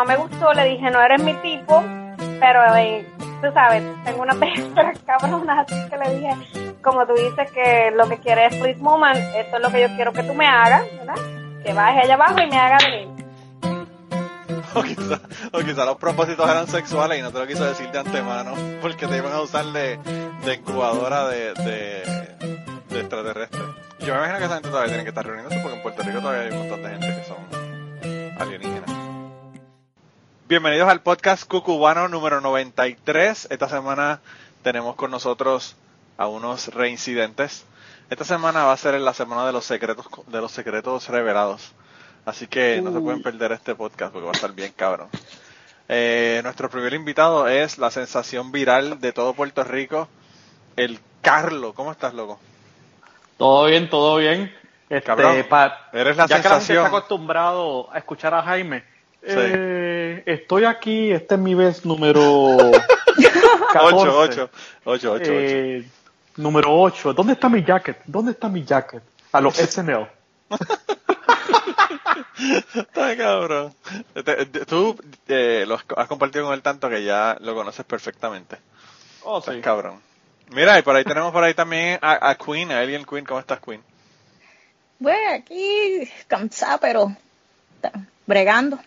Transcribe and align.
no 0.00 0.06
me 0.06 0.16
gustó, 0.16 0.54
le 0.54 0.64
dije, 0.64 0.90
no 0.90 1.02
eres 1.02 1.22
mi 1.22 1.34
tipo, 1.34 1.84
pero 2.40 2.74
eh, 2.76 3.06
tú 3.42 3.52
sabes, 3.52 3.82
tengo 4.02 4.22
una 4.22 4.32
pesca 4.40 4.92
cabrona, 5.04 5.60
así 5.60 5.74
que 5.90 5.98
le 5.98 6.16
dije, 6.16 6.74
como 6.82 7.06
tú 7.06 7.12
dices 7.12 7.50
que 7.52 7.90
lo 7.94 8.08
que 8.08 8.16
quieres 8.18 8.54
es 8.54 8.60
please 8.60 8.80
moment, 8.80 9.18
esto 9.36 9.56
es 9.56 9.62
lo 9.62 9.70
que 9.70 9.82
yo 9.82 9.88
quiero 9.96 10.14
que 10.14 10.22
tú 10.22 10.32
me 10.32 10.46
hagas, 10.46 10.84
¿verdad? 10.96 11.16
Que 11.62 11.74
baje 11.74 12.00
allá 12.00 12.14
abajo 12.14 12.40
y 12.40 12.46
me 12.46 12.58
haga 12.58 12.78
venir. 12.78 13.08
O 14.72 14.82
quizá, 14.84 15.20
o 15.52 15.58
quizá 15.58 15.84
los 15.84 15.96
propósitos 15.96 16.48
eran 16.48 16.68
sexuales 16.68 17.18
y 17.18 17.22
no 17.22 17.32
te 17.32 17.40
lo 17.40 17.46
quiso 17.48 17.64
decir 17.64 17.90
de 17.90 17.98
antemano 17.98 18.54
porque 18.80 19.08
te 19.08 19.16
iban 19.16 19.32
a 19.32 19.40
usar 19.40 19.64
de, 19.64 19.98
de 20.44 20.54
incubadora 20.54 21.26
de, 21.26 21.54
de, 21.54 23.00
extraterrestres. 23.00 23.62
Yo 23.98 24.14
me 24.14 24.20
imagino 24.20 24.38
que 24.38 24.44
esa 24.44 24.54
gente 24.54 24.68
todavía 24.68 24.90
tiene 24.90 25.02
que 25.02 25.08
estar 25.08 25.26
reuniéndose 25.26 25.58
porque 25.58 25.76
en 25.76 25.82
Puerto 25.82 26.02
Rico 26.04 26.20
todavía 26.20 26.42
hay 26.42 26.50
un 26.52 26.58
montón 26.58 26.82
de 26.84 26.88
gente 26.88 27.06
que 27.08 27.24
son 27.24 28.40
alienígenas. 28.40 28.89
Bienvenidos 30.50 30.88
al 30.88 31.00
podcast 31.00 31.46
Cucubano 31.48 32.08
número 32.08 32.40
93. 32.40 33.46
Esta 33.50 33.68
semana 33.68 34.20
tenemos 34.64 34.96
con 34.96 35.12
nosotros 35.12 35.76
a 36.18 36.26
unos 36.26 36.74
reincidentes. 36.74 37.64
Esta 38.10 38.24
semana 38.24 38.64
va 38.64 38.72
a 38.72 38.76
ser 38.76 38.94
la 39.00 39.14
semana 39.14 39.46
de 39.46 39.52
los 39.52 39.64
secretos 39.64 40.06
de 40.26 40.40
los 40.40 40.50
secretos 40.50 41.08
revelados. 41.08 41.72
Así 42.26 42.48
que 42.48 42.80
no 42.82 42.92
se 42.92 42.98
pueden 42.98 43.22
perder 43.22 43.52
este 43.52 43.76
podcast 43.76 44.12
porque 44.12 44.26
va 44.26 44.32
a 44.32 44.34
estar 44.34 44.52
bien 44.52 44.72
cabrón. 44.74 45.08
Eh, 45.88 46.40
nuestro 46.42 46.68
primer 46.68 46.94
invitado 46.94 47.46
es 47.46 47.78
la 47.78 47.92
sensación 47.92 48.50
viral 48.50 49.00
de 49.00 49.12
todo 49.12 49.34
Puerto 49.34 49.62
Rico, 49.62 50.08
el 50.74 50.98
Carlo. 51.22 51.74
¿Cómo 51.74 51.92
estás, 51.92 52.12
loco? 52.12 52.40
Todo 53.38 53.66
bien, 53.66 53.88
todo 53.88 54.16
bien. 54.16 54.52
Este, 54.88 55.06
Cabrón, 55.06 55.46
pa- 55.48 55.88
eres 55.92 56.16
la 56.16 56.26
ya 56.26 56.38
que 56.42 56.42
la 56.48 56.54
gente 56.56 56.66
sensación. 56.66 56.84
está 56.86 56.88
acostumbrado 56.98 57.88
a 57.92 57.98
escuchar 57.98 58.34
a 58.34 58.42
Jaime, 58.42 58.82
eh, 59.22 60.22
estoy 60.26 60.64
aquí, 60.64 61.10
este 61.12 61.34
es 61.34 61.40
mi 61.40 61.54
vez 61.54 61.84
número 61.84 62.56
14. 63.72 63.96
8, 63.96 64.18
8, 64.18 64.50
8, 64.84 65.12
8, 65.12 65.22
Eh, 65.32 65.84
número 66.36 66.72
8. 66.80 67.12
¿Dónde 67.12 67.34
está 67.34 67.48
mi 67.48 67.62
jacket? 67.64 67.98
¿Dónde 68.06 68.32
está 68.32 68.48
mi 68.48 68.64
jacket? 68.64 69.02
A 69.32 69.40
los 69.40 69.54
SNL. 69.56 70.06
Está 72.74 73.16
cabrón. 73.16 73.74
Tú 74.66 74.96
eh, 75.28 75.64
lo 75.66 75.78
has 75.96 76.08
compartido 76.08 76.46
con 76.46 76.54
él 76.54 76.62
tanto 76.62 76.88
que 76.88 77.04
ya 77.04 77.36
lo 77.40 77.54
conoces 77.54 77.84
perfectamente. 77.84 78.56
Oh, 79.22 79.38
Estás 79.38 79.54
sí. 79.54 79.60
cabrón. 79.60 80.00
Mira, 80.52 80.78
y 80.78 80.82
por 80.82 80.96
ahí 80.96 81.04
tenemos 81.04 81.32
por 81.32 81.44
ahí 81.44 81.54
también 81.54 81.98
a, 82.02 82.30
a 82.30 82.34
Queen, 82.34 82.72
a 82.72 82.80
Alien 82.80 83.04
Queen. 83.04 83.24
¿Cómo 83.24 83.38
estás, 83.38 83.60
Queen? 83.60 83.80
Bueno, 84.98 85.34
aquí 85.34 86.10
cansada, 86.26 86.78
pero 86.78 87.14
bregando. 88.26 88.78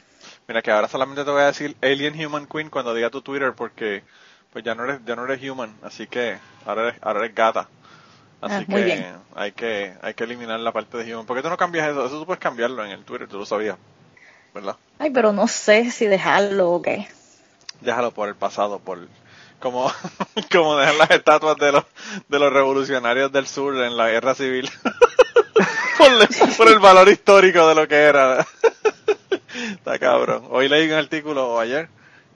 Mira 0.47 0.61
que 0.61 0.71
ahora 0.71 0.87
solamente 0.87 1.23
te 1.23 1.31
voy 1.31 1.41
a 1.41 1.45
decir 1.47 1.75
Alien 1.81 2.25
Human 2.25 2.47
Queen 2.47 2.69
cuando 2.69 2.93
diga 2.93 3.09
tu 3.09 3.21
Twitter 3.21 3.53
porque 3.53 4.03
pues 4.51 4.63
ya 4.63 4.75
no 4.75 4.83
eres 4.83 4.99
ya 5.05 5.15
no 5.15 5.25
eres 5.25 5.41
human, 5.49 5.73
así 5.83 6.05
que 6.07 6.37
ahora 6.65 6.89
eres, 6.89 6.95
ahora 7.01 7.19
eres 7.21 7.35
gata. 7.35 7.69
Así 8.41 8.55
Ah, 8.55 8.63
muy 8.67 8.81
que 8.81 8.85
bien. 8.85 9.15
hay 9.35 9.51
que 9.53 9.93
hay 10.01 10.13
que 10.13 10.23
eliminar 10.25 10.59
la 10.59 10.71
parte 10.73 10.97
de 10.97 11.13
human. 11.13 11.25
¿Por 11.25 11.37
qué 11.37 11.43
tú 11.43 11.49
no 11.49 11.57
cambias 11.57 11.87
eso? 11.89 12.05
Eso 12.05 12.19
tú 12.19 12.25
puedes 12.25 12.41
cambiarlo 12.41 12.83
en 12.85 12.91
el 12.91 13.03
Twitter, 13.05 13.27
tú 13.27 13.37
lo 13.39 13.45
sabías, 13.45 13.77
¿verdad? 14.53 14.75
Ay, 14.99 15.11
pero 15.11 15.31
no 15.31 15.47
sé 15.47 15.91
si 15.91 16.07
dejarlo 16.07 16.71
o 16.71 16.81
qué. 16.81 17.07
Déjalo 17.81 18.11
por 18.11 18.27
el 18.29 18.35
pasado, 18.35 18.79
por 18.79 19.07
como 19.59 19.91
como 20.51 20.75
dejar 20.75 20.95
las 20.95 21.11
estatuas 21.11 21.57
de 21.57 21.71
los 21.71 21.85
de 22.27 22.39
los 22.39 22.51
revolucionarios 22.51 23.31
del 23.31 23.47
sur 23.47 23.75
en 23.81 23.95
la 23.95 24.09
guerra 24.09 24.35
civil. 24.35 24.69
por, 25.97 26.07
el- 26.11 26.55
por 26.57 26.67
el 26.67 26.79
valor 26.79 27.07
histórico 27.09 27.67
de 27.67 27.75
lo 27.75 27.87
que 27.87 27.95
era. 27.95 28.45
Está 29.71 29.97
cabrón. 29.97 30.47
Hoy 30.49 30.67
leí 30.67 30.87
un 30.87 30.93
artículo 30.93 31.53
o 31.53 31.59
ayer 31.59 31.87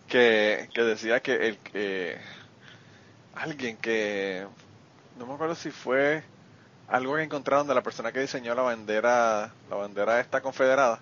que, 0.08 0.70
que 0.74 0.82
decía 0.84 1.20
que 1.22 1.48
el 1.48 1.58
que 1.58 2.18
alguien 3.36 3.76
que 3.78 4.46
no 5.18 5.26
me 5.26 5.34
acuerdo 5.34 5.56
si 5.56 5.70
fue 5.72 6.24
algo 6.88 7.16
que 7.16 7.24
encontraron 7.24 7.68
de 7.68 7.76
la 7.76 7.84
persona 7.84 8.12
que 8.14 8.22
diseñó 8.22 8.56
la 8.56 8.62
bandera 8.62 9.52
la 9.70 9.76
bandera 9.76 10.20
esta 10.22 10.42
confederada 10.42 11.02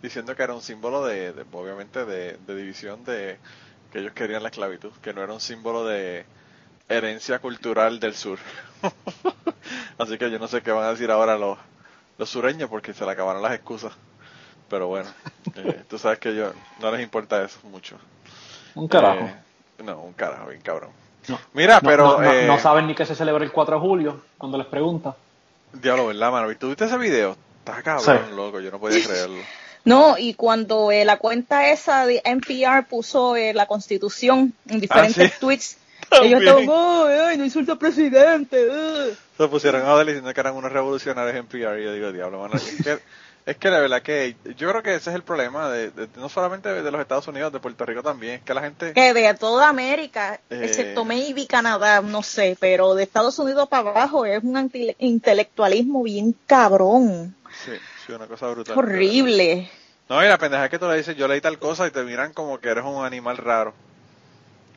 diciendo 0.00 0.36
que 0.36 0.42
era 0.44 0.54
un 0.54 0.62
símbolo 0.62 1.04
de, 1.04 1.34
obviamente 1.52 2.04
de, 2.04 2.36
de 2.46 2.54
división 2.54 3.04
de 3.04 3.38
que 3.92 3.98
ellos 3.98 4.12
querían 4.12 4.42
la 4.42 4.50
esclavitud 4.50 4.92
que 5.02 5.12
no 5.12 5.22
era 5.22 5.32
un 5.32 5.40
símbolo 5.40 5.84
de 5.84 6.24
herencia 6.88 7.40
cultural 7.40 7.98
del 7.98 8.14
sur 8.14 8.38
así 9.98 10.18
que 10.18 10.30
yo 10.30 10.38
no 10.38 10.46
sé 10.46 10.62
qué 10.62 10.70
van 10.70 10.84
a 10.84 10.90
decir 10.90 11.10
ahora 11.10 11.36
los 11.36 11.58
los 12.16 12.30
sureños 12.30 12.70
porque 12.70 12.94
se 12.94 13.04
le 13.04 13.10
acabaron 13.10 13.42
las 13.42 13.54
excusas 13.54 13.92
pero 14.68 14.88
bueno 14.88 15.08
eh, 15.56 15.82
tú 15.88 15.98
sabes 15.98 16.18
que 16.18 16.34
yo 16.34 16.52
no 16.80 16.90
les 16.90 17.02
importa 17.02 17.42
eso 17.44 17.58
mucho 17.64 17.96
Un 18.74 18.88
carajo. 18.88 19.24
eh, 19.26 19.34
no, 19.84 20.00
un 20.02 20.12
carajo, 20.14 20.48
bien 20.48 20.60
cabrón. 20.62 20.90
No. 21.28 21.38
Mira, 21.54 21.80
No, 21.82 21.88
pero. 21.88 22.20
no, 22.20 22.32
eh, 22.32 22.46
no 22.46 22.58
saben 22.58 22.86
ni 22.86 22.94
que 22.94 23.06
se 23.06 23.14
celebra 23.14 23.44
el 23.44 23.50
4 23.52 23.76
de 23.76 23.80
julio, 23.80 24.22
cuando 24.38 24.58
les 24.58 24.66
pregunta. 24.66 25.16
Diablo, 25.72 26.06
¿verdad, 26.08 26.30
mano? 26.30 26.50
¿Y 26.50 26.56
¿Tú 26.56 26.68
viste 26.68 26.84
ese 26.84 26.98
video? 26.98 27.36
Estás 27.60 27.82
cabrón, 27.82 28.04
Sí. 28.28 28.34
loco. 28.36 28.60
Yo 28.60 28.70
no 28.70 28.78
podía 28.78 29.04
creerlo. 29.04 29.40
No, 29.86 30.16
y 30.16 30.32
cuando 30.32 30.90
eh, 30.90 31.04
la 31.04 31.18
cuenta 31.18 31.68
esa 31.68 32.06
de 32.06 32.22
NPR 32.24 32.86
puso 32.88 33.36
eh, 33.36 33.52
la 33.52 33.66
constitución 33.66 34.54
en 34.66 34.80
diferentes 34.80 35.32
sí. 35.32 35.38
tweets, 35.38 35.76
También. 36.08 36.38
ellos 36.38 36.58
estaban, 36.58 37.06
ay, 37.10 37.18
ay, 37.32 37.36
no 37.36 37.44
insulta 37.44 37.72
al 37.72 37.78
presidente. 37.78 38.56
eh". 38.70 39.14
Se 39.36 39.46
pusieron 39.48 39.82
a 39.86 40.02
diciendo 40.04 40.32
que 40.32 40.40
eran 40.40 40.54
unos 40.54 40.72
revolucionarios 40.72 41.36
en 41.36 41.46
PR. 41.46 41.78
Y 41.80 41.84
yo 41.84 41.92
digo, 41.92 42.12
diablo, 42.12 42.40
mano. 42.40 42.54
Que, 42.82 42.98
es 43.46 43.56
que 43.58 43.70
la 43.70 43.78
verdad 43.80 44.02
que. 44.02 44.36
Yo 44.56 44.70
creo 44.70 44.82
que 44.82 44.94
ese 44.94 45.10
es 45.10 45.16
el 45.16 45.22
problema, 45.22 45.68
de, 45.68 45.90
de- 45.90 46.08
no 46.16 46.28
solamente 46.28 46.68
de 46.82 46.90
los 46.90 47.00
Estados 47.00 47.28
Unidos, 47.28 47.52
de 47.52 47.60
Puerto 47.60 47.84
Rico 47.84 48.02
también. 48.02 48.34
Es 48.36 48.42
que 48.42 48.54
la 48.54 48.62
gente. 48.62 48.92
Que 48.92 49.12
de 49.12 49.34
toda 49.34 49.68
América, 49.68 50.40
Eh. 50.50 50.60
excepto 50.64 51.04
maybe 51.04 51.46
Canadá, 51.46 52.00
no 52.00 52.22
sé, 52.22 52.56
pero 52.58 52.94
de 52.94 53.02
Estados 53.02 53.38
Unidos 53.38 53.68
para 53.68 53.90
abajo 53.90 54.24
es 54.24 54.42
un 54.42 54.56
anti- 54.56 54.94
intelectualismo 54.98 56.02
bien 56.02 56.34
cabrón. 56.46 57.34
Sí, 57.64 57.72
sí, 58.06 58.12
una 58.12 58.26
cosa 58.26 58.48
brutal. 58.48 58.76
Horrible. 58.78 59.70
No, 60.08 60.22
y 60.24 60.28
la 60.28 60.36
pendeja 60.38 60.64
es 60.64 60.70
que 60.70 60.78
tú 60.78 60.86
le 60.88 60.96
dices, 60.96 61.16
yo 61.16 61.26
leí 61.28 61.40
tal 61.40 61.58
cosa 61.58 61.86
y 61.86 61.90
te 61.90 62.02
miran 62.04 62.32
como 62.32 62.58
que 62.58 62.68
eres 62.68 62.84
un 62.84 63.04
animal 63.04 63.36
raro. 63.38 63.72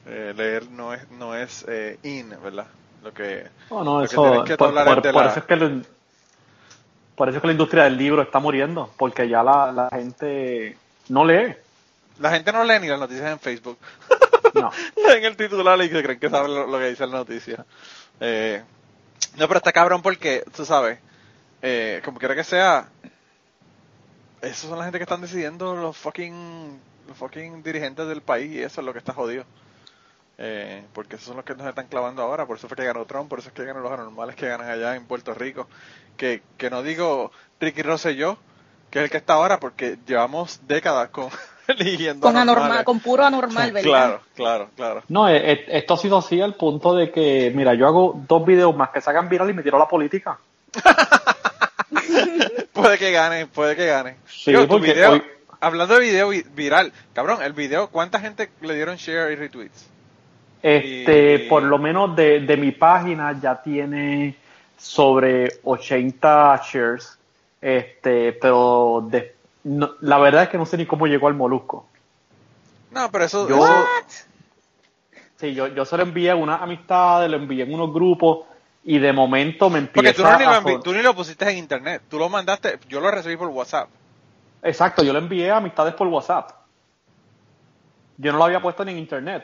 Eh, 0.05 0.33
leer 0.35 0.69
no 0.69 0.93
es, 0.93 1.09
no 1.11 1.35
es 1.35 1.65
eh, 1.67 1.99
in, 2.03 2.29
¿verdad? 2.41 2.67
Lo 3.03 3.13
que. 3.13 3.45
Oh, 3.69 3.83
no, 3.83 3.95
Lo 4.01 4.07
que 4.07 4.13
eso, 4.13 4.21
tienes 4.29 4.43
que 4.47 4.57
por, 4.57 4.67
hablar 4.69 4.85
por- 4.85 4.97
es 4.99 5.03
de 5.03 5.11
por 5.13 5.23
la- 5.25 5.31
eso 5.31 5.39
es 5.39 5.45
que 5.45 5.53
el- 5.53 5.85
por 7.17 7.27
eso 7.27 7.37
es 7.37 7.41
que 7.41 7.47
la 7.47 7.53
industria 7.53 7.85
del 7.85 7.97
libro 7.97 8.21
está 8.21 8.37
muriendo, 8.37 8.93
porque 8.95 9.27
ya 9.27 9.41
la, 9.41 9.71
la 9.71 9.89
gente 9.89 10.77
no 11.09 11.25
lee. 11.25 11.55
La 12.19 12.29
gente 12.29 12.51
no 12.51 12.63
lee 12.63 12.79
ni 12.79 12.87
las 12.87 12.99
noticias 12.99 13.31
en 13.31 13.39
Facebook. 13.39 13.79
No. 14.53 14.71
Leen 15.07 15.25
el 15.25 15.35
titular 15.35 15.81
y 15.81 15.89
se 15.89 16.03
creen 16.03 16.19
que 16.19 16.29
saben 16.29 16.53
lo, 16.53 16.67
lo 16.67 16.77
que 16.77 16.89
dice 16.89 17.07
la 17.07 17.17
noticia. 17.17 17.65
Eh, 18.19 18.61
no, 19.35 19.47
pero 19.47 19.57
está 19.57 19.71
cabrón 19.71 20.03
porque, 20.03 20.43
tú 20.55 20.63
sabes, 20.63 20.99
eh, 21.63 22.01
como 22.05 22.19
quiera 22.19 22.35
que 22.35 22.43
sea, 22.43 22.87
esos 24.41 24.69
son 24.69 24.77
la 24.77 24.85
gente 24.85 24.99
que 24.99 25.03
están 25.03 25.21
decidiendo 25.21 25.75
los 25.75 25.97
fucking, 25.97 26.79
los 27.07 27.17
fucking 27.17 27.63
dirigentes 27.63 28.07
del 28.07 28.21
país 28.21 28.51
y 28.51 28.61
eso 28.61 28.81
es 28.81 28.85
lo 28.85 28.93
que 28.93 28.99
está 28.99 29.13
jodido. 29.13 29.43
Eh, 30.39 30.83
porque 30.93 31.15
esos 31.15 31.27
son 31.27 31.37
los 31.37 31.45
que 31.45 31.55
nos 31.55 31.65
están 31.67 31.87
clavando 31.87 32.21
ahora, 32.21 32.45
por 32.45 32.57
eso 32.57 32.67
fue 32.67 32.77
que 32.77 32.85
ganó 32.85 33.05
Trump, 33.05 33.27
por 33.27 33.39
eso 33.39 33.47
es 33.49 33.53
que 33.55 33.65
ganan 33.65 33.81
los 33.81 33.91
anormales 33.91 34.35
que 34.35 34.47
ganan 34.47 34.69
allá 34.69 34.95
en 34.95 35.05
Puerto 35.05 35.33
Rico. 35.33 35.67
Que, 36.15 36.41
que 36.57 36.69
no 36.69 36.83
digo 36.83 37.31
Ricky 37.59 37.81
Rosselló, 37.81 38.37
que 38.91 38.99
es 38.99 39.05
el 39.05 39.09
que 39.11 39.17
está 39.17 39.33
ahora, 39.33 39.59
porque 39.59 39.97
llevamos 40.05 40.61
décadas 40.67 41.09
con 41.09 41.29
eligiendo 41.67 42.21
Con 42.27 42.37
anormal, 42.37 42.83
con 42.85 42.99
puro 42.99 43.23
anormal, 43.25 43.71
¿verdad? 43.73 43.89
Claro, 43.89 44.21
claro, 44.35 44.69
claro. 44.75 45.03
No, 45.09 45.27
eh, 45.27 45.51
eh, 45.53 45.65
esto 45.69 45.95
ha 45.95 45.97
sido 45.97 46.17
así 46.17 46.39
al 46.39 46.53
punto 46.55 46.93
de 46.95 47.11
que, 47.11 47.51
mira, 47.55 47.73
yo 47.73 47.87
hago 47.87 48.21
dos 48.27 48.45
videos 48.45 48.75
más 48.75 48.89
que 48.91 49.01
sacan 49.01 49.27
viral 49.29 49.49
y 49.49 49.53
me 49.53 49.63
tiro 49.63 49.77
a 49.77 49.79
la 49.79 49.87
política. 49.87 50.37
Puede 52.73 52.97
que 52.99 53.11
gane, 53.11 53.47
puede 53.47 53.75
que 53.75 53.87
gane. 53.87 54.17
Sí, 54.27 54.51
Digo, 54.51 54.63
tu 54.63 54.67
porque 54.69 54.93
video, 54.93 55.13
hoy- 55.13 55.23
hablando 55.59 55.95
de 55.95 55.99
video 56.01 56.29
vi- 56.29 56.43
viral, 56.53 56.93
cabrón, 57.13 57.41
el 57.41 57.53
video, 57.53 57.89
¿cuánta 57.89 58.19
gente 58.19 58.51
le 58.61 58.75
dieron 58.75 58.97
share 58.97 59.31
y 59.31 59.35
retweets? 59.35 59.87
Este, 60.61 61.45
por 61.49 61.63
lo 61.63 61.77
menos 61.77 62.15
de, 62.15 62.39
de 62.41 62.57
mi 62.57 62.71
página 62.71 63.39
ya 63.39 63.61
tiene 63.61 64.35
sobre 64.77 65.59
80 65.63 66.61
shares. 66.65 67.17
Este, 67.61 68.33
pero 68.33 69.07
de- 69.09 69.35
no- 69.63 69.91
la 70.01 70.17
verdad 70.19 70.43
es 70.43 70.49
que 70.49 70.57
no 70.57 70.65
sé 70.65 70.77
ni 70.77 70.85
cómo 70.85 71.07
llegó 71.07 71.27
al 71.27 71.33
molusco. 71.35 71.87
No, 72.91 73.11
pero 73.11 73.25
eso, 73.25 73.47
Yo- 73.47 73.57
eso- 73.57 74.25
Sí, 75.39 75.53
yo, 75.53 75.67
yo 75.67 75.85
se 75.85 75.95
lo 75.97 76.01
envié 76.03 76.31
a 76.31 76.35
unas 76.35 76.61
amistades, 76.63 77.29
lo 77.29 77.37
envié 77.37 77.63
en 77.63 77.71
unos 77.71 77.93
grupos 77.93 78.47
y 78.83 78.97
de 78.97 79.13
momento 79.13 79.69
me 79.69 79.81
porque 79.83 80.09
empieza 80.09 80.23
tú, 80.23 80.23
no 80.31 80.37
ni 80.39 80.63
lo 80.63 80.77
a 80.77 80.83
tú 80.83 80.93
ni 80.93 81.01
lo 81.03 81.13
pusiste 81.15 81.47
en 81.51 81.57
internet, 81.59 82.01
tú 82.09 82.17
lo 82.17 82.27
mandaste, 82.27 82.79
yo 82.89 82.99
lo 82.99 83.11
recibí 83.11 83.37
por 83.37 83.49
WhatsApp. 83.49 83.87
Exacto, 84.63 85.03
yo 85.03 85.13
lo 85.13 85.19
envié 85.19 85.51
a 85.51 85.57
amistades 85.57 85.93
por 85.93 86.07
WhatsApp. 86.07 86.49
Yo 88.17 88.31
no 88.31 88.39
lo 88.39 88.45
había 88.45 88.59
puesto 88.59 88.83
ni 88.83 88.93
en 88.93 88.97
internet. 88.97 89.43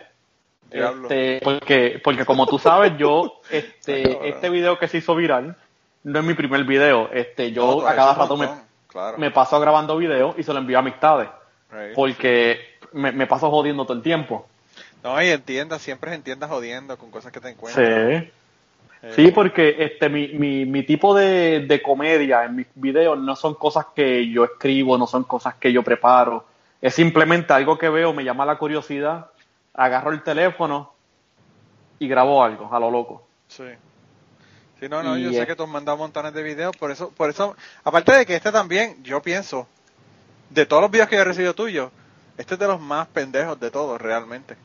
Este, 0.71 1.39
porque, 1.43 2.01
porque 2.03 2.25
como 2.25 2.47
tú 2.47 2.57
sabes, 2.57 2.93
yo, 2.97 3.41
este, 3.51 4.29
este 4.29 4.49
video 4.49 4.79
que 4.79 4.87
se 4.87 4.97
hizo 4.97 5.15
viral, 5.15 5.55
no 6.03 6.19
es 6.19 6.25
mi 6.25 6.33
primer 6.33 6.63
video. 6.63 7.09
Este, 7.11 7.51
yo 7.51 7.81
No, 7.81 7.87
a 7.87 7.95
cada 7.95 8.13
rato 8.15 8.37
me, 8.37 8.49
claro. 8.87 9.17
me 9.17 9.31
paso 9.31 9.59
grabando 9.59 9.97
videos 9.97 10.35
y 10.37 10.43
se 10.43 10.53
lo 10.53 10.59
envío 10.59 10.77
a 10.77 10.79
amistades. 10.81 11.29
Right. 11.71 11.93
Porque 11.93 12.59
me, 12.91 13.11
me 13.11 13.27
paso 13.27 13.49
jodiendo 13.49 13.85
todo 13.85 13.97
el 13.97 14.03
tiempo. 14.03 14.47
No, 15.03 15.21
y 15.21 15.27
entiendas, 15.29 15.81
siempre 15.81 16.13
entiendas 16.13 16.49
jodiendo 16.49 16.97
con 16.97 17.11
cosas 17.11 17.31
que 17.31 17.39
te 17.39 17.49
encuentras. 17.49 17.87
Sí. 17.87 17.93
Eh, 17.93 18.31
Sí, 19.11 19.31
porque 19.31 19.75
este 19.79 20.07
mi, 20.07 20.29
mi, 20.29 20.65
mi 20.65 20.83
tipo 20.83 21.13
de, 21.13 21.65
de 21.67 21.81
comedia 21.81 22.45
en 22.45 22.55
mis 22.55 22.67
videos 22.73 23.19
no 23.19 23.35
son 23.35 23.53
cosas 23.55 23.87
que 23.93 24.29
yo 24.29 24.45
escribo, 24.45 24.97
no 24.97 25.07
son 25.07 25.25
cosas 25.25 25.55
que 25.55 25.73
yo 25.73 25.83
preparo. 25.83 26.45
Es 26.81 26.93
simplemente 26.95 27.51
algo 27.51 27.77
que 27.77 27.89
veo, 27.89 28.13
me 28.13 28.23
llama 28.23 28.45
la 28.45 28.57
curiosidad, 28.57 29.27
agarro 29.73 30.11
el 30.11 30.23
teléfono 30.23 30.93
y 31.99 32.07
grabo 32.07 32.43
algo 32.43 32.73
a 32.73 32.79
lo 32.79 32.91
loco. 32.91 33.27
Sí. 33.47 33.63
Sí, 34.79 34.89
no, 34.89 35.01
no, 35.03 35.17
Y 35.17 35.23
yo 35.23 35.29
es- 35.31 35.37
sé 35.37 35.47
que 35.47 35.55
tú 35.55 35.65
mandado 35.67 35.97
montones 35.97 36.33
de 36.33 36.43
videos, 36.43 36.75
por 36.75 36.91
eso, 36.91 37.11
por 37.11 37.29
eso, 37.29 37.55
aparte 37.83 38.11
de 38.13 38.25
que 38.25 38.35
este 38.35 38.51
también, 38.51 39.01
yo 39.03 39.21
pienso, 39.21 39.67
de 40.49 40.65
todos 40.65 40.81
los 40.83 40.91
videos 40.91 41.09
que 41.09 41.15
yo 41.17 41.21
he 41.21 41.25
recibido 41.25 41.55
tuyos, 41.55 41.91
este 42.37 42.55
es 42.55 42.59
de 42.59 42.67
los 42.67 42.81
más 42.81 43.07
pendejos 43.07 43.59
de 43.59 43.71
todos, 43.71 44.01
realmente. 44.01 44.57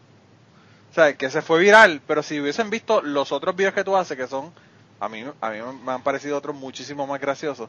O 0.90 0.94
sea, 0.94 1.14
que 1.16 1.30
se 1.30 1.42
fue 1.42 1.60
viral, 1.60 2.00
pero 2.06 2.22
si 2.22 2.40
hubiesen 2.40 2.70
visto 2.70 3.02
los 3.02 3.32
otros 3.32 3.54
videos 3.56 3.74
que 3.74 3.84
tú 3.84 3.96
haces, 3.96 4.16
que 4.16 4.26
son, 4.26 4.52
a 5.00 5.08
mí, 5.08 5.24
a 5.40 5.50
mí 5.50 5.58
me 5.84 5.92
han 5.92 6.02
parecido 6.02 6.36
otros 6.38 6.56
muchísimo 6.56 7.06
más 7.06 7.20
graciosos, 7.20 7.68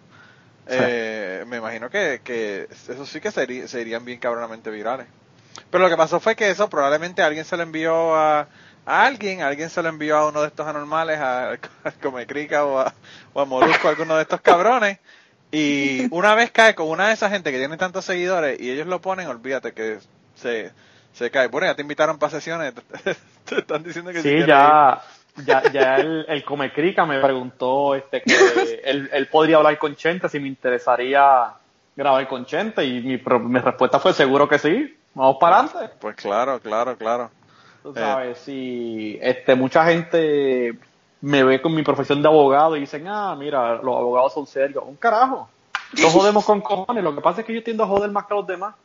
Sí. 0.67 0.75
eh, 0.77 1.43
me 1.47 1.57
imagino 1.57 1.89
que, 1.89 2.21
que 2.23 2.67
eso 2.71 3.05
sí 3.05 3.21
que 3.21 3.29
seri- 3.31 3.67
serían 3.67 4.05
bien 4.05 4.19
cabronamente 4.19 4.71
virales. 4.71 5.07
Pero 5.69 5.83
lo 5.83 5.89
que 5.89 5.97
pasó 5.97 6.19
fue 6.19 6.35
que 6.35 6.49
eso 6.49 6.69
probablemente 6.69 7.21
alguien 7.21 7.45
se 7.45 7.57
lo 7.57 7.63
envió 7.63 8.15
a, 8.15 8.47
a 8.85 9.05
alguien, 9.05 9.41
alguien 9.41 9.69
se 9.69 9.81
lo 9.81 9.89
envió 9.89 10.17
a 10.17 10.27
uno 10.27 10.41
de 10.41 10.47
estos 10.47 10.67
anormales, 10.67 11.19
a, 11.19 11.51
a 11.83 11.91
Comecrica 12.01 12.65
o 12.65 12.79
a, 12.79 12.93
o 13.33 13.41
a 13.41 13.45
Molusco, 13.45 13.87
a 13.87 13.91
alguno 13.91 14.15
de 14.15 14.23
estos 14.23 14.41
cabrones. 14.41 14.99
Y 15.51 16.07
una 16.13 16.35
vez 16.35 16.51
cae 16.51 16.75
con 16.75 16.89
una 16.89 17.07
de 17.07 17.13
esas 17.13 17.31
gente 17.31 17.51
que 17.51 17.57
tiene 17.57 17.77
tantos 17.77 18.05
seguidores 18.05 18.59
y 18.59 18.69
ellos 18.69 18.85
lo 18.85 19.01
ponen, 19.01 19.27
olvídate 19.27 19.73
que 19.73 19.97
se, 20.35 20.71
se 21.13 21.31
cae. 21.31 21.47
Bueno, 21.47 21.67
ya 21.67 21.75
te 21.75 21.81
invitaron 21.81 22.19
para 22.19 22.31
sesiones, 22.31 22.73
te, 23.45 23.57
están 23.57 23.83
diciendo 23.83 24.11
que 24.11 24.21
Sí, 24.21 24.45
ya, 24.45 25.01
ya, 25.45 25.63
ya 25.71 25.95
el, 25.95 26.25
el 26.27 26.43
Comecrica 26.43 27.05
me 27.05 27.19
preguntó 27.19 27.95
este, 27.95 28.21
que 28.21 28.81
él, 28.83 29.09
él 29.11 29.27
podría 29.27 29.57
hablar 29.57 29.79
con 29.79 29.95
Chente 29.95 30.29
si 30.29 30.39
me 30.39 30.47
interesaría 30.47 31.53
grabar 31.95 32.27
con 32.27 32.45
Chente 32.45 32.85
y 32.85 33.01
mi, 33.01 33.17
mi 33.17 33.59
respuesta 33.59 33.99
fue 33.99 34.13
seguro 34.13 34.47
que 34.47 34.59
sí, 34.59 34.98
vamos 35.19 35.37
para 35.39 35.59
adelante. 35.59 35.85
ir. 35.85 35.91
Pues 35.99 36.15
claro, 36.15 36.59
claro, 36.59 36.97
claro. 36.97 37.29
Tú 37.83 37.91
Eh. 37.91 37.99
sabes, 37.99 38.37
si 38.39 39.17
este, 39.21 39.55
mucha 39.55 39.85
gente 39.85 40.77
me 41.21 41.43
ve 41.43 41.61
con 41.61 41.73
mi 41.75 41.83
profesión 41.83 42.21
de 42.21 42.27
abogado 42.27 42.75
y 42.75 42.81
dicen, 42.81 43.07
ah, 43.07 43.35
mira, 43.37 43.75
los 43.75 43.95
abogados 43.95 44.33
son 44.33 44.47
serios. 44.47 44.83
Un 44.85 44.95
carajo. 44.95 45.49
No 46.01 46.09
jodemos 46.13 46.45
con 46.45 46.61
cojones. 46.61 47.03
Lo 47.03 47.13
que 47.15 47.21
pasa 47.21 47.41
es 47.41 47.47
que 47.47 47.53
yo 47.53 47.63
tiendo 47.63 47.83
a 47.83 47.87
joder 47.87 48.09
más 48.11 48.25
que 48.25 48.33
los 48.33 48.47
demás. 48.47 48.75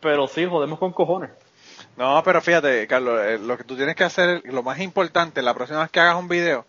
Pero 0.00 0.26
sí, 0.26 0.46
jodemos 0.46 0.78
con 0.78 0.92
cojones. 0.92 1.30
No, 1.96 2.22
pero 2.24 2.40
fíjate, 2.40 2.86
Carlos, 2.86 3.20
eh, 3.22 3.38
lo 3.38 3.56
que 3.56 3.64
tú 3.64 3.76
tienes 3.76 3.94
que 3.96 4.04
hacer, 4.04 4.42
lo 4.46 4.62
más 4.62 4.78
importante, 4.80 5.42
la 5.42 5.52
próxima 5.54 5.80
vez 5.82 5.90
que 5.90 6.00
hagas 6.00 6.16
un 6.16 6.28
video, 6.28 6.64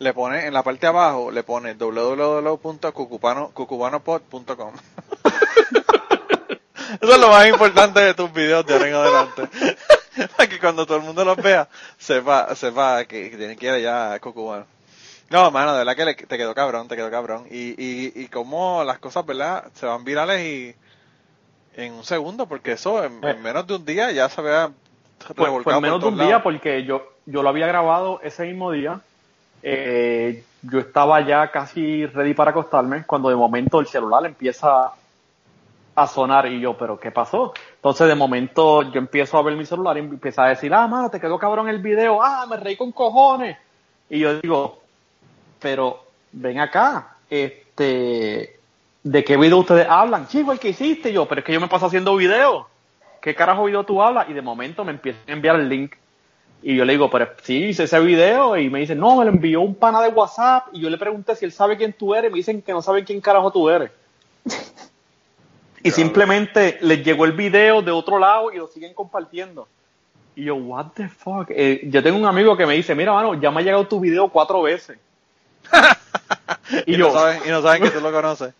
le 0.00 0.12
pones 0.12 0.44
en 0.44 0.52
la 0.52 0.62
parte 0.62 0.80
de 0.80 0.86
abajo, 0.88 1.30
le 1.30 1.42
pones 1.44 1.78
www.cucubanopod.com. 1.78 4.72
Eso 7.00 7.14
es 7.14 7.20
lo 7.20 7.28
más 7.28 7.46
importante 7.48 8.00
de 8.00 8.14
tus 8.14 8.32
videos 8.32 8.64
de 8.66 8.74
ahora 8.74 8.88
en 8.88 8.94
adelante. 8.94 9.42
Para 10.36 10.48
que 10.48 10.58
cuando 10.58 10.86
todo 10.86 10.96
el 10.98 11.02
mundo 11.04 11.24
los 11.24 11.36
vea, 11.36 11.68
sepa, 11.98 12.54
sepa 12.54 13.04
que, 13.04 13.30
que 13.30 13.36
tienen 13.36 13.58
que 13.58 13.66
ir 13.66 13.72
allá 13.72 14.14
a 14.14 14.20
Cucubano. 14.20 14.64
No, 15.28 15.50
mano, 15.50 15.72
de 15.72 15.78
verdad 15.78 15.96
que 15.96 16.04
le- 16.04 16.14
te 16.14 16.38
quedó 16.38 16.54
cabrón, 16.54 16.88
te 16.88 16.96
quedó 16.96 17.10
cabrón. 17.10 17.46
Y, 17.50 17.70
y, 17.82 18.12
y 18.14 18.28
como 18.28 18.82
las 18.84 18.98
cosas, 18.98 19.26
¿verdad? 19.26 19.64
Se 19.74 19.84
van 19.86 20.04
virales 20.04 20.40
y 20.40 20.74
en 21.74 21.92
un 21.92 22.04
segundo, 22.04 22.46
porque 22.46 22.72
eso 22.72 23.04
en, 23.04 23.22
en 23.22 23.28
Eh. 23.30 23.34
menos 23.34 23.66
de 23.66 23.74
un 23.74 23.84
día 23.84 24.10
ya 24.12 24.28
se 24.28 24.40
había 24.40 24.70
Pues, 25.18 25.36
revolcado 25.36 25.62
pues 25.62 25.80
menos 25.82 26.00
de 26.00 26.06
un 26.08 26.18
día, 26.18 26.42
porque 26.42 26.84
yo, 26.84 27.12
yo 27.26 27.42
lo 27.42 27.48
había 27.50 27.66
grabado 27.66 28.20
ese 28.22 28.44
mismo 28.44 28.70
día. 28.70 29.00
Eh, 29.62 30.44
yo 30.62 30.78
estaba 30.78 31.20
ya 31.26 31.50
casi 31.50 32.06
ready 32.06 32.34
para 32.34 32.52
acostarme 32.52 33.04
cuando 33.04 33.28
de 33.28 33.34
momento 33.36 33.80
el 33.80 33.86
celular 33.86 34.24
empieza 34.24 34.92
a 35.96 36.06
sonar 36.06 36.46
y 36.46 36.60
yo, 36.60 36.76
pero 36.76 37.00
¿qué 37.00 37.10
pasó? 37.10 37.54
Entonces 37.76 38.06
de 38.06 38.14
momento 38.14 38.82
yo 38.82 38.98
empiezo 38.98 39.38
a 39.38 39.42
ver 39.42 39.56
mi 39.56 39.64
celular 39.64 39.96
y 39.96 40.00
empieza 40.00 40.44
a 40.44 40.50
decir, 40.50 40.72
ah, 40.72 40.86
mano, 40.86 41.10
te 41.10 41.18
quedó 41.18 41.38
cabrón 41.38 41.68
el 41.68 41.78
video, 41.78 42.22
ah, 42.22 42.46
me 42.48 42.58
reí 42.58 42.76
con 42.76 42.92
cojones. 42.92 43.56
Y 44.10 44.20
yo 44.20 44.38
digo, 44.40 44.82
pero 45.58 46.04
ven 46.32 46.60
acá, 46.60 47.16
este, 47.30 48.60
¿de 49.02 49.24
qué 49.24 49.36
video 49.36 49.58
ustedes 49.58 49.86
hablan? 49.88 50.28
Chico, 50.28 50.52
el 50.52 50.58
que 50.58 50.68
hiciste 50.68 51.12
yo, 51.12 51.26
pero 51.26 51.40
es 51.40 51.44
que 51.44 51.54
yo 51.54 51.60
me 51.60 51.68
paso 51.68 51.86
haciendo 51.86 52.14
videos. 52.14 52.66
¿Qué 53.20 53.34
carajo 53.34 53.64
video 53.64 53.84
tú 53.84 54.02
hablas? 54.02 54.28
Y 54.28 54.34
de 54.34 54.42
momento 54.42 54.84
me 54.84 54.92
empiezan 54.92 55.22
a 55.28 55.32
enviar 55.32 55.56
el 55.56 55.68
link. 55.68 55.94
Y 56.62 56.76
yo 56.76 56.84
le 56.84 56.92
digo, 56.92 57.10
pero 57.10 57.28
sí, 57.42 57.64
hice 57.64 57.84
ese 57.84 57.98
video. 58.00 58.56
Y 58.56 58.70
me 58.70 58.80
dice, 58.80 58.94
no, 58.94 59.16
me 59.16 59.24
lo 59.24 59.30
envió 59.30 59.62
un 59.62 59.74
pana 59.74 60.00
de 60.02 60.10
WhatsApp. 60.10 60.68
Y 60.72 60.80
yo 60.80 60.90
le 60.90 60.98
pregunté 60.98 61.34
si 61.34 61.44
él 61.44 61.52
sabe 61.52 61.76
quién 61.76 61.92
tú 61.92 62.14
eres. 62.14 62.30
Y 62.30 62.32
me 62.32 62.36
dicen 62.36 62.62
que 62.62 62.72
no 62.72 62.82
saben 62.82 63.04
quién 63.04 63.20
carajo 63.20 63.50
tú 63.50 63.68
eres. 63.68 63.90
y 65.82 65.90
simplemente 65.90 66.78
les 66.80 67.04
llegó 67.04 67.24
el 67.24 67.32
video 67.32 67.82
de 67.82 67.90
otro 67.90 68.18
lado 68.18 68.52
y 68.52 68.56
lo 68.56 68.66
siguen 68.68 68.94
compartiendo. 68.94 69.68
Y 70.34 70.44
yo, 70.44 70.56
what 70.56 70.92
the 70.94 71.08
fuck? 71.08 71.46
Eh, 71.50 71.82
yo 71.84 72.02
tengo 72.02 72.18
un 72.18 72.26
amigo 72.26 72.56
que 72.56 72.66
me 72.66 72.74
dice, 72.74 72.94
mira, 72.94 73.12
mano, 73.12 73.34
ya 73.34 73.50
me 73.50 73.60
ha 73.60 73.64
llegado 73.64 73.86
tu 73.86 74.00
video 74.00 74.28
cuatro 74.28 74.62
veces. 74.62 74.98
y, 76.86 76.94
y 76.94 76.98
no 76.98 77.08
yo, 77.08 77.12
saben, 77.12 77.40
y 77.46 77.48
no 77.48 77.62
saben 77.62 77.82
que 77.82 77.90
tú 77.90 78.00
lo 78.00 78.12
conoces. 78.12 78.52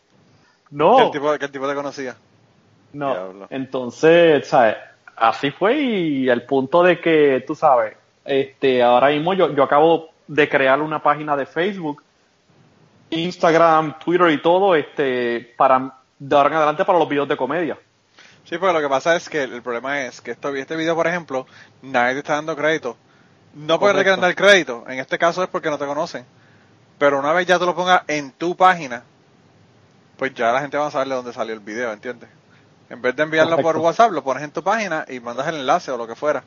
no. 0.71 0.97
Que, 0.97 1.03
el 1.05 1.11
tipo, 1.11 1.39
que 1.39 1.45
el 1.45 1.51
tipo 1.51 1.69
te 1.69 1.75
conocía. 1.75 2.17
No, 2.93 3.13
Diablo. 3.13 3.47
entonces, 3.51 4.49
¿sabes? 4.49 4.77
Así 5.17 5.51
fue 5.51 5.79
y 5.81 6.31
al 6.31 6.43
punto 6.43 6.83
de 6.83 7.01
que, 7.01 7.45
tú 7.47 7.55
sabes, 7.55 7.95
este, 8.25 8.83
ahora 8.83 9.09
mismo 9.09 9.35
yo, 9.35 9.55
yo 9.55 9.63
acabo 9.63 10.11
de 10.27 10.49
crear 10.49 10.81
una 10.81 11.03
página 11.03 11.37
de 11.37 11.47
Facebook, 11.47 12.03
Instagram, 13.11 13.99
Twitter 13.99 14.31
y 14.31 14.41
todo, 14.41 14.75
este, 14.75 15.55
para, 15.57 15.96
de 16.19 16.37
ahora 16.37 16.49
en 16.49 16.55
adelante 16.57 16.85
para 16.85 16.99
los 16.99 17.09
videos 17.09 17.29
de 17.29 17.37
comedia. 17.37 17.79
Sí, 18.45 18.59
porque 18.59 18.73
lo 18.75 18.81
que 18.81 18.89
pasa 18.89 19.17
es 19.17 19.29
que 19.29 19.43
el 19.43 19.63
problema 19.63 20.03
es 20.03 20.21
que 20.21 20.31
esto, 20.31 20.55
este 20.55 20.77
video, 20.77 20.95
por 20.95 21.07
ejemplo, 21.07 21.47
nadie 21.83 22.15
te 22.15 22.19
está 22.21 22.35
dando 22.35 22.55
crédito. 22.57 22.97
No 23.55 23.79
Correcto. 23.79 24.03
quieran 24.03 24.21
dar 24.21 24.35
crédito, 24.35 24.85
en 24.87 24.99
este 24.99 25.19
caso 25.19 25.43
es 25.43 25.49
porque 25.49 25.71
no 25.71 25.79
te 25.79 25.87
conocen. 25.87 26.25
Pero 26.99 27.19
una 27.19 27.33
vez 27.33 27.47
ya 27.47 27.59
tú 27.59 27.67
lo 27.67 27.75
pongas 27.75 28.03
en 28.07 28.31
tu 28.33 28.57
página, 28.57 29.03
pues 30.17 30.33
ya 30.35 30.53
la 30.53 30.61
gente 30.61 30.79
va 30.79 30.87
a 30.87 30.91
saber 30.91 31.09
de 31.09 31.15
dónde 31.15 31.33
salió 31.33 31.55
el 31.55 31.61
video, 31.61 31.93
¿entiendes? 31.93 32.29
En 32.89 33.03
vez 33.03 33.17
de 33.17 33.23
enviarlo 33.25 33.59
por. 33.59 33.77
WhatsApp, 33.79 34.13
lo 34.13 34.23
pones 34.23 34.45
en 34.45 34.53
tu 34.53 34.63
página 34.63 35.05
y 35.09 35.21
mandas 35.21 35.49
el 35.49 35.57
enlace 35.57 35.91
o 35.91 35.97
lo 35.97 36.07
que 36.07 36.15
fuera. 36.15 36.45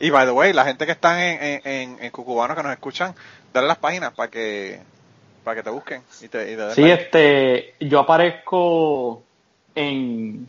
Y 0.00 0.10
by 0.10 0.26
the 0.26 0.32
way, 0.32 0.52
la 0.52 0.64
gente 0.64 0.86
que 0.86 0.92
están 0.92 1.18
en, 1.18 1.42
en, 1.42 1.60
en, 1.64 2.04
en 2.04 2.10
Cucubano 2.10 2.54
que 2.56 2.62
nos 2.62 2.72
escuchan, 2.72 3.14
dale 3.52 3.68
las 3.68 3.78
páginas 3.78 4.12
para 4.12 4.28
que 4.30 4.80
para 5.48 5.62
que 5.62 5.62
te 5.62 5.70
busquen 5.70 6.02
y 6.20 6.28
te, 6.28 6.52
y 6.52 6.56
te 6.56 6.74
Sí, 6.74 6.82
like. 6.82 7.02
este, 7.04 7.74
yo 7.80 8.00
aparezco 8.00 9.22
en 9.74 10.46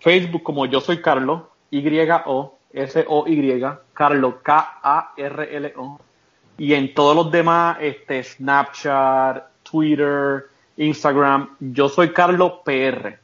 Facebook 0.00 0.42
como 0.42 0.64
yo 0.64 0.80
soy 0.80 1.02
Carlos, 1.02 1.42
Y-O, 1.70 2.54
S-O-Y, 2.72 3.62
Carlos, 3.92 4.34
K-A-R-L-O. 4.42 6.00
Y 6.56 6.72
en 6.72 6.94
todos 6.94 7.14
los 7.14 7.30
demás, 7.30 7.76
este, 7.82 8.24
Snapchat, 8.24 9.44
Twitter, 9.70 10.46
Instagram, 10.78 11.54
yo 11.60 11.90
soy 11.90 12.14
Carlos 12.14 12.52
PR. 12.64 13.18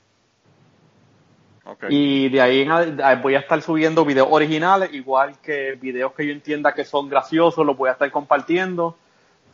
Ok. 1.64 1.84
Y 1.88 2.28
de 2.28 2.42
ahí 2.42 2.60
en 2.68 3.22
voy 3.22 3.34
a 3.34 3.38
estar 3.38 3.62
subiendo 3.62 4.04
videos 4.04 4.28
originales, 4.30 4.92
igual 4.92 5.38
que 5.42 5.72
videos 5.80 6.12
que 6.12 6.26
yo 6.26 6.34
entienda 6.34 6.74
que 6.74 6.84
son 6.84 7.08
graciosos, 7.08 7.64
los 7.64 7.78
voy 7.78 7.88
a 7.88 7.92
estar 7.92 8.10
compartiendo, 8.10 8.98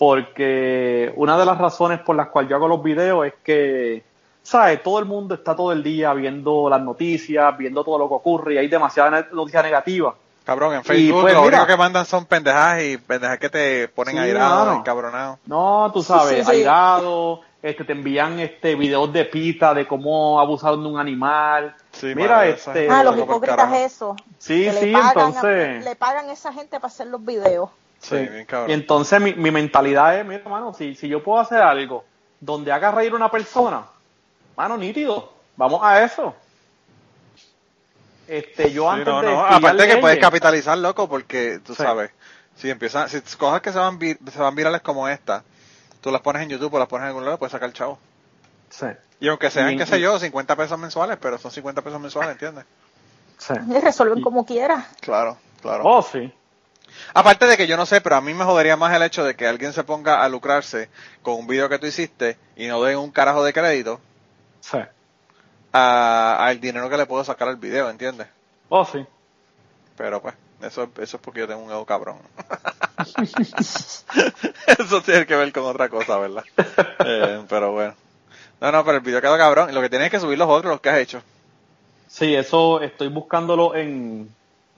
porque 0.00 1.12
una 1.16 1.36
de 1.38 1.44
las 1.44 1.58
razones 1.58 2.00
por 2.00 2.16
las 2.16 2.28
cuales 2.28 2.50
yo 2.50 2.56
hago 2.56 2.66
los 2.68 2.82
videos 2.82 3.26
es 3.26 3.34
que, 3.44 4.02
¿sabes? 4.42 4.82
Todo 4.82 4.98
el 4.98 5.04
mundo 5.04 5.34
está 5.34 5.54
todo 5.54 5.72
el 5.72 5.82
día 5.82 6.12
viendo 6.14 6.68
las 6.70 6.80
noticias, 6.80 7.56
viendo 7.58 7.84
todo 7.84 7.98
lo 7.98 8.08
que 8.08 8.14
ocurre 8.14 8.54
y 8.54 8.58
hay 8.58 8.66
demasiadas 8.68 9.12
ne- 9.30 9.36
noticias 9.36 9.62
negativas. 9.62 10.14
Cabrón, 10.44 10.74
en 10.74 10.84
Facebook 10.84 11.20
pues, 11.20 11.34
lo 11.34 11.42
mira. 11.42 11.58
único 11.58 11.66
que 11.66 11.76
mandan 11.76 12.06
son 12.06 12.24
pendejadas 12.24 12.82
y 12.82 12.96
pendejas 12.96 13.38
que 13.38 13.50
te 13.50 13.88
ponen 13.88 14.14
Sí, 14.14 14.20
airado, 14.20 14.72
encabronado. 14.72 15.38
No, 15.46 15.90
tú 15.92 16.02
sabes, 16.02 16.38
Sí, 16.38 16.44
sí, 16.44 16.50
sí. 16.50 16.56
airado, 16.62 17.42
este, 17.62 17.84
te 17.84 17.92
envían 17.92 18.40
este 18.40 18.74
videos 18.74 19.12
de 19.12 19.26
pita 19.26 19.74
de 19.74 19.86
cómo 19.86 20.40
abusaron 20.40 20.82
de 20.82 20.88
un 20.88 20.98
animal. 20.98 21.74
Sí, 21.92 22.14
Mira, 22.16 22.46
esa 22.46 22.72
este- 22.72 22.90
Ah, 22.90 23.04
los 23.04 23.18
hipócritas 23.18 23.70
eso. 23.74 24.16
Sí, 24.38 24.64
que 24.64 24.72
sí, 24.72 24.86
le 24.86 24.92
pagan, 24.94 25.06
a- 25.06 25.10
entonces... 25.26 25.84
le 25.84 25.94
pagan 25.96 26.28
a 26.30 26.32
esa 26.32 26.52
gente 26.54 26.80
para 26.80 26.86
hacer 26.90 27.06
los 27.08 27.22
videos. 27.24 27.68
Sí, 28.00 28.16
bien 28.16 28.46
cabrón. 28.46 28.70
Y 28.70 28.72
entonces 28.74 29.20
mi, 29.20 29.34
mi 29.34 29.50
mentalidad 29.50 30.18
es, 30.18 30.26
mira, 30.26 30.42
mano, 30.48 30.72
si, 30.74 30.94
si 30.94 31.06
yo 31.08 31.22
puedo 31.22 31.38
hacer 31.38 31.58
algo 31.62 32.04
donde 32.40 32.72
haga 32.72 32.90
reír 32.90 33.12
a 33.12 33.16
una 33.16 33.30
persona, 33.30 33.84
mano, 34.56 34.76
nítido, 34.78 35.32
vamos 35.56 35.80
a 35.82 36.02
eso. 36.02 36.34
Este, 38.26 38.70
yo 38.72 38.84
Sí, 38.84 38.88
antes 39.00 39.06
no, 39.06 39.20
de 39.22 39.26
no, 39.30 39.44
aparte 39.44 39.88
que 39.88 39.96
puedes 39.96 40.18
capitalizar, 40.18 40.78
loco, 40.78 41.08
porque 41.08 41.60
tú 41.64 41.74
Sí. 41.74 41.82
sabes, 41.82 42.10
si 42.56 42.70
empiezan, 42.70 43.08
si 43.08 43.20
cosas 43.36 43.60
que 43.60 43.72
se 43.72 43.78
van, 43.78 43.98
vir- 43.98 44.18
se 44.30 44.38
van 44.38 44.54
virales 44.54 44.80
como 44.82 45.08
esta, 45.08 45.42
tú 46.00 46.10
las 46.10 46.20
pones 46.20 46.42
en 46.42 46.48
YouTube 46.50 46.72
o 46.74 46.78
las 46.78 46.86
pones 46.88 47.02
en 47.04 47.08
algún 47.08 47.24
lado, 47.24 47.38
puedes 47.38 47.52
sacar 47.52 47.72
chavo. 47.72 47.98
Sí, 48.70 48.86
Y 49.18 49.28
aunque 49.28 49.50
sean, 49.50 49.72
Y- 49.72 49.76
qué 49.76 49.84
sé 49.84 50.00
yo, 50.00 50.18
50 50.18 50.54
pesos 50.56 50.78
mensuales, 50.78 51.18
pero 51.20 51.36
son 51.38 51.50
50 51.50 51.82
pesos 51.82 52.00
mensuales, 52.00 52.32
¿entiendes? 52.32 52.64
sí. 53.36 53.52
Y 53.68 53.78
resuelven 53.80 54.18
Y- 54.20 54.22
como 54.22 54.46
quiera. 54.46 54.86
Claro, 55.00 55.36
claro. 55.60 55.82
Oh, 55.84 56.02
sí. 56.02 56.32
Aparte 57.14 57.46
de 57.46 57.56
que 57.56 57.66
yo 57.66 57.76
no 57.76 57.86
sé, 57.86 58.00
pero 58.00 58.16
a 58.16 58.20
mí 58.20 58.34
me 58.34 58.44
jodería 58.44 58.76
más 58.76 58.94
el 58.94 59.02
hecho 59.02 59.24
de 59.24 59.34
que 59.36 59.46
alguien 59.46 59.72
se 59.72 59.84
ponga 59.84 60.22
a 60.22 60.28
lucrarse 60.28 60.88
con 61.22 61.34
un 61.34 61.46
video 61.46 61.68
que 61.68 61.78
tú 61.78 61.86
hiciste 61.86 62.36
y 62.56 62.66
no 62.66 62.82
den 62.82 62.98
un 62.98 63.10
carajo 63.10 63.42
de 63.44 63.52
crédito 63.52 64.00
Sí. 64.60 64.78
a- 65.72 66.36
al 66.46 66.60
dinero 66.60 66.88
que 66.90 66.96
le 66.96 67.06
puedo 67.06 67.24
sacar 67.24 67.48
al 67.48 67.56
video, 67.56 67.88
¿entiendes? 67.90 68.26
Oh, 68.68 68.84
sí. 68.84 69.04
Pero 69.96 70.20
pues, 70.22 70.34
eso, 70.62 70.88
eso 71.00 71.16
es 71.16 71.22
porque 71.22 71.40
yo 71.40 71.48
tengo 71.48 71.62
un 71.62 71.70
ego 71.70 71.84
cabrón. 71.86 72.18
eso 74.78 75.02
tiene 75.02 75.26
que 75.26 75.36
ver 75.36 75.52
con 75.52 75.64
otra 75.64 75.88
cosa, 75.88 76.18
¿verdad? 76.18 76.44
Eh, 77.04 77.42
pero 77.48 77.72
bueno. 77.72 77.94
No, 78.60 78.70
no, 78.72 78.84
pero 78.84 78.98
el 78.98 79.02
video 79.02 79.20
quedó 79.20 79.36
cabrón. 79.38 79.74
Lo 79.74 79.80
que 79.80 79.88
tienes 79.88 80.06
es 80.06 80.10
que 80.12 80.20
subir 80.20 80.38
los 80.38 80.48
otros, 80.48 80.70
los 80.72 80.80
que 80.80 80.90
has 80.90 80.98
hecho. 80.98 81.22
Sí, 82.08 82.34
eso 82.34 82.80
estoy 82.82 83.08
buscándolo 83.08 83.74
en, 83.74 84.28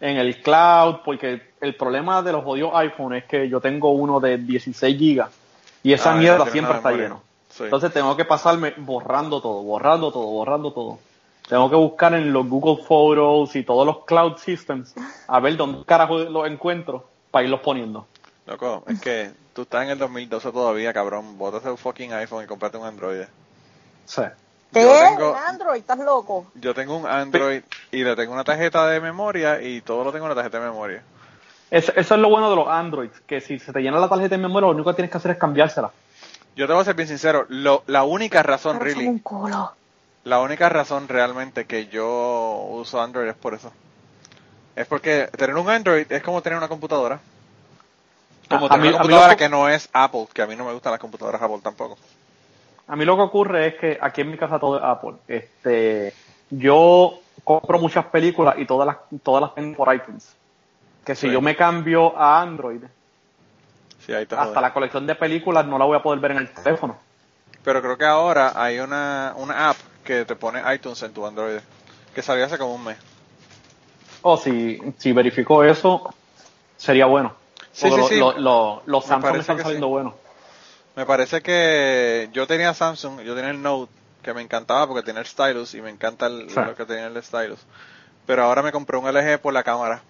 en 0.01 0.17
el 0.19 0.41
cloud, 0.43 0.99
porque 1.05 1.52
el 1.63 1.77
problema 1.77 2.21
de 2.23 2.33
los 2.33 2.43
jodidos 2.45 2.73
iPhone 2.75 3.15
es 3.15 3.25
que 3.25 3.49
yo 3.49 3.61
tengo 3.61 3.93
uno 3.93 4.19
de 4.21 4.37
16 4.37 4.99
gigas 4.99 5.31
y 5.85 5.93
esa 5.93 6.13
Ah, 6.13 6.17
mierda 6.17 6.45
siempre 6.47 6.77
está 6.77 6.91
lleno. 6.93 7.23
Sí. 7.51 7.65
Entonces 7.65 7.93
tengo 7.93 8.17
que 8.17 8.25
pasarme 8.25 8.75
borrando 8.79 9.41
todo, 9.41 9.63
borrando 9.63 10.11
todo, 10.13 10.27
borrando 10.27 10.73
todo. 10.73 10.99
Tengo 11.49 11.71
que 11.71 11.77
buscar 11.77 12.15
en 12.15 12.33
los 12.33 12.49
Google 12.49 12.83
Photos 12.85 13.55
y 13.57 13.63
todos 13.63 13.87
los 13.87 14.05
cloud 14.05 14.39
systems 14.39 14.95
a 15.29 15.39
ver 15.41 15.57
dónde 15.57 15.85
carajo 15.85 16.19
los 16.19 16.47
encuentro 16.49 17.09
para 17.31 17.45
irlos 17.45 17.61
poniendo. 17.61 18.07
Loco, 18.47 18.83
es 18.89 19.01
que 19.01 19.31
tú 19.55 19.63
estás 19.63 19.85
en 19.85 19.91
el 19.91 19.99
2012 19.99 20.51
todavía, 20.51 20.93
cabrón. 20.93 21.39
Bótate 21.39 21.71
un 21.71 21.79
fucking 21.79 22.13
iPhone 22.13 22.43
y 22.45 22.47
comprate 22.49 22.77
un 22.77 22.87
Android. 22.87 23.23
Sí. 24.05 24.23
¿Qué? 24.73 24.83
Yo 24.83 24.93
tengo- 25.17 25.31
¿Un 25.33 25.37
Android? 25.37 25.79
¿Estás 25.81 25.99
loco? 25.99 26.47
Yo 26.55 26.75
tengo 26.75 26.97
un 26.97 27.07
Android 27.07 27.63
y 27.93 28.03
le 28.03 28.17
tengo 28.17 28.33
una 28.33 28.43
tarjeta 28.45 28.87
de 28.89 29.01
memoria 29.01 29.61
y 29.63 29.81
todo 29.83 30.03
lo 30.03 30.11
tengo 30.11 30.25
en 30.27 30.33
una 30.33 30.35
tarjeta 30.35 30.59
de 30.59 30.65
memoria. 30.71 31.03
Es- 31.73 31.89
eso 31.97 32.15
es 32.15 32.21
lo 32.21 32.29
bueno 32.29 32.51
de 32.51 32.57
los 32.57 32.69
Androids, 32.69 33.19
que 33.27 33.41
si 33.41 33.59
se 33.59 33.73
te 33.73 33.81
llena 33.81 33.99
la 33.99 34.07
tarjeta 34.09 34.37
de 34.37 34.43
memoria, 34.43 34.69
lo 34.69 34.75
único 34.75 34.91
que 34.91 34.97
tienes 34.97 35.11
que 35.11 35.17
hacer 35.17 35.31
es 35.31 35.39
cambiársela. 35.39 35.91
Yo 36.55 36.67
te 36.67 36.73
voy 36.75 36.83
a 36.83 36.85
ser 36.85 36.95
bien 36.95 37.09
sincero, 37.09 37.47
lo, 37.49 37.83
la 37.87 38.05
única 38.05 38.43
razón, 38.43 38.79
Pero 38.79 38.85
really, 38.85 39.07
un 39.07 39.19
culo. 39.21 39.73
la 40.25 40.41
única 40.41 40.69
razón 40.69 41.09
realmente 41.09 41.65
que 41.65 41.87
yo 41.87 42.67
uso 42.73 43.01
Android 43.01 43.27
es 43.27 43.35
por 43.37 43.55
eso. 43.55 43.73
Es 44.77 44.87
porque 44.87 45.31
tener 45.37 45.57
un 45.57 45.69
Android 45.71 46.05
es 46.13 46.23
como 46.23 46.43
tener 46.43 46.59
una 46.59 46.69
computadora. 46.69 47.19
Como 48.51 48.67
A- 48.67 48.69
a 48.69 48.71
tener 48.73 48.83
mí- 48.83 48.89
una 48.91 48.99
computadora 48.99 49.31
lo- 49.33 49.37
que 49.39 49.49
no 49.49 49.69
es 49.71 49.89
Apple, 49.95 50.27
que 50.35 50.43
a 50.43 50.47
mí 50.47 50.55
no 50.57 50.67
me 50.67 50.73
gustan 50.75 50.93
las 50.93 51.01
computadoras 51.01 51.41
Apple 51.41 51.61
tampoco. 51.63 51.97
A 52.87 52.97
mí 52.97 53.07
lo 53.07 53.17
que 53.17 53.23
ocurre 53.23 53.69
es 53.69 53.75
que 53.77 53.99
aquí 53.99 54.21
en 54.21 54.31
mi 54.31 54.37
casa 54.37 54.59
todo 54.59 54.77
es 54.77 54.85
Apple. 54.85 55.15
Este, 55.27 56.13
yo 56.51 57.19
compro 57.45 57.79
muchas 57.79 58.05
películas 58.07 58.57
y 58.59 58.67
todas 58.67 58.87
las, 58.87 58.97
todas 59.23 59.41
las 59.41 59.55
tengo 59.55 59.75
por 59.75 59.95
iTunes. 59.95 60.37
Que 61.05 61.15
si 61.15 61.27
Sí. 61.29 61.33
yo 61.33 61.41
me 61.41 61.57
cambio 61.57 62.17
a 62.19 62.41
Android, 62.41 62.83
Sí, 64.07 64.13
ahí 64.13 64.27
te 64.27 64.35
hasta 64.35 64.61
la 64.61 64.73
colección 64.73 65.07
de 65.07 65.15
películas 65.15 65.65
no 65.67 65.79
la 65.79 65.85
voy 65.85 65.97
a 65.97 66.03
poder 66.03 66.19
ver 66.21 66.33
en 66.33 66.39
el 66.39 66.53
teléfono. 66.53 66.99
Pero 67.65 67.81
creo 67.81 67.97
que 67.97 68.05
ahora 68.05 68.53
hay 68.57 68.81
una, 68.81 69.33
una 69.37 69.71
app 69.71 69.77
que 70.05 70.25
te 70.25 70.35
pone 70.35 70.61
iTunes 70.75 71.01
en 71.05 71.13
tu 71.13 71.25
Android, 71.25 71.61
que 72.15 72.23
salió 72.23 72.45
hace 72.45 72.59
como 72.59 72.75
un 72.75 72.85
mes. 72.85 72.97
O 74.23 74.37
si, 74.37 74.81
si 74.99 75.13
verifico 75.13 75.63
eso, 75.63 76.13
sería 76.77 77.07
bueno. 77.07 77.35
Sí, 77.73 77.89
sí, 77.91 77.97
lo- 77.97 78.09
sí. 78.09 78.19
lo- 78.19 78.33
lo- 78.39 78.83
los 78.87 79.05
Samsung 79.05 79.37
están 79.37 79.59
saliendo 79.63 79.89
buenos. 79.89 80.15
Me 80.97 81.07
parece 81.07 81.41
que 81.41 82.29
yo 82.33 82.47
tenía 82.47 82.75
Samsung, 82.75 83.21
yo 83.21 83.35
tenía 83.35 83.51
el 83.51 83.63
Note, 83.63 83.91
que 84.23 84.35
me 84.35 84.43
encantaba 84.43 84.87
porque 84.89 85.03
tenía 85.05 85.21
el 85.21 85.27
stylus 85.27 85.75
y 85.75 85.81
me 85.81 85.91
encanta 85.91 86.27
el- 86.27 86.53
lo 86.55 86.75
que 86.75 86.85
tenía 86.85 87.07
el 87.07 87.23
stylus. 87.23 87.61
Pero 88.27 88.43
ahora 88.45 88.63
me 88.63 88.73
compré 88.73 88.97
un 88.99 89.07
LG 89.07 89.39
por 89.41 89.53
la 89.55 89.63
cámara. 89.63 90.03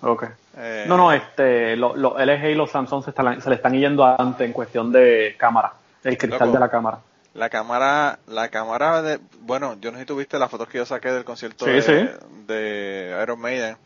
Okay. 0.00 0.28
Eh, 0.56 0.84
No, 0.88 0.96
no, 0.96 1.12
este, 1.12 1.76
lo- 1.76 1.96
los 1.96 2.14
LG 2.20 2.50
y 2.50 2.54
los 2.54 2.70
Samsung 2.70 3.02
se, 3.04 3.10
están- 3.10 3.40
se 3.42 3.48
le 3.48 3.56
están 3.56 3.72
yendo 3.72 4.04
adelante 4.04 4.44
en 4.44 4.52
cuestión 4.52 4.92
de 4.92 5.34
cámara, 5.38 5.72
el 6.04 6.16
cristal 6.16 6.48
Loco. 6.48 6.52
de 6.52 6.60
la 6.60 6.70
cámara. 6.70 6.98
La 7.34 7.50
cámara, 7.50 8.18
la 8.26 8.48
cámara 8.48 9.02
de, 9.02 9.20
bueno, 9.40 9.76
yo 9.80 9.90
no 9.90 9.98
sé 9.98 10.02
si 10.02 10.06
tuviste 10.06 10.38
las 10.38 10.50
fotos 10.50 10.68
que 10.68 10.78
yo 10.78 10.86
saqué 10.86 11.10
del 11.12 11.24
concierto 11.24 11.64
Sí, 11.66 11.70
de, 11.72 11.82
sí. 11.82 12.08
de 12.46 13.18
Iron 13.22 13.40
Maiden, 13.40 13.76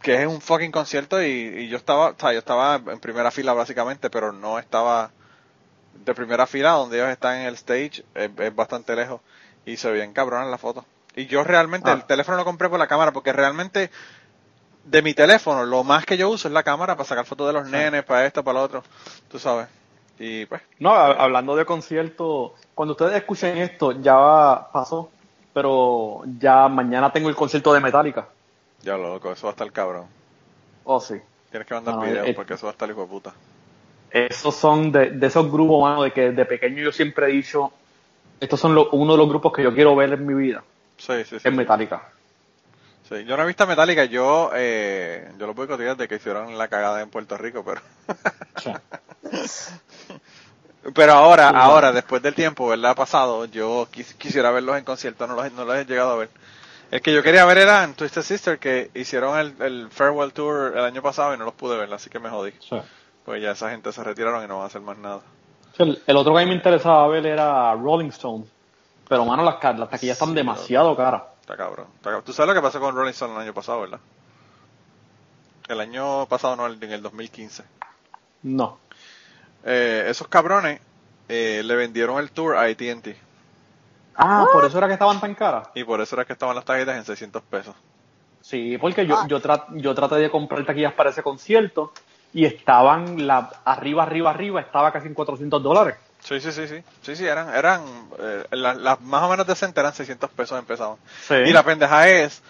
que 0.00 0.20
es 0.22 0.26
un 0.26 0.40
fucking 0.40 0.70
concierto 0.72 1.22
y, 1.22 1.26
y 1.26 1.68
yo 1.68 1.76
estaba, 1.76 2.08
o 2.10 2.14
sea, 2.18 2.32
yo 2.32 2.38
estaba 2.40 2.76
en 2.76 2.98
primera 3.00 3.30
fila 3.30 3.52
básicamente, 3.52 4.10
pero 4.10 4.32
no 4.32 4.58
estaba 4.58 5.10
de 6.04 6.14
primera 6.14 6.46
fila 6.46 6.70
donde 6.72 6.98
ellos 6.98 7.10
están 7.10 7.36
en 7.38 7.46
el 7.46 7.54
stage, 7.54 8.04
es, 8.14 8.30
es 8.38 8.54
bastante 8.54 8.96
lejos 8.96 9.20
y 9.64 9.76
se 9.76 9.90
veían 9.90 10.12
cabronas 10.12 10.48
las 10.48 10.60
fotos. 10.60 10.84
Y 11.14 11.26
yo 11.26 11.44
realmente 11.44 11.90
Ah. 11.90 11.94
el 11.94 12.04
teléfono 12.04 12.36
lo 12.38 12.44
compré 12.44 12.68
por 12.68 12.78
la 12.78 12.86
cámara 12.88 13.12
porque 13.12 13.32
realmente 13.32 13.90
de 14.84 15.02
mi 15.02 15.14
teléfono 15.14 15.64
lo 15.64 15.84
más 15.84 16.04
que 16.06 16.16
yo 16.16 16.28
uso 16.30 16.48
es 16.48 16.54
la 16.54 16.62
cámara 16.62 16.96
para 16.96 17.08
sacar 17.08 17.26
fotos 17.26 17.46
de 17.46 17.52
los 17.52 17.68
nenes, 17.68 18.04
para 18.04 18.26
esto, 18.26 18.42
para 18.44 18.58
lo 18.58 18.64
otro, 18.64 18.82
tú 19.28 19.38
sabes. 19.38 19.68
Y 20.18 20.46
pues, 20.46 20.62
No, 20.78 20.90
hablando 20.94 21.56
de 21.56 21.64
concierto, 21.64 22.54
cuando 22.74 22.92
ustedes 22.92 23.14
escuchen 23.14 23.56
esto, 23.58 23.92
ya 24.00 24.68
pasó, 24.72 25.10
pero 25.52 26.22
ya 26.38 26.68
mañana 26.68 27.12
tengo 27.12 27.28
el 27.28 27.36
concierto 27.36 27.72
de 27.72 27.80
Metallica. 27.80 28.28
ya 28.82 28.96
lo 28.96 29.14
loco, 29.14 29.32
eso 29.32 29.46
va 29.46 29.50
a 29.50 29.52
estar 29.52 29.72
cabrón. 29.72 30.06
Oh, 30.84 31.00
sí. 31.00 31.14
Tienes 31.50 31.66
que 31.68 31.74
mandar 31.74 31.94
No, 31.94 32.02
videos 32.02 32.28
porque 32.34 32.54
eso 32.54 32.66
va 32.66 32.70
a 32.70 32.72
estar 32.72 32.88
hijo 32.90 33.02
de 33.02 33.06
puta. 33.08 33.34
Esos 34.10 34.54
son 34.54 34.92
de, 34.92 35.10
de 35.10 35.26
esos 35.26 35.50
grupos, 35.50 35.82
mano, 35.82 36.02
de 36.02 36.12
que 36.12 36.30
de 36.32 36.44
pequeño 36.44 36.82
yo 36.82 36.92
siempre 36.92 37.26
he 37.26 37.32
dicho, 37.32 37.72
estos 38.40 38.60
son 38.60 38.74
lo- 38.74 38.90
uno 38.92 39.12
de 39.12 39.18
los 39.18 39.28
grupos 39.28 39.52
que 39.52 39.62
yo 39.62 39.74
quiero 39.74 39.96
ver 39.96 40.12
en 40.12 40.26
mi 40.26 40.34
vida, 40.34 40.64
Sí, 40.98 41.24
sí, 41.24 41.38
sí. 41.40 41.48
es 41.48 41.54
Metallica. 41.54 42.12
Sí, 43.18 43.24
Yo 43.24 43.36
no 43.36 43.42
he 43.42 43.46
visto 43.46 43.64
a 43.64 43.66
Metallica, 43.66 44.04
yo, 44.04 44.50
eh, 44.54 45.30
yo 45.38 45.46
lo 45.46 45.54
boicoteé 45.54 45.94
de 45.94 46.08
que 46.08 46.16
hicieron 46.16 46.56
la 46.56 46.68
cagada 46.68 47.00
en 47.02 47.10
Puerto 47.10 47.36
Rico, 47.36 47.64
pero, 47.64 47.80
pero 50.94 51.12
ahora, 51.12 51.50
Sí, 51.50 51.54
ahora, 51.56 51.92
después 51.92 52.22
del 52.22 52.34
tiempo, 52.34 52.68
¿verdad? 52.68 52.96
Pasado, 52.96 53.44
yo 53.46 53.86
quis- 53.92 54.14
quisiera 54.16 54.50
verlos 54.50 54.76
en 54.76 54.84
concierto, 54.84 55.26
no 55.26 55.34
los, 55.34 55.46
he- 55.46 55.50
no 55.50 55.64
los 55.64 55.76
he 55.76 55.84
llegado 55.84 56.12
a 56.12 56.16
ver. 56.16 56.30
El 56.90 57.00
que 57.00 57.14
yo 57.14 57.22
quería 57.22 57.44
ver 57.46 57.58
era 57.58 57.84
en 57.84 57.94
Twisted 57.94 58.22
Sister, 58.22 58.58
que 58.58 58.90
hicieron 58.94 59.38
el, 59.38 59.54
el 59.62 59.88
Farewell 59.90 60.32
Tour 60.32 60.72
el 60.76 60.84
año 60.84 61.00
pasado 61.02 61.34
y 61.34 61.38
no 61.38 61.44
los 61.44 61.54
pude 61.54 61.76
ver, 61.78 61.92
así 61.92 62.10
que 62.10 62.18
me 62.18 62.28
jodí. 62.28 62.52
Sí. 62.60 62.76
Pues 63.24 63.42
ya 63.42 63.52
esa 63.52 63.70
gente 63.70 63.92
se 63.92 64.02
retiraron 64.04 64.44
y 64.44 64.48
no 64.48 64.56
van 64.56 64.64
a 64.64 64.66
hacer 64.66 64.82
más 64.82 64.98
nada. 64.98 65.20
Sí, 65.76 65.84
El, 65.84 66.02
el 66.06 66.16
otro 66.16 66.34
que 66.34 66.40
a 66.40 66.44
mí 66.44 66.50
me 66.50 66.56
interesaba 66.56 67.06
ver 67.08 67.24
era 67.24 67.72
Rolling 67.74 68.08
Stones, 68.10 68.46
pero 69.08 69.24
mano, 69.24 69.42
las, 69.42 69.54
las 69.78 69.88
taquillas 69.88 70.18
están 70.20 70.34
demasiado 70.34 70.94
caras. 70.96 71.22
Está 71.42 71.56
cabrón. 71.56 71.86
está 71.96 72.04
cabrón. 72.04 72.22
Tú 72.24 72.32
sabes 72.32 72.48
lo 72.48 72.54
que 72.54 72.62
pasó 72.64 72.80
con 72.80 72.94
Rolling 72.94 73.10
Stone 73.10 73.34
el 73.34 73.40
año 73.42 73.52
pasado, 73.54 73.82
¿verdad? 73.82 74.00
El 75.68 75.80
año 75.80 76.26
pasado, 76.26 76.56
no, 76.56 76.66
en 76.66 76.82
el 76.92 77.02
2015. 77.02 77.62
No. 78.42 78.78
Eh, 79.64 80.06
esos 80.08 80.26
cabrones 80.28 80.80
eh, 81.28 81.62
le 81.64 81.74
vendieron 81.76 82.18
el 82.18 82.30
tour 82.32 82.56
a 82.56 82.62
AT&T 82.62 83.16
Ah, 84.14 84.46
por 84.52 84.64
eso 84.64 84.76
era 84.78 84.88
que 84.88 84.92
estaban 84.94 85.20
tan 85.20 85.34
caras. 85.34 85.68
y 85.74 85.84
por 85.84 86.00
eso 86.00 86.16
era 86.16 86.24
que 86.24 86.32
estaban 86.34 86.54
las 86.54 86.64
tarjetas 86.64 86.96
en 86.96 87.04
600 87.04 87.42
pesos. 87.44 87.74
Sí, 88.42 88.76
porque 88.78 89.06
yo, 89.06 89.26
yo, 89.28 89.40
tra- 89.40 89.66
yo 89.70 89.94
traté 89.94 90.16
de 90.16 90.30
comprar 90.30 90.64
taquillas 90.66 90.92
para 90.92 91.10
ese 91.10 91.22
concierto 91.22 91.92
y 92.34 92.44
estaban 92.44 93.26
la, 93.26 93.50
arriba, 93.64 94.02
arriba, 94.02 94.30
arriba, 94.30 94.60
estaba 94.60 94.92
casi 94.92 95.06
en 95.06 95.14
400 95.14 95.62
dólares. 95.62 95.96
Sí, 96.24 96.40
sí, 96.40 96.52
sí, 96.52 96.68
sí. 96.68 96.82
Sí, 97.02 97.16
sí, 97.16 97.26
eran, 97.26 97.52
eran, 97.54 97.82
eh, 98.18 98.44
las, 98.52 98.76
las 98.76 99.00
más 99.00 99.22
o 99.24 99.28
menos 99.28 99.46
decentes 99.46 99.80
eran 99.80 99.92
600 99.94 100.30
pesos 100.30 100.58
empezaban. 100.58 100.96
Sí. 101.26 101.34
Y 101.34 101.52
la 101.52 101.64
pendeja 101.64 102.08
es 102.08 102.42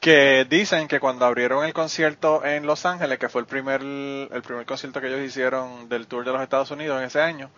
que 0.00 0.46
dicen 0.48 0.88
que 0.88 0.98
cuando 0.98 1.26
abrieron 1.26 1.64
el 1.64 1.72
concierto 1.72 2.44
en 2.44 2.66
Los 2.66 2.86
Ángeles, 2.86 3.18
que 3.18 3.28
fue 3.28 3.42
el 3.42 3.46
primer, 3.46 3.82
el 3.82 4.42
primer 4.42 4.66
concierto 4.66 5.00
que 5.00 5.08
ellos 5.08 5.20
hicieron 5.20 5.88
del 5.88 6.06
tour 6.06 6.24
de 6.24 6.32
los 6.32 6.42
Estados 6.42 6.70
Unidos 6.70 6.98
en 6.98 7.04
ese 7.06 7.20
año, 7.20 7.50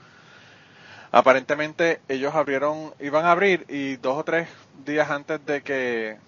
aparentemente 1.11 2.01
ellos 2.09 2.35
abrieron, 2.35 2.95
iban 3.01 3.25
a 3.25 3.33
abrir 3.33 3.65
y 3.69 3.97
dos 3.97 4.19
o 4.19 4.25
tres 4.25 4.49
días 4.85 5.11
antes 5.11 5.45
de 5.47 5.63
que, 5.63 6.19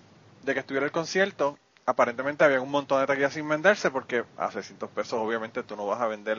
de 0.43 0.55
que 0.55 0.61
estuviera 0.61 0.87
el 0.87 0.93
concierto, 0.93 1.59
aparentemente 1.87 2.45
había 2.45 2.61
un 2.61 2.71
montón 2.71 3.01
de 3.01 3.07
taquillas 3.07 3.33
sin 3.35 3.49
venderse 3.49 3.91
porque 3.91 4.25
a 4.39 4.51
600 4.51 4.91
pesos 4.91 5.15
obviamente 5.15 5.63
tú 5.63 5.77
no 5.77 5.87
vas 5.87 6.01
a 6.01 6.07
vender 6.07 6.39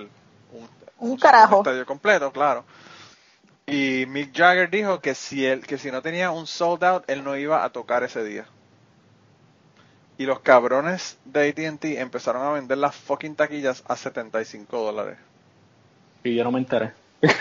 un, 0.51 0.69
Un 0.99 1.17
carajo. 1.17 1.57
estadio 1.57 1.85
completo, 1.85 2.31
claro. 2.31 2.65
Y 3.67 4.05
Mick 4.07 4.35
Jagger 4.35 4.69
dijo 4.69 4.99
que 4.99 5.15
si 5.15 5.45
él, 5.45 5.65
que 5.65 5.77
si 5.77 5.91
no 5.91 6.01
tenía 6.01 6.29
un 6.31 6.45
sold 6.45 6.83
out, 6.83 7.03
él 7.09 7.23
no 7.23 7.35
iba 7.35 7.63
a 7.63 7.69
tocar 7.71 8.03
ese 8.03 8.23
día. 8.23 8.45
Y 10.17 10.25
los 10.25 10.39
cabrones 10.41 11.17
de 11.25 11.49
AT&T 11.49 11.99
empezaron 11.99 12.43
a 12.43 12.51
vender 12.51 12.77
las 12.77 12.95
fucking 12.95 13.35
taquillas 13.35 13.83
a 13.87 13.95
75 13.95 14.77
dólares. 14.79 15.17
Y 16.23 16.35
yo 16.35 16.43
no 16.43 16.51
me 16.51 16.59
enteré. 16.59 16.93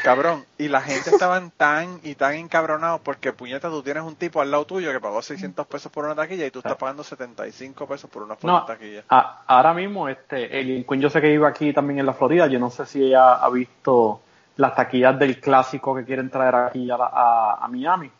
Cabrón. 0.03 0.45
Y 0.59 0.69
la 0.69 0.81
gente 0.81 1.11
estaban 1.13 1.51
tan 1.51 2.01
y 2.03 2.15
tan 2.15 2.35
encabronados 2.35 3.03
porque 3.03 3.33
puñeta 3.33 3.69
tú 3.69 3.83
tienes 3.83 4.03
un 4.03 4.17
tipo 4.17 4.41
al 4.41 4.51
lado 4.51 4.65
tuyo 4.65 4.91
que 4.93 5.01
pagó 5.01 5.21
600 5.21 5.67
pesos 5.67 5.93
por 5.93 6.05
una 6.07 6.15
taquilla 6.15 6.47
y 6.47 6.51
tú 6.51 6.61
estás 6.61 6.77
pagando 6.77 7.05
75 7.05 7.87
pesos 7.87 8.11
por 8.11 8.23
una 8.23 8.35
fucking 8.35 8.49
No, 8.51 8.65
taquilla. 8.65 9.05
a- 9.11 9.43
ahora 9.47 9.75
mismo, 9.75 10.09
este, 10.09 10.59
el 10.59 10.87
yo 10.99 11.11
sé 11.11 11.21
que 11.21 11.33
iba 11.33 11.49
aquí 11.49 11.73
también 11.75 12.01
en 12.01 12.07
la 12.07 12.15
Florida, 12.15 12.47
yo 12.47 12.59
no 12.59 12.71
sé 12.71 12.87
si 12.87 13.05
ella 13.05 13.35
ha 13.35 13.51
visto 13.51 14.21
las 14.57 14.75
taquillas 14.75 15.19
del 15.19 15.41
clásico 15.41 15.95
que 15.95 16.05
quieren 16.05 16.31
traer 16.31 16.55
aquí 16.55 16.91
a, 16.91 16.97
la- 16.97 17.11
a- 17.13 17.65
a 17.65 17.69
Miami. 17.69 18.11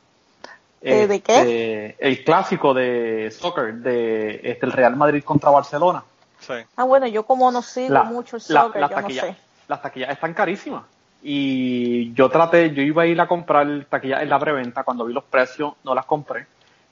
Eh, 0.87 1.07
¿de 1.07 1.15
Este, 1.17 1.97
El 1.99 2.25
clásico 2.25 2.75
de 2.75 3.31
soccer 3.31 3.75
de 3.75 4.41
este, 4.43 4.67
el 4.67 4.73
Real 4.73 4.97
Madrid 4.97 5.23
contra 5.25 5.51
Barcelona. 5.51 6.03
Sí. 6.41 6.53
Ah, 6.77 6.85
bueno, 6.85 7.07
yo 7.07 7.23
como 7.25 7.51
no 7.51 7.63
sigo 7.63 7.95
La- 7.95 8.03
mucho 8.03 8.37
el 8.37 8.43
la- 8.49 8.63
soccer, 8.63 8.81
las 8.83 8.91
yo 8.91 8.97
no 8.97 9.03
taquillas- 9.03 9.25
sé. 9.27 9.37
Las 9.69 9.81
taquillas 9.81 10.11
están 10.11 10.35
carísimas. 10.35 10.83
Y 11.23 12.13
yo 12.13 12.29
traté, 12.29 12.75
yo 12.75 12.83
iba 12.83 13.05
a 13.05 13.07
ir 13.07 13.19
a 13.19 13.27
comprar 13.27 13.87
taquillas 13.89 14.21
en 14.23 14.29
la 14.29 14.39
preventa, 14.39 14.83
cuando 14.85 15.07
vi 15.07 15.15
los 15.15 15.25
precios 15.25 15.73
no 15.83 15.95
las 15.95 16.05
compré. 16.05 16.47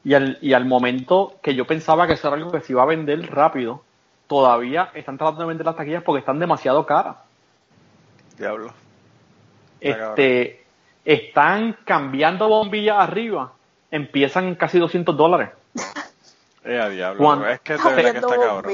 Y 0.05 0.15
al, 0.15 0.39
y 0.41 0.55
al 0.55 0.65
momento 0.65 1.35
que 1.43 1.55
yo 1.55 1.67
pensaba 1.67 2.07
que 2.07 2.15
eso 2.15 2.29
era 2.29 2.39
algo 2.39 2.51
que 2.51 2.61
se 2.63 2.73
iba 2.73 2.83
a 2.83 2.87
vender 2.87 3.21
rápido, 3.31 3.83
todavía 4.27 4.89
están 4.95 5.19
tratando 5.19 5.43
de 5.43 5.49
vender 5.49 5.67
las 5.67 5.77
taquillas 5.77 6.03
porque 6.03 6.21
están 6.21 6.39
demasiado 6.39 6.87
caras. 6.87 7.17
Diablo. 8.39 8.73
Este, 9.83 10.65
están 11.05 11.77
cambiando 11.85 12.49
bombillas 12.49 12.99
arriba, 12.99 13.53
empiezan 13.91 14.47
en 14.49 14.55
casi 14.55 14.79
200 14.79 15.17
dólares. 15.17 15.51
Eh, 16.65 16.91
diablo. 16.91 17.25
Juan. 17.25 17.45
Es 17.51 17.61
que 17.63 17.73
de 17.77 17.83
verdad 17.83 18.13
que 18.13 18.19
está 18.19 18.37
cabrón. 18.39 18.73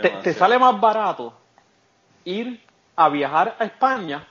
Te, 0.00 0.08
te 0.22 0.32
sale 0.32 0.58
más 0.58 0.80
barato 0.80 1.34
ir 2.24 2.58
a 2.96 3.10
viajar 3.10 3.54
a 3.58 3.64
España 3.64 4.26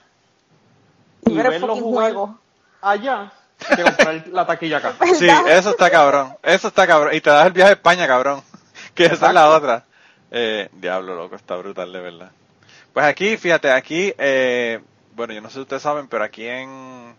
y 1.24 1.32
Ver 1.32 1.46
el 1.46 1.52
verlo 1.52 1.68
fucking 1.68 1.82
jugar 1.84 2.12
juego. 2.12 2.38
allá 2.80 3.30
que 3.76 3.82
comprar 3.82 4.26
la 4.32 4.46
taquilla 4.46 4.78
acá. 4.78 4.94
Sí, 5.14 5.28
eso 5.48 5.70
está 5.70 5.90
cabrón. 5.90 6.34
Eso 6.42 6.68
está 6.68 6.86
cabrón. 6.86 7.14
Y 7.14 7.20
te 7.20 7.30
das 7.30 7.46
el 7.46 7.52
viaje 7.52 7.70
a 7.70 7.74
España, 7.74 8.06
cabrón. 8.06 8.42
Que 8.94 9.06
esa 9.06 9.28
es 9.28 9.34
la 9.34 9.48
otra. 9.48 9.84
Eh, 10.30 10.68
diablo, 10.72 11.14
loco, 11.14 11.36
está 11.36 11.56
brutal, 11.56 11.90
de 11.92 12.00
verdad. 12.00 12.30
Pues 12.92 13.06
aquí, 13.06 13.38
fíjate, 13.38 13.70
aquí, 13.70 14.12
eh, 14.18 14.80
bueno, 15.14 15.34
yo 15.34 15.40
no 15.40 15.48
sé 15.48 15.54
si 15.54 15.60
ustedes 15.60 15.82
saben, 15.82 16.08
pero 16.08 16.24
aquí 16.24 16.46
en, 16.46 17.14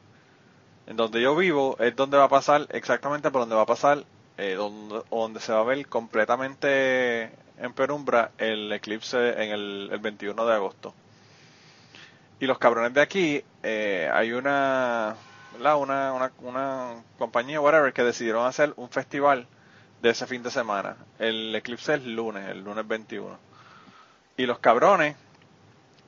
en 0.88 0.98
donde 0.98 1.22
yo 1.22 1.36
vivo 1.36 1.78
es 1.80 1.96
donde 1.96 2.18
va 2.18 2.26
a 2.26 2.30
pasar, 2.30 2.68
exactamente 2.72 3.32
por 3.32 3.42
donde 3.42 3.56
va 3.56 3.64
a 3.64 3.66
pasar, 3.66 4.04
eh, 4.38 4.56
donde, 4.56 5.40
se 5.40 5.54
va 5.54 5.60
a 5.60 5.64
ver 5.64 5.88
completamente 5.88 7.32
en 7.58 7.74
penumbra 7.74 8.32
el 8.38 8.72
eclipse 8.72 9.44
en 9.44 9.52
el, 9.52 9.90
el 9.92 10.00
21 10.00 10.46
de 10.46 10.54
agosto. 10.54 10.94
Y 12.40 12.46
los 12.46 12.58
cabrones 12.58 12.94
de 12.94 13.02
aquí, 13.02 13.44
eh, 13.64 14.10
hay 14.14 14.34
una. 14.34 15.16
Una, 15.58 15.76
una, 15.78 16.32
una 16.40 17.04
compañía, 17.18 17.62
whatever, 17.62 17.94
que 17.94 18.04
decidieron 18.04 18.46
hacer 18.46 18.74
un 18.76 18.90
festival 18.90 19.48
de 20.02 20.10
ese 20.10 20.28
fin 20.28 20.44
de 20.44 20.52
semana. 20.52 20.98
El 21.20 21.56
eclipse 21.56 21.94
es 21.94 22.04
lunes, 22.04 22.50
el 22.50 22.64
lunes 22.64 22.86
21. 22.86 23.38
Y 24.36 24.46
los 24.46 24.60
cabrones 24.60 25.16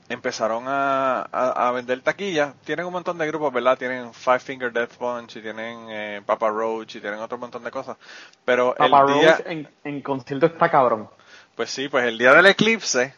empezaron 0.09 0.65
a, 0.67 1.21
a, 1.31 1.67
a 1.67 1.71
vender 1.71 2.01
taquillas. 2.01 2.53
Tienen 2.63 2.85
un 2.85 2.93
montón 2.93 3.17
de 3.17 3.27
grupos, 3.27 3.51
¿verdad? 3.53 3.77
Tienen 3.77 4.13
Five 4.13 4.39
Finger 4.39 4.71
Death 4.71 4.95
Punch 4.97 5.37
y 5.37 5.41
tienen 5.41 5.87
eh, 5.89 6.21
Papa 6.25 6.49
Roach 6.49 6.95
y 6.95 7.01
tienen 7.01 7.19
otro 7.19 7.37
montón 7.37 7.63
de 7.63 7.71
cosas. 7.71 7.97
Pero 8.45 8.75
Papa 8.77 9.01
el 9.01 9.07
día, 9.19 9.37
Roach 9.37 9.47
en, 9.47 9.69
en 9.83 10.01
concierto 10.01 10.45
está 10.47 10.69
cabrón. 10.69 11.09
pues 11.55 11.69
sí, 11.71 11.87
pues 11.89 12.05
el 12.05 12.17
día 12.17 12.33
del 12.33 12.45
eclipse, 12.47 13.15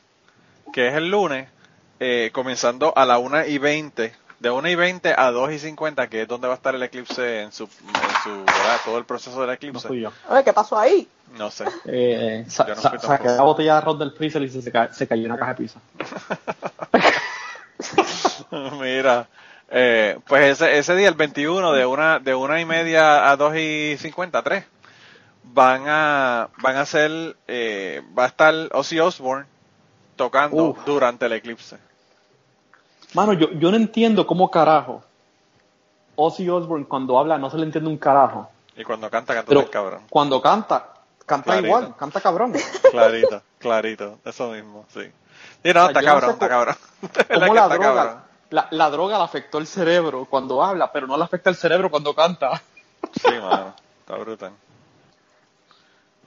que 0.74 0.88
es 0.90 0.94
el 0.96 1.10
lunes, 1.10 1.50
eh, 2.00 2.30
comenzando 2.34 2.94
a 2.96 3.06
la 3.06 3.18
1 3.18 3.46
y 3.48 3.58
20, 3.58 4.14
de 4.40 4.52
1 4.52 4.70
y 4.70 4.76
20 4.76 5.16
a 5.18 5.32
2 5.32 5.52
y 5.54 5.60
50, 5.60 6.08
que 6.10 6.24
es 6.24 6.28
donde 6.28 6.48
va 6.48 6.54
a 6.54 6.58
estar 6.58 6.76
el 6.76 6.84
eclipse 6.84 7.42
en 7.42 7.52
su, 7.52 7.64
en 7.64 8.24
su 8.24 8.38
¿verdad? 8.46 8.78
todo 8.86 8.98
el 8.98 9.06
proceso 9.06 9.38
del 9.40 9.48
No 9.48 9.54
eclipse. 9.54 9.88
fui 9.88 10.02
yo. 10.02 10.12
Oye, 10.30 10.44
¿qué 10.44 10.54
pasó 10.54 10.78
ahí? 10.78 11.08
No 11.38 11.50
sé. 11.52 11.66
Eh, 11.86 12.46
sa- 12.48 12.66
no 12.68 12.76
sa- 12.76 12.98
saqué 13.00 13.28
la 13.28 13.44
botella 13.44 13.74
de 13.74 13.78
arroz 13.80 14.00
del 14.00 14.12
freezer 14.12 14.42
y 14.44 14.50
se, 14.50 14.72
ca- 14.72 14.94
se 14.94 15.08
cayó 15.08 15.26
una 15.26 15.38
caja 15.38 15.54
de 15.54 15.58
pizza. 15.58 15.80
Mira, 18.80 19.28
eh, 19.70 20.18
pues 20.28 20.62
ese, 20.62 20.78
ese 20.78 20.96
día, 20.96 21.10
el 21.10 21.16
21, 21.16 21.74
de 21.74 21.86
una, 21.86 22.20
de 22.20 22.34
una 22.36 22.62
y 22.62 22.66
media 22.66 23.30
a 23.30 23.36
2 23.36 23.56
y 23.58 23.98
53, 23.98 24.64
van 25.44 25.84
a, 25.88 26.50
van 26.60 26.78
a 26.78 26.82
hacer, 26.82 27.36
eh, 27.48 28.02
va 28.18 28.26
a 28.26 28.28
estar 28.28 28.54
Ozzy 28.72 29.00
Osbourne 29.00 29.46
tocando 30.16 30.56
Uf. 30.72 30.86
durante 30.86 31.26
el 31.26 31.34
eclipse. 31.34 31.78
Mano, 33.14 33.34
yo, 33.34 33.52
yo 33.52 33.72
no 33.72 33.78
entiendo 33.78 34.28
cómo 34.28 34.52
carajo 34.52 35.04
Ozzy 36.16 36.50
Osbourne 36.50 36.86
cuando 36.86 37.18
habla 37.20 37.38
no 37.38 37.50
se 37.50 37.58
le 37.58 37.64
entiende 37.64 37.90
un 37.90 37.98
carajo. 37.98 38.50
Y 38.76 38.84
cuando 38.84 39.10
canta, 39.10 39.34
canta 39.34 39.50
Pero 39.50 39.70
cabrón. 39.70 40.04
cuando 40.10 40.42
canta, 40.42 40.94
canta 41.26 41.46
Clarito. 41.52 41.68
igual, 41.68 41.96
canta 41.98 42.22
cabrón. 42.22 42.54
Clarito, 42.92 43.42
clarito, 43.60 44.20
eso 44.26 44.50
mismo, 44.52 44.86
sí. 44.94 45.12
Y 45.64 45.74
no, 45.74 45.86
O 45.86 45.88
sea, 45.88 45.88
está 45.88 46.02
no 46.02 46.06
cabrón, 46.06 46.30
sé 46.30 46.34
está 46.34 46.50
cabrón. 46.50 46.76
Cómo 47.34 47.54
la 47.54 47.68
droga, 47.70 47.94
cabrón. 47.96 48.24
la, 48.52 48.68
la 48.72 48.90
droga 48.90 49.18
le 49.18 49.24
afectó 49.24 49.58
el 49.60 49.68
cerebro 49.68 50.26
cuando 50.30 50.64
habla, 50.64 50.92
pero 50.92 51.08
no 51.08 51.18
le 51.18 51.24
afecta 51.24 51.50
el 51.50 51.56
cerebro 51.56 51.90
cuando 51.90 52.14
canta. 52.16 52.62
Sí, 53.14 53.30
mano, 53.42 53.74
está 54.02 54.16
brutal. 54.18 54.52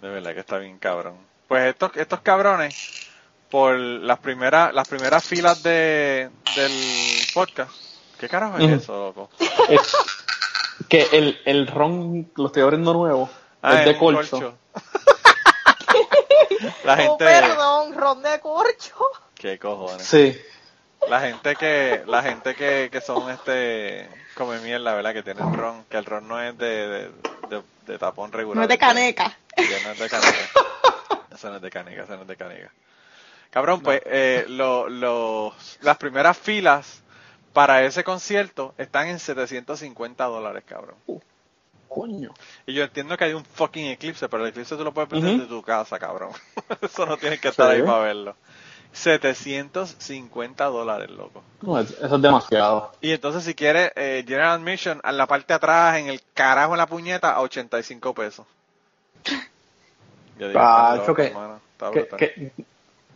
De 0.00 0.08
verdad 0.08 0.32
que 0.34 0.40
está 0.40 0.58
bien 0.58 0.78
cabrón. 0.78 1.14
Pues 1.48 1.64
estos, 1.68 1.96
estos 1.96 2.20
cabrones, 2.20 3.09
por 3.50 3.76
las 3.76 4.18
primeras, 4.18 4.72
las 4.74 4.88
primeras 4.88 5.24
filas 5.24 5.62
de, 5.62 6.30
del 6.56 6.72
podcast, 7.34 7.70
¿qué 8.18 8.28
carajo 8.28 8.58
es 8.58 8.82
eso, 8.82 8.92
loco? 8.96 9.30
Es 9.68 9.92
que 10.88 11.08
el, 11.12 11.40
el 11.44 11.66
ron, 11.66 12.30
lo 12.36 12.46
estoy 12.46 12.62
abriendo 12.62 12.92
nuevo, 12.92 13.28
Ah, 13.62 13.80
es 13.80 13.84
de 13.84 13.90
un 13.92 13.98
colcho. 13.98 14.56
La 16.84 16.94
Oh, 16.94 16.96
gente, 16.96 17.24
perdón, 17.24 17.94
ron 17.94 18.22
de 18.22 18.40
corcho. 18.40 18.94
qué 19.34 19.58
cojones. 19.58 20.06
Sí. 20.06 20.38
La 21.08 21.20
gente 21.20 21.56
que, 21.56 22.02
la 22.06 22.22
gente 22.22 22.54
que, 22.54 22.88
que 22.92 23.00
son 23.00 23.30
este, 23.30 24.08
come 24.34 24.58
mierda, 24.60 24.94
¿verdad? 24.94 25.14
Que 25.14 25.22
tienen 25.22 25.54
ron, 25.54 25.84
que 25.84 25.96
el 25.96 26.04
ron 26.04 26.28
no 26.28 26.40
es 26.42 26.56
de, 26.58 26.66
de, 26.88 27.10
de, 27.48 27.62
de 27.86 27.98
tapón 27.98 28.32
regular. 28.32 28.56
No 28.58 28.62
es 28.62 28.68
de 28.68 28.76
caneca. 28.78 29.36
Ya 29.56 29.82
no 29.84 29.92
es 29.92 29.98
de 29.98 30.08
caneca. 30.10 30.38
Eso 31.34 31.48
no 31.48 31.56
es 31.56 31.62
de 31.62 31.70
caneca, 31.70 32.02
eso 32.04 32.16
no 32.16 32.22
es 32.22 32.28
de 32.28 32.36
caneca. 32.36 32.70
Cabrón, 33.50 33.80
pues 33.80 34.00
eh, 34.06 34.44
lo- 34.48 34.88
los, 34.88 35.78
las 35.82 35.96
primeras 35.98 36.38
filas 36.38 37.02
para 37.52 37.82
ese 37.84 38.04
concierto 38.04 38.74
están 38.78 39.08
en 39.08 39.18
750 39.18 40.24
dólares, 40.24 40.62
cabrón. 40.66 40.94
Coño. 41.88 42.32
Y 42.66 42.74
yo 42.74 42.84
entiendo 42.84 43.16
que 43.16 43.24
hay 43.24 43.34
un 43.34 43.44
fucking 43.44 43.86
eclipse, 43.88 44.28
pero 44.28 44.44
el 44.44 44.50
eclipse 44.50 44.76
tú 44.76 44.84
lo 44.84 44.94
puedes 44.94 45.10
ver 45.10 45.18
Ujú. 45.24 45.32
desde 45.32 45.46
tu 45.46 45.60
casa, 45.62 45.98
cabrón. 45.98 46.30
Eso 46.80 47.04
no 47.06 47.16
tienes 47.16 47.40
que 47.40 47.48
estar 47.48 47.68
Sí. 47.68 47.76
ahí 47.76 47.82
para 47.82 47.98
verlo. 47.98 48.36
750 48.92 50.64
dólares, 50.66 51.10
loco. 51.10 51.42
No, 51.62 51.78
eso 51.78 51.94
es 52.16 52.22
demasiado. 52.22 52.92
Y 53.00 53.12
entonces 53.12 53.44
si 53.44 53.54
quieres 53.54 53.92
eh, 53.94 54.24
General 54.26 54.52
Admission, 54.60 55.00
en 55.04 55.16
la 55.16 55.26
parte 55.26 55.46
de 55.48 55.54
atrás, 55.54 55.96
en 55.98 56.08
el 56.08 56.20
carajo 56.34 56.72
en 56.72 56.78
la 56.78 56.86
puñeta, 56.86 57.32
a 57.32 57.40
85 57.40 58.14
pesos. 58.14 58.46
Yo 60.38 60.48
digo, 60.48 60.60
Ah, 60.60 60.94
loco, 60.96 61.22
hermano, 61.22 61.60
que, 62.16 62.52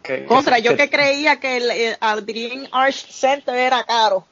que- 0.05 0.27
Contra, 0.27 0.59
yo 0.61 0.73
que- 0.73 0.77
que 0.77 0.91
creía 0.91 1.41
que 1.41 1.57
el 1.57 1.71
eh, 1.71 1.97
Adrian 2.01 2.69
Arch 2.71 3.09
Center 3.11 3.55
era 3.57 3.83
caro. 3.85 4.25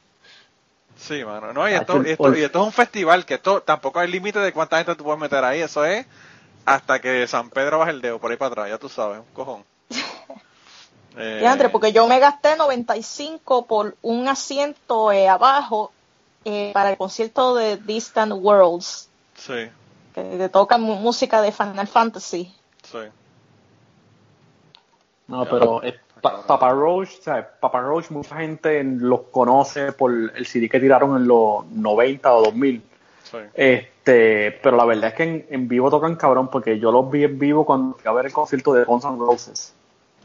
Sí, 0.97 1.25
mano. 1.25 1.51
No, 1.51 1.67
y 1.67 1.73
Ah, 1.73 1.77
esto, 1.79 2.01
y 2.05 2.11
esto, 2.11 2.35
y 2.35 2.43
esto 2.43 2.59
es 2.61 2.65
un 2.65 2.71
festival 2.71 3.25
que 3.25 3.33
esto 3.33 3.61
tampoco 3.61 3.99
hay 3.99 4.09
límite 4.09 4.39
de 4.39 4.53
cuánta 4.53 4.77
gente 4.77 4.95
tú 4.95 5.03
puedes 5.03 5.19
meter 5.19 5.43
ahí. 5.43 5.59
Eso 5.59 5.83
es 5.83 6.05
hasta 6.65 7.01
que 7.01 7.27
San 7.27 7.49
Pedro 7.49 7.79
baje 7.79 7.91
el 7.91 7.99
dedo 8.01 8.19
por 8.19 8.31
ahí 8.31 8.37
para 8.37 8.51
atrás, 8.51 8.69
ya 8.69 8.77
tú 8.77 8.87
sabes, 8.87 9.19
un 9.19 9.25
cojón. 9.33 9.65
Eh, 11.15 11.41
Y 11.43 11.45
Andre, 11.45 11.69
porque 11.69 11.91
yo 11.93 12.07
me 12.07 12.17
gasté 12.19 12.55
95 12.55 13.67
por 13.67 13.95
un 14.01 14.27
asiento 14.27 15.11
eh, 15.11 15.29
abajo 15.29 15.91
eh, 16.43 16.71
para 16.73 16.89
el 16.89 16.97
concierto 16.97 17.53
de 17.53 17.77
Distant 17.77 18.31
Worlds, 18.33 19.09
Sí, 19.37 19.69
que, 20.15 20.37
que 20.39 20.49
tocan 20.49 20.81
música 20.81 21.39
de 21.43 21.51
Final 21.51 21.87
Fantasy. 21.87 22.51
sí. 22.83 22.97
No, 25.33 25.45
pero 25.49 25.81
Pa- 26.21 26.41
Papa 26.47 26.71
Roach, 26.71 27.09
sea, 27.19 27.45
Papa 27.59 27.81
Roach, 27.81 28.09
mucha 28.11 28.37
gente 28.37 28.81
los 28.83 29.21
conoce 29.31 29.91
por 29.91 30.11
el 30.13 30.45
CD 30.45 30.69
que 30.69 30.79
tiraron 30.79 31.17
en 31.17 31.27
los 31.27 31.65
90 31.65 32.33
o 32.33 32.43
2000. 32.45 32.81
sí. 33.29 33.37
Este, 33.53 34.51
pero 34.63 34.77
la 34.77 34.85
verdad 34.85 35.09
es 35.09 35.13
que 35.15 35.23
en, 35.23 35.45
en 35.49 35.67
vivo 35.67 35.89
tocan 35.89 36.15
cabrón 36.15 36.47
porque 36.49 36.79
yo 36.79 36.91
los 36.91 37.09
vi 37.11 37.23
en 37.25 37.37
vivo 37.39 37.65
cuando 37.65 37.95
fui 37.97 38.07
a 38.09 38.13
ver 38.13 38.27
el 38.27 38.31
concierto 38.33 38.73
de 38.73 38.85
Guns 38.85 39.03
N' 39.05 39.17
Roses. 39.17 39.73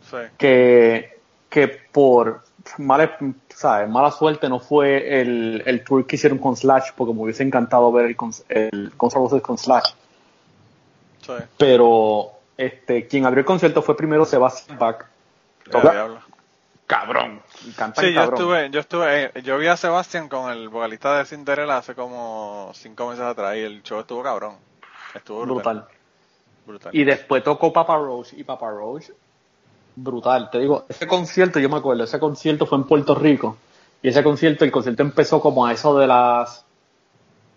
sí. 0.09 0.17
Que, 0.37 1.19
que 1.49 1.67
por 1.91 2.43
mala, 2.77 3.17
¿sabes? 3.49 3.89
mala 3.89 4.11
suerte 4.13 4.49
no 4.49 4.61
fue 4.61 5.21
el, 5.21 5.63
el 5.67 5.83
tour 5.83 6.07
que 6.07 6.15
hicieron 6.17 6.39
con 6.39 6.55
Slash 6.57 6.91
porque 6.97 7.13
me 7.15 7.23
hubiese 7.23 7.43
encantado 7.43 7.91
ver 7.91 8.05
el, 8.07 8.17
el 8.51 8.93
Guns 8.97 9.15
N' 9.17 9.21
Roses 9.23 9.43
con 9.43 9.59
Slash. 9.59 9.91
sí. 11.27 11.33
Pero 11.57 12.33
este, 12.59 13.07
quien 13.07 13.25
abrió 13.25 13.41
el 13.41 13.47
concierto 13.47 13.81
fue 13.81 13.97
primero 13.97 14.25
Sebastian 14.27 14.79
Bach. 14.79 15.07
Toca-. 15.71 16.21
Cabrón. 16.89 17.43
Canta 17.77 18.01
Sí, 18.01 18.15
yo 18.15 18.23
estuve, 18.23 18.71
yo 18.71 18.81
estuve, 18.81 19.25
eh, 19.25 19.43
yo 19.43 19.59
vi 19.59 19.67
a 19.67 19.77
Sebastián 19.77 20.29
con 20.29 20.51
el 20.51 20.71
vocalista 20.71 21.19
de 21.19 21.27
Cinderella 21.27 21.77
hace 21.77 21.95
como 21.95 22.73
cinco 22.75 23.11
meses 23.11 23.25
atrás 23.25 23.57
y 23.57 23.61
el 23.61 23.83
show 23.83 24.01
estuvo 24.01 24.23
cabrón. 24.23 24.57
Estuvo 25.15 25.43
brutal. 25.43 25.81
brutal. 25.81 25.89
brutal. 26.67 26.97
Y 26.97 27.05
después 27.05 27.45
tocó 27.45 27.73
Papa 27.75 27.97
Roach 27.97 28.33
y 28.33 28.43
Papa 28.43 28.71
Roach, 28.71 29.11
brutal. 29.95 30.51
Te 30.51 30.59
digo, 30.61 30.87
ese 30.89 31.07
concierto, 31.07 31.59
yo 31.59 31.69
me 31.69 31.77
acuerdo, 31.77 32.05
ese 32.05 32.19
concierto 32.19 32.65
fue 32.65 32.79
en 32.79 32.85
Puerto 32.85 33.15
Rico 33.15 33.59
Y 34.01 34.09
ese 34.09 34.25
concierto, 34.25 34.65
el 34.65 34.71
concierto 34.73 35.03
empezó 35.03 35.43
como 35.43 35.67
a 35.67 35.73
eso 35.73 35.99
de 35.99 36.07
las 36.07 36.65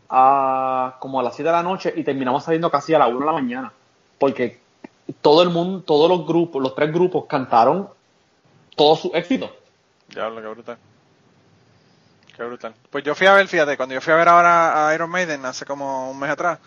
a 0.10 0.98
como 1.00 1.22
a 1.22 1.24
las 1.24 1.36
7 1.36 1.48
de 1.48 1.56
la 1.56 1.64
noche 1.64 1.94
y 1.96 2.04
terminamos 2.04 2.44
saliendo 2.44 2.70
casi 2.70 2.94
a 2.94 3.00
la 3.00 3.08
1 3.08 3.20
de 3.20 3.26
la 3.26 3.32
mañana. 3.32 3.72
Porque 4.20 4.60
todo 5.22 5.44
el 5.44 5.50
mundo, 5.50 5.82
todos 5.82 6.10
los 6.10 6.26
grupos, 6.26 6.62
los 6.62 6.76
tres 6.76 6.92
grupos 6.94 7.26
cantaron 7.28 7.90
todos 8.76 9.02
sus 9.02 9.14
éxitos. 9.14 9.52
Ya 10.10 10.26
hablo, 10.26 10.42
qué 10.42 10.48
brutal. 10.48 10.78
Qué 12.36 12.44
brutal. 12.44 12.74
Pues 12.90 13.04
yo 13.04 13.16
fui 13.16 13.28
a 13.28 13.34
ver, 13.34 13.48
fíjate, 13.48 13.78
cuando 13.78 13.94
yo 13.94 14.02
fui 14.02 14.14
a 14.14 14.18
ver 14.18 14.28
ahora 14.28 14.88
a 14.88 14.96
Iron 14.96 15.10
Maiden 15.10 15.46
hace 15.46 15.66
como 15.66 16.12
un 16.12 16.20
mes 16.20 16.30
atrás, 16.30 16.60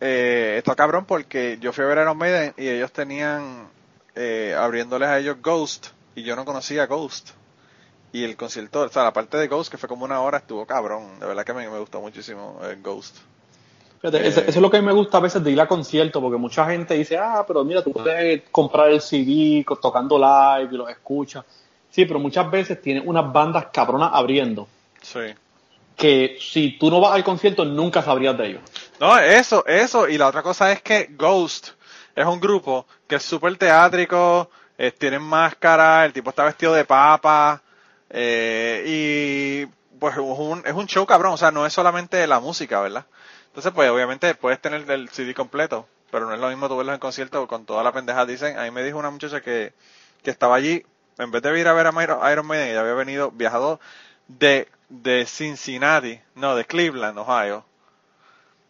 eh, 0.00 0.54
esto 0.58 0.74
cabrón 0.74 1.04
porque 1.04 1.58
yo 1.60 1.72
fui 1.72 1.84
a 1.84 1.88
ver 1.88 1.98
a 1.98 2.02
Iron 2.02 2.16
Maiden 2.16 2.54
y 2.56 2.68
ellos 2.68 2.92
tenían 2.92 3.68
eh, 4.14 4.54
abriéndoles 4.58 5.08
a 5.08 5.18
ellos 5.18 5.36
Ghost 5.42 5.88
y 6.14 6.22
yo 6.22 6.36
no 6.36 6.44
conocía 6.44 6.86
Ghost. 6.86 7.30
Y 8.12 8.24
el 8.24 8.36
concierto, 8.36 8.80
o 8.80 8.88
sea, 8.88 9.04
la 9.04 9.12
parte 9.12 9.36
de 9.36 9.46
Ghost 9.46 9.70
que 9.70 9.78
fue 9.78 9.88
como 9.88 10.04
una 10.04 10.20
hora 10.20 10.38
estuvo 10.38 10.66
cabrón. 10.66 11.20
De 11.20 11.26
verdad 11.26 11.44
que 11.44 11.52
me, 11.52 11.68
me 11.68 11.78
gustó 11.78 12.00
muchísimo 12.00 12.58
eh, 12.64 12.76
Ghost. 12.82 13.18
Fíjate, 14.00 14.26
eso, 14.26 14.40
eso 14.40 14.50
es 14.50 14.56
lo 14.56 14.70
que 14.70 14.78
a 14.78 14.80
mí 14.80 14.86
me 14.86 14.92
gusta 14.94 15.18
a 15.18 15.20
veces 15.20 15.44
de 15.44 15.50
ir 15.50 15.60
a 15.60 15.66
conciertos, 15.68 16.22
porque 16.22 16.38
mucha 16.38 16.64
gente 16.66 16.94
dice, 16.94 17.18
ah, 17.18 17.44
pero 17.46 17.64
mira, 17.64 17.82
tú 17.84 17.92
puedes 17.92 18.42
comprar 18.50 18.90
el 18.90 19.00
CD 19.00 19.64
tocando 19.80 20.18
live 20.18 20.70
y 20.72 20.76
los 20.76 20.88
escuchas. 20.88 21.44
Sí, 21.90 22.06
pero 22.06 22.18
muchas 22.18 22.50
veces 22.50 22.80
tiene 22.80 23.00
unas 23.00 23.30
bandas 23.32 23.66
cabronas 23.72 24.10
abriendo, 24.14 24.68
Sí. 25.02 25.20
que 25.96 26.38
si 26.40 26.78
tú 26.78 26.90
no 26.90 27.00
vas 27.00 27.12
al 27.12 27.24
concierto 27.24 27.64
nunca 27.64 28.00
sabrías 28.02 28.38
de 28.38 28.46
ellos. 28.46 28.62
No, 29.00 29.18
eso, 29.18 29.66
eso. 29.66 30.08
Y 30.08 30.16
la 30.16 30.28
otra 30.28 30.42
cosa 30.42 30.72
es 30.72 30.80
que 30.82 31.10
Ghost 31.18 31.70
es 32.14 32.24
un 32.24 32.40
grupo 32.40 32.86
que 33.06 33.16
es 33.16 33.22
súper 33.22 33.56
teátrico, 33.58 34.50
eh, 34.78 34.92
tienen 34.92 35.20
máscara, 35.22 36.06
el 36.06 36.12
tipo 36.14 36.30
está 36.30 36.44
vestido 36.44 36.72
de 36.72 36.86
papa, 36.86 37.60
eh, 38.08 38.82
y 38.86 39.96
pues 39.98 40.14
es 40.14 40.20
un, 40.20 40.62
es 40.64 40.72
un 40.72 40.86
show 40.86 41.04
cabrón, 41.04 41.34
o 41.34 41.36
sea, 41.36 41.50
no 41.50 41.66
es 41.66 41.72
solamente 41.72 42.26
la 42.26 42.40
música, 42.40 42.80
¿verdad? 42.80 43.04
Entonces, 43.50 43.72
pues 43.74 43.90
obviamente 43.90 44.34
puedes 44.34 44.60
tener 44.60 44.88
el 44.90 45.08
CD 45.08 45.34
completo, 45.34 45.86
pero 46.10 46.26
no 46.26 46.34
es 46.34 46.40
lo 46.40 46.48
mismo 46.48 46.68
tú 46.68 46.76
verlos 46.76 46.94
en 46.94 47.00
concierto 47.00 47.46
con 47.48 47.66
toda 47.66 47.82
la 47.82 47.92
pendeja. 47.92 48.24
Dicen, 48.26 48.58
a 48.58 48.62
mí 48.62 48.70
me 48.70 48.84
dijo 48.84 48.98
una 48.98 49.10
muchacha 49.10 49.40
que, 49.40 49.72
que 50.22 50.30
estaba 50.30 50.54
allí, 50.56 50.84
en 51.18 51.30
vez 51.30 51.42
de 51.42 51.58
ir 51.58 51.66
a 51.68 51.72
ver 51.72 51.86
a 51.88 52.32
Iron 52.32 52.46
Maiden, 52.46 52.68
ella 52.68 52.80
había 52.80 52.94
venido, 52.94 53.30
viajado 53.32 53.80
de, 54.28 54.68
de 54.88 55.26
Cincinnati, 55.26 56.20
no, 56.36 56.54
de 56.54 56.64
Cleveland, 56.64 57.18
Ohio, 57.18 57.64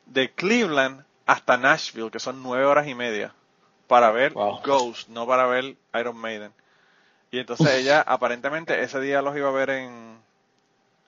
de 0.07 0.33
Cleveland 0.33 1.05
hasta 1.27 1.57
Nashville, 1.57 2.11
que 2.11 2.19
son 2.19 2.43
nueve 2.43 2.65
horas 2.65 2.89
y 2.89 2.95
media, 2.95 3.35
para 3.87 4.11
ver 4.11 4.33
Wow. 4.33 4.61
Ghost, 4.65 5.09
no 5.09 5.27
para 5.27 5.47
ver 5.47 5.77
Iron 5.95 6.17
Maiden. 6.17 6.53
Y 7.31 7.39
entonces 7.39 7.69
ella 7.75 8.03
aparentemente 8.07 8.83
ese 8.83 9.01
día 9.01 9.23
los 9.23 9.37
iba 9.37 9.49
a 9.49 9.53
ver 9.53 9.71
en 9.71 10.19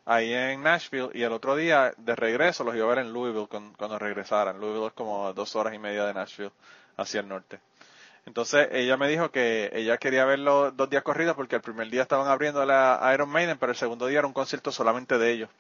ahí 0.05 0.33
en 0.33 0.63
Nashville 0.63 1.11
y 1.15 1.23
el 1.23 1.33
otro 1.33 1.57
día 1.57 1.95
de 1.97 2.17
regreso 2.17 2.65
los 2.65 2.75
iba 2.75 2.87
a 2.87 2.89
ver 2.89 2.99
en 2.99 3.13
Louisville 3.13 3.49
con- 3.49 3.73
cuando 3.75 3.99
regresaran. 3.99 4.61
Louisville 4.61 4.87
es 4.89 4.93
como 4.93 5.33
dos 5.33 5.57
horas 5.57 5.75
y 5.75 5.79
media 5.79 6.05
de 6.07 6.15
Nashville 6.15 6.53
hacia 6.97 7.21
el 7.21 7.29
norte. 7.29 7.61
Entonces 8.27 8.69
ella 8.73 8.97
me 8.97 9.09
dijo 9.09 9.31
que 9.31 9.71
ella 9.75 9.99
quería 9.99 10.25
verlo 10.25 10.71
dos 10.73 10.89
días 10.91 11.03
corridos 11.03 11.37
porque 11.37 11.57
el 11.57 11.63
primer 11.63 11.91
día 11.91 12.03
estaban 12.03 12.29
abriendo 12.29 12.65
la 12.65 13.01
Iron 13.15 13.29
Maiden, 13.31 13.59
pero 13.59 13.73
el 13.73 13.79
segundo 13.79 14.07
día 14.07 14.21
era 14.21 14.29
un 14.29 14.33
concierto 14.35 14.73
solamente 14.73 15.19
de 15.19 15.33
ellos. 15.33 15.51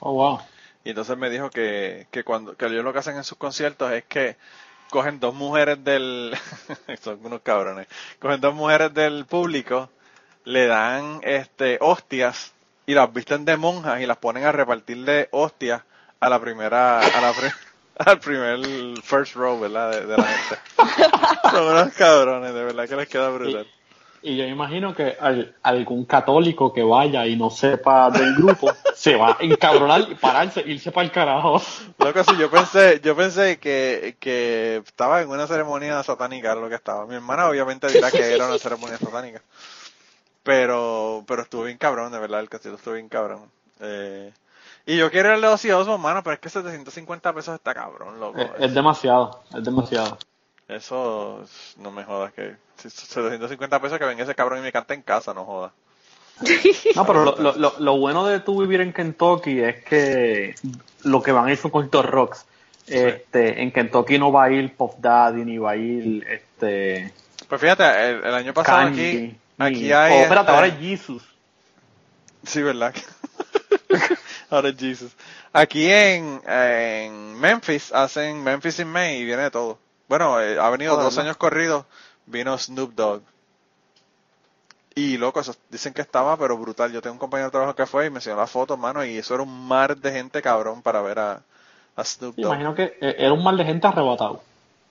Oh, 0.00 0.12
wow. 0.14 0.40
Y 0.84 0.90
entonces 0.90 1.16
me 1.18 1.30
dijo 1.30 1.50
que, 1.50 2.06
que 2.10 2.24
cuando 2.24 2.56
que 2.56 2.66
ellos 2.66 2.84
lo 2.84 2.92
que 2.92 3.00
hacen 3.00 3.16
en 3.16 3.24
sus 3.24 3.36
conciertos 3.38 3.92
es 3.92 4.04
que 4.04 4.36
cogen 4.90 5.20
dos 5.20 5.34
mujeres 5.34 5.82
del 5.84 6.36
son 7.02 7.24
unos 7.24 7.42
cabrones 7.42 7.86
cogen 8.18 8.40
dos 8.40 8.54
mujeres 8.54 8.92
del 8.94 9.24
público 9.26 9.90
le 10.44 10.66
dan 10.66 11.20
este 11.22 11.78
hostias 11.80 12.52
y 12.86 12.94
las 12.94 13.12
visten 13.12 13.44
de 13.44 13.56
monjas 13.56 14.00
y 14.00 14.06
las 14.06 14.16
ponen 14.18 14.44
a 14.44 14.52
repartirle 14.52 15.28
hostias 15.32 15.82
a 16.20 16.28
la 16.28 16.40
primera 16.40 16.98
a 17.00 17.20
la 17.20 17.32
pri- 17.32 17.52
al 17.98 18.18
primer 18.20 18.58
first 19.02 19.34
row 19.36 19.58
verdad 19.60 19.90
de, 19.92 20.06
de 20.06 20.16
la 20.16 20.24
gente 20.24 20.58
son 21.50 21.64
unos 21.66 21.92
cabrones 21.94 22.54
de 22.54 22.64
verdad 22.64 22.88
que 22.88 22.96
les 22.96 23.08
queda 23.08 23.28
brutal 23.30 23.66
Y 24.22 24.36
yo 24.36 24.44
imagino 24.44 24.94
que 24.94 25.16
al- 25.18 25.54
algún 25.62 26.04
católico 26.04 26.72
que 26.74 26.82
vaya 26.82 27.26
y 27.26 27.36
no 27.36 27.48
sepa 27.50 28.10
del 28.10 28.34
grupo 28.34 28.70
se 28.94 29.16
va 29.16 29.30
a 29.30 29.36
encabronar 29.40 30.02
y 30.10 30.14
pararse, 30.14 30.62
irse 30.66 30.92
para 30.92 31.06
el 31.06 31.10
carajo. 31.10 31.62
Loco, 31.98 32.22
sí, 32.24 32.36
yo 32.38 32.50
pensé, 32.50 33.00
yo 33.02 33.16
pensé 33.16 33.58
que, 33.58 34.16
que 34.20 34.82
estaba 34.84 35.22
en 35.22 35.30
una 35.30 35.46
ceremonia 35.46 36.02
satánica, 36.02 36.54
lo 36.54 36.68
que 36.68 36.74
estaba. 36.74 37.06
Mi 37.06 37.14
hermana 37.14 37.48
obviamente 37.48 37.90
dirá 37.90 38.12
que 38.12 38.34
era 38.34 38.46
una 38.46 38.58
ceremonia 38.58 38.98
satánica. 38.98 39.40
Pero, 40.42 41.24
pero 41.26 41.42
estuvo 41.42 41.64
bien 41.64 41.78
cabrón, 41.78 42.12
de 42.12 42.18
verdad, 42.18 42.40
el 42.40 42.48
castillo 42.48 42.76
estuvo 42.76 42.94
bien 42.94 43.08
cabrón. 43.08 43.50
Eh, 43.80 44.32
y 44.86 44.96
yo 44.96 45.10
quiero 45.10 45.28
ir 45.28 45.34
al 45.34 45.40
de 45.40 45.48
Ozzy 45.48 45.70
Osbourne, 45.70 46.02
mano, 46.02 46.22
pero 46.22 46.34
es 46.34 46.40
que 46.40 46.48
750 46.48 47.32
pesos 47.32 47.54
está 47.54 47.74
cabrón, 47.74 48.18
loco. 48.18 48.40
Es, 48.40 48.50
es 48.58 48.74
demasiado, 48.74 49.42
es 49.54 49.64
demasiado. 49.64 50.18
Eso, 50.68 51.44
no 51.78 51.90
me 51.90 52.04
jodas 52.04 52.32
que, 52.32 52.56
si 52.76 52.88
750 52.90 53.80
pesos 53.80 53.98
que 53.98 54.04
venga 54.04 54.22
ese 54.22 54.34
cabrón 54.34 54.60
y 54.60 54.62
me 54.62 54.72
cante 54.72 54.94
en 54.94 55.02
casa, 55.02 55.34
no 55.34 55.44
jodas. 55.44 55.72
No, 56.96 57.06
pero 57.06 57.24
lo, 57.24 57.36
lo, 57.36 57.56
lo, 57.56 57.74
lo 57.78 57.98
bueno 57.98 58.26
de 58.26 58.40
tú 58.40 58.60
vivir 58.62 58.80
en 58.80 58.92
Kentucky 58.92 59.60
es 59.60 59.84
que 59.84 60.54
lo 61.02 61.22
que 61.22 61.32
van 61.32 61.46
a 61.46 61.52
ir 61.52 61.58
son 61.58 61.70
conciertos 61.70 62.06
rocks. 62.06 62.46
Este, 62.86 63.62
en 63.62 63.70
Kentucky 63.70 64.18
no 64.18 64.32
va 64.32 64.44
a 64.44 64.50
ir 64.50 64.74
Pop 64.74 64.96
Daddy 64.98 65.44
ni 65.44 65.58
va 65.58 65.72
a 65.72 65.76
ir 65.76 66.26
este 66.26 67.12
Pues 67.48 67.60
fíjate, 67.60 67.84
el, 67.84 68.24
el 68.24 68.34
año 68.34 68.52
pasado 68.52 68.78
Kanye, 68.78 69.08
aquí, 69.08 69.36
aquí 69.60 69.92
hay... 69.92 70.12
Oh, 70.12 70.22
espérate, 70.22 70.40
este- 70.40 70.52
ahora 70.52 70.66
es 70.68 70.78
Jesus. 70.78 71.22
Sí, 72.44 72.62
¿verdad? 72.62 72.94
Ahora 74.50 74.70
es 74.70 74.76
Jesus. 74.78 75.12
Aquí 75.52 75.90
en, 75.90 76.40
en 76.46 77.38
Memphis 77.38 77.92
hacen 77.92 78.42
Memphis 78.42 78.78
in 78.80 78.88
May 78.88 79.18
y 79.18 79.24
viene 79.24 79.42
de 79.42 79.50
todo. 79.50 79.78
Bueno, 80.08 80.40
eh, 80.40 80.58
ha 80.58 80.68
venido 80.70 80.94
Oh, 80.98 81.02
dos 81.02 81.18
años 81.18 81.36
corridos, 81.36 81.84
vino 82.26 82.56
Snoop 82.58 82.94
Dogg. 82.94 83.22
Y 84.94 85.18
loco, 85.18 85.40
eso- 85.40 85.54
dicen 85.68 85.92
que 85.92 86.02
estaba, 86.02 86.36
pero 86.36 86.56
brutal. 86.58 86.90
Yo 86.92 87.00
tengo 87.00 87.14
un 87.14 87.18
compañero 87.20 87.48
de 87.48 87.52
trabajo 87.52 87.74
que 87.76 87.86
fue 87.86 88.06
y 88.06 88.10
me 88.10 88.16
enseñó 88.18 88.36
las 88.36 88.50
fotos, 88.50 88.78
mano, 88.78 89.04
y 89.04 89.18
eso 89.18 89.34
era 89.34 89.42
un 89.42 89.68
mar 89.68 89.96
de 89.96 90.10
gente 90.12 90.42
cabrón 90.42 90.82
para 90.82 91.00
ver 91.02 91.18
a, 91.20 91.42
a 91.96 92.04
Snoop 92.04 92.34
Dogg. 92.36 92.46
imagino 92.46 92.74
que 92.74 92.96
eh, 93.00 93.16
era 93.18 93.32
un 93.32 93.44
mal 93.44 93.56
de 93.56 93.64
gente 93.64 93.86
arrebatado. 93.86 94.42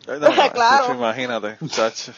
Ay, 0.08 0.20
no, 0.20 0.30
no, 0.36 0.52
Claro. 0.52 0.94
imagínate, 0.94 1.58
muchacho. 1.60 2.14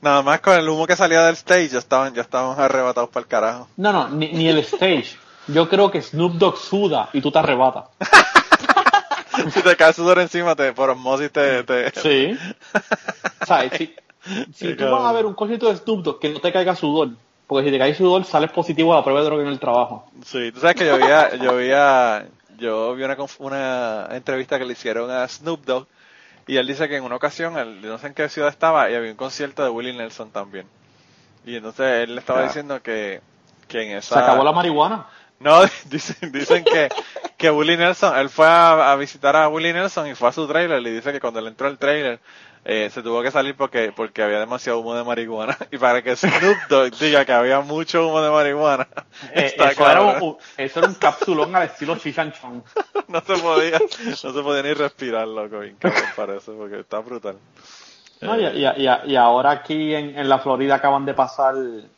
Nada 0.00 0.22
más 0.22 0.40
con 0.40 0.54
el 0.58 0.68
humo 0.68 0.86
que 0.86 0.96
salía 0.96 1.22
del 1.26 1.34
stage 1.34 1.68
ya 1.68 1.78
estaban, 1.78 2.14
ya 2.14 2.22
estaban 2.22 2.58
arrebatados 2.58 3.10
para 3.10 3.22
el 3.22 3.28
carajo. 3.28 3.68
No, 3.76 3.92
no, 3.92 4.08
ni, 4.08 4.32
ni 4.32 4.48
el 4.48 4.58
stage. 4.58 5.16
Yo 5.46 5.68
creo 5.68 5.90
que 5.90 6.00
Snoop 6.00 6.34
Dogg 6.34 6.56
suda 6.58 7.10
y 7.12 7.20
tú 7.20 7.30
te 7.30 7.38
arrebatas. 7.38 7.84
si 9.52 9.62
te 9.62 9.76
cae 9.76 9.92
sudor 9.92 10.18
encima, 10.18 10.54
te, 10.54 10.72
por 10.72 10.90
osmosis 10.90 11.30
te, 11.32 11.64
te, 11.64 11.90
Sí. 12.00 12.38
O 13.42 13.46
sea, 13.46 13.68
si, 13.76 13.94
si 14.54 14.74
tú 14.74 14.84
vas 14.90 15.04
a 15.06 15.12
ver 15.12 15.26
un 15.26 15.34
concierto 15.34 15.68
de 15.68 15.76
Snoop 15.76 16.02
Dogg, 16.02 16.18
que 16.20 16.30
no 16.30 16.40
te 16.40 16.52
caiga 16.52 16.74
sudor. 16.76 17.10
Porque 17.46 17.66
si 17.66 17.72
te 17.72 17.78
cae 17.78 17.94
sudor, 17.94 18.24
sales 18.24 18.52
positivo 18.52 18.92
a 18.92 18.96
la 18.98 19.02
prueba 19.02 19.20
de 19.20 19.26
droga 19.26 19.42
en 19.42 19.48
el 19.48 19.58
trabajo. 19.58 20.08
Sí, 20.24 20.52
tú 20.52 20.60
sabes 20.60 20.76
que 20.76 20.86
yo 20.86 20.96
vi, 20.98 21.04
a- 21.04 21.34
yo 21.34 21.56
vi, 21.56 21.72
a- 21.72 22.24
yo 22.58 22.94
vi 22.94 23.02
una, 23.02 23.16
una 23.40 24.08
entrevista 24.12 24.56
que 24.58 24.64
le 24.64 24.72
hicieron 24.74 25.10
a 25.10 25.26
Snoop 25.26 25.64
Dogg 25.64 25.86
y 26.46 26.56
él 26.56 26.66
dice 26.66 26.88
que 26.88 26.96
en 26.96 27.04
una 27.04 27.16
ocasión, 27.16 27.56
él, 27.58 27.80
no 27.82 27.98
sé 27.98 28.08
en 28.08 28.14
qué 28.14 28.28
ciudad 28.28 28.48
estaba, 28.50 28.90
y 28.90 28.94
había 28.94 29.10
un 29.10 29.16
concierto 29.16 29.62
de 29.62 29.70
Willie 29.70 29.92
Nelson 29.92 30.30
también. 30.30 30.66
Y 31.44 31.56
entonces 31.56 32.04
él 32.04 32.14
le 32.14 32.20
estaba 32.20 32.40
Claro. 32.40 32.48
diciendo 32.48 32.82
que, 32.82 33.20
que 33.68 33.82
en 33.82 33.96
esa... 33.98 34.14
Se 34.16 34.20
acabó 34.20 34.44
la 34.44 34.52
marihuana. 34.52 35.06
No, 35.38 35.62
dicen, 35.86 36.32
dicen 36.32 36.64
que, 36.64 36.88
que 37.38 37.50
Willie 37.50 37.76
Nelson, 37.76 38.16
él 38.18 38.28
fue 38.28 38.46
a, 38.46 38.92
a 38.92 38.96
visitar 38.96 39.36
a 39.36 39.48
Willie 39.48 39.72
Nelson 39.72 40.06
y 40.08 40.14
fue 40.14 40.28
a 40.28 40.32
su 40.32 40.46
trailer 40.46 40.80
y 40.82 40.90
dice 40.90 41.12
que 41.12 41.20
cuando 41.20 41.40
él 41.40 41.46
entró 41.46 41.66
al 41.66 41.78
trailer 41.78 42.20
eh, 42.64 42.90
se 42.92 43.02
tuvo 43.02 43.22
que 43.22 43.30
salir 43.30 43.56
porque 43.56 43.92
porque 43.94 44.22
había 44.22 44.38
demasiado 44.38 44.80
humo 44.80 44.94
de 44.94 45.02
marihuana. 45.04 45.56
Y 45.70 45.78
para 45.78 46.02
que 46.02 46.14
Snoop 46.16 46.56
Dogg 46.68 46.90
diga 46.98 47.24
que 47.24 47.32
había 47.32 47.60
mucho 47.60 48.06
humo 48.06 48.20
de 48.20 48.30
marihuana, 48.30 48.86
Eh, 49.34 49.46
está 49.46 49.70
eso, 49.70 49.90
era 49.90 50.02
un, 50.02 50.36
eso 50.56 50.78
era 50.80 50.88
un 50.88 50.94
capsulón 50.94 51.54
al 51.56 51.64
estilo 51.64 51.96
Chichanchón. 51.96 52.62
no 53.08 53.20
se 53.20 53.36
podía, 53.38 53.78
no 53.78 54.16
se 54.16 54.42
podía 54.42 54.62
ni 54.62 54.72
respirar, 54.74 55.26
loco, 55.28 55.60
bien 55.60 55.76
cabrón 55.78 56.02
parece, 56.16 56.52
porque 56.52 56.80
está 56.80 56.98
brutal. 57.00 57.36
No, 58.22 58.38
y, 58.38 58.44
y- 58.44 58.66
y- 58.66 59.12
y 59.12 59.16
ahora 59.16 59.50
aquí 59.50 59.94
en, 59.94 60.18
en 60.18 60.28
la 60.28 60.38
Florida 60.40 60.74
acaban 60.74 61.06
de 61.06 61.14
pasar 61.14 61.54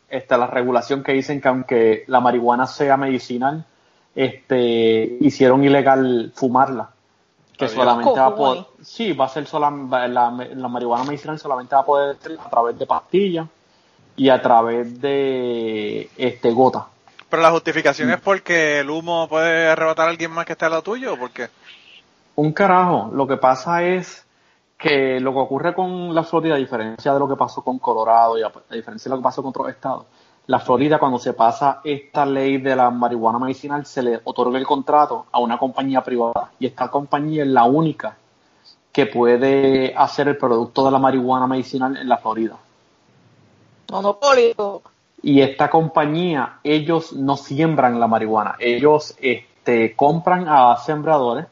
este, 0.08 0.38
la 0.38 0.46
regulación 0.46 1.02
que 1.02 1.12
dicen 1.12 1.40
que 1.40 1.48
aunque 1.48 2.04
la 2.06 2.20
marihuana 2.20 2.66
sea 2.68 2.96
medicinal, 2.96 3.64
este, 4.14 5.16
hicieron 5.20 5.64
ilegal 5.64 6.32
fumarla. 6.34 6.90
Que 7.56 7.66
Adiós. 7.66 7.76
solamente 7.76 8.18
va 8.18 8.26
a 8.26 8.34
poder, 8.34 8.64
sí, 8.82 9.12
va 9.12 9.26
a 9.26 9.28
ser 9.28 9.46
sola, 9.46 9.70
la, 9.70 10.30
la 10.30 10.68
marihuana 10.68 11.04
medicinal 11.04 11.38
solamente 11.38 11.74
va 11.74 11.82
a 11.82 11.84
poder 11.84 12.16
ser 12.16 12.38
a 12.40 12.48
través 12.48 12.78
de 12.78 12.86
pastillas 12.86 13.46
y 14.16 14.28
a 14.28 14.40
través 14.40 15.00
de 15.00 16.10
este 16.16 16.50
gota. 16.52 16.86
Pero 17.28 17.42
la 17.42 17.50
justificación 17.50 18.10
es 18.10 18.20
porque 18.20 18.80
el 18.80 18.90
humo 18.90 19.26
puede 19.28 19.68
arrebatar 19.68 20.06
a 20.06 20.10
alguien 20.10 20.30
más 20.30 20.44
que 20.44 20.52
esté 20.52 20.64
al 20.66 20.72
lado 20.72 20.82
tuyo, 20.82 21.14
¿o 21.14 21.16
por 21.16 21.30
qué? 21.30 21.48
Un 22.34 22.52
carajo, 22.52 23.10
lo 23.12 23.26
que 23.26 23.36
pasa 23.36 23.82
es 23.84 24.26
que 24.76 25.20
lo 25.20 25.32
que 25.32 25.38
ocurre 25.38 25.74
con 25.74 26.14
la 26.14 26.24
Florida, 26.24 26.56
a 26.56 26.58
diferencia 26.58 27.12
de 27.12 27.18
lo 27.18 27.28
que 27.28 27.36
pasó 27.36 27.62
con 27.62 27.78
Colorado 27.78 28.36
y 28.36 28.42
a, 28.42 28.48
a 28.48 28.74
diferencia 28.74 29.08
de 29.08 29.16
lo 29.16 29.22
que 29.22 29.24
pasó 29.24 29.42
con 29.42 29.50
otros 29.50 29.68
estados, 29.68 30.06
la 30.46 30.58
Florida 30.58 30.98
cuando 30.98 31.18
se 31.18 31.32
pasa 31.32 31.80
esta 31.84 32.26
ley 32.26 32.58
de 32.58 32.74
la 32.74 32.90
marihuana 32.90 33.38
medicinal 33.38 33.86
se 33.86 34.02
le 34.02 34.20
otorga 34.24 34.58
el 34.58 34.66
contrato 34.66 35.26
a 35.30 35.38
una 35.38 35.56
compañía 35.56 36.02
privada 36.02 36.50
y 36.58 36.66
esta 36.66 36.90
compañía 36.90 37.42
es 37.42 37.48
la 37.48 37.64
única 37.64 38.16
que 38.90 39.06
puede 39.06 39.94
hacer 39.96 40.28
el 40.28 40.36
producto 40.36 40.84
de 40.84 40.90
la 40.90 40.98
marihuana 40.98 41.46
medicinal 41.46 41.96
en 41.96 42.08
la 42.08 42.18
Florida. 42.18 42.56
Monopolio. 43.90 44.82
Y 45.22 45.40
esta 45.40 45.70
compañía, 45.70 46.58
ellos 46.64 47.12
no 47.12 47.36
siembran 47.36 48.00
la 48.00 48.08
marihuana, 48.08 48.56
ellos 48.58 49.14
este, 49.20 49.94
compran 49.94 50.46
a 50.48 50.76
sembradores 50.76 51.46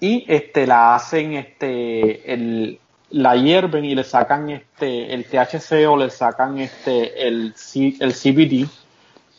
y 0.00 0.24
este, 0.26 0.66
la 0.66 0.94
hacen, 0.94 1.34
este, 1.34 2.32
el, 2.32 2.80
la 3.10 3.36
hierven 3.36 3.84
y 3.84 3.94
le 3.94 4.04
sacan 4.04 4.50
este, 4.50 5.12
el 5.14 5.24
THC 5.26 5.86
o 5.88 5.96
le 5.96 6.10
sacan 6.10 6.58
este, 6.58 7.26
el, 7.26 7.54
C- 7.56 7.96
el 8.00 8.12
CBD 8.12 8.68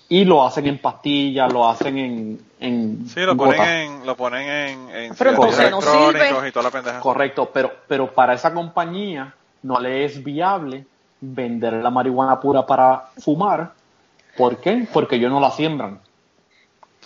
y 0.09 0.23
lo 0.23 0.45
hacen 0.45 0.67
en 0.67 0.77
pastillas, 0.77 1.51
lo 1.51 1.67
hacen 1.67 1.97
en, 1.97 2.39
en 2.61 3.07
Sí, 3.09 3.19
lo 3.21 3.35
ponen 3.35 3.61
en, 3.61 4.05
lo 4.05 4.15
ponen 4.15 4.47
en, 4.49 4.89
en 4.95 5.15
Pero 5.15 5.31
entonces 5.31 5.69
no 5.69 5.79
electrónicos 5.79 6.27
sirve. 6.37 6.47
y 6.47 6.51
toda 6.51 6.63
la 6.63 6.71
pendeja. 6.71 6.99
Correcto, 7.01 7.49
pero, 7.53 7.71
pero 7.87 8.13
para 8.13 8.33
esa 8.33 8.53
compañía 8.53 9.33
no 9.63 9.79
le 9.81 10.05
es 10.05 10.23
viable 10.23 10.85
vender 11.19 11.73
la 11.73 11.89
marihuana 11.89 12.39
pura 12.39 12.65
para 12.65 13.07
fumar. 13.21 13.73
¿Por 14.37 14.57
qué? 14.57 14.87
Porque 14.93 15.17
ellos 15.17 15.31
no 15.31 15.39
la 15.41 15.51
siembran. 15.51 15.99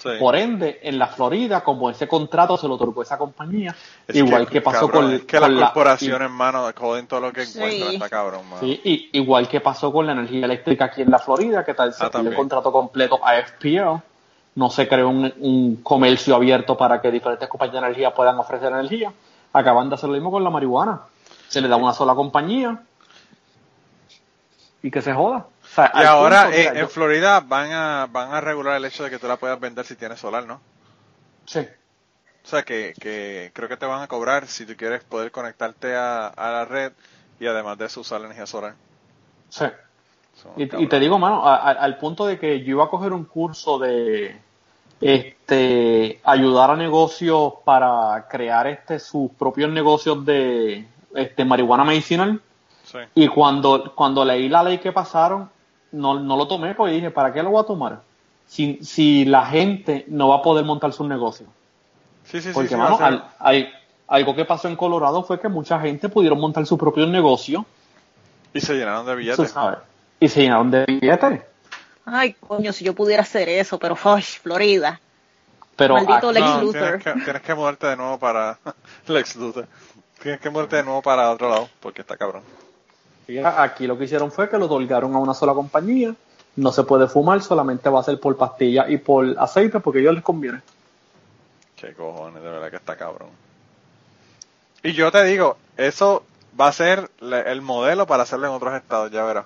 Sí. 0.02 0.10
Por 0.20 0.36
ende, 0.36 0.80
en 0.82 0.98
la 0.98 1.08
Florida, 1.08 1.62
como 1.64 1.90
ese 1.90 2.08
contrato 2.08 2.58
se 2.58 2.68
lo 2.68 2.74
otorgó 2.74 3.04
esa 3.04 3.18
compañía, 3.20 3.76
Es 4.08 4.16
igual 4.16 4.48
que, 4.48 4.60
pasó 4.62 4.88
cabrón, 4.88 5.04
con, 5.06 5.14
es 5.14 5.22
que 5.26 5.38
con 5.38 5.52
las 5.52 5.60
la- 5.60 5.66
corporaciones, 5.68 6.22
hermano, 6.22 6.68
joden 6.76 7.06
todo 7.06 7.20
lo 7.20 7.32
que 7.32 7.46
Sí. 7.46 7.60
encuentran, 7.60 7.94
está 7.94 8.10
cabrón, 8.10 8.50
mano. 8.50 8.62
Sí, 8.62 8.82
y 8.84 9.10
igual 9.14 9.48
que 9.48 9.62
pasó 9.62 9.92
con 9.92 10.08
la 10.08 10.14
energía 10.14 10.46
eléctrica 10.46 10.86
aquí 10.86 11.04
en 11.04 11.12
la 11.12 11.20
Florida, 11.20 11.64
que 11.64 11.76
tal 11.76 11.94
se 11.94 12.04
Ah, 12.04 12.10
el 12.16 12.34
contrato 12.34 12.72
completo 12.72 13.20
a 13.24 13.36
FPL, 13.38 14.02
no 14.56 14.70
se 14.72 14.88
creó 14.88 15.10
un, 15.10 15.32
un 15.40 15.76
comercio 15.84 16.36
abierto 16.36 16.76
para 16.76 17.00
que 17.00 17.12
diferentes 17.12 17.48
compañías 17.48 17.74
de 17.82 17.88
energía 17.88 18.14
puedan 18.14 18.40
ofrecer 18.40 18.72
energía. 18.72 19.14
Acaban 19.54 19.88
de 19.90 19.96
hacer 19.96 20.10
lo 20.10 20.16
mismo 20.16 20.32
con 20.32 20.44
la 20.44 20.50
marihuana. 20.50 21.02
Se 21.48 21.62
le 21.62 21.68
da 21.68 21.76
una 21.76 21.94
sola 21.94 22.16
compañía 22.16 22.82
y 24.84 24.90
que 24.90 25.02
se 25.02 25.14
joda. 25.14 25.46
O 25.72 25.74
sea, 25.74 25.92
Y 25.96 26.04
ahora 26.04 26.44
punto, 26.44 26.58
mira, 26.58 26.72
eh, 26.72 26.74
yo- 26.76 26.82
en 26.82 26.90
Florida 26.90 27.40
van 27.40 27.72
a, 27.72 28.08
van 28.12 28.34
a 28.34 28.42
regular 28.42 28.76
el 28.78 28.86
hecho 28.86 29.04
de 29.04 29.10
que 29.10 29.20
tú 29.20 29.28
la 29.28 29.38
puedas 29.38 29.60
vender 29.60 29.86
si 29.86 29.96
tienes 29.96 30.20
solar, 30.20 30.46
¿no? 30.46 30.60
Sí, 31.46 31.60
O 32.44 32.48
sea, 32.48 32.64
que, 32.64 32.94
que 33.00 33.52
creo 33.54 33.70
que 33.70 33.78
te 33.78 33.86
van 33.86 34.02
a 34.02 34.08
cobrar 34.08 34.48
si 34.48 34.66
tú 34.66 34.76
quieres 34.76 35.04
poder 35.04 35.32
conectarte 35.32 35.96
a, 35.96 36.28
a 36.28 36.52
la 36.52 36.66
red 36.66 36.92
y 37.40 37.48
además 37.48 37.78
de 37.78 37.86
eso 37.86 38.02
usar 38.02 38.20
la 38.20 38.28
energía 38.28 38.46
solar. 38.46 38.74
sí. 39.50 39.66
Y, 40.58 40.64
y 40.84 40.88
te 40.88 41.00
digo, 41.00 41.20
mano, 41.20 41.46
a- 41.48 41.58
a- 41.58 41.72
al 41.72 41.98
punto 41.98 42.26
de 42.26 42.40
que 42.40 42.62
yo 42.64 42.72
iba 42.72 42.86
a 42.86 42.90
coger 42.90 43.14
un 43.14 43.26
curso 43.26 43.78
de 43.78 44.36
este 45.00 46.20
ayudar 46.24 46.72
a 46.72 46.76
negocios 46.76 47.54
para 47.66 48.28
crear 48.30 48.66
este 48.68 48.98
sus 49.00 49.32
propios 49.32 49.70
negocios 49.70 50.26
de 50.26 50.88
este 51.16 51.46
marihuana 51.46 51.84
medicinal 51.84 52.42
Sí. 52.84 52.98
y 53.16 53.28
cuando 53.28 53.94
cuando 53.96 54.24
leí 54.26 54.50
la 54.50 54.64
ley 54.64 54.80
que 54.80 54.92
pasaron 54.92 55.50
no, 55.92 56.20
no 56.20 56.38
lo 56.38 56.48
tomé 56.48 56.76
porque 56.76 56.94
dije 56.94 57.12
para 57.12 57.32
qué 57.34 57.42
lo 57.44 57.52
voy 57.52 57.62
a 57.64 57.66
tomar 57.68 58.02
si, 58.48 58.80
si 58.84 59.26
la 59.26 59.46
gente 59.46 60.06
no 60.08 60.28
va 60.30 60.38
a 60.38 60.42
poder 60.42 60.66
montar 60.66 60.92
su 60.94 61.08
negocio 61.08 61.48
Sí, 62.26 62.40
sí, 62.42 62.50
sí. 62.50 62.54
porque 62.54 62.70
sí, 62.70 62.76
mano, 62.76 62.98
al- 63.02 63.26
hay- 63.40 63.70
algo 64.08 64.36
que 64.36 64.46
pasó 64.46 64.68
en 64.68 64.76
Colorado 64.76 65.24
fue 65.24 65.40
que 65.40 65.48
mucha 65.48 65.80
gente 65.80 66.10
pudieron 66.10 66.40
montar 66.40 66.66
su 66.66 66.78
propio 66.78 67.06
negocio 67.08 67.66
Y 68.54 68.60
se 68.62 68.74
llenaron 68.76 69.06
de 69.06 69.16
billetes. 69.16 69.52
sabes, 69.52 69.80
y 70.20 70.28
se 70.28 70.42
llenaron 70.42 70.70
de 70.72 70.86
billetes 70.86 71.42
Ay, 72.06 72.34
coño, 72.34 72.74
si 72.74 72.84
yo 72.84 72.94
pudiera 72.96 73.22
hacer 73.22 73.48
eso, 73.48 73.78
pero 73.80 73.96
¡ay, 74.04 74.22
Florida! 74.24 75.00
pero 75.76 75.94
Maldito 75.96 76.30
aquí- 76.30 76.34
Lex 76.40 76.46
No, 76.46 76.62
Luthor. 76.62 76.82
tienes 76.82 77.04
que, 77.04 77.24
tienes 77.24 77.42
que 77.42 77.54
mudarte 77.56 77.88
de 77.88 77.96
nuevo 77.96 78.18
para 78.20 78.58
Lex 79.08 79.36
Luthor. 79.36 79.68
Tienes 80.22 80.40
que 80.42 80.50
mudarte 80.50 80.76
de 80.78 80.84
nuevo 80.84 81.02
para 81.02 81.32
otro 81.32 81.50
lado, 81.50 81.70
porque 81.80 82.02
está 82.02 82.18
cabrón. 82.18 82.44
Aquí 83.40 83.88
lo 83.88 83.98
que 83.98 84.06
hicieron 84.06 84.32
fue 84.32 84.50
que 84.50 84.58
lo 84.58 84.66
otorgaron 84.66 85.16
a 85.16 85.20
una 85.20 85.34
sola 85.34 85.54
compañía. 85.54 86.16
No 86.56 86.72
se 86.72 86.84
puede 86.84 87.08
fumar, 87.08 87.42
solamente 87.42 87.90
va 87.90 88.02
a 88.02 88.04
ser 88.04 88.20
por 88.20 88.36
pastilla 88.36 88.90
y 88.90 88.98
por 88.98 89.36
aceite 89.40 89.80
porque 89.80 90.00
a 90.00 90.02
ellos 90.02 90.16
les 90.16 90.24
conviene. 90.24 90.62
Qué 91.76 91.94
cojones, 91.94 92.44
de 92.44 92.50
verdad 92.50 92.70
que 92.70 92.76
está 92.76 92.96
cabrón. 92.96 93.30
Y 94.84 94.94
yo 94.94 95.12
te 95.12 95.24
digo, 95.24 95.58
eso 95.78 96.24
va 96.60 96.68
a 96.68 96.72
ser 96.72 97.10
el 97.22 97.62
modelo 97.62 98.06
para 98.06 98.24
hacerlo 98.24 98.48
en 98.48 98.54
otros 98.54 98.74
estados, 98.76 99.12
ya 99.12 99.24
verás. 99.24 99.46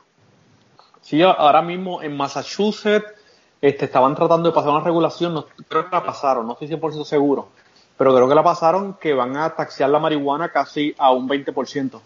Sí, 1.01 1.21
ahora 1.21 1.61
mismo 1.61 2.01
en 2.01 2.17
Massachusetts 2.17 3.13
este, 3.61 3.85
estaban 3.85 4.15
tratando 4.15 4.49
de 4.49 4.55
pasar 4.55 4.71
una 4.71 4.83
regulación, 4.83 5.33
no, 5.33 5.45
creo 5.67 5.89
que 5.89 5.95
la 5.95 6.03
pasaron, 6.03 6.47
no 6.47 6.53
estoy 6.53 6.67
100% 6.67 7.03
seguro, 7.03 7.49
pero 7.97 8.13
creo 8.13 8.27
que 8.27 8.35
la 8.35 8.43
pasaron 8.43 8.95
que 8.95 9.13
van 9.13 9.37
a 9.37 9.51
taxear 9.51 9.89
la 9.89 9.99
marihuana 9.99 10.49
casi 10.49 10.95
a 10.97 11.11
un 11.11 11.29
20%. 11.29 11.99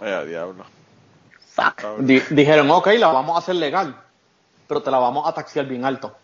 A 0.00 0.24
diablo. 0.24 0.64
Fuck. 1.54 1.98
Di- 2.00 2.22
dijeron, 2.30 2.70
ok, 2.70 2.86
la 2.98 3.08
vamos 3.08 3.34
a 3.36 3.38
hacer 3.38 3.56
legal, 3.56 3.96
pero 4.66 4.80
te 4.82 4.90
la 4.90 4.98
vamos 4.98 5.26
a 5.26 5.32
taxear 5.32 5.66
bien 5.66 5.84
alto. 5.84 6.14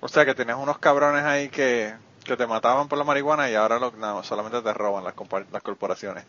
O 0.00 0.08
sea 0.08 0.24
que 0.24 0.34
tienes 0.34 0.56
unos 0.56 0.78
cabrones 0.78 1.24
ahí 1.24 1.48
que, 1.48 1.94
que 2.24 2.36
te 2.36 2.46
mataban 2.46 2.88
por 2.88 2.98
la 2.98 3.04
marihuana 3.04 3.50
y 3.50 3.54
ahora 3.54 3.78
lo, 3.78 3.90
no, 3.92 4.22
solamente 4.22 4.60
te 4.62 4.72
roban 4.72 5.04
las, 5.04 5.14
corporaciones. 5.62 6.24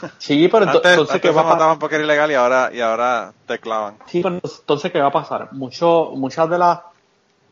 Sí, 0.18 0.48
pero 0.48 0.64
ento- 0.66 0.76
Antes, 0.76 0.90
entonces, 0.92 1.14
antes 1.16 1.34
mataban 1.34 1.78
porque 1.78 1.96
era 1.96 2.04
ilegal 2.04 2.30
y 2.30 2.34
ahora, 2.34 2.70
y 2.72 2.80
ahora 2.80 3.32
te 3.46 3.58
clavan. 3.58 3.96
Sí, 4.06 4.22
pero 4.22 4.38
entonces, 4.42 4.92
¿qué 4.92 5.00
va 5.00 5.08
a 5.08 5.12
pasar? 5.12 5.52
Mucho, 5.52 6.10
muchas 6.14 6.48
de 6.48 6.58
las 6.58 6.80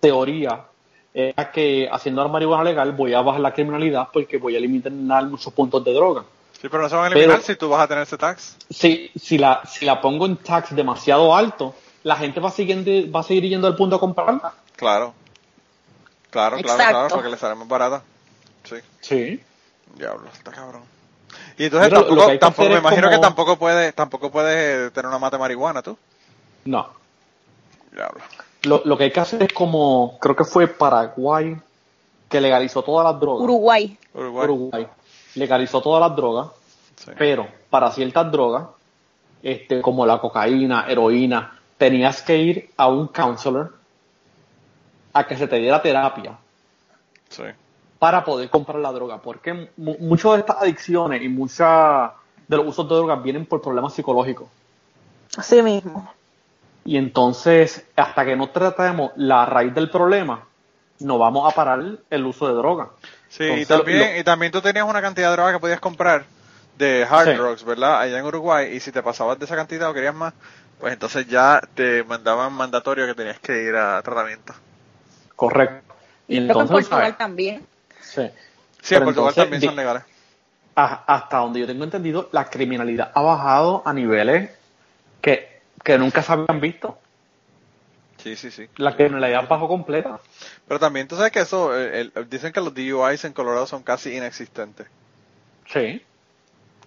teorías 0.00 0.60
era 1.12 1.50
que 1.50 1.88
haciendo 1.90 2.22
la 2.22 2.28
marihuana 2.28 2.62
legal 2.64 2.92
voy 2.92 3.14
a 3.14 3.20
bajar 3.20 3.40
la 3.40 3.52
criminalidad 3.52 4.08
porque 4.12 4.38
voy 4.38 4.54
a 4.54 4.58
eliminar 4.58 5.24
muchos 5.24 5.52
puntos 5.52 5.84
de 5.84 5.92
droga. 5.92 6.24
Sí, 6.60 6.68
pero 6.68 6.82
no 6.82 6.88
se 6.88 6.94
van 6.96 7.04
a 7.04 7.06
eliminar 7.08 7.36
Pero- 7.36 7.42
si 7.46 7.56
tú 7.56 7.68
vas 7.70 7.80
a 7.80 7.88
tener 7.88 8.02
ese 8.02 8.18
tax. 8.18 8.56
Si, 8.68 9.10
si, 9.18 9.38
la, 9.38 9.62
si 9.66 9.84
la 9.86 10.00
pongo 10.00 10.26
en 10.26 10.36
tax 10.36 10.74
demasiado 10.74 11.34
alto, 11.34 11.74
la 12.02 12.16
gente 12.16 12.38
va 12.40 12.48
a 12.50 12.52
seguir, 12.52 13.14
va 13.14 13.20
a 13.20 13.22
seguir 13.22 13.44
yendo 13.48 13.66
al 13.66 13.76
punto 13.76 13.96
a 13.96 14.00
comprarla. 14.00 14.52
Claro. 14.76 15.14
Claro, 16.30 16.56
claro, 16.58 16.58
Exacto. 16.58 16.90
claro, 16.92 17.08
porque 17.14 17.28
le 17.28 17.36
sale 17.36 17.54
más 17.54 17.66
barata. 17.66 18.02
Sí. 18.64 18.76
Sí. 19.00 19.40
Diablo, 19.96 20.28
está 20.32 20.50
cabrón. 20.52 20.82
Y 21.58 21.64
entonces 21.64 21.90
Mira, 21.90 22.38
tampoco, 22.38 22.68
me 22.68 22.78
imagino 22.78 23.02
como- 23.08 23.10
que 23.10 23.18
tampoco 23.18 23.56
puedes, 23.58 23.94
tampoco 23.94 24.30
puedes 24.30 24.92
tener 24.92 25.08
una 25.08 25.18
mata 25.18 25.36
de 25.36 25.40
marihuana 25.40 25.82
tú. 25.82 25.96
No. 26.66 26.88
Diablo. 27.92 28.20
Lo, 28.62 28.82
lo 28.84 28.96
que 28.98 29.04
hay 29.04 29.10
que 29.12 29.20
hacer 29.20 29.42
es 29.42 29.52
como, 29.52 30.18
creo 30.20 30.36
que 30.36 30.44
fue 30.44 30.68
Paraguay, 30.68 31.56
que 32.28 32.40
legalizó 32.40 32.82
todas 32.82 33.10
las 33.12 33.18
drogas. 33.20 33.42
Uruguay. 33.42 33.98
Uruguay. 34.14 34.44
Uruguay. 34.44 34.86
Legalizó 35.40 35.80
todas 35.80 36.00
las 36.06 36.14
drogas. 36.16 36.48
Sí. 36.96 37.10
Pero 37.18 37.48
para 37.70 37.90
ciertas 37.90 38.30
drogas, 38.30 38.66
este, 39.42 39.80
como 39.80 40.04
la 40.04 40.18
cocaína, 40.18 40.84
heroína, 40.86 41.58
tenías 41.78 42.20
que 42.20 42.36
ir 42.36 42.70
a 42.76 42.88
un 42.88 43.08
counselor 43.08 43.74
a 45.14 45.26
que 45.26 45.36
se 45.36 45.48
te 45.48 45.56
diera 45.56 45.80
terapia 45.80 46.36
Sí. 47.30 47.44
para 47.98 48.22
poder 48.22 48.50
comprar 48.50 48.78
la 48.80 48.92
droga. 48.92 49.18
Porque 49.18 49.70
mu- 49.78 49.96
muchas 50.00 50.32
de 50.32 50.38
estas 50.40 50.58
adicciones 50.60 51.22
y 51.22 51.28
muchas 51.28 52.10
de 52.46 52.56
los 52.56 52.66
usos 52.66 52.86
de 52.88 52.94
drogas 52.96 53.22
vienen 53.22 53.46
por 53.46 53.62
problemas 53.62 53.94
psicológicos. 53.94 54.48
Así 55.38 55.62
mismo. 55.62 56.12
Y 56.84 56.96
entonces, 56.98 57.86
hasta 57.96 58.24
que 58.26 58.36
no 58.36 58.50
tratemos 58.50 59.12
la 59.16 59.46
raíz 59.46 59.72
del 59.74 59.88
problema, 59.90 60.44
no 60.98 61.16
vamos 61.18 61.50
a 61.50 61.54
parar 61.54 61.82
el 62.10 62.26
uso 62.26 62.46
de 62.48 62.54
droga. 62.54 62.90
Sí, 63.30 63.44
y 63.44 63.64
también, 63.64 63.98
lo- 64.00 64.16
y 64.18 64.24
también 64.24 64.52
tú 64.52 64.60
tenías 64.60 64.84
una 64.84 65.00
cantidad 65.00 65.28
de 65.30 65.36
droga 65.36 65.52
que 65.52 65.58
podías 65.60 65.80
comprar 65.80 66.24
de 66.76 67.06
hard 67.08 67.28
Sí. 67.30 67.34
drugs, 67.34 67.64
¿verdad? 67.64 68.00
Allá 68.00 68.18
en 68.18 68.24
Uruguay, 68.26 68.74
y 68.74 68.80
si 68.80 68.90
te 68.92 69.02
pasabas 69.02 69.38
de 69.38 69.44
esa 69.46 69.56
cantidad 69.56 69.88
o 69.88 69.94
querías 69.94 70.14
más, 70.14 70.34
pues 70.78 70.92
entonces 70.92 71.26
ya 71.28 71.60
te 71.74 72.02
mandaban 72.04 72.52
mandatorio 72.52 73.06
que 73.06 73.14
tenías 73.14 73.38
que 73.38 73.62
ir 73.62 73.76
a 73.76 74.02
tratamiento. 74.02 74.52
Correcto. 75.36 75.94
Y 76.26 76.44
Creo 76.44 76.56
que 76.56 76.62
en 76.62 76.68
Portugal 76.68 77.02
¿sabes? 77.02 77.18
también. 77.18 77.66
Sí. 78.02 78.30
Sí, 78.82 78.94
en 78.94 79.04
Portugal 79.04 79.30
entonces, 79.30 79.36
también 79.36 79.62
son 79.62 79.76
legales. 79.76 80.02
hasta 80.74 81.36
donde 81.38 81.60
yo 81.60 81.66
tengo 81.66 81.84
entendido, 81.84 82.28
la 82.32 82.46
criminalidad 82.48 83.10
ha 83.14 83.20
bajado 83.20 83.82
a 83.84 83.92
niveles 83.92 84.50
que, 85.20 85.60
que 85.84 85.98
nunca 85.98 86.22
se 86.22 86.32
habían 86.32 86.60
visto. 86.60 86.98
Sí, 88.22 88.36
sí, 88.36 88.50
sí. 88.50 88.68
La 88.76 88.94
criminalidad 88.96 89.48
bajó 89.48 89.66
completa. 89.68 90.20
Pero 90.68 90.78
también 90.80 91.08
tú 91.08 91.16
sabes 91.16 91.32
que 91.32 91.40
eso, 91.40 91.74
el- 91.76 92.12
el- 92.14 92.28
dicen 92.30 92.52
que 92.52 92.60
los 92.60 92.74
DUIs 92.74 93.24
en 93.24 93.32
Colorado 93.32 93.66
son 93.66 93.82
casi 93.82 94.14
inexistentes. 94.16 94.86
Sí. 95.66 96.02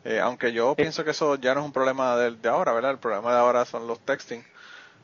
Eh, 0.06 0.20
aunque 0.20 0.52
yo 0.52 0.76
pienso 0.76 1.04
que 1.04 1.12
eso 1.12 1.36
ya 1.36 1.54
no 1.54 1.62
es 1.62 1.66
un 1.66 1.72
problema 1.72 2.16
de, 2.18 2.32
de 2.32 2.50
ahora, 2.50 2.74
¿verdad? 2.74 2.92
El 2.92 2.98
problema 2.98 3.32
de 3.34 3.40
ahora 3.40 3.66
son 3.66 3.88
los 3.88 4.00
texting. 4.00 4.44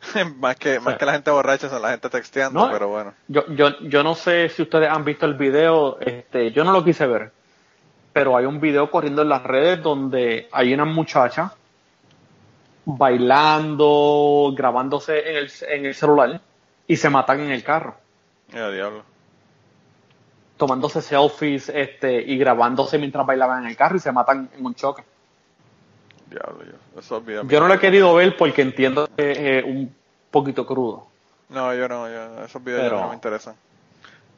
más 0.37 0.55
que 0.55 0.79
más 0.79 0.95
que 0.97 1.05
la 1.05 1.13
gente 1.13 1.29
borracha 1.31 1.69
son 1.69 1.81
la 1.81 1.89
gente 1.91 2.09
texteando, 2.09 2.65
No, 2.67 2.71
pero 2.71 2.87
bueno. 2.87 3.13
Yo, 3.27 3.45
yo, 3.53 3.79
yo 3.81 4.03
no 4.03 4.15
sé 4.15 4.47
si 4.49 4.61
ustedes 4.61 4.89
han 4.89 5.03
visto 5.03 5.25
el 5.25 5.33
video, 5.33 5.99
este, 5.99 6.51
yo 6.51 6.63
no 6.63 6.71
lo 6.71 6.83
quise 6.85 7.05
ver, 7.07 7.31
pero 8.13 8.37
hay 8.37 8.45
un 8.45 8.61
video 8.61 8.89
corriendo 8.91 9.21
en 9.23 9.29
las 9.29 9.43
redes 9.43 9.81
donde 9.83 10.47
hay 10.51 10.73
una 10.73 10.85
muchacha 10.85 11.53
bailando, 12.85 14.53
grabándose 14.55 15.29
en 15.29 15.35
el, 15.37 15.51
en 15.69 15.85
el 15.85 15.95
celular 15.95 16.41
y 16.87 16.95
se 16.95 17.09
matan 17.09 17.39
en 17.41 17.51
el 17.51 17.63
carro, 17.63 17.95
Ya, 18.53 18.69
diablo. 18.71 19.03
tomándose 20.57 21.01
selfies 21.01 21.69
este, 21.69 22.21
y 22.21 22.37
grabándose 22.37 22.97
mientras 22.97 23.25
bailaban 23.25 23.63
en 23.63 23.69
el 23.69 23.77
carro 23.77 23.95
y 23.95 23.99
se 23.99 24.11
matan 24.11 24.49
en 24.57 24.65
un 24.65 24.75
choque. 24.75 25.03
Diablo, 26.29 26.63
yo. 26.63 26.99
Esos 26.99 27.25
videos. 27.25 27.47
Yo 27.47 27.59
no 27.59 27.67
lo 27.67 27.73
he 27.75 27.79
querido 27.79 28.13
ver 28.15 28.35
porque 28.37 28.61
entiendo 28.61 29.07
que 29.15 29.31
es 29.31 29.37
eh, 29.39 29.63
un 29.65 29.93
poquito 30.31 30.65
crudo. 30.65 31.07
No, 31.49 31.73
yo 31.73 31.87
no, 31.87 32.07
yo, 32.09 32.43
esos 32.43 32.63
videos 32.63 32.83
Pero- 32.83 33.01
no 33.01 33.09
me 33.09 33.15
interesan. 33.15 33.55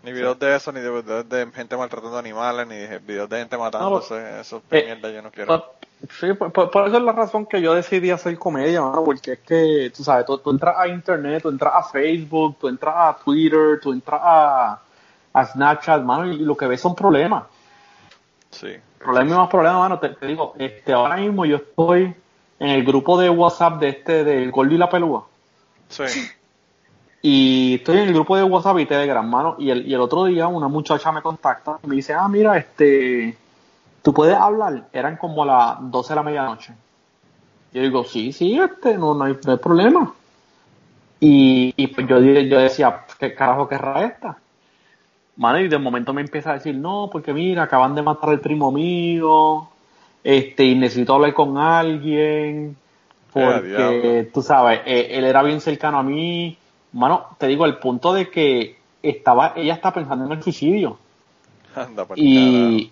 Ni 0.04 0.12
videos 0.14 0.40
de 0.40 0.56
eso, 0.56 0.72
ni 0.72 0.80
de 0.80 0.90
videos 0.90 1.30
de 1.30 1.46
gente 1.52 1.78
maltratando 1.78 2.18
animales, 2.18 2.66
ni 2.66 2.76
de 2.76 2.98
videos 2.98 3.30
de 3.30 3.38
gente 3.38 3.56
matándose. 3.56 4.40
eso 4.40 4.58
es 4.72 4.82
eh, 4.82 4.86
mierda, 4.86 5.12
yo 5.12 5.22
no 5.22 5.30
quiero. 5.32 5.74
Sí, 6.20 6.34
por, 6.34 6.52
por- 6.52 6.72
por 6.72 6.88
eso 6.88 6.98
es 6.98 7.04
la 7.04 7.12
razón 7.12 7.46
que 7.46 7.62
yo 7.62 7.74
decidí 7.74 8.10
hacer 8.10 8.38
comedia, 8.40 8.82
mano, 8.82 9.04
porque 9.04 9.34
es 9.34 9.40
que, 9.40 9.92
tú 9.96 10.04
sabes, 10.04 10.26
tú, 10.26 10.38
tú 10.40 10.50
entras 10.50 10.76
a 10.78 10.88
internet, 10.88 11.44
tú 11.44 11.50
entras 11.50 11.74
a 11.76 11.84
Facebook, 11.84 12.58
tú 12.60 12.68
entras 12.68 12.96
a 12.98 13.18
Twitter, 13.24 13.80
tú 13.82 13.94
entras 13.94 14.20
a, 14.24 14.82
a 15.34 15.46
Snapchat, 15.46 16.02
mano, 16.04 16.26
y 16.32 16.40
lo 16.40 16.58
que 16.58 16.66
ves 16.68 16.82
son 16.82 16.96
problemas. 16.96 17.44
Sí. 18.50 18.70
Problemas 18.98 19.34
y 19.34 19.38
más 19.38 19.50
problemas, 19.50 19.80
mano. 19.80 20.00
Te, 20.00 20.10
te 20.10 20.26
digo, 20.28 20.54
este, 20.58 20.92
ahora 20.94 21.18
mismo 21.18 21.46
yo 21.46 21.58
estoy 21.58 22.16
en 22.60 22.70
el 22.70 22.84
grupo 22.84 23.20
de 23.20 23.30
WhatsApp 23.30 23.80
de 23.80 23.90
este, 23.90 24.24
del 24.24 24.52
Gordo 24.52 24.74
y 24.74 24.78
la 24.78 24.90
Pelúa. 24.90 25.26
Sí. 25.90 26.04
Y 27.24 27.76
estoy 27.76 27.98
en 28.00 28.08
el 28.08 28.14
grupo 28.16 28.36
de 28.36 28.42
WhatsApp 28.42 28.80
y 28.80 28.88
Telegram, 28.88 29.30
mano. 29.30 29.56
Y 29.60 29.70
el, 29.70 29.86
y 29.88 29.94
el 29.94 30.00
otro 30.02 30.26
día 30.26 30.48
una 30.48 30.68
muchacha 30.68 31.12
me 31.12 31.22
contacta 31.22 31.78
y 31.84 31.88
me 31.88 31.96
dice, 31.98 32.14
ah, 32.16 32.28
mira, 32.28 32.58
este, 32.58 33.38
tú 34.02 34.14
puedes 34.14 34.36
hablar. 34.36 34.88
Eran 34.94 35.18
como 35.18 35.46
las 35.46 35.78
12 35.92 36.10
de 36.14 36.16
la 36.16 36.24
medianoche. 36.24 36.74
Yo 37.74 37.82
digo, 37.82 38.04
sí, 38.04 38.32
sí, 38.34 38.60
este, 38.60 38.98
no, 38.98 39.14
no, 39.14 39.26
hay, 39.26 39.38
no 39.46 39.52
hay 39.54 39.58
problema. 39.58 40.14
Y, 41.20 41.74
y 41.78 41.88
pues 41.88 42.08
yo, 42.08 42.20
yo 42.20 42.60
decía, 42.60 43.06
¿qué 43.20 43.34
carajo 43.34 43.68
querrá 43.68 44.04
esta? 44.06 44.38
Mano, 45.38 45.60
y 45.60 45.68
de 45.70 45.78
momento 45.78 46.14
me 46.14 46.22
empieza 46.22 46.52
a 46.52 46.54
decir, 46.56 46.76
no, 46.76 47.10
porque 47.12 47.34
mira, 47.34 47.64
acaban 47.64 47.96
de 47.96 48.02
matar 48.02 48.32
al 48.32 48.40
primo 48.42 48.72
mío, 48.72 49.70
este, 50.24 50.66
y 50.66 50.76
necesito 50.76 51.16
hablar 51.16 51.34
con 51.34 51.58
alguien, 51.58 52.76
Eh, 53.34 53.62
porque, 53.64 54.30
tú 54.34 54.42
sabes, 54.42 54.82
eh, 54.86 55.08
él 55.12 55.24
era 55.26 55.42
bien 55.44 55.62
cercano 55.62 56.00
a 56.00 56.04
mí. 56.04 56.58
Mano, 56.92 57.28
te 57.38 57.48
digo, 57.48 57.66
el 57.66 57.78
punto 57.78 58.14
de 58.14 58.30
que 58.30 58.78
estaba, 59.02 59.54
ella 59.56 59.74
está 59.76 59.94
pensando 59.94 60.26
en 60.26 60.32
el 60.34 60.44
suicidio. 60.44 60.98
Anda, 61.76 62.06
Y, 62.16 62.92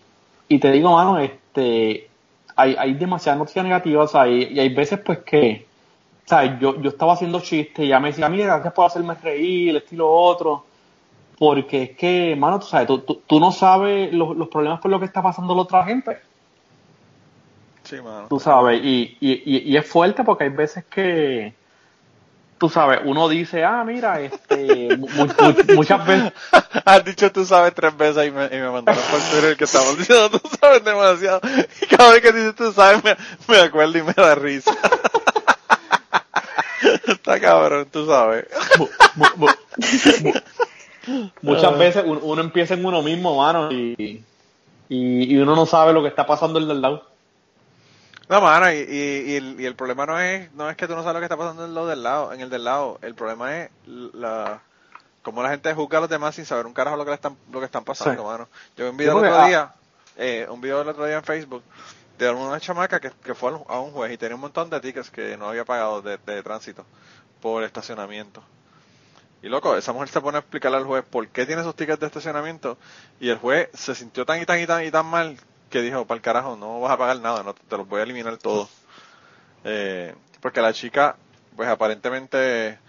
y 0.50 0.60
te 0.60 0.72
digo, 0.72 0.92
mano, 0.92 1.20
este, 1.20 2.10
hay, 2.56 2.76
hay 2.78 2.94
demasiadas 2.96 3.40
noticias 3.40 3.64
negativas, 3.64 4.12
sea, 4.12 4.28
y, 4.28 4.60
hay 4.60 4.74
veces 4.74 5.00
pues 5.00 5.20
que, 5.20 5.66
¿sabes? 6.26 6.60
Yo, 6.60 6.82
yo 6.82 6.90
estaba 6.90 7.14
haciendo 7.14 7.40
chistes 7.40 7.80
y 7.80 7.88
ella 7.88 8.00
me 8.00 8.10
decía, 8.10 8.28
mira, 8.28 8.46
gracias 8.56 8.74
por 8.74 8.86
hacerme 8.88 9.14
reír, 9.14 9.76
esto 9.78 9.96
y 9.96 9.98
lo 9.98 10.12
otro. 10.12 10.66
Porque 11.38 11.84
es 11.84 11.92
que, 11.98 12.36
mano, 12.36 12.60
tú 12.60 12.66
sabes, 12.66 12.88
tú, 12.88 13.00
tú, 13.00 13.22
tú 13.26 13.40
no 13.40 13.52
sabes 13.52 14.12
los, 14.12 14.36
los 14.36 14.50
problemas 14.50 14.82
por 14.82 14.92
lo 14.92 15.00
que 15.00 15.06
está 15.06 15.22
pasando 15.22 15.56
la 15.56 15.62
otra 15.62 15.86
gente, 15.86 16.18
Sí, 17.84 17.96
mano. 18.02 18.28
tú 18.28 18.40
sabes, 18.40 18.82
y, 18.84 19.18
y, 19.22 19.32
y, 19.46 19.72
y 19.72 19.78
es 19.78 19.88
fuerte 19.88 20.24
porque 20.24 20.44
hay 20.46 20.50
veces 20.50 20.84
que, 20.86 21.54
tú 22.60 22.70
sabes, 22.70 23.00
uno 23.06 23.28
dice, 23.30 23.64
ah, 23.64 23.84
mira, 23.86 24.20
este, 24.22 24.96
mu- 24.98 25.08
mu- 25.08 25.26
mu- 25.42 25.76
muchas 25.76 26.06
veces, 26.06 26.34
Has 26.86 27.04
dicho 27.06 27.32
tú 27.32 27.46
sabes 27.46 27.74
tres 27.74 27.96
veces 27.98 28.28
y 28.28 28.32
me, 28.32 28.46
y 28.46 28.60
me 28.60 28.70
mandaron 28.70 29.02
por 29.10 29.20
Twitter 29.32 29.58
que 29.58 29.64
estamos 29.64 29.98
diciendo 29.98 30.30
tú 30.30 30.42
sabes 30.60 30.84
demasiado. 30.84 31.42
Y 31.82 31.86
cada 31.88 32.12
vez 32.12 32.22
que 32.22 32.32
dices 32.32 32.56
tú 32.56 32.72
sabes 32.74 33.04
me, 33.04 33.16
me 33.48 33.60
acuerdo 33.62 33.98
y 33.98 34.04
me 34.04 34.14
da 34.14 34.36
risa. 34.36 34.72
Está 37.08 37.40
cabrón, 37.40 37.88
tú 37.92 38.06
sabes. 38.06 38.46
mu- 38.78 38.88
mu- 39.16 39.26
mu- 39.38 39.48
mu- 40.24 40.34
muchas 41.42 41.78
veces 41.78 42.04
uno, 42.06 42.20
uno 42.24 42.42
empieza 42.42 42.74
en 42.76 42.86
uno 42.86 43.02
mismo, 43.02 43.38
mano, 43.38 43.72
y, 43.72 44.24
y, 44.90 45.34
y 45.34 45.38
uno 45.38 45.56
no 45.56 45.66
sabe 45.66 45.92
lo 45.94 46.02
que 46.02 46.08
está 46.10 46.26
pasando 46.26 46.60
el 46.60 46.68
del 46.68 46.82
lado. 46.82 47.06
No, 48.30 48.42
mano, 48.42 48.72
y, 48.72 48.76
y, 48.78 49.32
y 49.32 49.36
el, 49.38 49.60
y 49.60 49.66
el 49.66 49.76
problema 49.76 50.06
no 50.06 50.20
es, 50.20 50.52
no 50.54 50.70
es 50.70 50.78
que 50.78 50.88
tú 50.88 50.96
no 50.96 51.02
sabes 51.02 51.16
lo 51.16 51.20
que 51.20 51.26
está 51.26 51.36
pasando 51.38 51.66
en, 51.66 51.74
lo 51.74 51.88
del 51.88 52.04
lado, 52.04 52.32
en 52.32 52.42
el 52.42 52.50
del 52.50 52.64
lado. 52.64 53.00
El 53.02 53.16
problema 53.16 53.58
es 53.58 53.72
la, 53.86 54.62
cómo 55.24 55.42
la 55.42 55.50
gente 55.50 55.74
juzga 55.74 55.98
a 55.98 56.02
los 56.02 56.10
demás 56.10 56.36
sin 56.36 56.46
saber 56.46 56.68
un 56.68 56.74
carajo 56.74 56.96
lo 56.96 57.06
que 57.06 57.10
le 57.12 57.16
están, 57.16 57.36
lo 57.52 57.60
que 57.60 57.66
están 57.66 57.84
pasando, 57.84 58.22
Sí. 58.22 58.28
mano. 58.28 58.48
Yo 58.78 58.86
vi 58.86 58.92
un 58.92 58.98
video 58.98 59.20
el 59.20 59.26
otro 59.26 59.36
ah- 59.42 59.48
día, 59.48 59.74
eh, 60.16 60.48
un 60.50 60.62
video 60.62 60.82
el 60.82 60.88
otro 60.90 61.06
día 61.06 61.16
en 61.18 61.24
Facebook 61.24 61.64
de 62.20 62.30
una 62.30 62.60
chamaca 62.60 63.00
que, 63.00 63.12
que 63.24 63.34
fue 63.34 63.52
a 63.68 63.80
un 63.80 63.92
juez 63.92 64.12
y 64.14 64.18
tenía 64.18 64.36
un 64.36 64.42
montón 64.42 64.70
de 64.70 64.80
tickets 64.80 65.10
que 65.10 65.36
no 65.36 65.50
había 65.50 65.66
pagado 65.66 66.02
de, 66.04 66.18
de 66.24 66.44
tránsito 66.44 66.86
por 67.42 67.64
estacionamiento. 67.64 68.44
Y 69.42 69.48
loco, 69.48 69.76
esa 69.78 69.94
mujer 69.94 70.10
se 70.10 70.20
pone 70.22 70.38
a 70.38 70.42
explicarle 70.42 70.78
al 70.78 70.84
juez 70.84 71.04
por 71.10 71.26
qué 71.30 71.46
tiene 71.46 71.62
esos 71.62 71.76
tickets 71.76 72.00
de 72.02 72.08
estacionamiento 72.08 72.78
y 73.22 73.30
el 73.30 73.38
juez 73.38 73.70
se 73.74 73.96
sintió 73.96 74.26
tan 74.26 74.40
y 74.42 74.46
tan 74.46 74.60
y 74.60 74.68
tan 74.68 74.84
y 74.86 74.92
tan 74.92 75.06
mal 75.06 75.38
que 75.70 75.82
dijo, 75.82 76.06
para 76.06 76.18
el 76.18 76.22
carajo, 76.22 76.56
no 76.56 76.80
vas 76.80 76.92
a 76.92 76.98
pagar 76.98 77.20
nada, 77.20 77.44
no 77.44 77.54
te 77.54 77.78
los 77.78 77.88
voy 77.88 78.00
a 78.02 78.04
eliminar 78.04 78.38
todo. 78.38 78.68
Eh, 79.64 80.16
porque 80.42 80.62
la 80.62 80.74
chica, 80.74 81.16
pues 81.56 81.70
aparentemente 81.70 82.80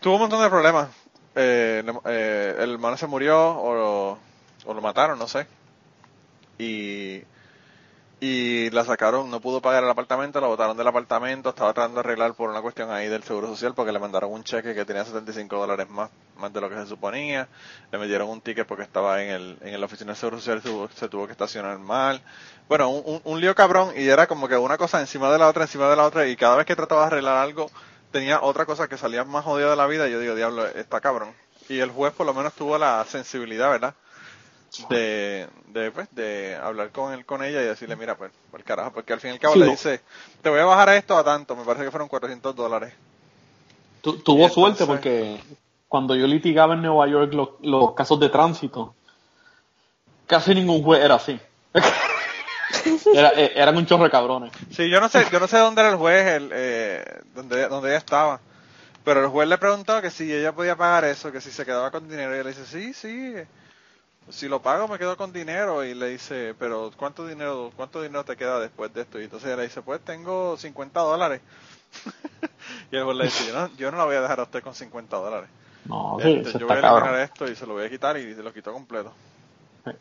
tuvo 0.00 0.14
un 0.14 0.20
montón 0.22 0.42
de 0.42 0.50
problemas. 0.50 0.88
Eh, 1.34 1.84
eh, 2.06 2.56
el 2.58 2.72
hermano 2.72 2.96
se 2.96 3.06
murió 3.06 3.38
o 3.38 4.18
o 4.66 4.74
lo 4.74 4.80
mataron, 4.82 5.18
no 5.18 5.28
sé. 5.28 5.46
Y, 6.58 7.22
y 8.26 8.70
la 8.70 8.84
sacaron, 8.84 9.30
no 9.30 9.40
pudo 9.40 9.60
pagar 9.60 9.84
el 9.84 9.90
apartamento, 9.90 10.40
la 10.40 10.48
botaron 10.48 10.76
del 10.76 10.86
apartamento, 10.88 11.50
estaba 11.50 11.72
tratando 11.72 11.96
de 11.96 12.00
arreglar 12.00 12.34
por 12.34 12.50
una 12.50 12.60
cuestión 12.60 12.90
ahí 12.90 13.06
del 13.08 13.22
seguro 13.22 13.46
social 13.46 13.72
porque 13.74 13.92
le 13.92 14.00
mandaron 14.00 14.32
un 14.32 14.42
cheque 14.42 14.74
que 14.74 14.84
tenía 14.84 15.04
75 15.04 15.56
dólares 15.56 15.88
más, 15.88 16.10
más 16.36 16.52
de 16.52 16.60
lo 16.60 16.68
que 16.68 16.74
se 16.74 16.86
suponía, 16.86 17.46
le 17.92 17.98
metieron 17.98 18.28
un 18.28 18.40
ticket 18.40 18.66
porque 18.66 18.82
estaba 18.82 19.22
en 19.22 19.30
el, 19.30 19.58
en 19.60 19.78
la 19.78 19.86
oficina 19.86 20.08
del 20.08 20.16
seguro 20.16 20.38
social, 20.38 20.60
se 20.60 20.68
tuvo, 20.68 20.88
se 20.88 21.08
tuvo 21.08 21.26
que 21.26 21.32
estacionar 21.32 21.78
mal. 21.78 22.20
Bueno, 22.68 22.90
un, 22.90 23.02
un, 23.14 23.20
un 23.24 23.40
lío 23.40 23.54
cabrón 23.54 23.92
y 23.96 24.08
era 24.08 24.26
como 24.26 24.48
que 24.48 24.56
una 24.56 24.76
cosa 24.76 25.00
encima 25.00 25.30
de 25.30 25.38
la 25.38 25.48
otra, 25.48 25.62
encima 25.62 25.88
de 25.88 25.96
la 25.96 26.04
otra 26.04 26.26
y 26.26 26.34
cada 26.36 26.56
vez 26.56 26.66
que 26.66 26.74
trataba 26.74 27.02
de 27.02 27.06
arreglar 27.08 27.36
algo 27.36 27.70
tenía 28.10 28.40
otra 28.40 28.66
cosa 28.66 28.88
que 28.88 28.98
salía 28.98 29.24
más 29.24 29.44
jodida 29.44 29.70
de 29.70 29.76
la 29.76 29.86
vida 29.86 30.08
y 30.08 30.12
yo 30.12 30.18
digo, 30.18 30.34
diablo, 30.34 30.66
está 30.66 31.00
cabrón. 31.00 31.32
Y 31.68 31.78
el 31.78 31.90
juez 31.90 32.12
por 32.12 32.26
lo 32.26 32.34
menos 32.34 32.54
tuvo 32.54 32.76
la 32.78 33.04
sensibilidad, 33.08 33.70
¿verdad? 33.70 33.94
De, 34.88 35.48
de, 35.68 35.90
pues, 35.90 36.08
de 36.12 36.56
hablar 36.56 36.90
con 36.90 37.12
él, 37.12 37.24
con 37.24 37.42
ella 37.42 37.62
y 37.62 37.66
decirle, 37.66 37.96
mira, 37.96 38.16
pues, 38.16 38.30
por 38.50 38.60
el 38.60 38.66
carajo, 38.66 38.92
porque 38.92 39.12
al 39.12 39.20
fin 39.20 39.30
y 39.30 39.34
al 39.34 39.38
cabo 39.40 39.54
Sí, 39.54 39.60
le 39.60 39.66
no. 39.66 39.72
dice, 39.72 40.00
te 40.42 40.50
voy 40.50 40.60
a 40.60 40.64
bajar 40.64 40.88
a 40.90 40.96
esto 40.96 41.16
a 41.16 41.24
tanto, 41.24 41.56
me 41.56 41.64
parece 41.64 41.84
que 41.84 41.90
fueron 41.90 42.08
400 42.08 42.54
dólares. 42.54 42.92
Tu- 44.02 44.18
tuvo 44.18 44.48
suerte 44.48 44.86
porque 44.86 45.40
cuando 45.88 46.14
yo 46.14 46.26
litigaba 46.26 46.74
en 46.74 46.82
Nueva 46.82 47.06
York 47.08 47.32
los, 47.32 47.48
los 47.62 47.92
casos 47.94 48.20
de 48.20 48.28
tránsito, 48.28 48.94
casi 50.26 50.54
ningún 50.54 50.82
juez 50.82 51.02
era 51.04 51.14
así. 51.16 51.40
Era- 53.12 53.32
eh, 53.34 53.52
eran 53.54 53.76
un 53.76 53.86
chorro 53.86 54.04
de 54.04 54.10
cabrones. 54.10 54.52
Sí, 54.70 54.88
yo 54.90 55.00
no 55.00 55.08
sé, 55.08 55.24
yo 55.32 55.40
no 55.40 55.46
sé 55.46 55.58
dónde 55.58 55.80
era 55.80 55.90
el 55.90 55.96
juez, 55.96 56.26
el, 56.26 56.50
eh, 56.52 57.04
donde, 57.34 57.68
donde 57.68 57.88
ella 57.90 57.98
estaba, 57.98 58.40
pero 59.04 59.20
el 59.22 59.28
juez 59.28 59.48
le 59.48 59.58
preguntó 59.58 60.00
que 60.02 60.10
si 60.10 60.32
ella 60.32 60.52
podía 60.52 60.76
pagar 60.76 61.04
eso, 61.04 61.32
que 61.32 61.40
si 61.40 61.50
se 61.50 61.64
quedaba 61.64 61.90
con 61.90 62.08
dinero, 62.08 62.32
y 62.32 62.34
ella 62.34 62.42
le 62.44 62.50
dice, 62.50 62.66
sí, 62.66 62.92
sí, 62.92 63.34
si 64.28 64.48
lo 64.48 64.60
pago 64.62 64.88
me 64.88 64.98
quedo 64.98 65.16
con 65.16 65.32
dinero, 65.32 65.84
y 65.84 65.94
le 65.94 66.08
dice, 66.08 66.54
pero 66.58 66.90
¿cuánto 66.96 67.26
dinero, 67.26 67.72
cuánto 67.76 68.02
dinero 68.02 68.24
te 68.24 68.36
queda 68.36 68.58
después 68.60 68.92
de 68.92 69.02
esto? 69.02 69.20
Y 69.20 69.24
entonces 69.24 69.46
ella 69.48 69.56
le 69.58 69.62
dice, 69.64 69.82
pues 69.82 70.00
tengo 70.00 70.56
50 70.56 71.00
dólares. 71.00 71.40
y 72.90 72.96
el 72.96 73.04
juez 73.04 73.16
le 73.16 73.24
dice, 73.24 73.46
yo 73.46 73.54
no, 73.54 73.70
yo 73.76 73.90
no 73.90 73.98
la 73.98 74.04
voy 74.04 74.16
a 74.16 74.20
dejar 74.20 74.40
a 74.40 74.44
usted 74.44 74.62
con 74.62 74.74
50 74.74 75.16
dólares. 75.16 75.48
No, 75.86 76.16
sí, 76.20 76.32
Este, 76.32 76.48
eso 76.50 76.58
yo 76.58 76.66
voy 76.66 76.76
a 76.76 76.78
eliminar 76.80 77.02
cabrón. 77.02 77.20
esto 77.20 77.48
y 77.50 77.54
se 77.54 77.66
lo 77.66 77.74
voy 77.74 77.84
a 77.84 77.90
quitar 77.90 78.16
y 78.18 78.34
se 78.34 78.42
lo 78.42 78.52
quito 78.52 78.72
completo. 78.72 79.12
Sí. 79.84 79.92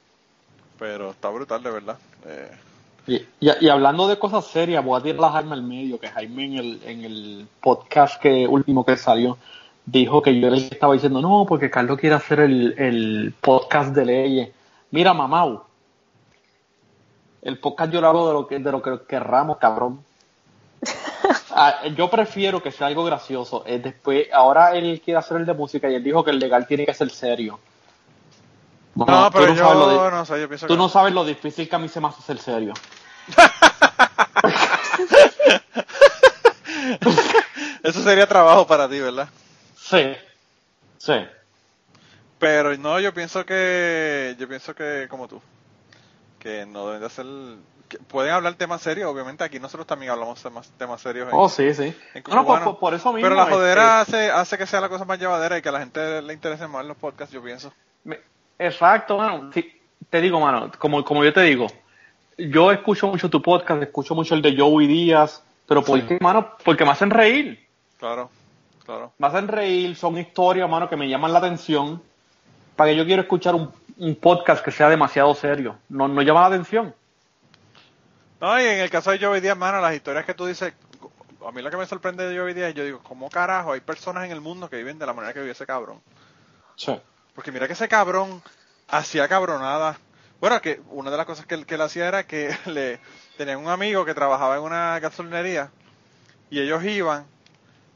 Pero 0.80 1.12
está 1.12 1.30
brutal, 1.30 1.62
de 1.64 1.72
verdad. 1.72 1.98
Eh, 2.26 2.52
Y, 3.08 3.16
y- 3.40 3.52
y 3.62 3.70
hablando 3.70 4.08
de 4.08 4.18
cosas 4.18 4.48
serias, 4.48 4.84
voy 4.84 5.00
a 5.00 5.04
tirar 5.04 5.26
a 5.26 5.32
Jaime 5.34 5.54
al 5.54 5.62
medio, 5.62 6.00
que 6.00 6.08
Jaime 6.10 6.46
en 6.46 6.54
el, 6.56 6.82
en 6.84 7.04
el 7.06 7.48
podcast 7.62 8.20
que 8.20 8.48
último 8.48 8.84
que 8.84 8.98
salió 8.98 9.38
dijo 9.86 10.22
que 10.22 10.40
yo 10.40 10.50
le 10.50 10.58
estaba 10.58 10.94
diciendo, 10.94 11.22
no, 11.22 11.46
porque 11.48 11.70
Carlos 11.70 12.00
quiere 12.00 12.16
hacer 12.16 12.40
el, 12.40 12.74
el 12.78 13.34
podcast 13.40 13.94
de 13.94 14.06
leyes. 14.06 14.50
Mira, 14.92 15.14
mamau, 15.14 15.64
el 17.46 17.60
podcast 17.60 17.92
yo 17.92 18.02
lo 18.02 18.08
hago 18.08 18.28
de 18.28 18.34
lo 18.34 18.48
que, 18.48 18.60
de 18.60 18.72
lo 18.72 18.82
que 18.82 19.00
querramos, 19.08 19.58
cabrón. 19.58 20.04
Ah, 21.58 21.86
yo 21.96 22.10
prefiero 22.10 22.62
que 22.62 22.70
sea 22.70 22.88
algo 22.88 23.06
gracioso. 23.06 23.64
Eh, 23.66 23.80
después, 23.80 24.28
ahora 24.34 24.76
él 24.76 25.02
quiere 25.04 25.18
hacer 25.18 25.38
el 25.38 25.46
de 25.46 25.54
música 25.54 25.90
y 25.90 25.96
él 25.96 26.04
dijo 26.04 26.22
que 26.22 26.32
el 26.32 26.38
legal 26.38 26.68
tiene 26.68 26.86
que 26.86 26.94
ser 26.94 27.10
serio. 27.10 27.58
no, 28.94 29.30
pero 29.32 29.48
no 29.48 29.56
sabes 29.56 29.78
lo 29.78 29.94
yo 29.94 30.12
no 30.12 30.26
sé, 30.26 30.42
yo 30.42 30.50
pienso 30.50 30.68
Tú 30.68 30.74
que 30.74 30.78
no 30.78 30.90
sabes 30.90 31.14
lo 31.14 31.24
difícil 31.24 31.70
que 31.70 31.76
a 31.78 31.80
mí 31.80 31.88
se 31.88 32.02
me 32.02 32.10
hace 32.10 32.22
ser 32.24 32.40
serio. 32.40 32.74
eso 37.84 38.04
sería 38.04 38.28
trabajo 38.28 38.68
para 38.68 38.90
ti, 38.90 39.00
¿verdad? 39.00 39.30
Sí, 39.88 40.16
sí. 40.98 41.14
Pero 42.40 42.76
no, 42.78 43.00
yo 43.00 43.14
pienso 43.14 43.46
que, 43.46 44.36
yo 44.40 44.48
pienso 44.48 44.74
que 44.74 45.06
como 45.10 45.28
tú, 45.28 45.40
que 46.40 46.66
no 46.66 46.88
deben 46.88 47.02
de 47.02 47.06
hacer... 47.06 47.26
que 47.88 48.00
pueden 48.00 48.34
hablar 48.34 48.56
temas 48.56 48.82
serios, 48.82 49.10
obviamente 49.12 49.44
aquí 49.44 49.60
nosotros 49.60 49.86
también 49.86 50.12
hablamos 50.12 50.42
temas, 50.42 50.72
temas 50.78 51.02
serios. 51.02 51.28
en- 51.30 51.36
Oh, 51.38 51.48
sí, 51.48 51.72
sí. 51.76 51.96
en 52.16 52.24
No, 52.30 52.44
no, 52.60 52.80
por, 52.80 52.94
eso 52.96 53.14
mismo. 53.14 53.26
Pero 53.28 53.36
la 53.36 53.44
este, 53.44 53.54
jodera 53.54 54.02
hace, 54.02 54.32
hace 54.32 54.58
que 54.58 54.66
sea 54.66 54.82
la 54.82 54.90
cosa 54.90 55.06
más 55.06 55.20
llevadera 55.20 55.58
y 55.58 55.62
que 55.62 55.70
a 55.70 55.74
la 55.74 55.80
gente 55.80 56.22
le 56.24 56.34
interese 56.34 56.68
más 56.68 56.84
los 56.86 56.98
podcasts, 56.98 57.34
yo 57.34 57.44
pienso. 57.44 57.72
Exacto, 58.58 59.18
mano. 59.18 59.52
Sí, 59.54 59.72
te 60.10 60.20
digo, 60.20 60.40
mano, 60.40 60.72
como, 60.80 61.04
como 61.06 61.24
yo 61.24 61.32
te 61.32 61.42
digo, 61.42 61.68
yo 62.38 62.72
escucho 62.72 63.08
mucho 63.08 63.30
tu 63.30 63.40
podcast, 63.42 63.84
escucho 63.84 64.16
mucho 64.16 64.34
el 64.34 64.42
de 64.42 64.58
Joey 64.58 64.88
Díaz, 64.88 65.44
pero 65.68 65.84
¿por 65.84 66.00
Sí. 66.02 66.08
qué, 66.08 66.18
mano? 66.22 66.56
Porque 66.64 66.84
me 66.86 66.92
hacen 66.92 67.10
reír. 67.12 67.66
Claro, 68.00 68.30
claro. 68.86 69.14
Me 69.18 69.28
hacen 69.28 69.48
reír, 69.48 69.96
son 69.96 70.18
historias, 70.18 70.70
mano, 70.70 70.90
que 70.90 70.96
me 70.96 71.10
llaman 71.10 71.34
la 71.34 71.40
atención. 71.40 72.02
Para 72.76 72.92
que 72.92 72.98
yo 72.98 73.06
quiero 73.06 73.22
escuchar 73.22 73.56
un, 73.56 73.72
un 73.98 74.16
podcast 74.16 74.64
que 74.64 74.72
sea 74.72 74.90
demasiado 74.90 75.34
serio. 75.34 75.78
No, 75.90 76.08
no 76.08 76.22
llama 76.22 76.42
la 76.42 76.48
atención. 76.48 76.94
No, 78.42 78.60
y 78.60 78.66
en 78.66 78.80
el 78.80 78.90
caso 78.90 79.12
de 79.12 79.20
Joey 79.20 79.42
Díaz, 79.42 79.58
mano, 79.58 79.80
las 79.80 79.96
historias 79.96 80.26
que 80.26 80.34
tú 80.34 80.46
dices, 80.46 80.74
a 81.46 81.52
mí 81.52 81.62
lo 81.62 81.72
que 81.72 81.78
me 81.78 81.86
sorprende 81.86 82.28
de 82.28 82.38
Joey 82.38 82.54
Díaz, 82.54 82.74
yo 82.74 82.84
digo, 82.84 83.00
¿cómo 83.02 83.30
carajo 83.30 83.72
hay 83.72 83.80
personas 83.80 84.26
en 84.26 84.32
el 84.32 84.42
mundo 84.42 84.70
que 84.70 84.78
viven 84.78 85.00
de 85.00 85.06
la 85.06 85.14
manera 85.14 85.34
que 85.34 85.40
vive 85.40 85.54
ese 85.54 85.66
cabrón? 85.66 86.02
Sí. 86.76 87.00
Porque 87.34 87.52
mira 87.52 87.68
que 87.68 87.74
ese 87.74 87.88
cabrón 87.88 88.42
hacía 88.88 89.28
cabronadas. 89.28 89.98
Bueno, 90.42 90.60
que 90.62 90.82
una 90.90 91.12
de 91.12 91.18
las 91.18 91.26
cosas 91.26 91.46
que 91.46 91.56
él, 91.56 91.66
que 91.66 91.76
él 91.76 91.82
hacía 91.82 92.08
era 92.08 92.28
que 92.28 92.56
le 92.66 93.00
tenían 93.38 93.60
un 93.60 93.70
amigo 93.70 94.04
que 94.06 94.14
trabajaba 94.14 94.58
en 94.58 94.64
una 94.64 95.00
gasolinería 95.00 95.72
y 96.50 96.60
ellos 96.60 96.84
iban 96.84 97.26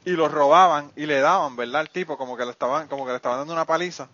y 0.04 0.10
lo 0.12 0.28
robaban 0.28 0.90
y 0.96 1.06
le 1.06 1.20
daban, 1.20 1.56
¿verdad? 1.56 1.80
Al 1.82 1.90
tipo 1.90 2.16
como 2.16 2.36
que 2.36 2.44
le 2.44 2.50
estaban 2.52 2.88
como 2.88 3.04
que 3.04 3.10
le 3.10 3.16
estaban 3.16 3.38
dando 3.38 3.52
una 3.52 3.64
paliza. 3.66 4.08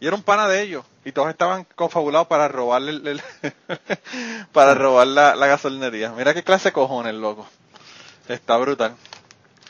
Y 0.00 0.06
era 0.06 0.16
un 0.16 0.22
pana 0.22 0.48
de 0.48 0.62
ellos 0.62 0.84
y 1.04 1.12
todos 1.12 1.28
estaban 1.28 1.66
confabulados 1.74 2.26
para 2.26 2.48
robarle 2.48 2.90
el- 2.92 3.06
el- 3.06 3.22
para 4.52 4.74
robar 4.74 5.06
la, 5.06 5.34
la 5.36 5.46
gasolinería. 5.46 6.10
Mira 6.16 6.34
qué 6.34 6.42
clase 6.42 6.68
de 6.70 6.72
cojones, 6.72 7.14
loco. 7.14 7.46
Está 8.28 8.56
brutal. 8.56 8.94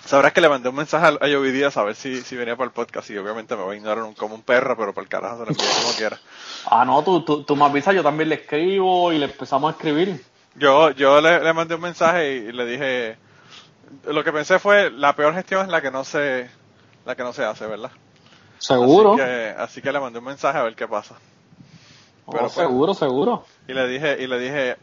Sabrás 0.04 0.32
que 0.32 0.40
le 0.40 0.48
mandé 0.48 0.68
un 0.68 0.74
mensaje 0.76 1.06
a, 1.06 1.18
Joey 1.20 1.52
Díaz 1.52 1.76
a 1.76 1.82
ver 1.84 1.94
si, 1.94 2.20
si 2.22 2.34
venía 2.36 2.56
para 2.56 2.66
el 2.66 2.72
podcast 2.72 3.10
y 3.10 3.18
obviamente 3.18 3.54
me 3.56 3.62
va 3.64 3.72
a 3.72 3.76
ignorar 3.76 4.04
un- 4.04 4.14
como 4.14 4.34
un 4.34 4.42
perro, 4.42 4.76
pero 4.76 4.92
por 4.94 5.02
el 5.02 5.08
carajo 5.08 5.38
se 5.38 5.44
lo 5.44 5.50
envío 5.50 5.66
como 5.82 5.94
quiera. 5.94 6.18
Ah, 6.66 6.84
no, 6.84 7.02
tú, 7.02 7.22
tú, 7.24 7.42
tú 7.44 7.54
me 7.56 7.64
avisas, 7.64 7.94
yo 7.94 8.02
también 8.02 8.28
le 8.28 8.36
escribo 8.36 9.12
y 9.12 9.18
le 9.18 9.26
empezamos 9.26 9.72
a 9.72 9.76
escribir. 9.76 10.24
Yo, 10.56 10.90
yo 10.92 11.20
le, 11.20 11.40
le 11.40 11.52
mandé 11.52 11.74
un 11.76 11.80
mensaje 11.82 12.34
y, 12.34 12.36
y 12.48 12.52
le 12.52 12.66
dije, 12.66 13.18
lo 14.04 14.22
que 14.24 14.32
pensé 14.32 14.58
fue, 14.58 14.90
la 14.90 15.14
peor 15.14 15.34
gestión 15.34 15.62
es 15.62 15.68
la 15.68 15.80
que 15.80 15.90
no 15.90 16.04
se, 16.04 16.48
la 17.04 17.14
que 17.16 17.22
no 17.22 17.32
se 17.32 17.44
hace, 17.44 17.66
¿verdad? 17.66 17.90
Seguro. 18.58 19.12
Así 19.14 19.22
que, 19.22 19.54
así 19.58 19.82
que 19.82 19.92
le 19.92 20.00
mandé 20.00 20.18
un 20.18 20.24
mensaje 20.26 20.58
a 20.58 20.62
ver 20.62 20.74
qué 20.74 20.86
pasa. 20.86 21.14
Oh, 22.26 22.32
pues- 22.32 22.52
seguro, 22.52 22.94
seguro. 22.94 23.44
Y 23.66 23.72
le 23.72 23.88
dije, 23.88 24.16
y 24.22 24.26
le 24.26 24.38
dije, 24.38 24.76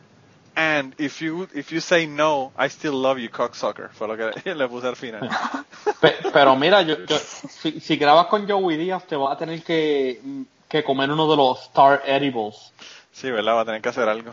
and 0.55 0.93
if 0.99 1.20
you, 1.22 1.47
if 1.53 1.70
you 1.72 1.80
say 1.80 2.08
no, 2.08 2.51
I 2.60 2.66
still 2.68 3.01
love 3.01 3.18
you, 3.20 3.30
cocksucker. 3.30 3.89
Fue 3.93 4.08
lo 4.08 4.18
que 4.18 4.53
le 4.55 4.68
puse 4.68 4.88
al 4.88 4.95
final. 4.95 5.30
Pe- 6.01 6.16
pero 6.34 6.55
mira, 6.55 6.82
yo, 6.82 6.97
yo- 7.05 7.18
si, 7.18 7.80
si 7.80 7.95
grabas 7.97 8.28
con 8.28 8.47
Joey 8.49 8.78
Díaz, 8.78 9.05
te 9.05 9.16
vas 9.16 9.34
a 9.36 9.38
tener 9.38 9.64
que, 9.64 10.20
que 10.68 10.84
comer 10.84 11.12
uno 11.12 11.30
de 11.30 11.38
los 11.38 11.62
Star 11.64 12.01
Edibles. 12.05 12.74
Sí, 13.12 13.32
¿verdad? 13.32 13.55
Va 13.55 13.62
a 13.62 13.66
tener 13.66 13.82
que 13.82 13.89
hacer 13.89 14.10
algo. 14.10 14.32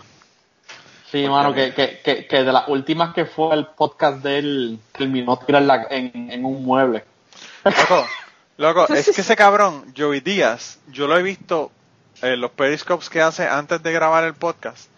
Sí, 1.14 1.28
mano, 1.28 1.54
que, 1.54 1.72
que, 1.72 2.00
que, 2.00 2.26
que 2.26 2.42
de 2.42 2.52
las 2.52 2.66
últimas 2.66 3.14
que 3.14 3.24
fue 3.24 3.54
el 3.54 3.66
podcast 3.66 4.20
de 4.24 4.38
él, 4.38 4.80
terminó 4.90 5.36
tirarla 5.36 5.86
en, 5.88 6.28
en 6.28 6.44
un 6.44 6.64
mueble. 6.64 7.04
Loco, 7.62 8.06
loco, 8.56 8.88
es 8.92 9.12
que 9.14 9.20
ese 9.20 9.36
cabrón, 9.36 9.94
Joey 9.96 10.18
Díaz, 10.18 10.80
yo 10.88 11.06
lo 11.06 11.16
he 11.16 11.22
visto 11.22 11.70
en 12.20 12.40
los 12.40 12.50
periscopes 12.50 13.08
que 13.08 13.22
hace 13.22 13.46
antes 13.46 13.80
de 13.80 13.92
grabar 13.92 14.24
el 14.24 14.34
podcast. 14.34 14.88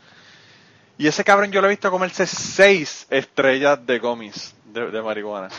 Y 0.97 1.07
ese 1.07 1.23
cabrón 1.23 1.53
yo 1.53 1.61
lo 1.61 1.67
he 1.67 1.71
visto 1.73 1.91
comerse 1.91 2.27
seis 2.27 3.07
estrellas 3.11 3.85
de 3.85 3.99
gomis 3.99 4.55
de, 4.73 4.91
de 4.91 5.03
marihuana. 5.03 5.51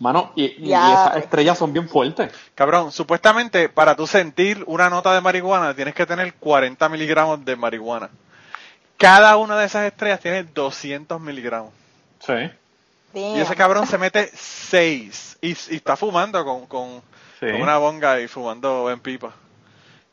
Mano, 0.00 0.32
y, 0.34 0.68
y 0.68 0.72
esas 0.72 1.18
estrellas 1.18 1.56
son 1.56 1.72
bien 1.72 1.88
fuertes. 1.88 2.32
Cabrón, 2.56 2.90
supuestamente 2.90 3.68
para 3.68 3.94
tú 3.94 4.08
sentir 4.08 4.64
una 4.66 4.90
nota 4.90 5.14
de 5.14 5.20
marihuana 5.20 5.74
tienes 5.76 5.94
que 5.94 6.06
tener 6.06 6.34
40 6.34 6.88
miligramos 6.88 7.44
de 7.44 7.54
marihuana. 7.54 8.10
Cada 9.02 9.36
una 9.36 9.58
de 9.58 9.66
esas 9.66 9.84
estrellas 9.84 10.20
tiene 10.20 10.44
200 10.44 11.20
miligramos. 11.20 11.72
Sí. 12.20 12.32
Y 13.14 13.38
ese 13.40 13.54
cabrón 13.56 13.86
se 13.86 13.98
mete 13.98 14.30
seis 14.34 15.36
y, 15.42 15.48
y 15.50 15.76
está 15.76 15.96
fumando 15.96 16.44
con, 16.44 16.66
con, 16.66 17.02
Sí. 17.40 17.46
con 17.50 17.60
una 17.62 17.76
bonga 17.78 18.20
y 18.20 18.28
fumando 18.28 18.90
en 18.90 19.00
pipa. 19.00 19.34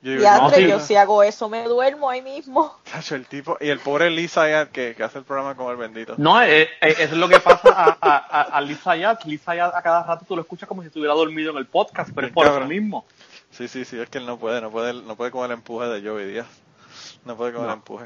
Yo 0.02 0.12
digo, 0.14 0.24
Y 0.24 0.26
no, 0.26 0.50
sí. 0.50 0.68
yo 0.68 0.80
si 0.80 0.96
hago 0.96 1.24
eso 1.24 1.48
me 1.50 1.64
duermo 1.64 2.10
ahí 2.10 2.22
mismo. 2.22 2.74
El 3.12 3.26
tipo, 3.28 3.58
y 3.62 3.70
el 3.70 3.80
pobre 3.80 4.10
Lisa 4.10 4.44
Ayat 4.44 4.70
que, 4.72 4.96
que 4.96 5.04
hace 5.04 5.18
el 5.20 5.24
programa 5.26 5.56
con 5.56 5.70
el 5.72 5.78
bendito. 5.78 6.16
No, 6.18 6.42
eh, 6.42 6.64
eh, 6.64 6.70
eso 6.82 7.02
es 7.04 7.18
lo 7.18 7.28
que 7.30 7.40
pasa 7.40 7.70
a, 7.70 7.98
a, 8.02 8.18
a, 8.18 8.42
a 8.58 8.62
Lisa 8.62 8.96
Yat. 8.96 9.24
Lisa 9.26 9.56
Yat 9.56 9.76
a 9.76 9.82
cada 9.82 10.04
rato 10.04 10.26
tú 10.28 10.36
lo 10.36 10.42
escuchas 10.42 10.68
como 10.68 10.82
si 10.82 10.88
estuviera 10.88 11.14
dormido 11.14 11.52
en 11.52 11.58
el 11.58 11.68
podcast, 11.68 12.10
pero 12.16 12.28
es 12.28 12.34
por 12.34 12.46
eso 12.46 12.54
Cabrón. 12.54 12.70
mismo. 12.70 13.06
Sí, 13.52 13.68
sí, 13.68 13.86
sí, 13.86 14.00
es 14.00 14.10
que 14.10 14.18
él 14.20 14.26
no 14.26 14.38
puede, 14.38 14.60
no 14.62 14.72
puede, 14.72 14.94
no 14.94 15.16
puede 15.16 15.32
con 15.32 15.46
el 15.46 15.52
empuje 15.52 15.88
de 15.88 16.08
Joey 16.10 16.28
Díaz. 16.32 16.48
No 17.26 17.36
puede 17.36 17.52
con 17.54 17.64
No. 17.64 17.68
el 17.70 17.74
empuje. 17.76 18.06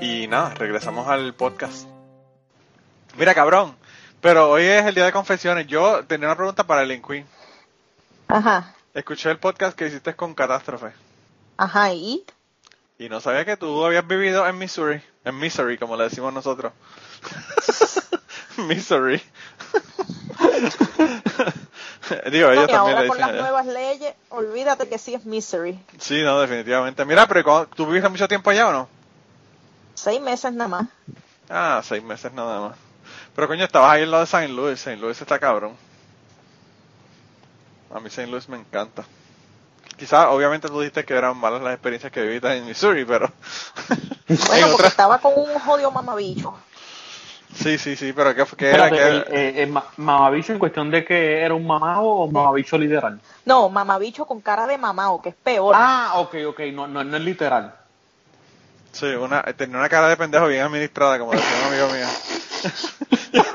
y 0.00 0.26
nada, 0.28 0.54
regresamos 0.54 1.08
al 1.08 1.34
podcast. 1.34 1.86
Mira, 3.16 3.34
cabrón, 3.34 3.76
pero 4.20 4.50
hoy 4.50 4.62
es 4.64 4.84
el 4.86 4.94
día 4.94 5.04
de 5.06 5.12
confesiones. 5.12 5.66
Yo 5.66 6.04
tenía 6.06 6.28
una 6.28 6.36
pregunta 6.36 6.64
para 6.64 6.82
el 6.82 7.02
Queen. 7.02 7.26
Ajá, 8.28 8.74
Escuché 8.94 9.30
el 9.30 9.38
podcast 9.38 9.76
que 9.76 9.86
hiciste 9.88 10.14
con 10.14 10.34
Catástrofe 10.34 10.92
ajá, 11.56 11.92
y 11.92 12.24
y 12.98 13.08
no 13.08 13.20
sabía 13.20 13.44
que 13.44 13.56
tú 13.56 13.84
habías 13.84 14.06
vivido 14.06 14.46
en 14.46 14.56
Missouri, 14.56 15.02
en 15.24 15.36
Missouri, 15.38 15.76
como 15.78 15.96
le 15.96 16.04
decimos 16.04 16.32
nosotros. 16.32 16.72
Missouri. 18.56 19.20
Digo, 22.30 22.50
ellos 22.50 22.64
y 22.68 22.72
también 22.72 22.96
ahora 22.96 23.02
le 23.02 23.08
con 23.08 23.16
dicen 23.16 23.20
las 23.20 23.30
allá. 23.30 23.40
nuevas 23.40 23.66
leyes, 23.66 24.14
olvídate 24.28 24.88
que 24.88 24.98
sí 24.98 25.14
es 25.14 25.24
misery. 25.24 25.78
Sí, 25.98 26.22
no, 26.22 26.40
definitivamente. 26.40 27.04
Mira, 27.04 27.26
pero 27.26 27.42
¿cuándo- 27.42 27.66
¿tú 27.74 27.86
viviste 27.86 28.08
mucho 28.08 28.28
tiempo 28.28 28.50
allá 28.50 28.68
o 28.68 28.72
no? 28.72 28.88
Seis 29.94 30.20
meses 30.20 30.52
nada 30.52 30.68
más. 30.68 30.86
Ah, 31.48 31.80
seis 31.84 32.02
meses 32.02 32.32
nada 32.32 32.68
más. 32.68 32.76
Pero 33.34 33.48
coño, 33.48 33.64
estabas 33.64 33.92
ahí 33.92 34.02
en 34.04 34.10
lo 34.10 34.18
de 34.18 34.24
St. 34.24 34.48
Louis. 34.48 34.78
St. 34.78 34.96
Louis 34.96 35.20
está 35.20 35.38
cabrón. 35.38 35.72
A 37.94 38.00
mí 38.00 38.06
St. 38.06 38.26
Louis 38.26 38.48
me 38.48 38.56
encanta. 38.58 39.04
Quizás, 39.96 40.26
obviamente 40.28 40.68
tú 40.68 40.80
dijiste 40.80 41.04
que 41.04 41.14
eran 41.14 41.36
malas 41.36 41.62
las 41.62 41.74
experiencias 41.74 42.10
que 42.10 42.22
viviste 42.22 42.52
en 42.56 42.66
Missouri, 42.66 43.04
pero... 43.04 43.26
en 44.28 44.38
Bueno, 44.48 44.68
porque 44.72 44.88
estaba 44.88 45.18
con 45.18 45.32
un 45.36 45.58
jodido 45.60 45.90
mamabicho. 45.90 46.54
Sí, 47.54 47.78
sí, 47.78 47.94
sí, 47.94 48.12
pero 48.12 48.34
¿qué, 48.34 48.44
qué 48.56 48.70
era? 48.70 48.88
Espérate, 48.88 48.96
¿Qué 48.96 49.32
el, 49.32 49.38
eh, 49.38 49.62
el 49.62 49.70
ma- 49.70 49.84
mamabicho 49.98 50.52
en 50.52 50.58
cuestión 50.58 50.90
de 50.90 51.04
que 51.04 51.40
era 51.42 51.54
un 51.54 51.64
mamado 51.64 52.02
o 52.02 52.26
mamabicho 52.28 52.76
literal. 52.76 53.20
No, 53.44 53.68
mamabicho 53.68 54.26
con 54.26 54.40
cara 54.40 54.66
de 54.66 54.76
mamao, 54.76 55.22
que 55.22 55.28
es 55.28 55.34
peor. 55.36 55.76
Ah, 55.78 56.14
ok, 56.16 56.34
ok, 56.48 56.60
no, 56.72 56.88
no, 56.88 57.04
no 57.04 57.16
es 57.16 57.22
literal. 57.22 57.72
Sí, 58.94 59.06
una, 59.06 59.42
tenía 59.42 59.76
una 59.76 59.88
cara 59.88 60.08
de 60.08 60.16
pendejo 60.16 60.46
bien 60.46 60.62
administrada, 60.62 61.18
como 61.18 61.32
decía 61.32 61.46
un 61.60 61.72
amigo 61.74 61.88
mío. 61.88 62.06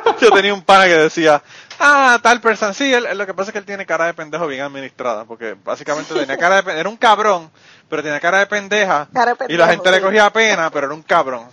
Yo 0.21 0.31
tenía 0.31 0.53
un 0.53 0.61
pana 0.61 0.85
que 0.85 0.95
decía, 0.95 1.41
ah, 1.79 2.19
tal 2.21 2.41
persona, 2.41 2.73
sí, 2.73 2.93
él- 2.93 3.07
lo 3.17 3.25
que 3.25 3.33
pasa 3.33 3.49
es 3.49 3.53
que 3.53 3.59
él 3.59 3.65
tiene 3.65 3.85
cara 3.85 4.05
de 4.05 4.13
pendejo 4.13 4.45
bien 4.47 4.61
administrada, 4.61 5.23
porque 5.23 5.55
básicamente 5.63 6.13
tenía 6.13 6.37
cara 6.37 6.61
de 6.61 6.79
era 6.79 6.89
un 6.89 6.97
cabrón, 6.97 7.49
pero 7.89 8.03
tenía 8.03 8.19
cara 8.19 8.39
de 8.39 8.47
pendeja, 8.47 9.07
Cara 9.13 9.33
de 9.35 9.45
y 9.53 9.55
la 9.57 9.67
gente 9.69 9.89
le 9.89 10.01
cogía 10.01 10.29
pena, 10.31 10.69
pero 10.69 10.87
era 10.87 10.93
un 10.95 11.03
cabrón. 11.03 11.47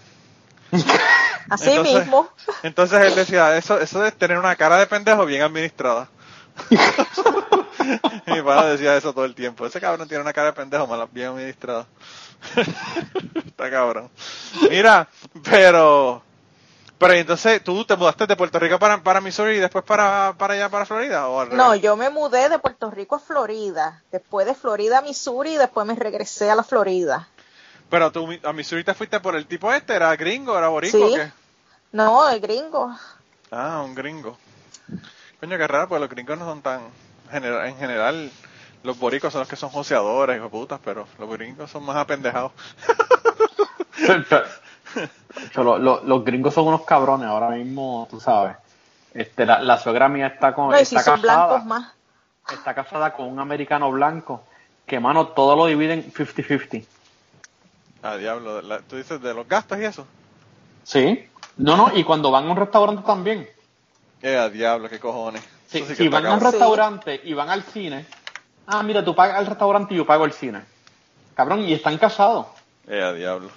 Así 1.48 1.70
entonces- 1.70 1.94
mismo. 2.00 2.28
Entonces 2.64 3.00
él 3.02 3.14
decía, 3.14 3.56
eso, 3.56 3.78
eso 3.78 4.04
es 4.04 4.14
tener 4.18 4.36
una 4.36 4.56
cara 4.56 4.78
de 4.78 4.86
pendejo 4.88 5.24
bien 5.24 5.42
administrada. 5.42 6.08
mi 8.26 8.42
pana 8.42 8.66
decía 8.66 8.96
eso 8.96 9.12
todo 9.12 9.24
el 9.24 9.34
tiempo, 9.34 9.64
ese 9.66 9.80
cabrón 9.80 10.08
tiene 10.08 10.22
una 10.22 10.32
cara 10.32 10.48
de 10.48 10.52
pendejo 10.54 10.86
mal, 10.88 11.06
bien 11.12 11.28
administrada. 11.28 11.86
Está 13.46 13.70
cabrón. 13.70 14.10
Mira, 14.70 15.08
pero... 15.44 16.22
Pero 16.98 17.12
entonces, 17.12 17.62
¿tú 17.62 17.84
te 17.84 17.94
mudaste 17.94 18.26
de 18.26 18.36
Puerto 18.36 18.58
Rico 18.58 18.78
para, 18.78 19.02
para 19.02 19.20
Missouri 19.20 19.56
y 19.56 19.60
después 19.60 19.84
para, 19.84 20.34
para 20.38 20.54
allá, 20.54 20.70
para 20.70 20.86
Florida? 20.86 21.28
¿o 21.28 21.44
No, 21.44 21.74
yo 21.74 21.94
me 21.94 22.08
mudé 22.08 22.48
de 22.48 22.58
Puerto 22.58 22.90
Rico 22.90 23.16
a 23.16 23.18
Florida. 23.18 24.02
Después 24.10 24.46
de 24.46 24.54
Florida 24.54 24.98
a 24.98 25.02
Missouri 25.02 25.50
y 25.52 25.56
después 25.58 25.86
me 25.86 25.94
regresé 25.94 26.50
a 26.50 26.54
la 26.54 26.64
Florida. 26.64 27.28
Pero 27.90 28.10
tú 28.12 28.26
a 28.42 28.52
Missouri 28.54 28.82
te 28.82 28.94
fuiste 28.94 29.20
por 29.20 29.36
el 29.36 29.46
tipo 29.46 29.70
este, 29.74 29.94
¿era 29.94 30.16
gringo, 30.16 30.56
era 30.56 30.68
boricua 30.68 30.98
Sí. 30.98 31.12
o 31.12 31.14
qué? 31.16 31.30
No, 31.92 32.28
el 32.30 32.40
gringo. 32.40 32.90
Ah, 33.50 33.82
un 33.84 33.94
gringo. 33.94 34.38
Coño, 35.38 35.58
qué 35.58 35.66
raro, 35.66 35.88
pues 35.88 36.00
los 36.00 36.08
gringos 36.10 36.38
no 36.38 36.46
son 36.46 36.62
tan... 36.62 36.80
genera- 37.30 37.68
en 37.68 37.76
general, 37.76 38.30
los 38.86 38.98
boricos 38.98 39.32
son 39.32 39.40
los 39.40 39.48
que 39.48 39.56
son 39.56 39.68
joseadores, 39.70 40.36
hijo 40.38 40.48
putas, 40.48 40.80
pero 40.82 41.06
los 41.18 41.28
gringos 41.30 41.70
son 41.70 41.84
más 41.84 41.96
apendejados. 41.96 42.52
Yo, 45.54 45.62
lo- 45.64 45.78
lo- 45.78 46.02
los 46.04 46.24
gringos 46.24 46.54
son 46.54 46.66
unos 46.68 46.82
cabrones 46.84 47.28
ahora 47.28 47.50
mismo, 47.50 48.06
tú 48.10 48.20
sabes. 48.20 48.56
Este, 49.12 49.44
la, 49.44 49.60
la 49.60 49.78
suegra 49.78 50.08
mía 50.08 50.28
está 50.28 50.54
con 50.54 50.70
No, 50.70 50.80
y 50.80 50.84
si 50.84 50.96
está 50.96 51.12
son 51.12 51.20
casada, 51.22 51.46
blancos 51.46 51.66
más. 51.66 51.92
está 52.52 52.74
casada 52.74 53.12
con 53.12 53.26
un 53.26 53.38
americano 53.40 53.90
blanco 53.90 54.42
que 54.86 55.00
mano 55.00 55.28
todo 55.28 55.56
lo 55.56 55.66
dividen 55.66 56.12
50-50. 56.12 56.84
Ah, 58.02 58.16
diablo, 58.16 58.62
la- 58.62 58.80
tú 58.80 58.96
dices 58.96 59.20
de 59.20 59.34
los 59.34 59.48
gastos 59.48 59.78
y 59.78 59.84
eso. 59.84 60.06
Sí. 60.84 61.28
No, 61.56 61.76
no, 61.76 61.90
y 61.94 62.04
cuando 62.04 62.30
van 62.30 62.46
a 62.46 62.50
un 62.52 62.56
restaurante 62.56 63.02
también. 63.04 63.48
Eh, 64.22 64.36
a 64.36 64.48
diablo, 64.48 64.88
qué 64.88 65.00
cojones. 65.00 65.42
Sí, 65.68 65.84
sí 65.86 65.94
si 65.96 66.08
van 66.08 66.24
a 66.26 66.34
un 66.34 66.40
restaurante 66.40 67.20
y 67.24 67.34
van 67.34 67.50
al 67.50 67.62
cine, 67.64 68.06
ah, 68.66 68.82
mira, 68.82 69.04
tú 69.04 69.14
pagas 69.14 69.40
el 69.40 69.46
restaurante 69.46 69.94
y 69.94 69.96
yo 69.98 70.06
pago 70.06 70.24
el 70.24 70.32
cine. 70.32 70.62
Cabrón, 71.34 71.60
y 71.60 71.72
están 71.74 71.98
casados. 71.98 72.46
Eh, 72.88 73.02
a 73.02 73.12
diablo. 73.12 73.50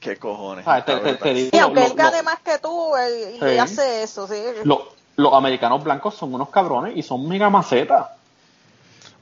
Qué 0.00 0.16
cojones. 0.18 0.64
Ah, 0.66 0.84
te- 0.84 0.96
te- 0.96 1.14
te 1.14 1.34
digo- 1.34 1.50
Y 1.52 1.58
aunque 1.58 1.80
lo- 1.80 1.86
él 1.86 1.92
gane 1.94 2.18
lo- 2.18 2.24
más 2.24 2.40
que 2.40 2.58
tú, 2.58 2.94
él, 2.96 3.36
Sí. 3.40 3.46
y 3.54 3.58
hace 3.58 4.02
eso, 4.02 4.26
sí. 4.28 4.34
Lo- 4.64 4.92
los 5.16 5.32
americanos 5.32 5.82
blancos 5.82 6.14
son 6.14 6.34
unos 6.34 6.50
cabrones 6.50 6.96
y 6.96 7.02
son 7.02 7.26
mega 7.28 7.48
macetas. 7.48 8.08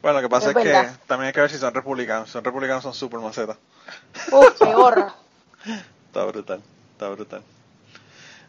Bueno, 0.00 0.18
lo 0.20 0.22
que 0.26 0.30
pasa 0.30 0.50
Es 0.50 0.56
es, 0.56 0.62
que 0.62 0.88
también 1.06 1.28
hay 1.28 1.32
que 1.32 1.40
ver 1.40 1.50
si 1.50 1.58
son 1.58 1.72
republicanos. 1.72 2.28
Si 2.28 2.32
son 2.32 2.42
republicanos 2.42 2.82
son 2.82 2.94
super 2.94 3.20
macetas. 3.20 3.56
Uf, 4.32 4.58
peor. 4.58 5.12
Está 6.08 6.24
brutal, 6.24 6.60
está 6.92 7.08
brutal. 7.08 7.42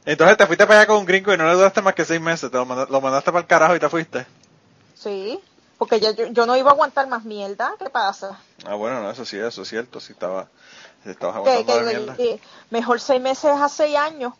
Entonces 0.05 0.35
te 0.35 0.45
fuiste 0.47 0.65
para 0.65 0.79
allá 0.79 0.87
con 0.87 0.97
un 0.97 1.05
gringo 1.05 1.33
y 1.33 1.37
no 1.37 1.47
le 1.47 1.53
duraste 1.53 1.81
más 1.81 1.93
que 1.93 2.03
seis 2.03 2.19
meses. 2.19 2.49
Te 2.51 2.57
lo, 2.57 2.65
manda- 2.65 2.87
lo 2.89 2.99
mandaste 2.99 3.31
para 3.31 3.41
el 3.41 3.47
carajo 3.47 3.75
y 3.75 3.79
te 3.79 3.87
fuiste. 3.87 4.25
Sí, 4.95 5.39
porque 5.84 5.99
ya 5.99 6.11
yo, 6.11 6.27
yo 6.27 6.45
no 6.45 6.55
iba 6.55 6.69
a 6.69 6.73
aguantar 6.73 7.07
más 7.09 7.25
mierda. 7.25 7.75
¿Qué 7.77 7.89
pasa? 7.89 8.39
Ah, 8.65 8.75
bueno, 8.75 9.01
no, 9.01 9.11
eso 9.11 9.25
sí, 9.25 9.38
eso 9.38 9.63
es 9.63 9.67
cierto. 9.67 9.99
Si 9.99 10.13
estaba, 10.13 10.47
si 11.03 11.09
estabas 11.09 11.36
Que, 11.43 11.49
aguantando 11.49 11.73
que 11.73 11.84
de 11.86 11.97
mierda. 11.99 12.15
que 12.15 12.39
mejor 12.69 13.01
seis 13.01 13.21
meses 13.21 13.51
a 13.51 13.67
seis 13.67 13.97
años. 13.97 14.34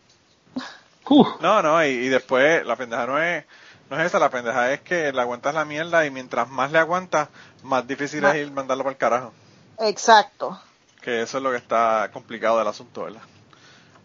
Uf, 1.06 1.28
No, 1.40 1.60
no, 1.60 1.84
y, 1.84 1.88
y 1.88 2.08
después 2.08 2.64
la 2.64 2.76
pendeja 2.76 3.06
no 3.06 3.22
es, 3.22 3.44
no 3.90 4.00
es 4.00 4.06
esa, 4.06 4.18
la 4.18 4.30
pendeja 4.30 4.72
es 4.72 4.80
que 4.80 5.12
le 5.12 5.20
aguantas 5.20 5.54
la 5.54 5.66
mierda 5.66 6.06
y 6.06 6.10
mientras 6.10 6.48
más 6.48 6.72
le 6.72 6.78
aguantas, 6.78 7.28
más 7.62 7.86
difícil 7.86 8.22
Más- 8.22 8.34
es 8.36 8.46
ir 8.46 8.52
mandarlo 8.52 8.84
para 8.84 8.92
el 8.92 8.98
carajo. 8.98 9.32
Exacto. 9.80 10.58
Que 11.02 11.20
eso 11.20 11.36
es 11.36 11.42
lo 11.44 11.50
que 11.50 11.58
está 11.58 12.08
complicado 12.10 12.58
del 12.58 12.68
asunto, 12.68 13.02
¿verdad? 13.04 13.20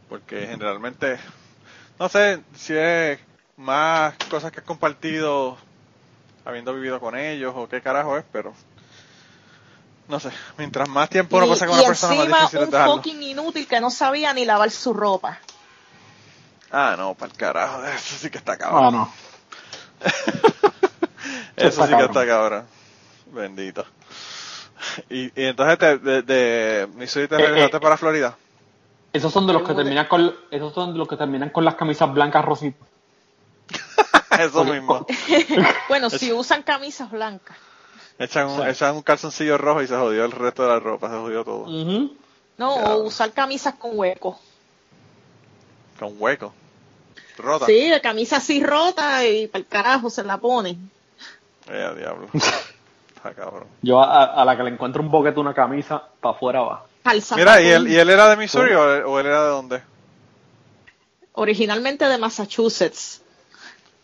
Porque 0.09 0.45
generalmente, 0.47 1.17
no 1.99 2.09
sé 2.09 2.41
si 2.53 2.73
es 2.75 3.17
más 3.55 4.15
cosas 4.29 4.51
que 4.51 4.59
has 4.59 4.65
compartido 4.65 5.57
habiendo 6.49 6.73
vivido 6.73 6.99
con 6.99 7.17
ellos 7.17 7.53
o 7.55 7.67
qué 7.69 7.81
carajo 7.81 8.17
es, 8.17 8.25
pero 8.31 8.53
no 10.07 10.19
sé, 10.19 10.31
mientras 10.57 10.89
más 10.89 11.09
tiempo 11.09 11.37
uno 11.37 11.47
pasa 11.47 11.67
con 11.67 11.75
una 11.77 11.87
persona, 11.87 12.15
más 12.15 12.19
encima 12.23 12.37
difícil 12.39 12.59
un 12.59 12.69
dejarlo. 12.71 12.95
fucking 12.95 13.23
inútil 13.23 13.67
que 13.67 13.79
no 13.79 13.89
sabía 13.91 14.33
ni 14.33 14.45
lavar 14.45 14.71
su 14.71 14.93
ropa. 14.93 15.39
Ah, 16.71 16.95
no, 16.97 17.13
para 17.15 17.31
el 17.31 17.37
carajo, 17.37 17.85
eso 17.95 18.15
sí 18.17 18.29
que 18.29 18.37
está 18.39 18.57
cabrón. 18.57 18.85
ah, 18.85 18.91
no. 18.91 19.13
Eso 21.55 21.67
está 21.67 21.87
sí 21.87 21.95
que 21.95 22.05
está 22.05 22.25
cabrón. 22.25 22.65
Bendito. 23.33 23.85
Y, 25.09 25.25
y 25.25 25.45
entonces 25.45 25.77
te, 25.77 25.97
de, 25.97 26.21
de 26.21 26.87
Missouri 26.95 27.27
te 27.27 27.35
Eh, 27.35 27.37
regresaste 27.39 27.77
eh. 27.77 27.79
para 27.81 27.97
Florida. 27.97 28.37
Esos 29.11 29.33
son 29.33 29.45
de 29.45 29.53
los 29.53 29.67
que 29.67 29.73
terminan 29.73 30.07
con 30.07 30.33
esos 30.51 30.73
son 30.73 30.93
de 30.93 30.99
los 30.99 31.07
que 31.07 31.17
terminan 31.17 31.49
con 31.49 31.65
las 31.65 31.75
camisas 31.75 32.11
blancas 32.13 32.45
rositas. 32.45 32.87
Eso 34.39 34.63
mismo. 34.65 35.05
Bueno, 35.87 36.09
si 36.09 36.31
usan 36.33 36.63
camisas 36.63 37.09
blancas. 37.11 37.57
Echan 38.17 38.47
un, 38.47 38.61
Sí. 38.63 38.69
echan 38.69 38.95
un 38.95 39.01
calzoncillo 39.01 39.57
rojo 39.57 39.81
y 39.81 39.87
se 39.87 39.95
jodió 39.95 40.25
el 40.25 40.31
resto 40.31 40.63
de 40.63 40.69
la 40.69 40.79
ropa, 40.79 41.09
se 41.09 41.15
jodió 41.15 41.43
todo. 41.43 41.65
No, 41.67 42.75
Ya. 42.75 42.95
o 42.95 43.03
usar 43.03 43.31
camisas 43.31 43.75
con 43.75 43.91
hueco. 43.97 44.37
Con 45.97 46.13
hueco. 46.17 46.53
Rota. 47.37 47.65
Sí, 47.65 47.89
de 47.89 48.01
camisa 48.01 48.37
así 48.37 48.61
rota 48.63 49.25
y 49.25 49.47
para 49.47 49.59
el 49.61 49.67
carajo 49.67 50.09
se 50.09 50.23
la 50.23 50.37
ponen. 50.37 50.91
Eh, 51.69 51.93
diablo. 51.97 52.27
Está 52.33 53.33
cabrón. 53.35 53.67
Yo 53.81 54.01
a, 54.01 54.25
a 54.41 54.43
la 54.45 54.57
que 54.57 54.63
le 54.63 54.71
encuentro 54.71 55.01
un 55.01 55.09
boquete 55.09 55.39
una 55.39 55.53
camisa, 55.53 56.03
para 56.19 56.35
afuera 56.35 56.61
va. 56.61 56.85
Mira, 57.37 57.61
¿y 57.61 57.67
él. 57.69 57.87
¿y 57.87 57.95
él 57.97 58.09
era 58.09 58.29
de 58.29 58.35
Missouri 58.35 58.73
o, 58.73 58.81
o 59.09 59.19
él 59.19 59.25
era 59.25 59.43
de 59.45 59.49
dónde? 59.49 59.81
Originalmente 61.33 62.05
de 62.05 62.17
Massachusetts. 62.17 63.21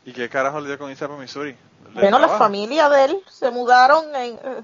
¿Y 0.06 0.14
qué 0.14 0.30
carajo 0.30 0.60
le 0.62 0.68
dio 0.68 0.78
con 0.78 0.92
irse 0.92 1.08
para 1.08 1.20
Missouri? 1.20 1.52
¿De 1.52 2.02
Bueno, 2.02 2.20
la 2.20 2.30
familia 2.30 2.90
de 2.90 3.06
él 3.06 3.24
se 3.28 3.50
mudaron 3.50 4.16
en, 4.16 4.36
eh, 4.36 4.64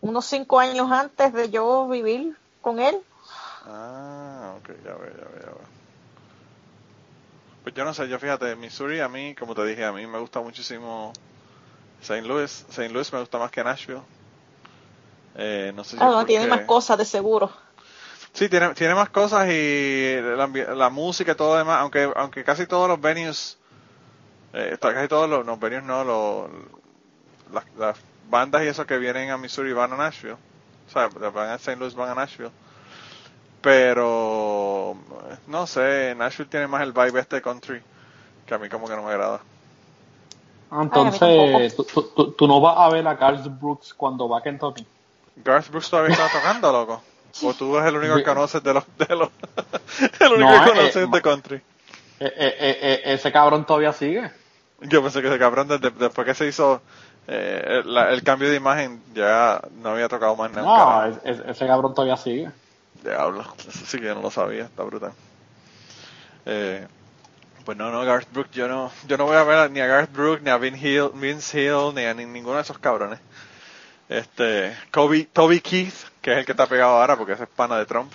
unos 0.00 0.24
cinco 0.24 0.60
años 0.60 0.90
antes 0.90 1.32
de 1.32 1.50
yo 1.50 1.88
vivir 1.88 2.36
con 2.60 2.78
él. 2.78 2.96
Ah, 3.66 4.54
ok, 4.58 4.68
ya 4.84 4.94
veo, 4.94 5.10
ya 5.10 5.24
veo, 5.24 5.40
ya 5.40 5.46
veo. 5.46 5.76
Pues 7.64 7.74
yo 7.74 7.84
no 7.84 7.92
sé, 7.92 8.08
yo 8.08 8.20
fíjate, 8.20 8.54
Missouri 8.54 9.00
a 9.00 9.08
mí, 9.08 9.34
como 9.34 9.56
te 9.56 9.64
dije, 9.64 9.84
a 9.84 9.90
mí 9.92 10.06
me 10.06 10.20
gusta 10.20 10.40
muchísimo 10.40 11.12
St. 12.00 12.22
Louis. 12.22 12.64
St. 12.68 12.88
Louis 12.90 13.12
me 13.12 13.18
gusta 13.18 13.38
más 13.38 13.50
que 13.50 13.64
Nashville. 13.64 14.02
Eh, 15.34 15.72
no 15.74 15.82
sé 15.82 15.96
si 15.96 15.96
Ah, 16.00 16.06
no, 16.06 16.24
tiene 16.24 16.46
más 16.46 16.60
cosas 16.60 16.96
de 16.98 17.04
seguro. 17.04 17.50
Sí, 18.32 18.48
tiene, 18.48 18.74
tiene 18.74 18.94
más 18.94 19.08
cosas 19.08 19.48
y 19.50 20.18
la 20.20 20.90
música 20.90 21.32
y 21.32 21.34
todo 21.34 21.54
lo 21.54 21.58
demás, 21.58 21.80
aunque, 21.80 22.12
aunque 22.14 22.44
casi 22.44 22.66
todos 22.66 22.86
los 22.86 23.00
venues, 23.00 23.58
eh, 24.56 24.78
casi 24.80 25.08
todos 25.08 25.28
los, 25.28 25.44
no, 25.46 25.56
venues 25.58 25.84
no, 25.84 26.04
los, 26.04 26.50
las, 27.52 27.64
las 27.76 27.98
bandas 28.30 28.62
y 28.64 28.68
eso 28.68 28.86
que 28.86 28.98
vienen 28.98 29.30
a 29.30 29.38
Missouri 29.38 29.72
van 29.72 29.92
a 29.92 29.96
Nashville. 29.96 30.34
O 30.34 30.90
sea, 30.90 31.08
van 31.08 31.50
a 31.50 31.54
St. 31.56 31.76
Louis, 31.78 31.94
van 31.94 32.10
a 32.10 32.14
Nashville. 32.14 32.52
Pero, 33.60 34.96
no 35.48 35.66
sé, 35.66 36.14
Nashville 36.16 36.48
tiene 36.50 36.68
más 36.68 36.82
el 36.82 36.92
vibe 36.92 37.20
este 37.20 37.42
country, 37.42 37.82
que 38.46 38.54
a 38.54 38.58
mí 38.58 38.68
como 38.68 38.88
que 38.88 38.96
no 38.96 39.02
me 39.04 39.12
agrada. 39.12 39.42
Ah, 40.70 40.82
Entonces, 40.82 41.74
tú, 41.76 41.84
tú- 41.84 42.12
tú- 42.14 42.32
tú 42.34 42.46
no 42.48 42.60
vas 42.60 42.76
a 42.78 42.88
ver 42.90 43.06
a 43.08 43.14
Garth 43.14 43.46
Brooks 43.60 43.94
cuando 43.94 44.28
va 44.28 44.38
a 44.38 44.42
Kentucky. 44.42 44.86
Garth 45.44 45.68
Brooks 45.70 45.88
todavía 45.90 46.10
está 46.10 46.28
tocando, 46.28 46.72
loco. 46.72 47.02
O 47.42 47.54
tú 47.54 47.76
eres 47.76 47.88
el 47.90 47.96
único 47.96 48.16
que 48.16 48.22
conoces 48.22 48.62
de 48.62 48.74
los, 48.74 48.84
de 48.96 49.14
los, 49.14 49.30
el 50.20 50.32
único 50.32 50.48
No, 50.48 50.50
que 50.54 50.62
eh, 50.66 50.70
conoces 50.70 51.02
eh, 51.02 51.08
de 51.10 51.22
country. 51.22 51.62
Eh, 52.18 52.26
eh, 52.36 52.56
eh, 52.60 52.78
eh, 52.82 53.02
ese 53.14 53.32
cabrón 53.32 53.66
todavía 53.66 53.92
sigue. 53.92 54.30
Yo 54.80 55.02
pensé 55.02 55.22
que 55.22 55.28
ese 55.28 55.38
cabrón, 55.38 55.68
desde, 55.68 55.90
después 55.90 56.26
que 56.26 56.34
se 56.34 56.46
hizo 56.46 56.82
eh, 57.28 57.80
el, 57.84 57.94
la- 57.94 58.10
el 58.10 58.22
cambio 58.22 58.48
de 58.50 58.56
imagen, 58.56 59.02
ya 59.14 59.60
no 59.82 59.90
había 59.90 60.08
tocado 60.08 60.36
más 60.36 60.50
nada. 60.52 60.66
No, 60.66 60.74
carajo. 60.76 61.20
es- 61.24 61.38
es- 61.40 61.46
ese 61.48 61.66
cabrón 61.66 61.94
todavía 61.94 62.16
sigue. 62.16 62.50
Diablo, 63.02 63.42
eso 63.58 63.70
sí 63.86 63.98
que 63.98 64.06
yo 64.06 64.14
no 64.14 64.22
lo 64.22 64.30
sabía, 64.30 64.64
está 64.64 64.82
brutal. 64.82 65.12
Eh, 66.44 66.86
pues 67.64 67.76
no, 67.76 67.90
no, 67.90 68.04
Garth 68.04 68.30
Brooks, 68.32 68.50
yo 68.52 68.68
no, 68.68 68.92
yo 69.08 69.16
no 69.16 69.24
voy 69.24 69.36
a 69.36 69.42
ver 69.42 69.70
ni 69.70 69.80
a 69.80 69.86
Garth 69.86 70.12
Brooks, 70.12 70.42
ni 70.42 70.50
a 70.50 70.56
Vin 70.58 70.76
Hill, 70.76 71.10
Vince 71.14 71.60
Hill, 71.60 71.92
ni 71.94 72.04
a 72.04 72.14
ni- 72.14 72.26
ninguno 72.26 72.56
de 72.56 72.62
esos 72.62 72.78
cabrones. 72.78 73.18
Este, 74.08 74.76
Kobe, 74.92 75.24
Toby 75.32 75.60
Keith, 75.60 75.94
que 76.22 76.32
es 76.32 76.38
el 76.38 76.44
que 76.46 76.52
está 76.52 76.66
pegado 76.66 76.92
ahora 76.96 77.16
porque 77.16 77.32
ese 77.32 77.42
es 77.44 77.48
pana 77.48 77.76
de 77.76 77.86
Trump. 77.86 78.12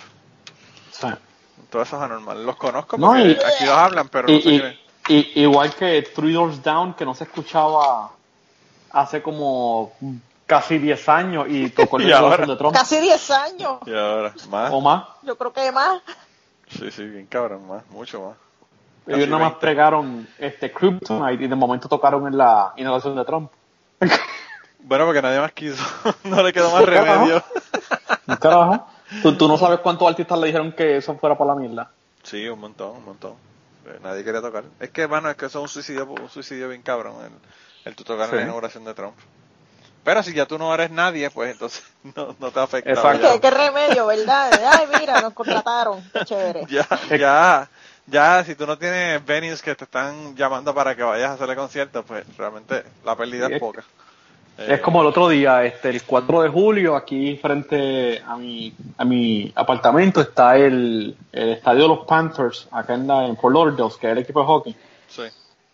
Sí. 0.90 1.08
Todo 1.68 1.82
eso 1.82 1.96
es 1.96 2.02
anormal. 2.02 2.46
Los 2.46 2.56
conozco 2.56 2.96
No, 2.96 3.08
porque 3.08 3.22
y- 3.28 3.32
aquí 3.32 3.66
los 3.66 3.76
hablan, 3.76 4.08
pero 4.08 4.28
no 4.28 4.34
Y, 4.34 4.42
sé 4.42 4.50
y-. 4.50 4.80
y- 5.12 5.42
igual 5.42 5.74
que 5.74 6.02
Three 6.14 6.32
Doors 6.32 6.62
Down, 6.62 6.94
que 6.94 7.04
no 7.04 7.14
se 7.14 7.24
escuchaba 7.24 8.10
hace 8.90 9.22
como 9.22 9.92
casi 10.46 10.78
10 10.78 11.08
años 11.08 11.46
y 11.48 11.70
tocó 11.70 11.98
el 11.98 12.06
de 12.46 12.56
Trump. 12.56 12.74
Casi 12.74 12.98
10 12.98 13.30
años. 13.30 13.78
Y 13.86 13.94
ahora, 13.94 14.34
más. 14.50 14.72
O 14.72 14.80
más. 14.80 15.04
Yo 15.22 15.36
creo 15.36 15.52
que 15.52 15.72
más. 15.72 16.02
Sí, 16.68 16.90
sí, 16.90 17.04
bien 17.04 17.26
cabrón, 17.26 17.66
más, 17.68 17.82
mucho 17.90 18.20
más. 18.20 18.36
Ellos 19.06 19.18
Casi 19.20 19.30
nada 19.30 19.42
más 19.42 19.52
20. 19.54 19.66
pegaron 19.66 20.28
este 20.38 20.72
Kryptonite 20.72 21.44
y 21.44 21.48
de 21.48 21.54
momento 21.56 21.88
tocaron 21.88 22.26
en 22.28 22.36
la 22.38 22.72
inauguración 22.76 23.16
de 23.16 23.24
Trump. 23.24 23.50
Bueno, 24.84 25.04
porque 25.06 25.22
nadie 25.22 25.38
más 25.38 25.52
quiso. 25.52 25.80
no 26.24 26.42
le 26.42 26.52
quedó 26.52 26.68
más 26.72 26.84
remedio. 26.84 27.40
Carajo. 28.40 28.84
¿Tú, 29.22 29.36
tú 29.36 29.46
no 29.46 29.56
sabes 29.56 29.78
cuántos 29.78 30.08
artistas 30.08 30.36
le 30.40 30.46
dijeron 30.48 30.72
que 30.72 30.96
eso 30.96 31.14
fuera 31.14 31.38
por 31.38 31.46
la 31.46 31.54
mierda. 31.54 31.88
Sí, 32.24 32.48
un 32.48 32.58
montón, 32.58 32.96
un 32.96 33.04
montón. 33.04 33.34
Eh, 33.86 33.98
Nadie 34.02 34.24
quería 34.24 34.40
tocar. 34.40 34.64
Es 34.80 34.90
que, 34.90 35.06
mano, 35.08 35.28
es 35.30 35.36
que 35.36 35.46
eso 35.46 35.58
es 35.58 35.62
un 35.62 35.68
suicidio, 35.68 36.06
un 36.06 36.28
suicidio 36.30 36.68
bien 36.68 36.82
cabrón, 36.82 37.16
el, 37.24 37.32
el 37.90 37.96
tú 37.96 38.04
tocar 38.04 38.30
Sí. 38.30 38.36
la 38.36 38.42
inauguración 38.42 38.84
de 38.84 38.94
Trump. 38.94 39.14
Pero 40.04 40.20
si 40.24 40.32
ya 40.32 40.46
tú 40.46 40.58
no 40.58 40.74
eres 40.74 40.90
nadie, 40.90 41.30
pues 41.30 41.52
entonces 41.52 41.84
no, 42.16 42.34
no 42.38 42.50
te 42.50 42.60
afecta. 42.60 42.90
Exacto. 42.90 43.32
¿Qué, 43.34 43.40
qué 43.40 43.50
remedio, 43.50 44.06
¿verdad? 44.06 44.50
Ay, 44.72 44.86
mira, 45.00 45.20
nos 45.20 45.32
contrataron. 45.32 46.02
Qué 46.12 46.24
chévere. 46.24 46.66
Ya, 46.68 46.86
ya, 47.16 47.68
ya, 48.06 48.44
si 48.44 48.54
tú 48.56 48.66
no 48.66 48.76
tienes 48.78 49.24
venues 49.24 49.62
que 49.62 49.74
te 49.76 49.84
están 49.84 50.34
llamando 50.36 50.74
para 50.74 50.96
que 50.96 51.02
vayas 51.04 51.30
a 51.30 51.34
hacerle 51.34 51.54
conciertos, 51.56 52.04
pues 52.06 52.24
realmente 52.36 52.82
la 53.04 53.14
pérdida 53.16 53.46
Sí, 53.46 53.52
es 53.52 53.56
es- 53.56 53.60
poca. 53.60 53.84
Es 54.68 54.80
como 54.80 55.00
el 55.00 55.08
otro 55.08 55.28
día, 55.28 55.64
este, 55.64 55.90
el 55.90 56.02
4 56.02 56.42
de 56.42 56.48
julio, 56.48 56.96
aquí 56.96 57.36
frente 57.36 58.22
a 58.26 58.36
mi, 58.36 58.72
a 58.98 59.04
mi 59.04 59.52
apartamento 59.54 60.20
está 60.20 60.56
el, 60.56 61.16
el 61.32 61.48
estadio 61.50 61.82
de 61.82 61.88
los 61.88 62.06
Panthers, 62.06 62.68
acá 62.70 62.94
en, 62.94 63.06
la, 63.06 63.26
en 63.26 63.36
Fort 63.36 63.54
Lauderdale, 63.54 63.90
que 64.00 64.06
es 64.06 64.12
el 64.12 64.18
equipo 64.18 64.40
de 64.40 64.46
hockey. 64.46 64.76
Sí. 65.08 65.22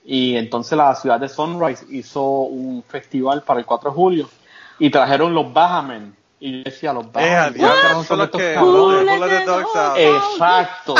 Y 0.04 0.36
entonces 0.36 0.76
la 0.76 0.94
ciudad 0.94 1.20
de 1.20 1.28
Sunrise 1.28 1.84
hizo 1.90 2.22
un 2.22 2.82
festival 2.82 3.42
para 3.42 3.60
el 3.60 3.66
4 3.66 3.90
de 3.90 3.94
julio 3.94 4.30
y 4.78 4.90
trajeron 4.90 5.34
los 5.34 5.52
Bajamen. 5.52 6.16
Y 6.40 6.58
yo 6.58 6.64
decía, 6.64 6.92
los 6.92 7.06
Eh, 7.06 7.50
diablo, 7.54 7.74
¿cuáles 7.82 8.06
son 8.06 8.18
los 8.18 8.26
estos 8.28 8.40
que. 8.40 8.54
Exacto. 9.98 10.94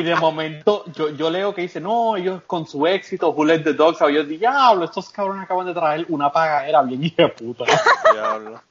Y 0.00 0.02
de 0.02 0.16
momento 0.16 0.84
yo, 0.94 1.10
yo 1.10 1.28
leo 1.30 1.54
que 1.54 1.62
dice, 1.62 1.80
no, 1.80 2.16
ellos 2.16 2.42
con 2.46 2.66
su 2.66 2.86
éxito, 2.86 3.30
Who 3.30 3.44
Let 3.44 3.60
the 3.64 3.74
Dogs 3.74 4.00
Out. 4.00 4.10
Yo 4.12 4.24
digo, 4.24 4.38
diablo, 4.40 4.84
estos 4.86 5.10
cabrones 5.10 5.44
acaban 5.44 5.66
de 5.66 5.74
traer 5.74 6.06
una 6.08 6.32
pagadera 6.32 6.82
bien 6.82 7.04
hija 7.04 7.24
de 7.24 7.28
puta. 7.28 7.64
Diablo. 8.12 8.62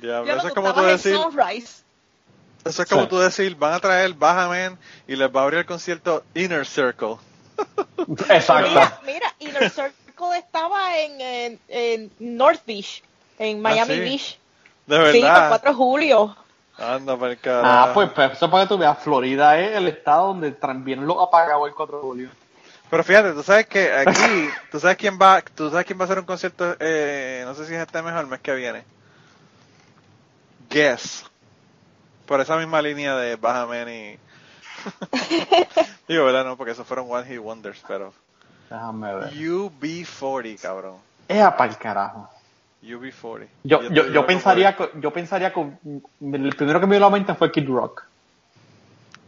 Diablo. 0.00 0.32
Eso 0.36 0.48
es 0.48 0.54
como 0.54 0.72
tú 0.74 0.82
decir, 0.82 1.16
Sunrise. 1.16 1.82
eso 2.64 2.82
es 2.82 2.88
como 2.88 3.02
Sí. 3.02 3.08
tú 3.08 3.18
decir, 3.18 3.56
van 3.56 3.72
a 3.74 3.80
traer 3.80 4.14
Bajaman 4.14 4.78
y 5.06 5.16
les 5.16 5.28
va 5.34 5.40
a 5.40 5.44
abrir 5.44 5.58
el 5.60 5.66
concierto 5.66 6.22
Inner 6.34 6.64
Circle. 6.66 7.16
Exacto. 8.28 8.68
Mira, 8.70 9.00
mira, 9.04 9.34
Inner 9.40 9.70
Circle 9.70 10.38
estaba 10.38 10.96
en, 10.98 11.20
en, 11.20 11.60
en 11.68 12.10
North 12.20 12.60
Beach, 12.66 13.02
en 13.38 13.60
Miami 13.60 13.92
Ah, 13.92 13.94
sí? 13.94 14.00
Beach. 14.00 14.38
De 14.86 14.96
Sí, 15.12 15.18
el 15.18 15.22
verdad. 15.24 15.48
4 15.48 15.70
de 15.70 15.76
julio. 15.76 16.36
Anda 16.78 17.16
para 17.16 17.32
el 17.32 17.38
carajo. 17.38 17.66
Ah, 17.66 17.90
pues, 17.92 18.10
pues 18.10 18.32
eso 18.32 18.50
para 18.50 18.64
que 18.64 18.68
tú 18.68 18.78
veas, 18.78 18.98
Florida 18.98 19.58
es 19.58 19.76
el 19.76 19.88
estado 19.88 20.28
donde 20.28 20.52
también 20.52 21.06
lo 21.06 21.20
apagado 21.20 21.66
el 21.66 21.74
4 21.74 21.96
de 21.96 22.02
julio. 22.02 22.30
Pero 22.90 23.04
fíjate, 23.04 23.32
tú 23.32 23.42
sabes 23.42 23.66
que 23.66 23.92
aquí, 23.92 24.48
tú 24.70 24.80
sabes 24.80 24.96
quién 24.96 25.18
va, 25.20 25.42
tú 25.42 25.70
sabes 25.70 25.84
quién 25.84 25.98
va 25.98 26.04
a 26.04 26.06
hacer 26.06 26.18
un 26.18 26.24
concierto, 26.24 26.76
eh, 26.78 27.42
no 27.44 27.54
sé 27.54 27.66
si 27.66 27.74
es 27.74 27.80
este 27.80 28.00
mes 28.02 28.14
o 28.14 28.20
el 28.20 28.26
mes 28.26 28.40
que 28.40 28.54
viene. 28.54 28.84
Guess. 30.70 31.24
Por 32.26 32.40
esa 32.40 32.56
misma 32.56 32.80
línea 32.80 33.16
de 33.16 33.36
Bajaman 33.36 33.88
y... 33.88 34.18
Digo, 36.08 36.24
¿verdad? 36.24 36.44
No, 36.44 36.56
porque 36.56 36.72
esos 36.72 36.86
fueron 36.86 37.10
One 37.10 37.26
Hit 37.26 37.38
Wonders, 37.38 37.82
pero... 37.88 38.12
Déjame 38.70 39.14
ver. 39.14 39.32
UB40, 39.32 40.60
cabrón. 40.60 40.96
Es 41.26 41.42
para 41.52 41.70
el 41.70 41.78
carajo. 41.78 42.28
UB40. 42.82 43.48
Yo, 43.64 44.26
pensaría, 44.26 44.76
que- 44.76 44.90
yo 45.00 45.12
pensaría 45.12 45.52
que 45.52 45.60
el 45.60 46.54
primero 46.56 46.80
que 46.80 46.86
me 46.86 46.96
dio 46.96 47.00
la 47.00 47.10
mente 47.10 47.34
fue 47.34 47.50
Kid 47.50 47.68
Rock. 47.68 48.04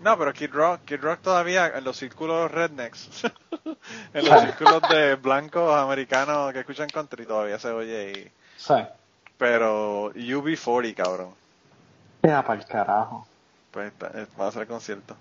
No, 0.02 0.16
pero 0.16 0.32
Kid 0.32 0.50
Rock, 0.52 0.80
Kid 0.86 1.00
Rock 1.02 1.20
todavía 1.20 1.66
en 1.76 1.84
los 1.84 1.96
círculos 1.96 2.50
rednecks, 2.50 3.22
en 4.14 4.24
los 4.24 4.40
círculos 4.42 4.80
de 4.88 5.16
blancos 5.16 5.74
americanos 5.76 6.52
que 6.54 6.60
escuchan 6.60 6.88
country 6.88 7.26
todavía 7.26 7.58
se 7.58 7.68
oye 7.68 8.12
y... 8.12 8.30
Sí. 8.56 8.74
Pero 9.36 10.10
UB40, 10.14 10.94
cabrón. 10.94 11.30
Es 12.22 12.30
para 12.30 12.54
el 12.54 12.64
carajo. 12.66 13.26
Pues 13.70 13.92
eh, 14.14 14.26
va 14.40 14.48
a 14.48 14.52
ser 14.52 14.66
concierto. 14.66 15.16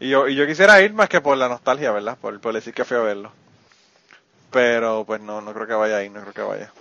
Y 0.00 0.10
yo, 0.10 0.28
y 0.28 0.34
yo 0.34 0.46
quisiera 0.46 0.80
ir 0.80 0.92
más 0.92 1.08
que 1.08 1.20
por 1.20 1.36
la 1.36 1.48
nostalgia, 1.48 1.90
¿verdad? 1.92 2.16
Por, 2.20 2.38
por 2.40 2.54
decir 2.54 2.74
que 2.74 2.84
fui 2.84 2.96
a 2.96 3.00
verlo. 3.00 3.32
Pero 4.50 5.04
pues 5.04 5.20
no, 5.20 5.40
no 5.40 5.52
creo 5.52 5.66
que 5.66 5.74
vaya 5.74 5.96
ahí, 5.98 6.08
no 6.10 6.20
creo 6.22 6.32
que 6.32 6.42
vaya. 6.42 6.72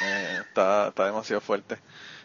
Eh, 0.00 0.38
está, 0.40 0.88
está 0.88 1.06
demasiado 1.06 1.40
fuerte. 1.40 1.78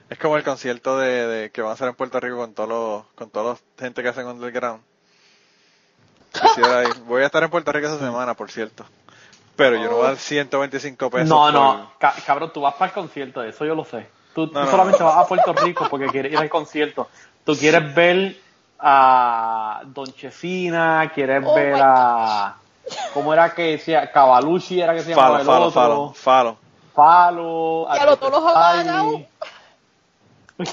Es 0.09 0.17
como 0.17 0.37
el 0.37 0.43
concierto 0.43 0.97
de, 0.97 1.27
de 1.27 1.49
que 1.51 1.61
van 1.61 1.71
a 1.71 1.73
hacer 1.73 1.87
en 1.87 1.95
Puerto 1.95 2.19
Rico 2.19 2.37
con 2.37 2.53
todos 2.53 2.69
los, 2.69 3.05
con 3.15 3.29
toda 3.29 3.53
la 3.53 3.59
gente 3.79 4.03
que 4.03 4.09
hacen 4.09 4.27
underground. 4.27 4.81
Voy 7.07 7.21
a 7.21 7.25
estar 7.25 7.43
en 7.43 7.49
Puerto 7.49 7.71
Rico 7.71 7.87
esa 7.87 7.99
semana, 7.99 8.33
por 8.33 8.51
cierto. 8.51 8.85
Pero 9.55 9.75
yo 9.75 9.89
no 9.89 9.95
voy 9.97 10.05
a 10.05 10.07
dar 10.09 10.17
125 10.17 11.09
pesos. 11.09 11.27
No, 11.29 11.51
no, 11.51 11.91
ca- 11.99 12.15
cabrón, 12.25 12.51
tú 12.53 12.61
vas 12.61 12.73
para 12.75 12.87
el 12.87 12.93
concierto, 12.93 13.43
eso 13.43 13.65
yo 13.65 13.75
lo 13.75 13.83
sé. 13.85 14.07
Tú, 14.33 14.47
tú 14.47 14.53
No, 14.53 14.65
no, 14.65 14.71
solamente 14.71 15.03
no. 15.03 15.09
vas 15.09 15.17
a 15.25 15.27
Puerto 15.27 15.53
Rico 15.53 15.85
porque 15.89 16.07
quieres 16.07 16.31
ir 16.31 16.37
al 16.37 16.49
concierto. 16.49 17.09
Tú 17.45 17.55
quieres 17.55 17.93
ver 17.93 18.37
a 18.79 19.81
Don 19.85 20.11
Chesina, 20.13 21.11
quieres 21.13 21.43
Oh 21.45 21.53
ver 21.53 21.75
a... 21.83 22.55
¿Cómo 23.13 23.33
era 23.33 23.53
que 23.53 23.63
decía? 23.63 24.09
Cavalucci 24.11 24.79
era 24.81 24.93
que 24.93 25.01
se 25.01 25.09
llamaba 25.09 25.35
Falo, 25.35 25.43
el 25.43 25.47
falo, 25.47 25.65
otro. 25.67 25.81
falo, 25.81 26.13
falo. 26.13 26.57
Falo. 26.93 27.87
Ya 27.95 28.05
lo- 28.05 28.17
todos 28.17 28.31
los. 30.57 30.69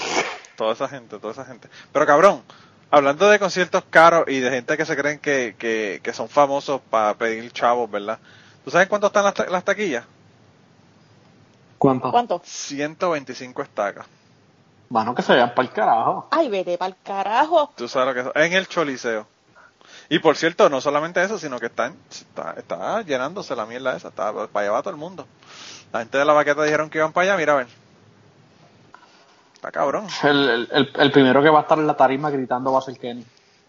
Toda 0.56 0.72
esa 0.72 0.88
gente, 0.88 1.18
toda 1.18 1.32
esa 1.32 1.44
gente. 1.44 1.68
Pero 1.92 2.06
cabrón, 2.06 2.42
hablando 2.90 3.28
de 3.28 3.38
conciertos 3.38 3.84
caros 3.90 4.24
y 4.28 4.40
de 4.40 4.50
gente 4.50 4.76
que 4.76 4.84
se 4.84 4.96
creen 4.96 5.18
que, 5.20 5.54
que, 5.58 6.00
que 6.02 6.12
son 6.12 6.28
famosos 6.28 6.80
para 6.90 7.14
pedir 7.14 7.50
chavos, 7.52 7.90
¿verdad? 7.90 8.18
¿Tú 8.64 8.70
sabes 8.70 8.88
cuánto 8.88 9.06
están 9.06 9.24
las, 9.24 9.34
ta- 9.34 9.46
las 9.48 9.64
taquillas? 9.64 10.04
¿Cuánto? 11.78 12.10
¿Cuánto? 12.10 12.40
125 12.44 13.62
estacas. 13.62 14.06
Mano, 14.90 15.14
que 15.14 15.22
se 15.22 15.32
vean 15.34 15.50
para 15.54 15.68
el 15.68 15.72
carajo. 15.72 16.28
Ay, 16.30 16.48
vete 16.48 16.76
para 16.76 16.88
el 16.88 16.96
carajo. 17.04 17.72
Tú 17.76 17.86
sabes 17.88 18.14
lo 18.16 18.32
que 18.32 18.40
es. 18.40 18.46
En 18.46 18.52
el 18.54 18.66
Choliseo. 18.66 19.26
Y 20.10 20.18
por 20.20 20.36
cierto, 20.36 20.70
no 20.70 20.80
solamente 20.80 21.22
eso, 21.22 21.38
sino 21.38 21.58
que 21.60 21.66
están, 21.66 21.94
está, 22.10 22.54
está 22.56 23.02
llenándose 23.02 23.54
la 23.54 23.66
mierda 23.66 23.94
esa. 23.96 24.08
Está, 24.08 24.32
para 24.48 24.64
allá 24.64 24.72
va 24.72 24.82
todo 24.82 24.90
el 24.90 24.96
mundo. 24.96 25.26
La 25.92 25.98
gente 26.00 26.16
de 26.18 26.24
la 26.24 26.32
baqueta 26.32 26.62
dijeron 26.62 26.88
que 26.90 26.98
iban 26.98 27.12
para 27.12 27.24
allá, 27.32 27.36
mira 27.36 27.52
a 27.52 27.56
ver. 27.56 27.66
Está 29.54 29.70
cabrón. 29.70 30.06
El, 30.22 30.48
el, 30.48 30.68
el- 30.72 30.92
el 30.96 31.12
primero 31.12 31.42
que 31.42 31.50
va 31.50 31.58
a 31.58 31.62
estar 31.62 31.78
en 31.78 31.86
la 31.86 31.96
tarima 31.96 32.30
gritando 32.30 32.72
va 32.72 32.78
a 32.78 32.82
ser 32.82 32.96
Kenny. 32.98 33.24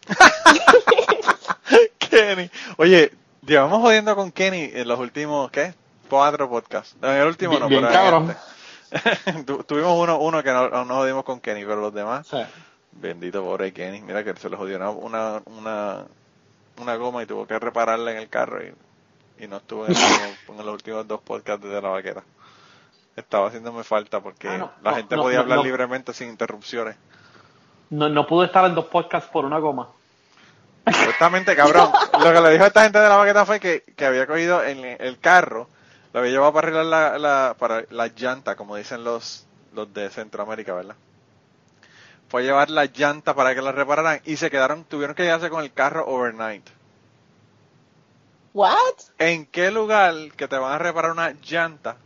Kenny. 1.97 2.49
Oye, 2.77 3.11
llevamos 3.45 3.81
jodiendo 3.81 4.15
con 4.15 4.31
Kenny 4.31 4.71
en 4.73 4.87
los 4.87 4.99
últimos, 4.99 5.51
¿qué? 5.51 5.73
Cuatro 6.09 6.49
podcasts. 6.49 6.95
En 7.01 7.09
el 7.09 7.27
último 7.27 7.51
Bien- 7.51 7.61
no, 7.61 7.67
bien 7.67 7.81
pero 7.81 7.93
cabrón. 7.93 8.35
este. 8.91 9.43
Tu- 9.43 9.63
Tuvimos 9.63 9.97
uno, 9.97 10.17
uno 10.19 10.41
que 10.43 10.51
no, 10.51 10.69
no 10.69 10.85
nos 10.85 10.97
jodimos 10.97 11.23
con 11.23 11.39
Kenny, 11.39 11.61
pero 11.65 11.81
los 11.81 11.93
demás, 11.93 12.27
Sí. 12.27 12.37
bendito 12.93 13.43
pobre 13.43 13.71
Kenny. 13.73 14.01
Mira 14.01 14.23
que 14.23 14.35
se 14.35 14.49
le 14.49 14.57
jodió 14.57 14.77
una, 14.77 14.89
una, 14.89 15.41
una, 15.45 16.03
una 16.79 16.95
goma 16.95 17.23
y 17.23 17.25
tuvo 17.25 17.45
que 17.45 17.57
repararla 17.59 18.11
en 18.11 18.17
el 18.17 18.29
carro 18.29 18.63
y, 18.63 18.73
y 19.43 19.47
no 19.47 19.57
estuvo 19.57 19.85
en, 19.87 19.93
los 20.57 20.67
últimos 20.67 21.07
dos 21.07 21.21
podcasts 21.21 21.65
de 21.65 21.81
la 21.81 21.89
vaqueta. 21.89 22.23
Estaba 23.15 23.47
haciéndome 23.47 23.83
falta 23.83 24.21
porque 24.21 24.47
Ah, 24.47 24.57
no, 24.57 24.71
la 24.81 24.91
no, 24.91 24.97
gente 24.97 25.15
no, 25.15 25.23
podía 25.23 25.39
hablar 25.39 25.59
libremente 25.59 26.13
sin 26.13 26.29
interrupciones. 26.29 26.95
No, 27.89 28.07
no 28.07 28.25
pude 28.27 28.45
estar 28.45 28.65
en 28.65 28.75
dos 28.75 28.85
podcasts 28.85 29.29
por 29.29 29.45
una 29.45 29.59
goma. 29.59 29.89
Supuestamente, 30.85 31.55
cabrón. 31.55 31.91
Lo 32.23 32.33
que 32.33 32.41
le 32.41 32.51
dijo 32.51 32.63
a 32.63 32.67
esta 32.67 32.83
gente 32.83 32.99
de 32.99 33.09
la 33.09 33.17
baqueta 33.17 33.45
fue 33.45 33.59
que, 33.59 33.83
que 33.95 34.05
había 34.05 34.25
cogido 34.25 34.63
en 34.63 34.83
el 34.99 35.19
carro, 35.19 35.67
lo 36.13 36.19
había 36.19 36.31
llevado 36.31 36.53
para 36.53 36.67
arreglar 36.67 36.85
la, 36.85 37.17
la, 37.19 37.55
para 37.57 37.83
la 37.89 38.07
llanta, 38.07 38.55
como 38.55 38.75
dicen 38.75 39.03
los, 39.03 39.45
los 39.73 39.93
de 39.93 40.09
Centroamérica, 40.09 40.73
¿verdad? 40.73 40.95
Fue 42.29 42.41
a 42.41 42.45
llevar 42.45 42.69
la 42.69 42.85
llanta 42.85 43.33
para 43.33 43.55
que 43.55 43.61
la 43.61 43.71
repararan 43.71 44.21
y 44.23 44.37
se 44.37 44.51
quedaron, 44.51 44.83
tuvieron 44.83 45.15
que 45.15 45.23
quedarse 45.23 45.49
con 45.49 45.63
el 45.63 45.73
carro 45.73 46.05
overnight. 46.07 46.67
What? 48.53 48.69
¿En 49.17 49.47
qué 49.47 49.71
lugar 49.71 50.13
que 50.37 50.47
te 50.47 50.57
van 50.57 50.73
a 50.73 50.77
reparar 50.77 51.11
una 51.11 51.31
llanta 51.31 51.97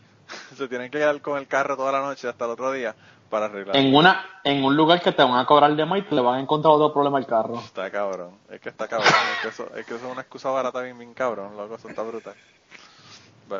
se 0.56 0.68
tienen 0.68 0.90
que 0.90 0.98
quedar 0.98 1.20
con 1.20 1.38
el 1.38 1.46
carro 1.46 1.76
toda 1.76 1.92
la 1.92 2.00
noche 2.00 2.28
hasta 2.28 2.44
el 2.44 2.50
otro 2.52 2.72
día 2.72 2.94
para 3.28 3.46
arreglar? 3.46 3.76
En 3.76 3.94
una 3.94 4.24
en 4.42 4.64
un 4.64 4.76
lugar 4.76 5.00
que 5.02 5.12
te 5.12 5.22
van 5.22 5.38
a 5.38 5.46
cobrar 5.46 5.74
de 5.76 5.84
más 5.84 6.00
y 6.00 6.02
te 6.02 6.14
le 6.16 6.20
van 6.20 6.36
a 6.36 6.40
encontrar 6.40 6.74
otro 6.74 6.92
problema 6.92 7.18
al 7.18 7.26
carro. 7.26 7.60
Está 7.60 7.90
cabrón, 7.90 8.38
es 8.50 8.60
que 8.60 8.70
está 8.70 8.88
cabrón, 8.88 9.08
es 9.08 9.42
que 9.42 9.48
eso 9.48 9.76
es, 9.76 9.86
que 9.86 9.94
eso 9.94 10.06
es 10.06 10.12
una 10.12 10.22
excusa 10.22 10.50
barata 10.50 10.80
bien, 10.80 10.98
bien 10.98 11.14
cabrón, 11.14 11.56
loco, 11.56 11.76
eso 11.76 11.88
está 11.88 12.02
brutal. 12.02 12.34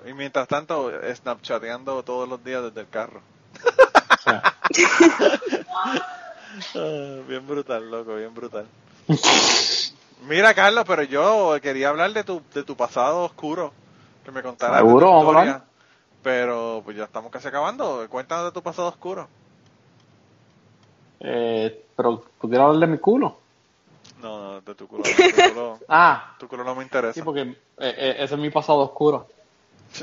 Y 0.06 0.12
mientras 0.12 0.46
tanto, 0.46 0.90
snapchateando 1.14 2.02
todos 2.04 2.28
los 2.28 2.42
días 2.44 2.62
desde 2.62 2.80
el 2.80 2.88
carro. 2.88 3.22
Bien 7.28 7.46
brutal, 7.46 7.90
loco, 7.90 8.16
bien 8.16 8.34
brutal. 8.34 8.66
Mira, 10.28 10.52
Carlos, 10.54 10.84
pero 10.86 11.02
yo 11.04 11.56
quería 11.62 11.88
hablar 11.90 12.12
de 12.12 12.24
tu, 12.24 12.42
de 12.54 12.62
tu 12.64 12.76
pasado 12.76 13.24
oscuro, 13.24 13.72
que 14.24 14.30
me 14.30 14.42
contaras 14.42 14.76
de 14.78 14.82
tu 14.82 14.86
Seguro, 14.88 15.06
vamos 15.06 15.24
a 15.24 15.28
historia, 15.30 15.40
hablar. 15.40 15.62
pero 16.22 16.82
pues 16.84 16.96
ya 16.96 17.04
estamos 17.04 17.30
casi 17.30 17.48
acabando, 17.48 18.06
cuéntanos 18.10 18.46
de 18.46 18.52
tu 18.52 18.62
pasado 18.62 18.88
oscuro. 18.88 19.28
eh, 21.20 21.84
pero 21.96 22.24
tú 22.40 22.48
quieres 22.48 22.64
hablar 22.66 22.80
de 22.80 22.86
mi 22.94 22.98
culo. 22.98 23.36
No, 24.22 24.38
no, 24.54 24.60
de 24.60 24.74
tu 24.74 24.86
culo, 24.86 25.02
tu 25.02 25.48
culo, 25.48 25.78
Ah, 25.88 26.34
tu 26.38 26.46
culo 26.48 26.64
no 26.64 26.74
me 26.74 26.82
interesa. 26.82 27.14
sí, 27.14 27.22
porque 27.22 27.42
eh, 27.42 27.54
eh, 27.78 28.16
ese 28.18 28.34
es 28.34 28.40
mi 28.40 28.50
pasado 28.50 28.80
oscuro. 28.80 29.26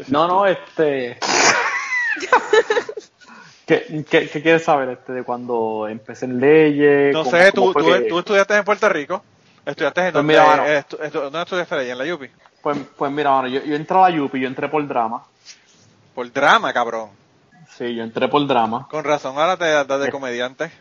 No, 0.09 0.27
no, 0.27 0.45
este. 0.45 1.17
¿Qué, 3.67 4.05
qué, 4.09 4.29
qué 4.29 4.41
quieres 4.41 4.63
saber 4.63 4.89
este 4.89 5.11
de 5.11 5.23
cuando 5.23 5.87
empecé 5.89 6.25
en 6.25 6.39
leyes? 6.39 7.13
No 7.13 7.23
¿Cómo- 7.25 7.37
sé, 7.37 7.51
tú, 7.51 7.73
tú, 7.73 7.85
que- 7.85 8.01
tú 8.09 8.19
estudiaste 8.19 8.55
en 8.55 8.63
Puerto 8.63 8.87
Rico, 8.89 9.21
estudiaste 9.65 9.99
en 10.01 10.05
Pues 10.05 10.13
donde, 10.13 10.33
mira, 10.33 10.45
mano. 10.47 10.63
estu- 10.63 10.97
estu- 10.99 11.21
¿dónde 11.21 11.41
estudiaste 11.41 11.75
ahí? 11.75 11.89
¿En 11.89 11.97
la 11.97 12.05
Yupi? 12.05 12.27
Pues, 12.61 12.77
pues 12.97 13.11
mira, 13.11 13.29
mano, 13.31 13.49
yo, 13.49 13.61
yo 13.63 13.75
entré 13.75 13.97
a 13.97 14.01
la 14.01 14.09
Yupi, 14.09 14.39
yo 14.39 14.47
entré 14.47 14.69
por 14.69 14.87
drama. 14.87 15.21
Por 16.15 16.31
drama, 16.31 16.71
cabrón. 16.73 17.09
Sí, 17.77 17.93
yo 17.93 18.03
entré 18.03 18.27
por 18.29 18.47
drama. 18.47 18.87
Con 18.89 19.03
razón, 19.03 19.37
ahora 19.37 19.57
te 19.57 19.65
das 19.65 19.99
de 19.99 20.07
Eh. 20.07 20.11
comediante. 20.11 20.71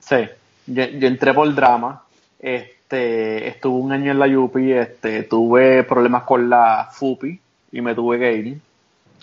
Sí, 0.00 0.28
yo, 0.66 0.84
yo 0.84 1.06
entré 1.08 1.32
por 1.32 1.54
drama. 1.54 2.02
Este, 2.40 3.48
estuve 3.48 3.78
un 3.80 3.92
año 3.92 4.10
en 4.12 4.18
la 4.18 4.26
Yupi, 4.26 4.72
este, 4.72 5.22
tuve 5.22 5.82
problemas 5.84 6.24
con 6.24 6.50
la 6.50 6.88
FUPI 6.92 7.40
y 7.72 7.80
me 7.80 7.94
tuve 7.94 8.18
que 8.18 8.32
ir. 8.32 8.60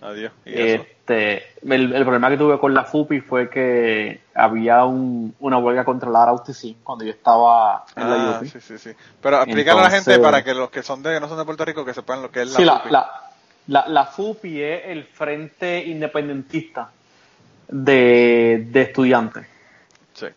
Adiós. 0.03 0.31
Este, 0.45 1.43
el, 1.67 1.93
el 1.93 2.03
problema 2.03 2.29
que 2.29 2.37
tuve 2.37 2.59
con 2.59 2.73
la 2.73 2.83
FUPI 2.83 3.21
fue 3.21 3.49
que 3.49 4.19
había 4.35 4.83
un, 4.85 5.33
una 5.39 5.57
huelga 5.57 5.85
contra 5.85 6.09
la 6.09 6.23
Autism 6.25 6.73
cuando 6.83 7.05
yo 7.05 7.11
estaba 7.11 7.85
en 7.95 8.09
la 8.09 8.15
Ah, 8.15 8.33
Yupi. 8.41 8.49
sí, 8.49 8.59
sí, 8.59 8.77
sí. 8.77 8.91
Pero 9.21 9.41
explícale 9.43 9.79
a 9.79 9.83
la 9.83 9.89
gente 9.89 10.19
para 10.19 10.43
que 10.43 10.53
los 10.53 10.69
que 10.69 10.83
son 10.83 11.01
de, 11.03 11.13
que 11.13 11.19
no 11.19 11.29
son 11.29 11.37
de 11.37 11.45
Puerto 11.45 11.63
Rico 11.65 11.85
que 11.85 11.93
sepan 11.93 12.21
lo 12.21 12.29
que 12.31 12.41
es 12.41 12.49
la 12.51 12.55
Sí, 12.57 12.65
la, 12.65 12.79
FUPI. 12.79 12.91
la, 12.91 13.11
la, 13.67 13.87
la 13.87 14.05
FUPI 14.05 14.61
es 14.61 14.81
el 14.87 15.03
Frente 15.05 15.83
Independentista 15.85 16.89
de, 17.69 18.67
de 18.69 18.81
Estudiantes. 18.81 19.45
Sí. 20.13 20.27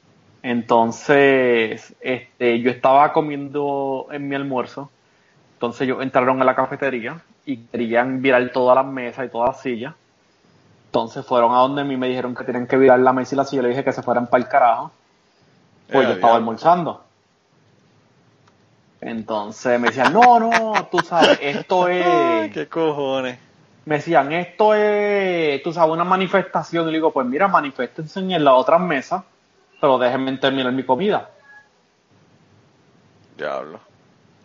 Entonces, 0.42 1.94
este, 2.00 2.60
yo 2.60 2.70
estaba 2.70 3.12
comiendo 3.12 4.06
en 4.12 4.28
mi 4.28 4.36
almuerzo. 4.36 4.90
Entonces 5.54 5.82
ellos 5.82 6.02
entraron 6.02 6.40
a 6.40 6.44
la 6.44 6.54
cafetería 6.54 7.20
y 7.46 7.58
querían 7.68 8.20
virar 8.22 8.50
todas 8.52 8.76
las 8.76 8.86
mesas 8.86 9.26
y 9.26 9.30
todas 9.30 9.50
las 9.50 9.62
sillas. 9.62 9.94
Entonces 10.86 11.24
fueron 11.26 11.52
a 11.54 11.58
donde 11.58 11.82
a 11.82 11.84
mí 11.84 11.96
me 11.96 12.08
dijeron 12.08 12.34
que 12.34 12.44
tenían 12.44 12.66
que 12.66 12.76
virar 12.76 12.98
la 13.00 13.12
mesa 13.12 13.34
y 13.34 13.38
la 13.38 13.44
silla. 13.44 13.62
Le 13.62 13.68
dije 13.70 13.84
que 13.84 13.92
se 13.92 14.02
fueran 14.02 14.28
para 14.28 14.42
el 14.44 14.48
carajo. 14.48 14.92
Pues 15.90 16.06
Eh, 16.06 16.08
yo 16.08 16.14
estaba 16.14 16.36
almorzando. 16.36 17.04
Entonces 19.00 19.78
me 19.80 19.88
decían, 19.88 20.12
no, 20.12 20.40
no, 20.40 20.88
tú 20.90 20.98
sabes, 21.02 21.38
esto 21.40 21.88
Ay, 22.02 22.48
es... 22.48 22.50
qué 22.50 22.68
cojones. 22.68 23.38
Me 23.84 23.96
decían, 23.96 24.32
esto 24.32 24.74
es, 24.74 25.62
tú 25.62 25.72
sabes, 25.72 25.92
una 25.92 26.04
manifestación. 26.04 26.88
Y 26.88 26.92
le 26.92 26.98
digo, 26.98 27.12
pues 27.12 27.26
mira, 27.26 27.48
maniféstense 27.48 28.20
en 28.20 28.44
las 28.44 28.54
otras 28.54 28.80
mesas, 28.80 29.24
pero 29.80 29.98
déjenme 29.98 30.36
terminar 30.38 30.72
mi 30.72 30.84
comida. 30.84 31.30
Diablo. 33.36 33.80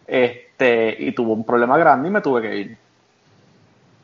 Este, 0.07 0.95
y 0.99 1.13
tuvo 1.13 1.33
un 1.33 1.45
problema 1.45 1.77
grande 1.77 2.09
y 2.09 2.11
me 2.11 2.21
tuve 2.21 2.41
que 2.41 2.57
ir. 2.57 2.80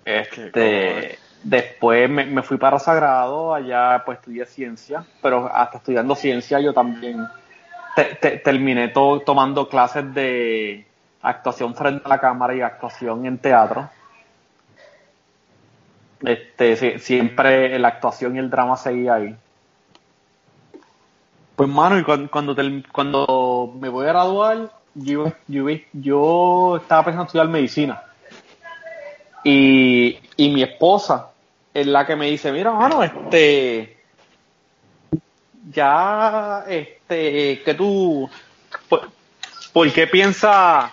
Este, 0.10 1.20
después 1.44 2.10
me, 2.10 2.26
me 2.26 2.42
fui 2.42 2.58
para 2.58 2.80
Sagrado, 2.80 3.54
allá 3.54 4.04
pues 4.06 4.20
estudié 4.20 4.46
ciencia, 4.46 5.04
pero 5.22 5.52
hasta 5.54 5.80
estudiando 5.80 6.16
ciencia 6.16 6.62
yo 6.62 6.74
también 6.74 7.28
te- 7.94 8.16
te- 8.16 8.38
terminé 8.38 8.88
to- 8.88 9.22
tomando 9.26 9.68
clases 9.68 10.14
de 10.14 10.88
actuación 11.22 11.76
frente 11.76 12.04
a 12.06 12.10
la 12.10 12.20
cámara 12.22 12.56
y 12.56 12.62
actuación 12.62 13.26
en 13.26 13.38
teatro. 13.38 13.90
Este, 16.24 17.00
siempre 17.00 17.78
la 17.78 17.90
actuación 17.90 18.38
y 18.38 18.40
el 18.40 18.50
drama 18.50 18.78
seguía 18.78 19.16
ahí. 19.16 19.36
Pues 21.58 21.68
mano, 21.68 22.00
y 22.00 22.04
cuando, 22.04 22.32
cuando, 22.32 22.56
cuando 22.94 23.74
me 23.78 23.90
voy 23.90 24.06
a 24.06 24.10
graduar, 24.10 24.72
yo, 24.96 25.34
yo, 25.48 25.66
yo 25.92 26.78
estaba 26.78 27.04
pensando 27.04 27.24
en 27.24 27.28
estudiar 27.28 27.48
medicina. 27.50 28.04
Y, 29.44 30.18
y 30.36 30.50
mi 30.50 30.64
esposa 30.64 31.32
es 31.74 31.88
la 31.88 32.06
que 32.06 32.16
me 32.16 32.30
dice, 32.30 32.52
mira, 32.52 32.72
mano, 32.72 33.04
este, 33.04 33.98
ya, 35.72 36.66
este, 36.68 37.62
que 37.62 37.74
tú, 37.76 38.30
por, 38.90 39.10
¿por 39.72 39.92
qué 39.94 40.08
piensas 40.08 40.92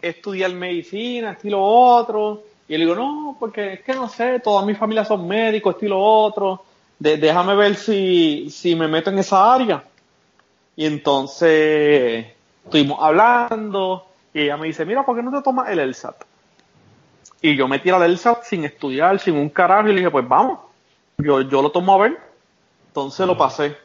estudiar 0.00 0.52
medicina, 0.52 1.32
estilo 1.32 1.62
otro? 1.62 2.44
Y 2.68 2.78
le 2.78 2.84
digo, 2.84 2.94
no, 2.94 3.36
porque 3.38 3.74
es 3.74 3.80
que 3.82 3.94
no 3.94 4.08
sé, 4.08 4.40
toda 4.40 4.64
mi 4.64 4.74
familia 4.74 5.04
son 5.04 5.28
médicos, 5.28 5.74
estilo 5.74 6.00
otro, 6.00 6.64
déjame 6.98 7.54
ver 7.54 7.74
si, 7.74 8.48
si 8.50 8.74
me 8.74 8.88
meto 8.88 9.10
en 9.10 9.18
esa 9.18 9.52
área. 9.52 9.84
Y 10.74 10.86
entonces 10.86 12.26
estuvimos 12.64 12.98
hablando 13.00 14.06
y 14.32 14.42
ella 14.42 14.56
me 14.56 14.68
dice, 14.68 14.86
mira, 14.86 15.04
¿por 15.04 15.16
qué 15.16 15.22
no 15.22 15.30
te 15.30 15.42
tomas 15.42 15.68
el 15.68 15.80
ELSAT? 15.80 16.31
Y 17.40 17.56
yo 17.56 17.66
me 17.68 17.78
tiré 17.78 17.96
al 17.96 18.02
ELSAT 18.04 18.44
sin 18.44 18.64
estudiar, 18.64 19.18
sin 19.18 19.36
un 19.36 19.48
carajo, 19.48 19.88
y 19.88 19.92
le 19.92 19.98
dije, 20.00 20.10
pues 20.10 20.26
vamos, 20.28 20.60
yo, 21.18 21.40
yo 21.42 21.60
lo 21.62 21.70
tomo 21.70 21.94
a 21.94 21.98
ver. 21.98 22.18
Entonces 22.88 23.26
lo 23.26 23.36
pasé. 23.36 23.76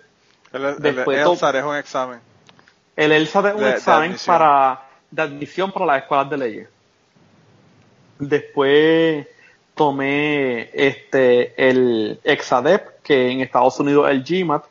El, 0.53 0.65
el, 0.65 0.77
Después 0.77 1.17
el 1.19 1.27
ELSAT 1.27 1.55
es 1.55 1.63
un 1.63 1.75
examen. 1.75 2.19
El 2.95 3.11
ELSAT 3.11 3.45
es 3.47 3.53
un 3.53 3.59
De- 3.61 3.65
de 3.65 3.71
examen 3.73 4.09
admisión. 4.11 4.35
para 4.37 4.83
de 5.09 5.21
admisión 5.21 5.71
para 5.71 5.85
las 5.85 6.01
escuelas 6.03 6.29
de 6.29 6.37
leyes. 6.37 6.69
Después 8.19 9.27
tomé 9.75 10.69
este 10.73 11.53
el 11.69 12.19
EXADEP, 12.23 13.01
que 13.03 13.29
en 13.31 13.41
Estados 13.41 13.79
Unidos 13.79 14.09
es 14.09 14.15
el 14.15 14.23
GMAT, 14.23 14.65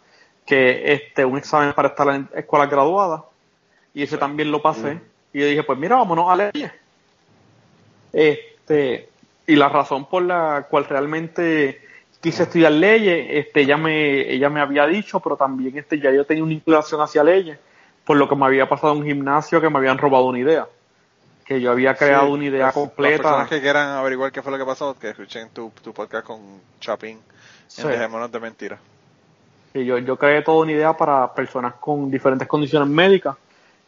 que 0.44 0.92
es 0.92 1.00
este, 1.02 1.24
un 1.24 1.38
examen 1.38 1.72
para 1.72 1.88
estar 1.88 2.08
en 2.08 2.28
escuelas 2.34 2.68
graduadas. 2.70 3.22
Y 3.94 4.02
ese 4.02 4.18
también 4.18 4.50
lo 4.50 4.60
pasé. 4.60 5.00
Y 5.32 5.40
yo 5.40 5.46
dije, 5.46 5.62
pues 5.62 5.78
mira, 5.78 5.96
vámonos 5.96 6.28
a 6.30 6.36
leyes. 6.36 6.70
Este, 8.12 8.55
y 9.46 9.56
la 9.56 9.68
razón 9.68 10.06
por 10.06 10.22
la 10.22 10.66
cual 10.68 10.84
realmente 10.86 11.80
quise 12.20 12.44
estudiar 12.44 12.72
leyes, 12.72 13.26
este, 13.30 13.60
ella 13.60 13.76
me, 13.76 14.20
ella 14.32 14.48
me 14.50 14.60
había 14.60 14.86
dicho, 14.86 15.20
pero 15.20 15.36
también 15.36 15.76
este, 15.78 16.00
ya 16.00 16.10
yo 16.10 16.24
tenía 16.24 16.42
una 16.42 16.54
inclinación 16.54 17.00
hacia 17.00 17.22
leyes, 17.22 17.58
por 18.04 18.16
lo 18.16 18.28
que 18.28 18.34
me 18.36 18.46
había 18.46 18.68
pasado 18.68 18.92
en 18.94 19.00
un 19.00 19.06
gimnasio 19.06 19.60
que 19.60 19.70
me 19.70 19.78
habían 19.78 19.98
robado 19.98 20.24
una 20.26 20.38
idea. 20.38 20.66
Que 21.44 21.60
yo 21.60 21.70
había 21.70 21.94
creado 21.94 22.26
Sí, 22.26 22.32
una 22.32 22.44
idea 22.46 22.58
las- 22.58 22.66
Las 22.66 22.74
completa. 22.74 23.22
personas 23.22 23.48
que 23.48 23.60
quieran 23.60 23.88
averiguar 23.90 24.32
qué 24.32 24.42
fue 24.42 24.50
lo 24.50 24.58
que 24.58 24.64
pasó, 24.64 24.98
que 24.98 25.10
escuchen 25.10 25.48
tu, 25.50 25.70
tu 25.82 25.92
podcast 25.92 26.26
con 26.26 26.40
Chapín 26.80 27.20
Sí. 27.68 27.82
en 27.82 27.88
Dejémonos 27.88 28.32
de 28.32 28.40
Mentiras. 28.40 28.80
que 29.72 29.84
yo, 29.84 29.98
yo 29.98 30.16
creé 30.16 30.42
toda 30.42 30.62
una 30.62 30.72
idea 30.72 30.92
para 30.96 31.32
personas 31.34 31.74
con 31.74 32.10
diferentes 32.10 32.48
condiciones 32.48 32.88
médicas 32.88 33.36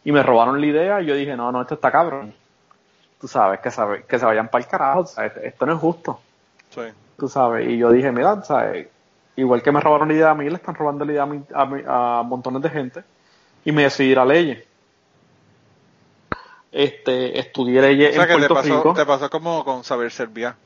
y 0.04 0.12
me 0.12 0.22
robaron 0.22 0.60
la 0.60 0.66
idea 0.66 1.00
y 1.00 1.06
yo 1.06 1.14
dije, 1.16 1.34
no, 1.36 1.50
no, 1.50 1.62
esto 1.62 1.74
está 1.74 1.90
cabrón. 1.90 2.32
Tú 3.20 3.26
sabes, 3.28 3.60
que, 3.60 3.70
sabe, 3.70 4.04
que 4.04 4.18
se 4.18 4.24
vayan 4.24 4.48
para 4.48 4.64
el 4.64 4.70
carajo, 4.70 5.06
¿sabes? 5.06 5.32
esto 5.42 5.66
no 5.66 5.72
es 5.74 5.78
justo. 5.80 6.20
Sí. 6.70 6.82
tú 7.16 7.28
sabes, 7.28 7.68
y 7.68 7.76
yo 7.78 7.90
dije, 7.90 8.12
mira, 8.12 8.42
¿sabes? 8.44 8.88
igual 9.36 9.62
que 9.62 9.72
me 9.72 9.80
robaron 9.80 10.08
la 10.08 10.14
idea 10.14 10.30
a 10.30 10.34
mí, 10.34 10.48
le 10.48 10.56
están 10.56 10.74
robando 10.74 11.04
la 11.04 11.12
idea 11.12 11.22
a, 11.22 11.26
mí- 11.26 11.44
a, 11.54 11.64
mí- 11.66 11.82
a 11.86 12.22
montones 12.24 12.60
de 12.62 12.70
gente, 12.70 13.02
y 13.64 13.72
me 13.72 13.82
decidí 13.84 14.10
ir 14.10 14.18
a 14.18 14.24
leyes. 14.24 14.64
Este, 16.70 17.38
estudié 17.38 17.80
leyes 17.80 18.10
O 18.10 18.12
sea 18.14 18.22
en 18.22 18.28
que 18.28 18.34
te 18.34 18.38
Puerto 18.38 18.54
pasó, 18.54 18.76
Rico. 18.76 18.94
te 18.94 19.06
pasó 19.06 19.30
como 19.30 19.64
con 19.64 19.84
Saber 19.84 20.10
Servia. 20.12 20.56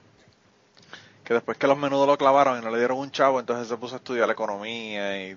Que 1.25 1.35
después 1.35 1.57
que 1.57 1.69
los 1.69 1.79
menudos 1.79 2.07
lo 2.09 2.19
clavaron 2.19 2.59
y 2.59 2.65
no 2.65 2.71
le 2.71 2.79
dieron 2.79 2.99
un 2.99 3.11
chavo, 3.13 3.39
entonces 3.39 3.69
se 3.69 3.77
puso 3.77 3.95
a 3.95 3.99
estudiar 3.99 4.27
la 4.27 4.33
economía 4.33 5.29
y, 5.29 5.37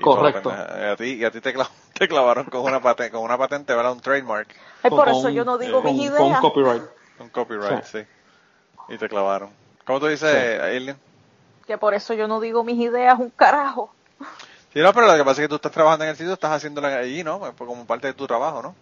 y 0.00 0.04
Correcto. 0.04 0.50
a 0.50 0.96
ti, 0.96 1.04
y 1.14 1.24
a 1.24 1.30
ti 1.30 1.40
te, 1.40 1.54
cla- 1.54 1.68
te 1.98 2.08
clavaron 2.08 2.46
con 2.46 2.62
una 2.62 2.80
patente, 2.80 3.12
con 3.12 3.22
una 3.22 3.38
patente, 3.38 3.74
¿verdad? 3.74 3.92
Un 3.92 4.00
trademark, 4.00 4.54
Ay, 4.82 4.90
por 4.90 5.06
con 5.06 5.08
eso 5.08 5.28
yo 5.30 5.44
no 5.44 5.58
digo 5.58 5.82
con, 5.82 5.94
mis 5.94 6.10
con 6.16 6.26
un 6.26 6.32
ideas. 6.32 6.40
copyright. 6.40 6.82
un 7.18 7.28
copyright, 7.30 7.84
sí. 7.84 7.98
Sí. 7.98 8.06
Y 8.88 8.98
te 8.98 9.08
clavaron. 9.08 9.50
¿Cómo 9.86 10.00
tú 10.00 10.06
dices, 10.06 10.30
Sí. 10.30 10.36
Alien? 10.60 10.96
Que 11.66 11.78
por 11.78 11.94
eso 11.94 12.12
yo 12.14 12.28
no 12.28 12.40
digo 12.40 12.64
mis 12.64 12.78
ideas 12.78 13.18
un 13.18 13.30
carajo. 13.30 13.94
Sí, 14.72 14.80
no, 14.80 14.92
pero 14.92 15.06
lo 15.06 15.14
que 15.16 15.24
pasa 15.24 15.42
es 15.42 15.44
que 15.46 15.48
tú 15.48 15.56
estás 15.56 15.72
trabajando 15.72 16.04
en 16.04 16.10
el 16.10 16.16
sitio, 16.16 16.32
estás 16.34 16.52
haciéndolo 16.52 16.86
allí, 16.86 17.24
¿no? 17.24 17.40
Como 17.56 17.86
parte 17.86 18.06
de 18.08 18.14
tu 18.14 18.26
trabajo, 18.26 18.62
¿no? 18.62 18.74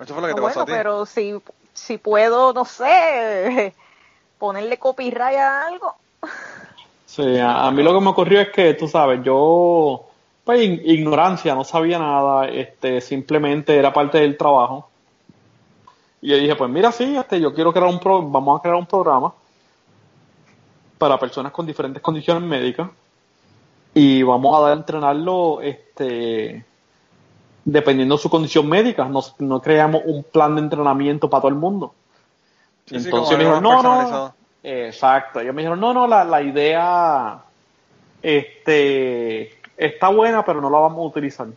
Eso 0.00 0.12
fue 0.14 0.22
lo 0.22 0.28
que 0.28 0.34
No, 0.34 0.36
te 0.36 0.42
pasó 0.42 0.60
bueno, 0.60 0.62
a 0.62 0.66
ti. 0.66 0.72
pero 0.76 1.06
si, 1.06 1.42
si 1.74 1.98
puedo, 1.98 2.52
no 2.52 2.64
sé, 2.64 3.74
ponerle 4.38 4.78
copyright 4.78 5.38
a 5.38 5.66
algo. 5.66 6.01
Sí, 7.12 7.36
a, 7.38 7.66
a 7.66 7.70
mí 7.70 7.82
lo 7.82 7.92
que 7.92 8.00
me 8.00 8.08
ocurrió 8.08 8.40
es 8.40 8.48
que, 8.48 8.72
tú 8.72 8.88
sabes, 8.88 9.20
yo, 9.22 10.06
pues, 10.44 10.62
in- 10.62 10.80
ignorancia, 10.82 11.54
no 11.54 11.62
sabía 11.62 11.98
nada, 11.98 12.48
este, 12.48 13.02
simplemente 13.02 13.76
era 13.76 13.92
parte 13.92 14.16
del 14.16 14.38
trabajo. 14.38 14.88
Y 16.22 16.28
yo 16.30 16.36
dije, 16.38 16.56
pues 16.56 16.70
mira, 16.70 16.90
sí, 16.90 17.14
este, 17.14 17.38
yo 17.38 17.52
quiero 17.52 17.70
crear 17.70 17.88
un 17.88 17.98
pro, 18.00 18.22
vamos 18.22 18.58
a 18.58 18.62
crear 18.62 18.76
un 18.76 18.86
programa 18.86 19.34
para 20.96 21.18
personas 21.18 21.52
con 21.52 21.66
diferentes 21.66 22.00
condiciones 22.00 22.44
médicas 22.44 22.88
y 23.92 24.22
vamos 24.22 24.56
a 24.56 24.60
dar 24.62 24.70
a 24.70 24.76
entrenarlo, 24.76 25.60
este, 25.60 26.64
dependiendo 27.62 28.16
de 28.16 28.22
su 28.22 28.30
condición 28.30 28.66
médica. 28.66 29.04
No, 29.04 29.20
no 29.38 29.60
creamos 29.60 30.00
un 30.06 30.24
plan 30.24 30.54
de 30.54 30.62
entrenamiento 30.62 31.28
para 31.28 31.42
todo 31.42 31.50
el 31.50 31.56
mundo. 31.56 31.92
Sí, 32.86 32.98
sí, 33.00 33.08
Entonces 33.08 33.36
me 33.36 33.44
más 33.44 33.60
no, 33.60 33.82
no. 33.82 34.41
Exacto. 34.62 35.40
Ellos 35.40 35.54
me 35.54 35.62
dijeron, 35.62 35.80
no, 35.80 35.92
no, 35.94 36.06
la, 36.06 36.24
la 36.24 36.42
idea 36.42 37.38
este, 38.22 39.58
está 39.76 40.08
buena, 40.08 40.44
pero 40.44 40.60
no 40.60 40.70
la 40.70 40.78
vamos 40.78 40.98
a 40.98 41.08
utilizar. 41.08 41.48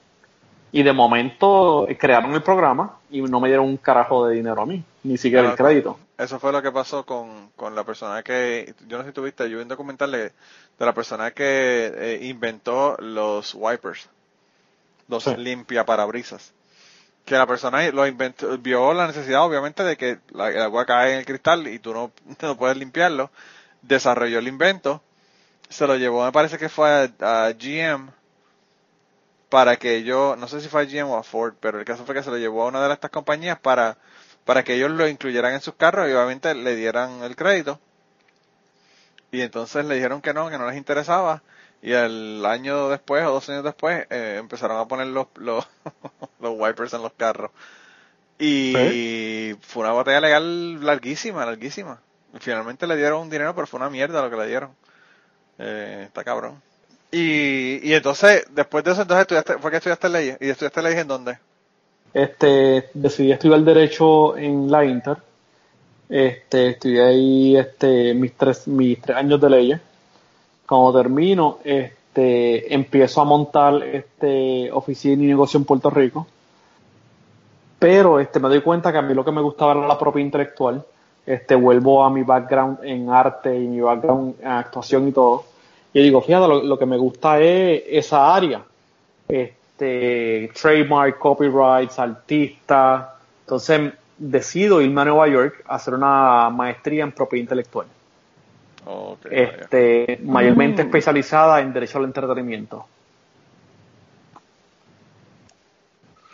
Y 0.72 0.84
de 0.84 0.92
momento 0.94 1.88
eh, 1.88 1.98
crearon 1.98 2.34
el 2.34 2.42
programa 2.44 2.98
y 3.10 3.22
no 3.22 3.40
me 3.40 3.48
dieron 3.48 3.66
un 3.68 3.78
carajo 3.78 4.28
de 4.28 4.36
dinero 4.36 4.62
a 4.62 4.66
mí, 4.66 4.84
ni 5.04 5.18
siquiera 5.18 5.50
el 5.52 5.56
crédito. 5.56 5.98
Eso 6.18 6.40
fue 6.40 6.52
lo 6.52 6.62
que 6.62 6.72
pasó 6.72 7.06
con, 7.06 7.50
con 7.56 7.76
la 7.76 7.84
persona 7.84 8.24
que, 8.24 8.74
yo 8.88 8.98
no 8.98 9.04
sé 9.04 9.10
si 9.10 9.14
tuviste, 9.14 9.50
yo 9.50 9.58
vi 9.58 9.64
un 9.64 9.70
documental 9.70 10.12
de, 10.12 10.24
de 10.24 10.86
la 10.86 10.94
persona 10.94 11.32
que 11.32 11.94
eh, 11.96 12.20
inventó 12.24 12.96
los 13.00 13.54
wipers, 13.56 14.10
los 15.08 15.24
Sí. 15.24 15.36
limpia 15.38 15.86
parabrisas. 15.86 16.54
Que 17.26 17.36
la 17.36 17.48
persona 17.48 17.90
lo 17.92 18.04
vio 18.60 18.94
la 18.94 19.08
necesidad 19.08 19.44
obviamente 19.44 19.84
de 19.84 19.98
que 19.98 20.20
la, 20.32 20.50
el 20.50 20.62
agua 20.62 20.86
cae 20.86 21.14
en 21.14 21.20
el 21.20 21.26
cristal 21.26 21.68
y 21.68 21.80
tú 21.80 21.94
no, 21.94 22.12
no 22.42 22.58
puedes 22.58 22.78
limpiarlo. 22.78 23.32
desarrolló 23.82 24.40
el 24.40 24.48
invento, 24.48 25.02
se 25.70 25.88
lo 25.88 25.96
llevó, 25.96 26.24
me 26.26 26.32
parece 26.32 26.58
que 26.58 26.70
fue 26.70 26.90
a, 27.20 27.48
a 27.48 27.52
GM, 27.52 28.12
para 29.50 29.78
que 29.78 29.96
ellos, 29.96 30.38
no 30.38 30.48
sé 30.48 30.62
si 30.62 30.68
fue 30.68 30.82
a 30.82 30.86
GM 30.86 31.10
o 31.10 31.18
a 31.18 31.24
Ford, 31.24 31.56
pero 31.60 31.80
el 31.80 31.86
caso 31.86 32.06
fue 32.06 32.16
que 32.16 32.24
se 32.24 32.30
lo 32.30 32.38
llevó 32.38 32.64
a 32.64 32.68
una 32.68 32.86
de 32.86 32.94
estas 32.94 33.12
compañías 33.12 33.60
para, 33.60 33.98
para 34.44 34.64
que 34.64 34.76
ellos 34.76 34.92
lo 34.92 35.08
incluyeran 35.08 35.54
en 35.54 35.62
sus 35.62 35.76
carros 35.76 36.10
y 36.10 36.12
obviamente 36.12 36.54
le 36.54 36.76
dieran 36.76 37.24
el 37.24 37.36
crédito. 37.36 37.80
Y 39.32 39.42
entonces 39.42 39.86
le 39.86 39.96
dijeron 39.96 40.22
que 40.22 40.34
no, 40.34 40.50
que 40.50 40.58
no 40.58 40.68
les 40.68 40.78
interesaba. 40.78 41.42
Y 41.86 41.94
el 41.94 42.44
año 42.48 42.90
después 42.90 43.24
o 43.28 43.32
dos 43.34 43.48
años 43.48 43.64
después 43.64 44.08
eh, 44.10 44.38
empezaron 44.40 44.80
a 44.80 44.88
poner 44.88 45.06
los, 45.06 45.28
los, 45.36 45.68
los 46.40 46.54
wipers 46.58 46.94
en 46.94 47.04
los 47.04 47.14
carros. 47.14 47.52
Y 48.40 49.54
fue 49.62 49.84
una 49.84 49.94
batalla 49.94 50.20
legal 50.20 50.84
larguísima, 50.84 51.46
larguísima. 51.46 52.02
Y 52.34 52.40
finalmente 52.40 52.88
le 52.88 52.98
dieron 52.98 53.22
un 53.22 53.30
dinero, 53.30 53.54
pero 53.54 53.68
fue 53.68 53.80
una 53.80 53.92
mierda 53.92 54.24
lo 54.24 54.32
que 54.32 54.36
le 54.36 54.48
dieron. 54.48 54.72
Eh, 55.60 56.06
está 56.08 56.24
cabrón. 56.24 56.60
Y, 57.12 57.88
y 57.88 57.94
entonces, 57.94 58.48
después 58.50 58.84
de 58.84 58.92
eso, 58.92 59.04
entonces 59.04 59.22
estudiaste, 59.22 59.60
fue 59.60 59.70
que 59.70 59.78
estudiaste 59.78 60.10
leyes. 60.10 60.38
¿Y 60.42 60.50
estudiaste 60.50 60.82
leyes 60.82 61.02
en 61.02 61.08
dónde? 61.08 61.38
Este, 62.16 62.90
decidí 62.96 63.32
estudiar 63.32 63.62
Derecho 63.62 64.36
en 64.38 64.72
la 64.72 64.84
Inter. 64.86 65.18
Este, 66.10 66.70
estudié 66.70 67.04
ahí 67.04 67.58
este, 67.58 68.16
mis, 68.16 68.34
tres, 68.34 68.68
mis 68.68 69.00
tres 69.00 69.18
años 69.18 69.40
de 69.40 69.50
leyes. 69.52 69.82
Cuando 70.68 70.98
termino, 70.98 71.60
este, 71.64 72.74
empiezo 72.74 73.22
a 73.22 73.26
montar 73.26 73.84
este, 73.84 74.72
oficina 74.72 75.24
y 75.24 75.28
negocio 75.28 75.60
en 75.60 75.66
Puerto 75.66 75.90
Rico. 75.90 76.28
Pero 77.78 78.20
este, 78.20 78.40
me 78.40 78.50
doy 78.50 78.62
cuenta 78.62 78.92
que 78.92 78.98
a 78.98 79.02
mí 79.02 79.14
lo 79.14 79.24
que 79.24 79.32
me 79.32 79.42
gustaba 79.42 79.74
era 79.74 79.88
la 79.88 79.98
propia 79.98 80.22
intelectual. 80.22 80.84
Este, 81.26 81.56
vuelvo 81.56 82.04
a 82.04 82.10
mi 82.10 82.24
background 82.24 82.80
en 82.84 83.10
arte 83.10 83.56
y 83.56 83.68
mi 83.68 83.82
background 83.82 84.36
en 84.42 84.48
actuación 84.48 85.08
y 85.08 85.12
todo. 85.12 85.44
Y 85.94 86.02
digo, 86.02 86.22
fíjate, 86.22 86.48
lo, 86.48 86.64
lo 86.64 86.78
que 86.80 86.86
me 86.86 86.98
gusta 86.98 87.40
es 87.40 87.84
esa 87.88 88.34
área. 88.34 88.64
Este, 89.28 90.52
trademark, 90.60 91.18
copyrights, 91.18 92.00
artistas. 92.00 93.06
Entonces 93.42 93.94
decido 94.18 94.82
irme 94.82 95.02
a 95.02 95.06
Nueva 95.06 95.28
York 95.28 95.64
a 95.68 95.76
hacer 95.76 95.94
una 95.94 96.50
maestría 96.50 97.04
en 97.04 97.12
propiedad 97.12 97.44
intelectual. 97.44 97.88
Vaya. 98.86 99.18
Este, 99.32 100.20
mayormente 100.24 100.84
especializada 100.84 101.60
en 101.62 101.74
derecho 101.74 101.98
al 101.98 102.06
entretenimiento. 102.06 102.86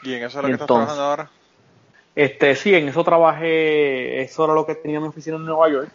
¿Y 0.03 0.15
en 0.15 0.23
eso 0.23 0.39
es 0.39 0.43
lo 0.43 0.47
que 0.47 0.51
estás 0.53 0.61
entonces- 0.61 0.67
trabajando 0.67 1.03
ahora? 1.03 1.29
Este, 2.13 2.55
sí, 2.55 2.75
en 2.75 2.89
eso 2.89 3.03
trabajé, 3.03 4.21
eso 4.21 4.43
era 4.43 4.53
lo 4.53 4.65
que 4.65 4.75
tenía 4.75 4.99
mi 4.99 5.07
oficina 5.07 5.37
en 5.37 5.45
Nueva 5.45 5.69
York 5.69 5.91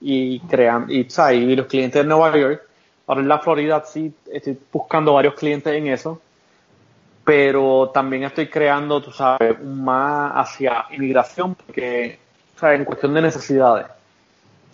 y 0.00 0.40
crean, 0.40 0.86
y, 0.88 1.08
¿sabes? 1.08 1.40
y 1.40 1.54
los 1.54 1.66
clientes 1.66 2.02
de 2.02 2.08
Nueva 2.08 2.36
York. 2.36 2.62
Ahora 3.06 3.20
en 3.20 3.28
la 3.28 3.38
Florida 3.38 3.82
sí 3.84 4.12
estoy 4.32 4.58
buscando 4.72 5.12
varios 5.14 5.34
clientes 5.34 5.72
en 5.72 5.86
eso, 5.86 6.20
pero 7.24 7.90
también 7.94 8.24
estoy 8.24 8.48
creando, 8.48 9.00
tú 9.00 9.12
sabes, 9.12 9.62
más 9.62 10.32
hacia 10.34 10.86
inmigración, 10.90 11.54
porque, 11.54 12.18
¿sabes? 12.56 12.80
En 12.80 12.84
cuestión 12.84 13.14
de 13.14 13.22
necesidades. 13.22 13.86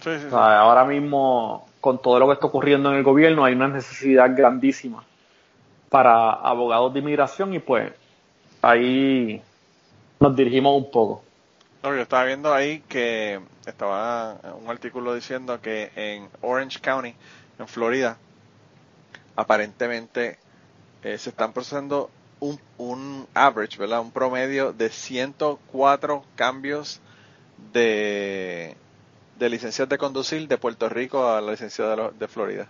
Sí, 0.00 0.10
sí, 0.14 0.20
sí. 0.20 0.26
O 0.26 0.30
sea, 0.30 0.60
ahora 0.60 0.84
mismo, 0.84 1.66
con 1.80 2.00
todo 2.00 2.18
lo 2.18 2.26
que 2.26 2.34
está 2.34 2.46
ocurriendo 2.46 2.90
en 2.90 2.96
el 2.96 3.02
gobierno, 3.02 3.44
hay 3.44 3.54
una 3.54 3.68
necesidad 3.68 4.34
grandísima 4.36 5.04
para 5.88 6.32
abogados 6.32 6.92
de 6.92 7.00
inmigración 7.00 7.54
y 7.54 7.58
pues 7.58 7.92
ahí 8.62 9.42
nos 10.20 10.36
dirigimos 10.36 10.76
un 10.76 10.90
poco. 10.90 11.22
No, 11.82 11.94
yo 11.94 12.02
estaba 12.02 12.24
viendo 12.24 12.52
ahí 12.52 12.80
que 12.88 13.40
estaba 13.66 14.36
un 14.60 14.68
artículo 14.68 15.14
diciendo 15.14 15.60
que 15.60 15.90
en 15.94 16.28
Orange 16.42 16.80
County, 16.80 17.14
en 17.58 17.68
Florida, 17.68 18.18
aparentemente 19.36 20.38
eh, 21.02 21.16
se 21.18 21.30
están 21.30 21.52
procesando 21.52 22.10
un, 22.40 22.60
un 22.78 23.26
average, 23.34 23.78
¿verdad? 23.78 24.00
Un 24.00 24.10
promedio 24.10 24.72
de 24.72 24.90
104 24.90 26.24
cambios 26.34 27.00
de, 27.72 28.76
de 29.38 29.48
licencias 29.48 29.88
de 29.88 29.98
conducir 29.98 30.46
de 30.48 30.58
Puerto 30.58 30.88
Rico 30.88 31.28
a 31.28 31.40
la 31.40 31.52
licencia 31.52 31.86
de, 31.86 31.96
lo- 31.96 32.10
de 32.10 32.28
Florida. 32.28 32.66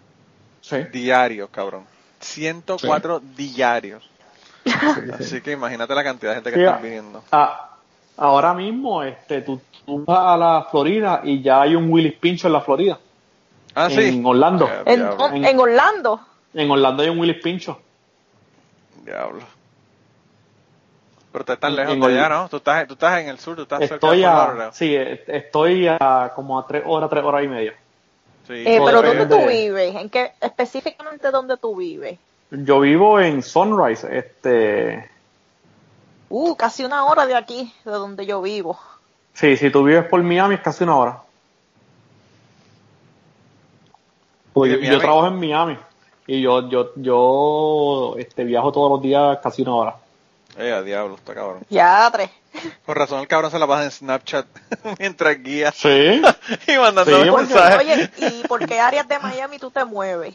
Sí. 0.60 0.76
Diarios, 0.92 1.48
cabrón. 1.50 1.84
104 2.20 3.20
diarios. 3.36 4.08
Así 5.18 5.40
que 5.40 5.52
imagínate 5.52 5.94
la 5.94 6.04
cantidad 6.04 6.32
de 6.32 6.34
gente 6.36 6.50
que 6.50 6.56
Sí, 6.56 6.62
están 6.62 6.78
ah. 6.78 6.82
viniendo. 6.82 7.24
Ah, 7.32 7.76
ahora 8.16 8.52
mismo, 8.54 9.02
este, 9.02 9.40
tú, 9.42 9.60
tú 9.86 10.04
vas 10.04 10.34
a 10.34 10.36
la 10.36 10.66
Florida 10.70 11.20
y 11.24 11.40
ya 11.42 11.62
hay 11.62 11.74
un 11.74 11.90
Willis 11.90 12.14
Pincho 12.18 12.48
en 12.48 12.52
la 12.52 12.60
Florida. 12.60 12.98
Ah, 13.74 13.88
sí. 13.88 14.00
en 14.00 14.26
Orlando. 14.26 14.68
En, 14.84 15.00
diablo. 15.00 15.26
En- 15.28 15.44
en 15.44 15.58
Orlando. 15.60 16.20
En 16.54 16.70
Orlando 16.70 17.02
hay 17.02 17.08
un 17.08 17.18
Willis 17.20 17.40
Pincho. 17.42 17.80
Diablo. 19.04 19.42
Pero 21.39 21.45
te 21.45 21.53
estás 21.53 21.70
En- 21.70 21.76
lejos 21.76 21.95
en 21.95 22.01
de 22.01 22.07
allá, 22.07 22.28
¿no? 22.28 22.49
Tú 22.49 22.57
estás, 22.57 22.89
tú 22.89 22.95
estás 22.95 23.20
en 23.20 23.28
el 23.28 23.39
sur, 23.39 23.55
tú 23.55 23.62
estás 23.62 23.78
cerca 23.78 23.95
Estoy 23.95 24.18
de 24.22 24.24
Fort 24.26 24.61
a, 24.61 24.72
sí, 24.72 24.97
estoy 24.97 25.86
a 25.86 26.32
como 26.34 26.59
a 26.59 26.66
tres 26.66 26.82
horas, 26.84 27.09
tres 27.09 27.22
horas 27.22 27.45
y 27.45 27.47
media. 27.49 27.74
Sí. 28.49 28.55
Eh, 28.55 28.80
pero 28.84 29.03
depende 29.03 29.26
¿dónde 29.26 29.36
tú 29.36 29.41
de- 29.43 29.47
vives? 29.68 29.95
¿En 29.95 30.11
qué 30.11 30.32
específicamente 30.41 31.30
dónde 31.30 31.57
tú 31.57 31.76
vives? 31.76 32.18
Yo 32.51 32.80
vivo 32.80 33.20
en 33.20 33.45
Sunrise, 33.45 34.09
este, 34.18 35.09
Uh, 36.28 36.57
casi 36.57 36.84
una 36.84 37.05
hora 37.05 37.24
de 37.24 37.36
aquí, 37.36 37.72
de 37.84 37.91
donde 37.93 38.26
yo 38.26 38.43
vivo. 38.43 38.76
sí, 39.32 39.57
si 39.57 39.70
tú 39.70 39.84
vives 39.84 40.07
por 40.07 40.20
Miami 40.24 40.57
es 40.57 40.61
casi 40.61 40.82
una 40.82 40.97
hora. 40.97 41.18
Pues 44.55 44.72
¿Y 44.72 44.76
de 44.78 44.89
yo, 44.91 44.99
trabajo 44.99 45.28
en 45.28 45.39
Miami 45.39 45.76
y 46.26 46.41
yo, 46.43 46.68
yo, 46.68 46.91
yo, 46.97 48.16
este, 48.18 48.43
viajo 48.43 48.72
todos 48.72 48.91
los 48.91 49.03
días 49.03 49.39
casi 49.41 49.62
una 49.62 49.74
hora. 49.76 49.97
Eh, 50.59 50.72
a 50.72 50.82
diablo, 50.82 51.14
está 51.14 51.34
cabrón. 51.34 51.61
Ya, 51.70 52.09
tres. 52.12 52.30
Por 52.86 52.98
razón 52.98 53.20
el 53.20 53.28
cabrón 53.28 53.50
se 53.50 53.59
la 53.59 53.66
pasa 53.66 53.84
en 53.84 53.90
Snapchat 53.92 54.46
mientras 54.98 55.40
guía 55.42 55.70
Sí. 55.72 56.20
y 56.66 56.76
mandándome 56.76 57.24
Sí, 57.24 57.30
mensajes. 57.30 57.78
Oye, 57.78 58.11
¿y 58.18 58.46
por 58.48 58.66
qué 58.66 58.80
áreas 58.80 59.06
de 59.06 59.18
Miami 59.18 59.59
tú 59.59 59.70
te 59.70 59.84
mueves? 59.84 60.34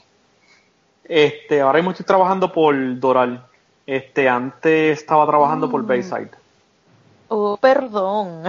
Este, 1.04 1.60
ahora 1.60 1.80
mismo 1.80 1.92
estoy 1.92 2.06
trabajando 2.06 2.52
por 2.52 2.74
Doral. 3.00 3.46
Este, 3.86 4.30
antes 4.30 5.00
estaba 5.00 5.26
trabajando 5.26 5.70
por 5.70 5.86
Bayside. 5.86 6.32
Oh, 7.28 7.58
perdón. 7.58 8.44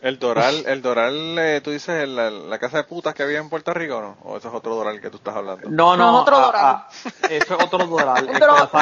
El 0.00 0.20
Doral, 0.20 0.64
el 0.66 0.80
Doral, 0.80 1.36
eh, 1.40 1.60
tú 1.60 1.72
dices 1.72 2.08
la, 2.08 2.30
la 2.30 2.58
casa 2.60 2.76
de 2.76 2.84
putas 2.84 3.14
que 3.14 3.24
había 3.24 3.38
en 3.40 3.48
Puerto 3.48 3.74
Rico, 3.74 3.96
¿o 3.96 4.00
no? 4.00 4.16
¿O 4.22 4.36
eso 4.36 4.48
es 4.48 4.54
otro 4.54 4.76
Doral 4.76 5.00
que 5.00 5.10
tú 5.10 5.16
estás 5.16 5.34
hablando? 5.34 5.68
No, 5.68 5.96
No, 5.96 6.12
no, 6.12 6.16
es 6.18 6.22
otro 6.22 6.36
ah, 6.36 6.40
Doral. 6.46 6.64
ah, 6.64 6.88
eso 7.28 7.56
es 7.58 7.64
otro 7.64 7.86
Doral. 7.86 8.24
Un, 8.28 8.34
en- 8.36 8.38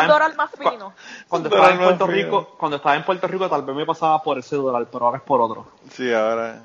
doral 0.09 0.37
más 0.37 0.51
fino. 0.59 0.93
Cuando 1.27 1.49
estaba 1.49 1.71
en 1.71 1.79
Doral 1.79 1.97
Puerto 1.97 2.07
fino. 2.13 2.17
Rico, 2.27 2.57
cuando 2.59 2.77
estaba 2.77 2.97
en 2.97 3.05
Puerto 3.05 3.27
Rico 3.29 3.49
tal 3.49 3.63
vez 3.63 3.75
me 3.77 3.87
pasaba 3.87 4.23
por 4.23 4.39
ese 4.39 4.57
Doral, 4.57 4.89
pero 4.93 5.07
ahora 5.07 5.17
es 5.19 5.25
por 5.25 5.41
otro. 5.41 5.69
Sí, 5.91 6.13
ahora. 6.13 6.61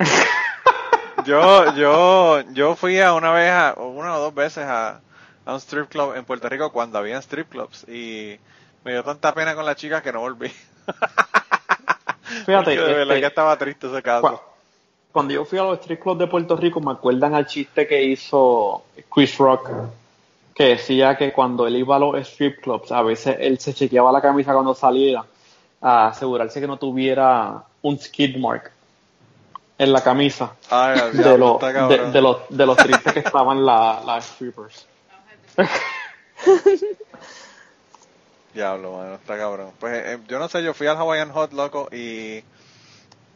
Yo, 1.26 1.74
yo, 1.76 2.42
yo 2.52 2.76
fui 2.76 3.00
a 3.00 3.14
una 3.14 3.32
vez, 3.32 3.52
a, 3.54 3.76
una 3.78 4.16
o 4.18 4.20
dos 4.20 4.34
veces 4.34 4.66
a, 4.66 5.00
a 5.46 5.54
un 5.54 5.60
strip 5.62 5.88
club 5.88 6.16
en 6.16 6.26
Puerto 6.26 6.50
Rico 6.50 6.72
cuando 6.74 6.98
había 6.98 7.20
strip 7.20 7.48
clubs 7.50 7.84
y 7.88 8.38
me 8.84 8.92
dio 8.92 9.04
tanta 9.04 9.34
pena 9.34 9.54
con 9.56 9.66
la 9.66 9.76
chica 9.76 10.02
que 10.02 10.12
no 10.12 10.20
volví. 10.20 10.52
Fíjate, 12.46 12.76
Porque 12.76 12.78
de 12.78 12.94
verdad 12.94 13.02
este, 13.16 13.20
que 13.22 13.28
estaba 13.28 13.58
triste 13.58 13.88
ese 13.88 14.02
caso. 14.02 14.28
cua- 14.28 14.42
cuando 15.12 15.34
yo 15.34 15.44
fui 15.46 15.60
a 15.60 15.64
los 15.64 15.80
street 15.80 16.00
clubs 16.00 16.20
de 16.20 16.28
Puerto 16.28 16.56
Rico 16.56 16.80
me 16.80 16.92
acuerdan 16.94 17.36
al 17.36 17.46
chiste 17.46 17.86
que 17.88 18.02
hizo 18.04 18.84
Chris 19.14 19.38
Rock, 19.38 19.70
que 20.56 20.64
decía 20.66 21.18
que 21.18 21.34
cuando 21.34 21.68
él 21.68 21.76
iba 21.76 21.96
a 21.96 22.00
los 22.00 22.16
strip 22.28 22.62
clubs, 22.62 22.92
a 22.92 23.02
veces 23.02 23.36
él 23.40 23.60
se 23.60 23.74
chequeaba 23.74 24.12
la 24.12 24.22
camisa 24.22 24.54
cuando 24.54 24.74
saliera 24.74 25.26
a 25.82 26.08
asegurarse 26.08 26.62
que 26.62 26.68
no 26.68 26.78
tuviera 26.78 27.64
un 27.82 27.98
skid 28.00 28.38
mark 28.38 28.72
en 29.78 29.92
la 29.92 30.02
camisa 30.02 30.54
Ay, 30.70 31.00
al 31.00 31.12
de, 31.18 31.24
de, 32.12 32.22
los 32.22 32.38
de 32.50 32.66
los 32.66 32.78
tristes 32.78 33.14
que 33.14 33.20
estaban 33.20 33.66
la- 33.66 34.02
las 34.06 34.26
strippers. 34.26 34.86
Diablo, 38.54 38.98
mano, 38.98 39.16
está 39.16 39.38
cabrón. 39.38 39.72
Pues 39.80 39.94
eh, 40.06 40.20
yo 40.28 40.40
no 40.40 40.48
sé, 40.50 40.64
yo 40.64 40.74
fui 40.74 40.88
al 40.88 40.98
Hawaiian 40.98 41.32
Hot, 41.32 41.54
loco, 41.54 41.88
y 41.92 42.42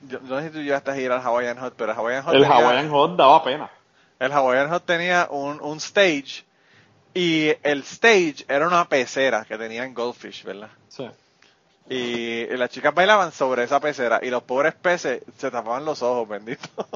yo 0.07 0.19
no 0.21 0.39
sé 0.39 0.47
si 0.47 0.53
tú 0.53 0.59
llegaste 0.61 0.91
a 0.91 0.97
ir 0.97 1.11
al 1.11 1.21
Hawaiian 1.21 1.57
Hot, 1.59 1.73
pero 1.77 1.91
el 1.91 1.97
Hawaiian 1.97 2.23
Hot 2.23 2.33
El 2.35 2.41
tenía, 2.43 2.57
Hawaiian 2.57 2.89
Hot 2.89 3.15
daba 3.15 3.43
pena. 3.43 3.69
el 4.19 4.31
Hawaiian 4.31 4.69
Hot 4.69 4.85
tenía 4.85 5.27
un, 5.31 5.61
un 5.61 5.77
stage 5.77 6.43
y 7.13 7.47
el 7.63 7.79
stage 7.83 8.45
era 8.49 8.67
una 8.67 8.85
pecera 8.89 9.45
que 9.45 9.57
tenían 9.57 9.93
goldfish, 9.93 10.43
¿verdad? 10.43 10.69
Sí. 10.89 11.09
Y 11.87 12.47
las 12.57 12.71
chicas 12.71 12.95
bailaban 12.95 13.31
sobre 13.31 13.63
esa 13.63 13.79
pecera 13.79 14.19
y 14.23 14.31
los 14.31 14.41
pobres 14.43 14.73
peces 14.73 15.21
se 15.37 15.51
tapaban 15.51 15.85
los 15.85 16.01
ojos, 16.01 16.27
bendito. 16.27 16.67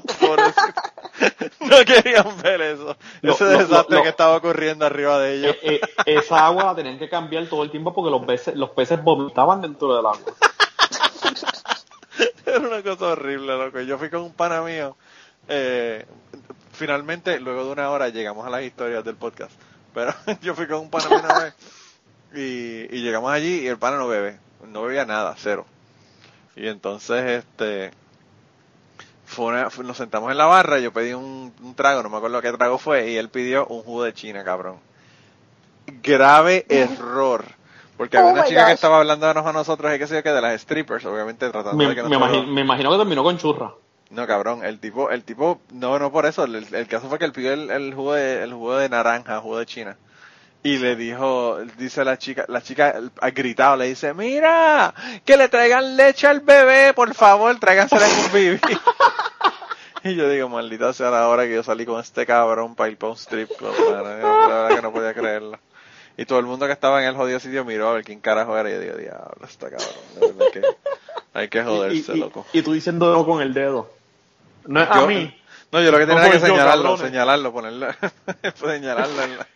No 1.59 1.77
querían 1.85 2.25
ver 2.41 2.61
eso. 2.61 2.95
Lo- 3.21 3.33
Ese 3.33 3.43
lo- 3.43 3.49
desastre 3.59 3.97
lo- 3.97 4.03
que 4.03 4.09
estaba 4.09 4.37
ocurriendo 4.37 4.85
arriba 4.85 5.19
de 5.19 5.35
ellos. 5.35 5.55
Eh, 5.61 5.79
eh, 6.05 6.15
esa 6.17 6.45
agua 6.45 6.63
la 6.65 6.75
tenían 6.75 6.97
que 6.97 7.09
cambiar 7.09 7.47
todo 7.47 7.63
el 7.63 7.71
tiempo 7.71 7.93
porque 7.93 8.09
los 8.09 8.25
peces, 8.25 8.55
los 8.55 8.69
peces 8.71 9.03
vomitaban 9.03 9.61
dentro 9.61 9.95
del 9.95 10.05
agua. 10.05 10.19
Era 12.45 12.59
una 12.59 12.81
cosa 12.81 13.07
horrible, 13.09 13.57
loco. 13.57 13.79
Yo 13.81 13.97
fui 13.97 14.09
con 14.09 14.21
un 14.21 14.33
pana 14.33 14.61
mío. 14.61 14.95
Eh, 15.47 16.05
finalmente, 16.71 17.39
luego 17.39 17.65
de 17.65 17.71
una 17.71 17.89
hora, 17.91 18.09
llegamos 18.09 18.45
a 18.47 18.49
las 18.49 18.63
historias 18.63 19.03
del 19.03 19.15
podcast. 19.15 19.51
Pero 19.93 20.13
yo 20.41 20.55
fui 20.55 20.67
con 20.67 20.79
un 20.79 20.89
pana 20.89 21.07
una 21.09 21.39
vez 21.39 21.53
y, 22.33 22.95
y 22.95 23.01
llegamos 23.01 23.31
allí 23.31 23.59
y 23.61 23.67
el 23.67 23.77
pana 23.77 23.97
no 23.97 24.07
bebe. 24.07 24.39
No 24.67 24.83
bebía 24.83 25.05
nada, 25.05 25.35
cero. 25.37 25.65
Y 26.55 26.67
entonces, 26.67 27.43
este, 27.43 27.91
fue 29.25 29.45
una- 29.45 29.69
nos 29.83 29.97
sentamos 29.97 30.31
en 30.31 30.37
la 30.37 30.45
barra, 30.45 30.79
yo 30.79 30.91
pedí 30.91 31.13
un, 31.13 31.53
un 31.61 31.75
trago, 31.75 32.03
no 32.03 32.09
me 32.09 32.17
acuerdo 32.17 32.41
qué 32.41 32.51
trago 32.51 32.77
fue, 32.77 33.09
y 33.11 33.17
él 33.17 33.29
pidió 33.29 33.65
un 33.67 33.83
jugo 33.83 34.03
de 34.03 34.13
China, 34.13 34.43
cabrón. 34.43 34.77
Grave 36.03 36.65
error. 36.69 37.45
Porque 37.97 38.17
había 38.17 38.29
Oh 38.29 38.33
una 38.33 38.43
chica 38.45 38.65
que 38.67 38.73
estaba 38.73 38.97
hablándonos 38.99 39.45
a 39.45 39.51
nosotros, 39.53 39.93
y 39.93 39.99
qué 39.99 40.07
sé 40.07 40.15
yo, 40.15 40.23
que 40.23 40.29
de 40.31 40.41
las 40.41 40.61
strippers, 40.61 41.03
obviamente 41.05 41.49
tratando 41.49 41.75
Me, 41.77 41.87
de 41.89 41.95
que 41.95 42.03
me 42.03 42.09
nosotros- 42.09 42.29
imagino, 42.31 42.53
me 42.53 42.61
imagino 42.61 42.91
que 42.91 42.97
terminó 42.97 43.23
con 43.23 43.37
churra. 43.37 43.73
No, 44.11 44.25
cabrón, 44.25 44.63
el 44.65 44.79
tipo, 44.79 45.11
el 45.11 45.23
tipo, 45.23 45.59
no, 45.71 45.99
no 45.99 46.11
por 46.11 46.25
eso, 46.25 46.45
el, 46.45 46.55
el 46.73 46.87
caso 46.87 47.09
fue 47.09 47.19
que 47.19 47.25
él 47.25 47.31
pidió 47.31 47.53
el, 47.53 47.69
el 47.69 47.93
jugo 47.93 48.13
de, 48.13 48.41
el 48.43 48.53
jugo 48.53 48.75
de 48.77 48.89
naranja, 48.89 49.39
jugo 49.39 49.59
de 49.59 49.65
China. 49.65 49.97
Y 50.61 50.77
le 50.77 50.95
dijo, 50.97 51.57
dice 51.77 52.03
la 52.03 52.17
chica, 52.17 52.43
la 52.49 52.61
chica 52.61 52.99
ha 53.21 53.29
gritado, 53.29 53.77
le 53.77 53.85
dice, 53.87 54.13
mira, 54.13 54.93
que 55.23 55.37
le 55.37 55.47
traigan 55.47 55.95
leche 55.95 56.27
al 56.27 56.41
bebé, 56.41 56.93
por 56.93 57.13
favor, 57.13 57.57
tráigansela 57.59 58.05
un 58.05 58.33
bibi. 58.33 58.59
y 60.03 60.15
yo 60.15 60.29
digo, 60.29 60.49
maldita 60.49 60.91
sea 60.91 61.11
la 61.11 61.27
hora 61.29 61.43
que 61.45 61.53
yo 61.53 61.63
salí 61.63 61.85
con 61.85 62.01
este 62.01 62.25
cabrón 62.25 62.75
para 62.75 62.89
ir 62.89 62.97
para 62.97 63.11
un 63.11 63.17
strip 63.17 63.49
club, 63.57 63.73
mano. 63.89 64.03
Yo, 64.19 64.49
La 64.49 64.55
verdad 64.63 64.75
que 64.75 64.81
no 64.81 64.91
podía 64.91 65.13
creerlo. 65.13 65.57
Y 66.17 66.25
todo 66.25 66.39
el 66.39 66.45
mundo 66.45 66.65
que 66.67 66.73
estaba 66.73 67.01
en 67.01 67.07
el 67.07 67.15
jodido 67.15 67.39
sitio 67.39 67.63
miró 67.63 67.87
a 67.89 67.93
ver 67.93 68.03
quién 68.03 68.19
carajo 68.19 68.57
era 68.57 68.69
y 68.69 68.73
yo 68.73 68.79
digo, 68.81 68.97
diablo, 68.97 69.45
está 69.47 69.69
cabrón, 69.69 69.87
de 70.19 70.27
verdad 70.27 70.45
que 70.51 70.61
hay 71.33 71.47
que 71.47 71.59
Y, 71.59 71.63
joderse, 71.63 72.13
y- 72.13 72.19
loco. 72.19 72.45
y 72.51 72.61
tú 72.61 72.73
diciéndolo 72.73 73.25
con 73.25 73.41
el 73.41 73.53
dedo. 73.53 73.89
No 74.65 74.81
es 74.81 74.89
Yo- 74.89 74.93
a 74.95 75.07
mí. 75.07 75.35
No, 75.71 75.81
yo 75.81 75.91
lo 75.91 75.99
que 75.99 76.05
tenía 76.07 76.19
No 76.21 76.25
era 76.27 76.33
que 76.33 76.39
soy 76.41 76.49
yo, 76.49 76.55
señalarlo, 76.55 76.97
señalarlo, 76.97 77.53
ponerlo, 77.53 77.87
señalarlo. 78.55 79.21
En 79.23 79.37
la, 79.37 79.47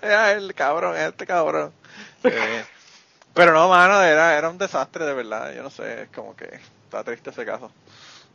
el 0.36 0.54
cabrón, 0.54 0.96
este 0.96 1.26
cabrón. 1.26 1.72
Eh, 2.24 2.64
pero 3.34 3.52
no, 3.52 3.68
mano, 3.68 4.02
era, 4.02 4.36
era 4.36 4.48
un 4.50 4.58
desastre 4.58 5.04
de 5.04 5.14
verdad. 5.14 5.52
Yo 5.54 5.62
no 5.62 5.70
sé, 5.70 6.02
es 6.02 6.08
como 6.10 6.34
que 6.36 6.46
está 6.84 7.04
triste 7.04 7.30
ese 7.30 7.44
caso. 7.44 7.70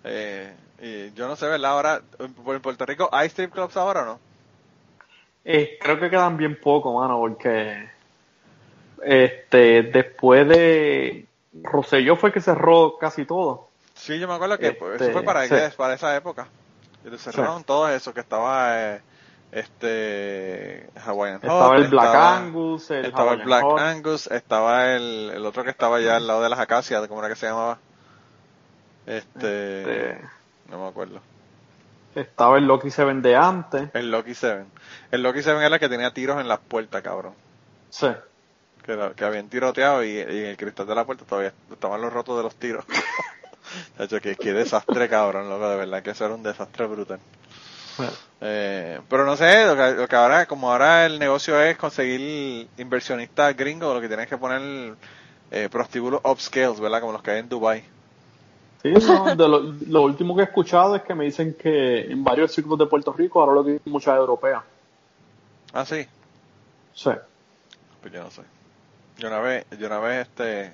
Eh, 0.04 0.54
y 0.82 1.14
yo 1.14 1.28
no 1.28 1.36
sé, 1.36 1.48
¿verdad? 1.48 1.72
Ahora, 1.72 2.02
en 2.20 2.34
Puerto 2.62 2.86
Rico, 2.86 3.10
¿hay 3.12 3.28
strip 3.28 3.52
clubs 3.52 3.78
ahora 3.78 4.02
o 4.04 4.06
no? 4.06 4.20
Eh, 5.44 5.78
creo 5.82 6.00
que 6.00 6.10
quedan 6.10 6.38
bien 6.38 6.60
poco, 6.60 6.94
mano, 7.00 7.18
porque 7.20 7.90
este 9.04 9.84
después 9.84 10.48
de 10.48 11.26
Rosselló 11.64 12.16
fue 12.16 12.32
que 12.34 12.42
cerró 12.42 12.98
casi 12.98 13.26
todo. 13.26 13.70
Sí, 13.96 14.20
yo 14.20 14.28
me 14.28 14.34
acuerdo 14.36 14.60
que 14.60 14.68
Este, 14.68 14.96
eso 14.96 15.12
fue 15.12 15.24
para, 15.24 15.46
sí. 15.48 15.56
esa- 15.56 15.76
para 15.78 15.94
esa 15.94 16.16
época. 16.16 16.48
Y 17.06 17.18
cerraron 17.18 17.64
todo 17.64 17.90
eso, 17.90 18.14
que 18.14 18.20
estaba 18.20 18.96
eh, 18.96 19.02
este 19.52 20.90
Hawaiian 21.06 21.36
Estaba 21.38 21.68
Hot, 21.70 21.78
el 21.78 21.88
Black 21.88 22.06
estaba- 22.06 22.38
Angus, 22.38 22.92
el 22.92 23.06
estaba 23.06 23.34
el 23.34 23.42
Black 23.44 23.64
Hot. 23.64 23.80
Angus, 23.80 24.28
estaba 24.28 24.94
el, 24.96 25.32
el 25.36 25.46
otro 25.46 25.64
que 25.64 25.70
estaba 25.70 25.98
allá 25.98 26.18
al 26.18 26.28
lado 26.28 26.42
de 26.44 26.50
las 26.50 26.60
acacias, 26.60 27.08
¿cómo 27.08 27.20
era 27.22 27.30
que 27.30 27.36
se 27.40 27.48
llamaba? 27.48 27.80
Este, 29.06 29.80
Este, 30.14 30.22
no 30.70 30.84
me 30.84 30.90
acuerdo. 30.90 31.22
estaba 32.16 32.58
el 32.58 32.66
Loki 32.66 32.92
Seven 32.92 33.22
de 33.22 33.36
antes. 33.36 33.90
El 33.94 34.12
Loki 34.12 34.34
Seven. 34.36 34.66
El 35.12 35.24
Loki 35.24 35.42
Seven 35.42 35.62
era 35.64 35.76
el 35.76 35.80
que 35.80 35.90
tenía 35.90 36.12
tiros 36.14 36.40
en 36.42 36.48
las 36.48 36.60
puertas, 36.60 37.02
cabrón. 37.02 37.34
Sí. 37.90 38.08
Que, 38.86 39.12
que 39.16 39.26
habían 39.26 39.50
tiroteado 39.50 40.04
y, 40.04 40.10
y 40.10 40.20
en 40.20 40.46
el 40.48 40.58
cristal 40.58 40.88
de 40.88 40.96
la 40.96 41.06
puerta 41.06 41.24
todavía 41.26 41.54
estaban 41.72 42.02
los 42.02 42.12
rotos 42.12 42.38
de 42.38 42.44
los 42.44 42.56
tiros. 42.56 42.86
De 43.98 44.06
hecho, 44.06 44.22
que 44.22 44.38
qué 44.38 44.54
desastre, 44.54 45.10
cabrón, 45.10 45.50
loco, 45.50 45.68
de 45.70 45.76
verdad 45.76 46.02
que 46.02 46.12
eso 46.12 46.24
era 46.26 46.34
un 46.36 46.42
desastre 46.42 46.86
brutal. 46.86 47.20
Eh, 48.42 49.00
pero 49.10 49.26
no 49.26 49.36
sé, 49.36 49.66
lo 49.66 49.76
que, 49.76 49.92
lo 49.92 50.08
que 50.08 50.16
ahora, 50.16 50.46
como 50.46 50.72
ahora 50.72 51.06
el 51.06 51.20
negocio 51.20 51.60
es 51.62 51.78
conseguir 51.78 52.68
inversionistas 52.78 53.56
gringos, 53.56 53.96
lo 53.96 54.02
que 54.02 54.08
tienes 54.08 54.28
que 54.28 54.38
poner 54.38 54.96
eh, 55.52 55.70
prostíbulos 55.72 56.22
upscales, 56.24 56.80
¿verdad? 56.80 57.02
Como 57.02 57.14
los 57.14 57.24
que 57.24 57.32
hay 57.32 57.40
en 57.40 57.50
Dubai. 57.50 57.84
Sí, 58.84 58.92
no, 58.92 59.36
de 59.36 59.48
lo, 59.48 59.60
lo 59.88 60.02
último 60.04 60.36
que 60.36 60.42
he 60.42 60.46
escuchado 60.46 60.96
es 60.96 61.02
que 61.02 61.16
me 61.16 61.26
dicen 61.26 61.56
que 61.56 62.02
en 62.12 62.24
varios 62.24 62.52
círculos 62.54 62.80
de 62.80 62.86
Puerto 62.86 63.12
Rico 63.12 63.42
ahora 63.42 63.54
lo 63.54 63.64
dicen 63.64 63.82
muchas 63.86 64.16
europeas. 64.16 64.62
Ah, 65.74 65.86
sí. 65.86 66.08
Sí. 66.94 67.12
Pues 68.02 68.14
yo 68.14 68.24
no 68.24 68.32
sé. 68.32 68.42
Yo 69.18 69.28
una 69.30 69.40
vez, 69.40 69.66
yo 69.80 69.88
una 69.88 70.00
vez, 70.00 70.28
este, 70.28 70.74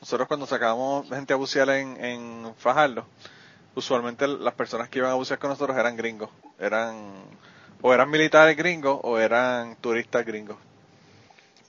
nosotros 0.00 0.28
cuando 0.28 0.46
sacábamos 0.46 1.08
gente 1.08 1.32
a 1.32 1.36
bucear 1.36 1.68
en, 1.70 2.02
en 2.04 2.54
Fajardo, 2.56 3.04
usualmente 3.74 4.26
las 4.28 4.54
personas 4.54 4.88
que 4.88 4.98
iban 4.98 5.10
a 5.10 5.14
bucear 5.14 5.38
con 5.38 5.50
nosotros 5.50 5.76
eran 5.76 5.96
gringos. 5.96 6.30
Eran, 6.58 6.96
o 7.82 7.92
eran 7.92 8.10
militares 8.10 8.56
gringos 8.56 8.98
o 9.02 9.18
eran 9.18 9.76
turistas 9.76 10.24
gringos. 10.24 10.56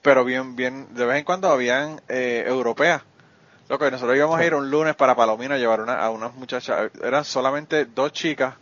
Pero 0.02 0.24
bien, 0.24 0.54
bien, 0.56 0.94
de 0.94 1.04
vez 1.04 1.18
en 1.18 1.24
cuando 1.24 1.48
habían 1.48 2.00
eh, 2.08 2.44
europeas. 2.46 3.02
Lo 3.68 3.78
que 3.78 3.90
nosotros 3.90 4.16
íbamos 4.16 4.38
a 4.38 4.44
ir 4.44 4.54
un 4.54 4.70
lunes 4.70 4.94
para 4.94 5.16
Palomino 5.16 5.54
a 5.54 5.58
llevar 5.58 5.80
una, 5.80 5.94
a 6.00 6.10
unas 6.10 6.32
muchachas, 6.34 6.92
eran 7.02 7.24
solamente 7.24 7.84
dos 7.86 8.12
chicas 8.12 8.54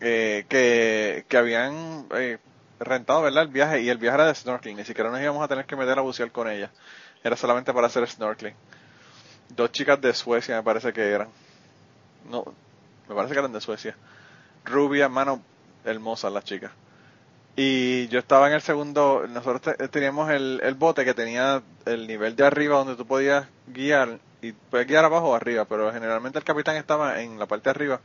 eh, 0.00 0.46
que, 0.48 1.26
que 1.28 1.36
habían 1.36 2.06
eh, 2.14 2.38
rentado, 2.78 3.20
¿verdad? 3.22 3.42
El 3.42 3.50
viaje 3.50 3.82
y 3.82 3.90
el 3.90 3.98
viaje 3.98 4.14
era 4.14 4.26
de 4.26 4.34
snorkeling, 4.34 4.78
ni 4.78 4.84
siquiera 4.84 5.10
nos 5.10 5.20
íbamos 5.20 5.44
a 5.44 5.48
tener 5.48 5.66
que 5.66 5.76
meter 5.76 5.98
a 5.98 6.02
bucear 6.02 6.32
con 6.32 6.48
ellas. 6.48 6.70
Era 7.22 7.36
solamente 7.36 7.74
para 7.74 7.88
hacer 7.88 8.08
snorkeling. 8.08 8.54
Dos 9.50 9.70
chicas 9.72 10.00
de 10.00 10.14
Suecia 10.14 10.56
me 10.56 10.62
parece 10.62 10.92
que 10.92 11.02
eran. 11.10 11.28
No, 12.24 12.44
me 13.08 13.14
parece 13.14 13.34
que 13.34 13.40
eran 13.40 13.52
de 13.52 13.60
Suecia. 13.60 13.96
Rubia, 14.64 15.08
mano, 15.08 15.42
hermosas 15.84 16.32
las 16.32 16.44
chicas. 16.44 16.72
Y 17.56 18.08
yo 18.08 18.18
estaba 18.20 18.48
en 18.48 18.54
el 18.54 18.62
segundo, 18.62 19.26
nosotros 19.28 19.62
te- 19.76 19.88
teníamos 19.88 20.30
el, 20.30 20.60
el 20.64 20.74
bote 20.74 21.04
que 21.04 21.14
tenía 21.14 21.62
el 21.86 22.06
nivel 22.06 22.36
de 22.36 22.46
arriba 22.46 22.78
donde 22.78 22.96
tú 22.96 23.06
podías 23.06 23.46
guiar, 23.66 24.20
y 24.42 24.52
puedes 24.52 24.86
guiar 24.88 25.04
abajo 25.04 25.30
o 25.30 25.34
arriba, 25.34 25.66
pero 25.66 25.92
generalmente 25.92 26.38
el 26.38 26.44
capitán 26.44 26.76
estaba 26.76 27.20
en 27.22 27.38
la 27.38 27.46
parte 27.46 27.64
de 27.64 27.70
arriba 27.72 28.00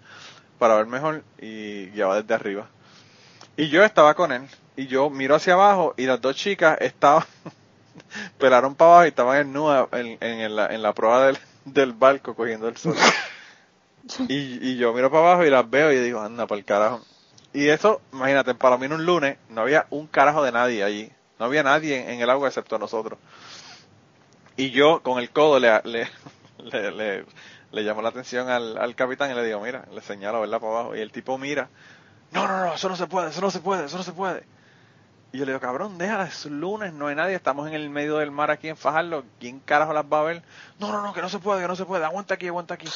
para 0.59 0.75
ver 0.75 0.87
mejor 0.87 1.23
y 1.39 1.87
guiaba 1.91 2.21
desde 2.21 2.33
arriba. 2.35 2.69
Y 3.57 3.69
yo 3.69 3.83
estaba 3.83 4.15
con 4.15 4.31
él, 4.31 4.47
y 4.75 4.87
yo 4.87 5.09
miro 5.09 5.35
hacia 5.35 5.53
abajo 5.53 5.93
y 5.97 6.05
las 6.05 6.21
dos 6.21 6.35
chicas 6.35 6.77
estaban, 6.81 7.25
pelaron 8.39 8.75
para 8.75 8.91
abajo 8.91 9.05
y 9.05 9.09
estaban 9.09 9.37
en 9.39 9.55
en, 9.93 10.17
en, 10.23 10.55
la, 10.55 10.67
en 10.67 10.81
la 10.81 10.93
prueba 10.93 11.27
del, 11.27 11.37
del 11.65 11.93
barco 11.93 12.35
cogiendo 12.35 12.67
el 12.67 12.77
sol. 12.77 12.95
Y, 14.27 14.77
yo 14.77 14.93
miro 14.93 15.09
para 15.09 15.27
abajo 15.27 15.45
y 15.45 15.49
las 15.49 15.69
veo 15.69 15.91
y 15.91 15.97
digo, 15.97 16.21
anda, 16.21 16.47
por 16.47 16.57
el 16.57 16.65
carajo. 16.65 17.01
Y 17.53 17.69
eso, 17.69 18.01
imagínate, 18.13 18.51
en 18.51 18.57
Palomino 18.57 18.95
un 18.95 19.05
lunes 19.05 19.37
no 19.49 19.61
había 19.61 19.87
un 19.89 20.07
carajo 20.07 20.43
de 20.43 20.51
nadie 20.51 20.83
allí. 20.83 21.11
No 21.39 21.45
había 21.45 21.63
nadie 21.63 22.01
en, 22.01 22.09
en 22.11 22.21
el 22.21 22.29
agua 22.29 22.47
excepto 22.47 22.77
nosotros. 22.77 23.19
Y 24.57 24.71
yo 24.71 25.01
con 25.01 25.19
el 25.19 25.31
codo 25.31 25.59
le, 25.59 25.81
le, 25.83 26.09
le, 26.91 27.25
le, 27.71 27.81
llamo 27.81 28.01
la 28.01 28.09
atención 28.09 28.49
al, 28.49 28.77
al 28.77 28.95
capitán 28.95 29.31
y 29.31 29.33
le 29.33 29.43
digo, 29.43 29.59
mira, 29.59 29.85
le 29.91 30.01
señalo, 30.01 30.41
¿verdad? 30.41 30.59
Para 30.59 30.71
abajo. 30.73 30.95
Y 30.95 30.99
el 30.99 31.11
tipo 31.11 31.37
mira, 31.37 31.69
no, 32.31 32.47
no, 32.47 32.65
no, 32.65 32.73
eso 32.73 32.89
no 32.89 32.95
se 32.95 33.07
puede, 33.07 33.29
eso 33.29 33.41
no 33.41 33.51
se 33.51 33.59
puede, 33.59 33.85
eso 33.85 33.97
no 33.97 34.03
se 34.03 34.11
puede. 34.11 34.43
Y 35.31 35.37
yo 35.37 35.45
le 35.45 35.51
digo, 35.51 35.59
cabrón, 35.59 35.97
déjala, 35.97 36.25
es 36.25 36.45
lunes, 36.45 36.93
no 36.93 37.07
hay 37.07 37.15
nadie, 37.15 37.35
estamos 37.35 37.67
en 37.67 37.73
el 37.73 37.89
medio 37.89 38.17
del 38.17 38.31
mar 38.31 38.51
aquí 38.51 38.69
en 38.69 38.77
Fajardo, 38.77 39.25
¿quién 39.39 39.59
carajo 39.59 39.93
las 39.93 40.05
va 40.05 40.19
a 40.19 40.23
ver? 40.23 40.43
No, 40.79 40.91
no, 40.91 41.01
no, 41.01 41.13
que 41.13 41.21
no 41.21 41.29
se 41.29 41.39
puede, 41.39 41.61
que 41.61 41.67
no 41.67 41.75
se 41.75 41.85
puede, 41.85 42.05
aguanta 42.05 42.35
aquí, 42.35 42.47
aguanta 42.47 42.73
aquí. 42.75 42.87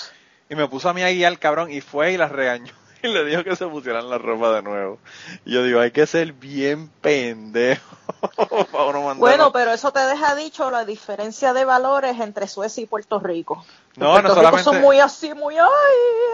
Y 0.50 0.56
me 0.56 0.68
puso 0.68 0.90
a 0.90 0.94
mí 0.94 1.04
a 1.04 1.10
guiar, 1.10 1.38
cabrón, 1.38 1.72
y 1.72 1.82
fue 1.82 2.14
y 2.14 2.18
las 2.18 2.32
regañó. 2.32 2.74
Y 3.02 3.08
le 3.08 3.24
dijo 3.24 3.46
que 3.46 3.56
se 3.56 3.66
pusieran 3.66 4.10
la 4.10 4.18
ropa 4.18 4.52
de 4.52 4.62
nuevo. 4.62 5.00
Y 5.46 5.54
yo 5.54 5.64
digo, 5.64 5.80
hay 5.80 5.92
que 5.92 6.06
ser 6.06 6.34
bien 6.34 6.90
pendejo 7.00 7.96
para 8.36 8.84
uno 8.88 9.02
mandar 9.04 9.18
Bueno, 9.18 9.54
pero 9.54 9.72
eso 9.72 9.94
te 9.94 10.02
deja 10.02 10.36
dicho 10.36 10.70
la 10.70 10.84
diferencia 10.84 11.54
de 11.54 11.64
valores 11.64 12.20
entre 12.20 12.46
Suecia 12.50 12.84
y 12.84 12.88
Puerto 12.88 13.18
Rico. 13.20 13.66
No, 13.96 14.12
Puerto 14.12 14.28
no 14.28 14.34
Rico 14.34 14.36
solamente- 14.36 14.64
son 14.66 14.82
muy 14.82 15.00
así, 15.00 15.34
muy 15.34 15.58
ay. 15.58 15.70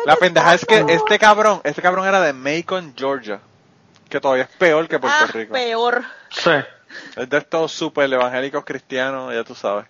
La 0.08 0.16
pendeja 0.16 0.56
es 0.56 0.66
que 0.66 0.84
este 0.88 1.20
cabrón, 1.20 1.62
este 1.64 1.84
cabrón 1.84 2.08
era 2.08 2.20
de 2.20 2.34
Macon, 2.34 2.96
Georgia. 2.98 3.40
Que 4.10 4.20
todavía 4.20 4.46
es 4.46 4.50
peor 4.58 4.88
que 4.88 4.98
Puerto 4.98 5.18
ah, 5.22 5.32
Rico. 5.32 5.54
peor. 5.54 6.04
Sí. 6.32 6.50
Es 7.16 7.30
de 7.30 7.38
estos 7.38 7.74
super 7.74 8.12
evangélicos 8.12 8.66
cristianos, 8.66 9.32
ya 9.32 9.44
tú 9.44 9.54
sabes. 9.54 9.86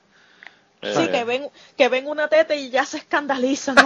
Sí, 0.93 1.07
que 1.09 1.23
ven, 1.23 1.49
que 1.77 1.89
ven 1.89 2.07
una 2.07 2.27
teta 2.27 2.53
y 2.55 2.69
ya 2.69 2.85
se 2.85 2.97
escandalizan. 2.97 3.75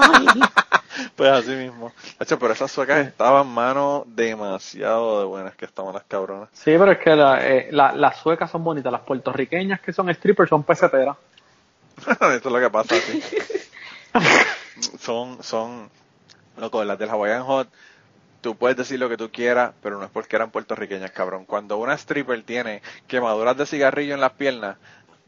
Pues 1.16 1.30
así 1.32 1.52
mismo. 1.52 1.94
Hacho, 2.18 2.40
pero 2.40 2.52
esas 2.52 2.72
suecas 2.72 3.06
estaban, 3.06 3.48
mano, 3.48 4.04
demasiado 4.08 5.20
de 5.20 5.26
buenas 5.28 5.56
que 5.56 5.66
estaban 5.66 5.94
las 5.94 6.04
cabronas. 6.06 6.50
Sí, 6.52 6.72
pero 6.78 6.92
es 6.92 6.98
que 6.98 7.16
la- 7.16 7.48
eh, 7.48 7.70
la- 7.72 7.94
las 7.94 8.18
suecas 8.18 8.50
son 8.52 8.64
bonitas, 8.64 8.92
las 8.92 9.02
puertorriqueñas 9.02 9.80
que 9.82 9.94
son 9.94 10.14
strippers 10.14 10.50
son 10.50 10.64
peseteras. 10.64 11.16
Esto 11.98 12.28
es 12.32 12.46
lo 12.46 12.60
que 12.60 12.70
pasa 12.70 12.96
así. 12.96 13.24
son, 15.00 15.42
son, 15.44 15.90
loco, 16.58 16.84
las 16.84 16.98
del 16.98 17.10
Hawaiian 17.10 17.44
Hot, 17.44 17.70
tú 18.42 18.56
puedes 18.56 18.76
decir 18.78 19.00
lo 19.00 19.10
que 19.10 19.18
tú 19.18 19.30
quieras, 19.32 19.74
pero 19.82 19.98
no 20.00 20.06
es 20.06 20.12
porque 20.12 20.36
eran 20.36 20.50
puertorriqueñas, 20.52 21.12
cabrón. 21.12 21.46
Cuando 21.46 21.78
una 21.78 21.94
stripper 21.94 22.42
tiene 22.44 22.82
quemaduras 23.08 23.56
de 23.58 23.66
cigarrillo 23.66 24.16
en 24.16 24.22
las 24.22 24.32
piernas, 24.34 24.78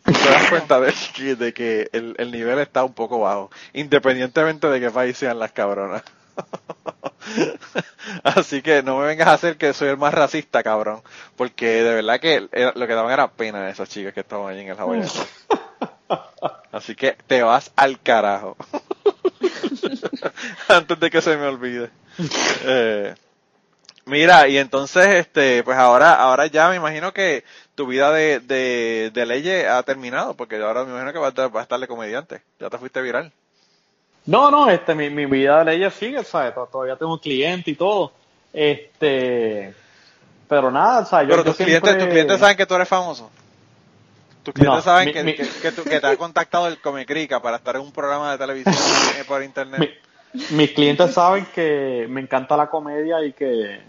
te 0.04 0.12
das 0.30 0.50
cuenta 0.50 0.80
de 0.80 0.94
que, 1.16 1.36
de 1.36 1.54
que 1.54 1.90
el, 1.94 2.16
el 2.18 2.32
nivel 2.32 2.60
está 2.60 2.84
un 2.84 2.94
poco 2.94 3.20
bajo, 3.20 3.52
independientemente 3.74 4.68
de 4.68 4.80
qué 4.80 4.90
país 4.92 5.18
sean 5.18 5.40
las 5.40 5.52
cabronas. 5.52 6.04
Así 8.24 8.62
que 8.62 8.84
no 8.84 8.98
me 8.98 9.06
vengas 9.08 9.28
a 9.28 9.34
hacer 9.34 9.58
que 9.58 9.74
soy 9.74 9.90
el 9.90 9.98
más 9.98 10.14
racista, 10.14 10.64
cabrón. 10.64 11.02
Porque 11.36 11.84
de 11.84 11.94
verdad 11.96 12.20
que 12.20 12.48
era- 12.52 12.74
lo 12.76 12.88
que 12.88 12.94
daban 12.94 13.12
era 13.12 13.32
pena 13.32 13.64
de 13.66 13.72
esas 13.72 13.90
chicas 13.90 14.14
que 14.14 14.22
estaban 14.22 14.50
allí 14.52 14.62
en 14.62 14.70
el 14.70 14.80
Hawaiian. 14.80 15.08
Así 16.72 16.96
que 16.96 17.16
te 17.28 17.42
vas 17.44 17.72
al 17.76 18.00
carajo. 18.02 18.58
Antes 20.68 21.00
de 21.00 21.10
que 21.10 21.22
se 21.22 21.38
me 21.38 21.48
olvide. 21.48 21.90
Eh, 22.66 23.14
mira, 24.06 24.48
y 24.48 24.58
entonces, 24.58 25.08
este, 25.08 25.64
pues 25.64 25.78
ahora, 25.78 26.16
ahora 26.16 26.48
ya 26.48 26.70
me 26.70 26.76
imagino 26.78 27.14
que 27.14 27.44
tu 27.82 27.88
vida 27.88 28.12
de, 28.12 28.40
de, 28.42 29.10
de 29.12 29.26
leyes 29.26 29.68
ha 29.68 29.82
terminado, 29.82 30.36
porque 30.36 30.58
ahora 30.58 30.84
me 30.84 30.92
imagino 30.92 31.12
que 31.14 31.18
vas 31.18 31.36
a, 31.36 31.48
vas 31.48 31.62
a 31.62 31.64
estar 31.64 31.80
de 31.80 31.88
comediante. 31.88 32.44
Ya 32.60 32.70
te 32.70 32.78
fuiste 32.78 33.02
viral. 33.02 33.32
No, 34.28 34.52
no, 34.52 34.70
este, 34.70 34.94
mi, 34.94 35.10
mi 35.10 35.26
vida 35.26 35.64
de 35.64 35.66
leyes 35.66 35.96
sigue, 35.96 36.24
¿sabes? 36.24 36.54
To- 36.54 36.70
Todavía 36.72 36.96
tengo 36.96 37.14
un 37.14 37.18
cliente 37.18 37.72
y 37.72 37.76
todo. 37.76 38.12
Este, 38.54 39.74
pero 40.48 40.70
nada, 40.70 41.08
Pero 41.10 41.38
yo 41.38 41.44
tus 41.44 41.56
clientes, 41.56 41.82
siempre- 41.82 41.96
tus 42.06 42.08
clientes 42.10 42.40
saben 42.40 42.58
que 42.58 42.66
tú 42.68 42.76
eres 42.76 42.88
famoso. 42.88 43.32
Tus 44.44 44.54
clientes 44.54 44.78
No, 44.78 44.82
saben 44.84 45.08
mi- 45.08 45.14
que, 45.14 45.24
mi- 45.24 45.34
que, 45.34 45.48
que 45.48 45.72
tú- 45.72 45.84
que 45.84 46.00
te 46.00 46.06
ha 46.06 46.16
contactado 46.18 46.68
el 46.68 46.78
Comecrica 46.78 47.42
para 47.42 47.58
estar 47.58 47.78
en 47.78 47.82
un 47.82 47.92
programa 47.92 48.32
de 48.34 48.38
televisión 48.38 48.76
eh, 49.18 49.24
por 49.28 49.42
internet. 49.42 49.80
Mi- 49.80 50.56
mis 50.56 50.72
clientes 50.74 51.16
saben 51.16 51.48
que 51.48 52.06
me 52.08 52.22
encanta 52.22 52.56
la 52.56 52.70
comedia 52.70 53.26
y 53.26 53.34
que 53.34 53.82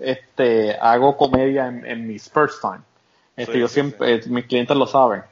este 0.00 0.78
hago 0.80 1.14
comedia 1.18 1.66
en, 1.66 1.84
en 1.84 2.06
mi 2.06 2.18
spare 2.18 2.52
time. 2.62 2.93
Este, 3.36 3.52
Sí, 3.54 3.58
yo 3.60 3.68
sí, 3.68 3.74
siempre, 3.74 4.14
eh, 4.14 4.20
mis 4.26 4.44
clientes 4.46 4.76
lo 4.76 4.86
saben. 4.86 5.22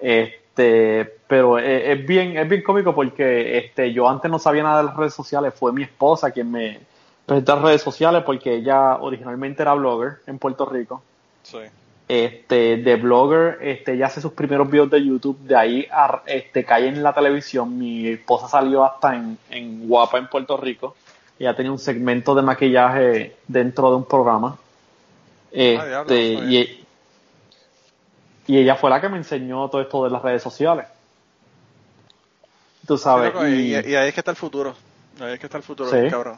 Este, 0.00 1.04
pero 1.26 1.58
es, 1.58 1.98
es 1.98 2.06
bien, 2.06 2.36
es 2.36 2.48
bien 2.48 2.62
cómico 2.62 2.94
porque 2.94 3.58
este, 3.58 3.92
yo 3.92 4.08
antes 4.08 4.30
no 4.30 4.38
sabía 4.38 4.62
nada 4.62 4.78
de 4.78 4.84
las 4.88 4.96
redes 4.96 5.14
sociales. 5.14 5.54
Fue 5.54 5.72
mi 5.72 5.82
esposa 5.82 6.30
quien 6.30 6.50
me 6.50 6.80
presentó 7.26 7.54
las 7.56 7.64
redes 7.64 7.82
sociales 7.82 8.22
porque 8.24 8.54
ella 8.54 8.96
originalmente 8.96 9.62
era 9.62 9.74
blogger 9.74 10.18
en 10.26 10.38
Puerto 10.38 10.66
Rico. 10.66 11.02
Sí. 11.42 11.58
Este, 12.06 12.76
de 12.76 12.96
blogger, 12.96 13.58
este, 13.62 13.94
ella 13.94 14.06
hace 14.06 14.20
sus 14.20 14.32
primeros 14.32 14.68
videos 14.70 14.90
de 14.90 15.02
YouTube, 15.02 15.38
de 15.40 15.56
ahí 15.56 15.86
a- 15.90 16.22
este, 16.26 16.62
cae 16.64 16.88
en 16.88 17.02
la 17.02 17.14
televisión. 17.14 17.78
Mi 17.78 18.08
esposa 18.08 18.46
salió 18.46 18.84
hasta 18.84 19.14
en, 19.16 19.38
en 19.50 19.88
Guapa 19.88 20.18
en 20.18 20.28
Puerto 20.28 20.56
Rico. 20.58 20.94
Ella 21.38 21.56
tenía 21.56 21.72
un 21.72 21.78
segmento 21.78 22.34
de 22.34 22.42
maquillaje 22.42 23.36
dentro 23.48 23.88
de 23.90 23.96
un 23.96 24.04
programa. 24.04 24.56
Este, 25.50 25.78
Ah, 25.78 25.86
diablo, 25.86 26.08
sabía. 26.10 26.60
y, 26.60 26.83
y 28.46 28.58
ella 28.58 28.76
fue 28.76 28.90
la 28.90 29.00
que 29.00 29.08
me 29.08 29.16
enseñó 29.16 29.68
todo 29.68 29.80
esto 29.82 30.04
de 30.04 30.10
las 30.10 30.22
redes 30.22 30.42
sociales. 30.42 30.86
Tú 32.86 32.98
sabes. 32.98 33.32
y, 33.48 33.74
y- 33.74 33.92
y 33.92 33.94
ahí 33.94 34.08
es 34.08 34.14
que 34.14 34.20
está 34.20 34.30
el 34.30 34.36
futuro. 34.36 34.74
Ahí 35.20 35.34
es 35.34 35.40
que 35.40 35.46
está 35.46 35.58
el 35.58 35.62
futuro, 35.64 35.90
Sí. 35.90 36.08
cabrón. 36.10 36.36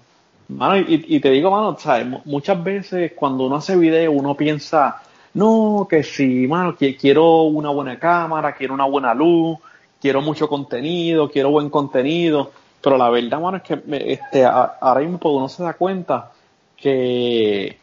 Mano, 0.49 0.77
y, 0.77 1.05
y 1.09 1.19
te 1.21 1.31
digo, 1.31 1.51
mano, 1.51 1.77
¿sabes? 1.79 2.07
Mu- 2.07 2.21
muchas 2.25 2.63
veces 2.63 3.13
cuando 3.17 3.45
uno 3.47 3.57
hace 3.57 3.75
video 3.77 4.13
uno 4.13 4.35
piensa, 4.37 5.03
no, 5.35 5.87
que 5.91 6.05
sí, 6.05 6.47
mano, 6.47 6.77
que 6.77 6.97
quiero 6.97 7.43
una 7.43 7.71
buena 7.71 7.99
cámara, 7.99 8.55
quiero 8.55 8.75
una 8.75 8.85
buena 8.85 9.13
luz, 9.13 9.59
quiero 10.01 10.21
mucho 10.23 10.49
contenido, 10.49 11.29
quiero 11.29 11.51
buen 11.51 11.69
contenido, 11.69 12.53
pero 12.81 12.97
la 12.97 13.11
verdad, 13.11 13.41
mano, 13.41 13.57
es 13.57 13.65
que 13.65 13.77
me- 13.87 14.13
este, 14.13 14.45
a- 14.45 14.77
ahora 14.81 15.01
mismo 15.01 15.19
pues, 15.19 15.35
uno 15.35 15.49
se 15.49 15.65
da 15.65 15.73
cuenta 15.73 16.31
que, 16.77 17.77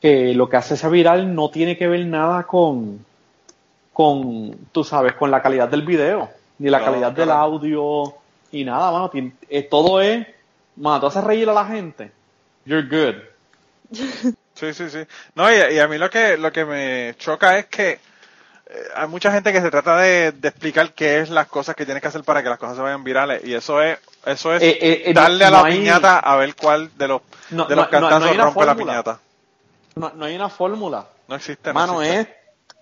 que 0.00 0.34
lo 0.34 0.48
que 0.48 0.56
hace 0.58 0.74
ese 0.74 0.88
viral 0.88 1.34
no 1.34 1.48
tiene 1.50 1.76
que 1.76 1.88
ver 1.88 2.06
nada 2.06 2.44
con, 2.44 3.04
con, 3.92 4.56
tú 4.72 4.84
sabes, 4.84 5.14
con 5.14 5.30
la 5.30 5.42
calidad 5.42 5.68
del 5.68 5.82
video, 5.82 6.30
ni 6.58 6.70
la 6.70 6.78
No, 6.78 6.84
calidad 6.86 7.12
del 7.12 7.30
audio, 7.30 8.14
y 8.50 8.64
nada, 8.64 8.90
mano, 8.92 9.10
eh, 9.48 9.62
todo 9.62 10.00
es, 10.00 10.26
mano, 10.76 11.00
tú 11.00 11.06
haces 11.06 11.24
reír 11.24 11.48
a 11.48 11.52
la 11.52 11.66
gente, 11.66 12.10
you're 12.64 12.86
good. 12.88 13.22
Sí, 14.54 14.74
sí, 14.74 14.90
sí. 14.90 14.98
No, 15.34 15.50
y, 15.50 15.56
y 15.74 15.78
a 15.78 15.88
mí 15.88 15.96
lo 15.98 16.08
que, 16.10 16.36
lo 16.36 16.52
que 16.52 16.64
me 16.66 17.14
choca 17.18 17.58
es 17.58 17.66
que 17.66 17.92
eh, 17.92 17.98
hay 18.94 19.08
mucha 19.08 19.32
gente 19.32 19.50
que 19.50 19.62
se 19.62 19.70
trata 19.70 19.96
de, 19.96 20.30
de 20.32 20.48
explicar 20.48 20.92
qué 20.92 21.20
es 21.20 21.30
las 21.30 21.48
cosas 21.48 21.74
que 21.74 21.84
tienes 21.86 22.02
que 22.02 22.08
hacer 22.08 22.22
para 22.22 22.42
que 22.42 22.50
las 22.50 22.58
cosas 22.58 22.76
se 22.76 22.82
vayan 22.82 23.02
virales. 23.02 23.42
Y 23.44 23.54
eso 23.54 23.80
es, 23.82 23.98
eso 24.26 24.54
es 24.54 24.62
Eh, 24.62 24.78
eh, 24.80 25.02
eh, 25.06 25.14
darle 25.14 25.38
no- 25.40 25.48
a 25.48 25.50
la 25.50 25.58
no 25.60 25.64
hay- 25.64 25.78
piñata 25.78 26.18
a 26.18 26.36
ver 26.36 26.54
cuál 26.54 26.90
de 26.96 27.08
los, 27.08 27.22
No, 27.50 27.64
de 27.64 27.74
los 27.74 27.90
no, 27.90 28.00
no, 28.00 28.00
no 28.02 28.08
cantazos 28.10 28.36
rompe 28.36 28.66
la 28.66 28.74
piñata. 28.76 29.20
No, 29.96 30.12
no 30.14 30.24
hay 30.26 30.36
una 30.36 30.50
fórmula. 30.50 31.06
No 31.28 31.34
existe. 31.34 31.70
no 31.70 31.74
Mano, 31.74 32.02
existe. 32.02 32.20
es, 32.20 32.28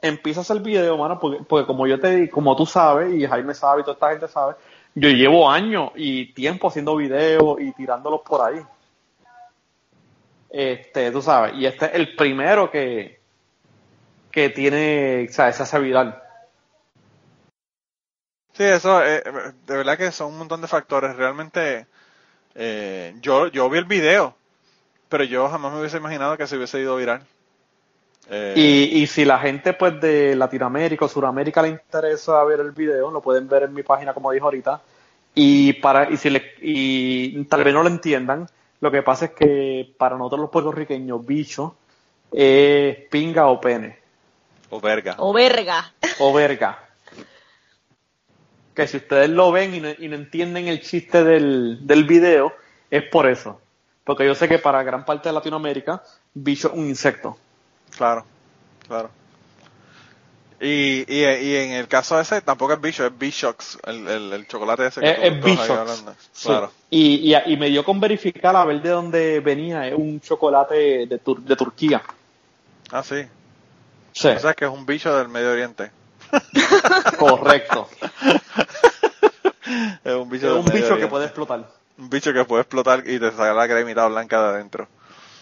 empiezas 0.02 0.50
el 0.50 0.60
video, 0.60 0.96
mano, 0.96 1.18
porque, 1.18 1.66
como 1.66 1.86
yo 1.86 2.00
te 2.00 2.28
como 2.30 2.56
tú 2.56 2.66
sabes, 2.66 3.14
y 3.14 3.26
Jaime 3.26 3.54
sabe, 3.54 3.80
y 3.80 3.84
toda 3.84 3.94
esta 3.94 4.10
gente 4.10 4.28
sabe, 4.28 4.54
yo 4.94 5.08
llevo 5.10 5.50
años 5.50 5.90
y 5.94 6.32
tiempo 6.32 6.68
haciendo 6.68 6.96
videos 6.96 7.60
y 7.60 7.72
tirándolos 7.72 8.20
por 8.22 8.40
ahí. 8.42 8.60
Este, 10.50 11.10
tú 11.12 11.22
sabes, 11.22 11.54
y 11.54 11.66
este 11.66 11.86
es 11.86 11.94
el 11.94 12.16
primero 12.16 12.70
que, 12.70 13.20
que 14.30 14.50
tiene, 14.50 15.26
o 15.28 15.32
sea, 15.32 15.52
se 15.52 15.62
hace 15.62 15.78
viral. 15.78 16.20
Sí, 18.52 18.64
eso, 18.64 19.04
eh, 19.04 19.22
de 19.66 19.76
verdad 19.76 19.96
que 19.96 20.10
son 20.12 20.32
un 20.32 20.38
montón 20.38 20.60
de 20.60 20.68
factores. 20.68 21.16
Realmente, 21.16 21.86
eh, 22.54 23.14
yo, 23.20 23.46
yo 23.48 23.70
vi 23.70 23.78
el 23.78 23.84
video, 23.84 24.34
pero 25.08 25.24
yo 25.24 25.48
jamás 25.48 25.72
me 25.72 25.80
hubiese 25.80 25.96
imaginado 25.98 26.36
que 26.36 26.46
se 26.46 26.56
hubiese 26.56 26.80
ido 26.80 26.96
viral. 26.96 27.24
Eh, 28.30 28.54
Y, 28.56 29.02
y 29.02 29.06
si 29.06 29.24
la 29.24 29.38
gente 29.38 29.72
pues 29.72 30.00
de 30.00 30.36
Latinoamérica 30.36 31.04
o 31.04 31.08
Sudamérica 31.08 31.62
le 31.62 31.68
interesa 31.70 32.42
ver 32.44 32.60
el 32.60 32.70
video, 32.72 33.10
lo 33.10 33.20
pueden 33.20 33.48
ver 33.48 33.64
en 33.64 33.74
mi 33.74 33.82
página 33.82 34.14
como 34.14 34.30
dijo 34.30 34.46
ahorita. 34.46 34.80
Y 35.34 35.74
para 35.74 36.10
y 36.10 36.16
si 36.16 36.30
le, 36.30 36.54
y 36.60 37.44
tal 37.44 37.64
vez 37.64 37.74
no 37.74 37.82
lo 37.82 37.88
entiendan, 37.88 38.48
lo 38.80 38.90
que 38.90 39.02
pasa 39.02 39.26
es 39.26 39.30
que 39.32 39.92
para 39.98 40.16
nosotros 40.16 40.40
los 40.42 40.50
puertorriqueños 40.50 41.24
bicho 41.26 41.76
es 42.32 42.96
pinga 43.10 43.46
o 43.48 43.60
pene 43.60 43.98
o 44.70 44.80
verga. 44.80 45.14
O 45.18 45.32
verga. 45.32 45.92
o 46.18 46.32
verga. 46.32 46.78
Que 48.74 48.86
si 48.86 48.98
ustedes 48.98 49.28
lo 49.28 49.50
ven 49.50 49.74
y 49.74 49.80
no, 49.80 49.88
y 49.98 50.08
no 50.08 50.14
entienden 50.14 50.68
el 50.68 50.80
chiste 50.80 51.24
del, 51.24 51.86
del 51.86 52.04
video, 52.04 52.52
es 52.90 53.02
por 53.02 53.26
eso. 53.26 53.60
Porque 54.04 54.24
yo 54.24 54.34
sé 54.34 54.48
que 54.48 54.58
para 54.58 54.82
gran 54.82 55.04
parte 55.04 55.28
de 55.28 55.32
Latinoamérica, 55.32 56.02
bicho 56.32 56.68
es 56.68 56.74
un 56.74 56.88
insecto. 56.88 57.36
Claro, 57.96 58.24
claro. 58.86 59.10
Y, 60.62 61.04
y, 61.08 61.24
y 61.24 61.56
en 61.56 61.72
el 61.72 61.88
caso 61.88 62.20
ese 62.20 62.42
tampoco 62.42 62.74
es 62.74 62.80
Bishox, 62.82 63.10
es 63.12 63.18
Bishox, 63.18 63.78
el, 63.86 64.06
el, 64.08 64.32
el 64.34 64.46
chocolate 64.46 64.86
ese 64.88 65.00
que 65.00 65.10
Es, 65.10 65.18
tú 65.18 65.24
es 65.26 65.42
Bishox. 65.44 65.70
hablando. 65.70 66.14
Sí. 66.32 66.48
Claro. 66.48 66.70
Y, 66.90 67.32
y, 67.34 67.36
y 67.46 67.56
me 67.56 67.68
dio 67.70 67.82
con 67.82 67.98
verificar 67.98 68.54
a 68.56 68.64
ver 68.66 68.82
de 68.82 68.90
dónde 68.90 69.40
venía. 69.40 69.86
Es 69.88 69.94
un 69.94 70.20
chocolate 70.20 71.06
de, 71.06 71.18
Tur- 71.24 71.40
de 71.40 71.56
Turquía. 71.56 72.02
Ah, 72.90 73.02
sí. 73.02 73.24
Sí, 74.12 74.28
O 74.28 74.38
sea 74.38 74.52
que 74.54 74.66
es 74.66 74.70
un 74.70 74.84
bicho 74.84 75.16
del 75.16 75.28
Medio 75.28 75.52
Oriente. 75.52 75.90
correcto. 77.18 77.88
Es 80.04 80.14
un 80.14 80.28
bicho 80.28 80.46
Es 80.46 80.52
del 80.52 80.58
un 80.60 80.64
Medio 80.64 80.82
bicho 80.82 80.96
que 80.96 81.06
puede 81.06 81.26
explotar. 81.26 81.68
Un 81.98 82.10
bicho 82.10 82.32
que 82.32 82.44
puede 82.44 82.62
explotar 82.62 83.04
y 83.06 83.18
te 83.20 83.30
saca 83.30 83.52
la 83.54 83.68
cremita 83.68 84.06
blanca 84.08 84.42
de 84.42 84.48
adentro. 84.56 84.88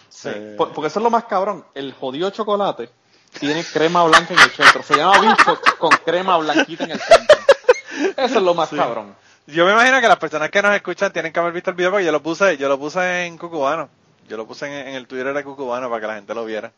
Sí. 0.09 0.29
Eh. 0.33 0.55
Por- 0.57 0.73
porque 0.73 0.89
eso 0.89 0.99
es 0.99 1.03
lo 1.05 1.11
más 1.11 1.25
cabrón. 1.25 1.65
El 1.75 1.93
jodido 1.93 2.31
chocolate 2.31 2.91
tiene 3.39 3.65
crema 3.65 4.05
blanca 4.05 4.35
en 4.35 4.41
el 4.41 4.51
centro. 4.51 4.83
Se 4.83 4.97
llama 4.97 5.21
bicho 5.21 5.61
con 5.79 5.91
crema 6.05 6.37
blanquita 6.39 6.85
en 6.85 6.93
el 6.93 7.01
centro. 7.01 7.39
Eso 8.17 8.37
es 8.39 8.43
lo 8.43 8.55
más 8.55 8.71
cabrón. 8.71 9.15
Yo 9.47 9.65
me 9.65 9.73
imagino 9.73 10.01
que 10.01 10.09
las 10.09 10.19
personas 10.19 10.51
que 10.51 10.61
nos 10.63 10.75
escuchan 10.75 11.13
tienen 11.13 11.33
que 11.33 11.41
haber 11.41 11.53
visto 11.53 11.71
el 11.71 11.77
video 11.77 11.91
porque 11.91 12.05
yo 12.05 12.13
lo 12.13 12.23
puse, 12.23 12.57
yo 12.59 12.69
lo 12.69 12.79
puse 12.79 13.25
en 13.27 13.39
Cucubano. 13.39 13.89
Yo 14.29 14.37
lo 14.37 14.47
puse 14.47 14.67
en, 14.67 14.89
en 14.89 14.95
el 14.95 15.07
Twitter 15.07 15.33
de 15.33 15.43
Cucubano 15.43 15.89
para 15.89 16.01
que 16.03 16.07
la 16.07 16.15
gente 16.17 16.35
lo 16.35 16.45
viera. 16.45 16.71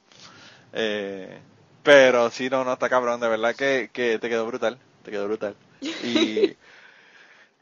Eh, 0.73 1.39
pero 1.82 2.31
sí, 2.31 2.48
no, 2.48 2.65
no, 2.65 2.74
está 2.74 2.89
cabrón, 2.89 3.20
de 3.20 3.28
verdad 3.28 3.55
que, 3.57 3.90
que 3.93 4.19
te 4.19 4.28
quedó 4.28 4.47
brutal, 4.47 4.78
te 5.02 5.11
quedó 5.11 5.27
brutal. 5.27 5.57
Y, 5.81 6.57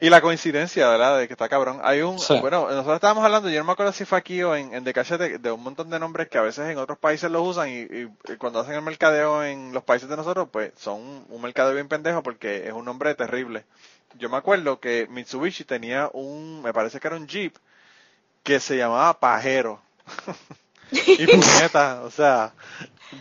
y 0.01 0.09
la 0.09 0.21
coincidencia, 0.21 0.87
¿verdad? 0.89 1.17
De 1.19 1.27
que 1.27 1.33
está 1.33 1.49
cabrón. 1.49 1.79
Hay 1.83 2.01
un, 2.01 2.17
Sí. 2.19 2.39
bueno, 2.39 2.67
nosotros 2.69 2.95
estábamos 2.95 3.23
hablando, 3.25 3.49
yo 3.49 3.59
no 3.59 3.65
me 3.65 3.73
acuerdo 3.73 3.91
si 3.91 4.05
fue 4.05 4.17
aquí 4.17 4.41
o 4.43 4.55
en, 4.55 4.73
en 4.73 4.83
The 4.85 4.93
Cachete, 4.93 5.37
de 5.39 5.51
un 5.51 5.61
montón 5.61 5.89
de 5.89 5.99
nombres 5.99 6.29
que 6.29 6.37
a 6.37 6.41
veces 6.41 6.69
en 6.69 6.77
otros 6.77 6.97
países 6.97 7.29
los 7.29 7.45
usan 7.45 7.69
y, 7.69 7.79
y- 7.81 8.09
y 8.33 8.37
cuando 8.37 8.59
hacen 8.61 8.75
el 8.75 8.81
mercadeo 8.81 9.43
en 9.43 9.73
los 9.73 9.83
países 9.83 10.07
de 10.09 10.15
nosotros, 10.17 10.47
pues 10.51 10.71
son 10.77 11.01
un, 11.01 11.25
un 11.29 11.41
mercadeo 11.41 11.73
bien 11.73 11.87
pendejo 11.89 12.23
porque 12.23 12.67
es 12.67 12.73
un 12.73 12.85
nombre 12.85 13.13
terrible. 13.15 13.65
Yo 14.17 14.29
me 14.29 14.37
acuerdo 14.37 14.79
que 14.79 15.07
Mitsubishi 15.09 15.65
tenía 15.65 16.09
un, 16.13 16.61
me 16.63 16.73
parece 16.73 16.99
que 16.99 17.07
era 17.07 17.17
un 17.17 17.27
Jeep, 17.27 17.55
que 18.43 18.59
se 18.59 18.77
llamaba 18.77 19.19
Pajero. 19.19 19.81
y 20.91 21.27
puñeta, 21.27 22.01
o 22.03 22.11
sea, 22.11 22.53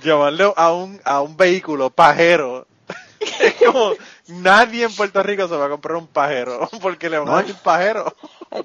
llamarle 0.03 0.53
a 0.57 0.73
un, 0.73 1.01
a 1.05 1.21
un 1.21 1.37
vehículo 1.37 1.91
pajero. 1.91 2.67
es 3.41 3.55
como, 3.55 3.93
nadie 4.29 4.85
en 4.85 4.95
Puerto 4.95 5.23
Rico 5.23 5.49
se 5.49 5.57
va 5.57 5.67
a 5.67 5.69
comprar 5.71 5.97
un 5.97 6.07
pajero, 6.07 6.69
porque 6.83 7.09
le 7.11 7.19
van 7.19 7.29
a 7.29 7.33
No. 7.33 7.37
decir 7.39 7.57
pajero. 7.63 8.15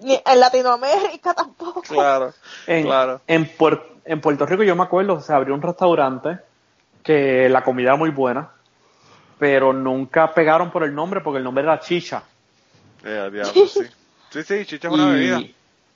Ni- 0.02 0.22
En 0.26 0.40
Latinoamérica 0.40 1.34
tampoco. 1.34 1.81
claro, 1.81 2.34
En, 2.68 2.84
claro. 2.85 3.22
en, 3.27 3.45
Puer- 3.57 3.81
en 4.06 4.22
Puerto 4.22 4.45
Rico 4.45 4.64
yo 4.64 4.76
me 4.76 4.84
acuerdo, 4.84 5.19
se 5.22 5.34
abrió 5.34 5.53
un 5.53 5.61
restaurante 5.61 6.40
que 7.03 7.49
la 7.49 7.64
comida 7.64 7.90
era 7.90 7.95
muy 7.98 8.10
buena, 8.11 8.49
pero 9.40 9.73
nunca 9.73 10.34
pegaron 10.34 10.72
por 10.72 10.84
el 10.84 10.94
nombre 10.95 11.22
porque 11.22 11.40
el 11.40 11.44
nombre 11.44 11.64
era 11.64 11.80
Chicha. 11.80 12.23
Eh, 13.03 13.19
a 13.26 13.30
diablo, 13.30 13.52
sí. 13.68 13.81
Sí, 14.30 14.44
sí, 14.44 14.65
chicha 14.65 14.88
es 14.88 14.94
una 14.94 15.10
Y- 15.10 15.11
bebida. 15.11 15.41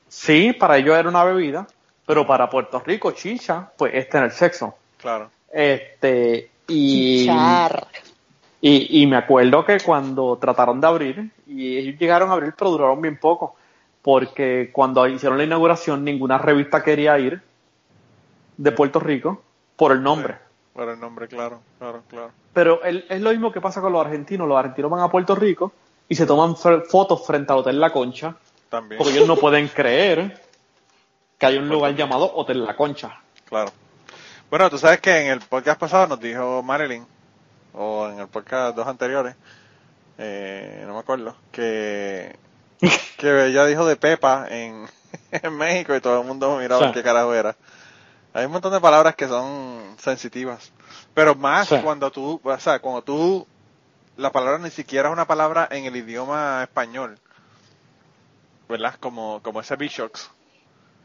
Sí, 0.10 0.54
para 0.54 0.78
ellos 0.78 0.96
era 0.98 1.10
una 1.10 1.24
bebida, 1.24 1.66
Pero 2.06 2.26
para 2.26 2.50
Puerto 2.50 2.80
Rico, 2.86 3.12
chicha, 3.12 3.70
pues 3.78 3.94
es 3.94 4.08
tener 4.10 4.32
sexo. 4.32 4.76
Claro. 4.98 5.30
Este, 5.52 6.50
y, 6.68 7.24
Chichar. 7.24 7.88
Y, 8.62 9.02
y 9.04 9.08
me 9.08 9.18
acuerdo 9.18 9.66
que 9.66 9.80
cuando 9.80 10.38
trataron 10.40 10.82
de 10.82 10.88
abrir, 10.88 11.32
y 11.46 11.78
ellos 11.78 12.00
llegaron 12.00 12.30
a 12.30 12.34
abrir, 12.34 12.54
pero 12.58 12.72
duraron 12.72 13.02
bien 13.02 13.18
poco, 13.20 13.56
porque 14.02 14.70
cuando 14.74 15.06
hicieron 15.08 15.38
la 15.38 15.44
inauguración, 15.44 16.04
ninguna 16.04 16.38
revista 16.38 16.84
quería 16.84 17.18
ir 17.20 17.42
de 18.58 18.72
Puerto 18.72 19.00
Rico 19.00 19.42
por 19.76 19.92
el 19.92 20.02
nombre. 20.02 20.36
Por 20.74 20.90
el 20.90 21.00
nombre, 21.00 21.28
claro, 21.28 21.62
claro, 21.80 22.04
claro. 22.08 22.32
Pero 22.54 22.84
el- 22.84 23.06
es 23.10 23.22
lo 23.22 23.30
mismo 23.32 23.52
que 23.52 23.62
pasa 23.62 23.82
con 23.82 23.92
los 23.94 24.04
argentinos. 24.06 24.48
Los 24.48 24.58
argentinos 24.58 24.90
van 24.92 25.02
a 25.02 25.10
Puerto 25.10 25.36
Rico 25.36 25.72
y 26.10 26.16
se 26.16 26.26
toman 26.26 26.56
fotos 26.56 27.26
frente 27.26 27.52
al 27.54 27.60
Hotel 27.60 27.80
La 27.80 27.92
Concha, 27.92 28.36
También. 28.70 28.98
porque 28.98 29.14
ellos 29.14 29.28
no 29.28 29.36
pueden 29.36 29.68
creer 29.76 30.42
que 31.38 31.46
hay 31.46 31.58
un 31.58 31.68
lugar 31.70 31.96
llamado 31.96 32.32
Hotel 32.36 32.64
La 32.64 32.76
Concha. 32.76 33.20
Claro. 33.46 33.72
Bueno, 34.50 34.70
tú 34.70 34.78
sabes 34.78 35.00
que 35.02 35.26
en 35.26 35.28
el 35.34 35.40
podcast 35.42 35.80
pasado 35.80 36.08
nos 36.08 36.20
dijo 36.20 36.64
Marilyn, 36.64 37.06
o 37.78 38.10
en 38.10 38.20
el 38.20 38.28
podcast 38.28 38.76
dos 38.76 38.88
anteriores, 38.88 39.36
eh, 40.18 40.84
no 40.88 40.94
me 40.96 41.00
acuerdo, 41.00 41.36
que, 41.52 42.36
que 43.18 43.46
ella 43.48 43.66
dijo 43.66 43.86
de 43.86 43.96
Pepa 43.96 44.48
en, 44.50 44.88
en 45.32 45.54
México 45.58 45.96
y 45.96 46.02
todo 46.02 46.22
el 46.22 46.28
mundo 46.28 46.58
miraba 46.58 46.88
Sí. 46.88 46.94
qué 46.94 47.04
carajo 47.04 47.34
era. 47.34 47.56
Hay 48.34 48.46
un 48.46 48.52
montón 48.52 48.74
de 48.74 48.80
palabras 48.82 49.16
que 49.16 49.28
son 49.28 49.96
sensitivas, 50.00 50.72
pero 51.14 51.34
más 51.36 51.68
Sí. 51.70 51.78
cuando 51.84 52.12
tú, 52.12 52.40
o 52.44 52.60
sea, 52.60 52.80
cuando 52.80 53.02
tú, 53.04 53.48
la 54.18 54.32
palabra 54.32 54.58
ni 54.60 54.70
siquiera 54.72 55.10
es 55.10 55.14
una 55.14 55.26
palabra 55.26 55.68
en 55.72 55.86
el 55.86 55.96
idioma 55.96 56.62
español, 56.64 57.20
¿verdad? 58.68 58.96
Como, 59.00 59.42
como 59.44 59.62
ese 59.62 59.76
Bishox. 59.76 60.30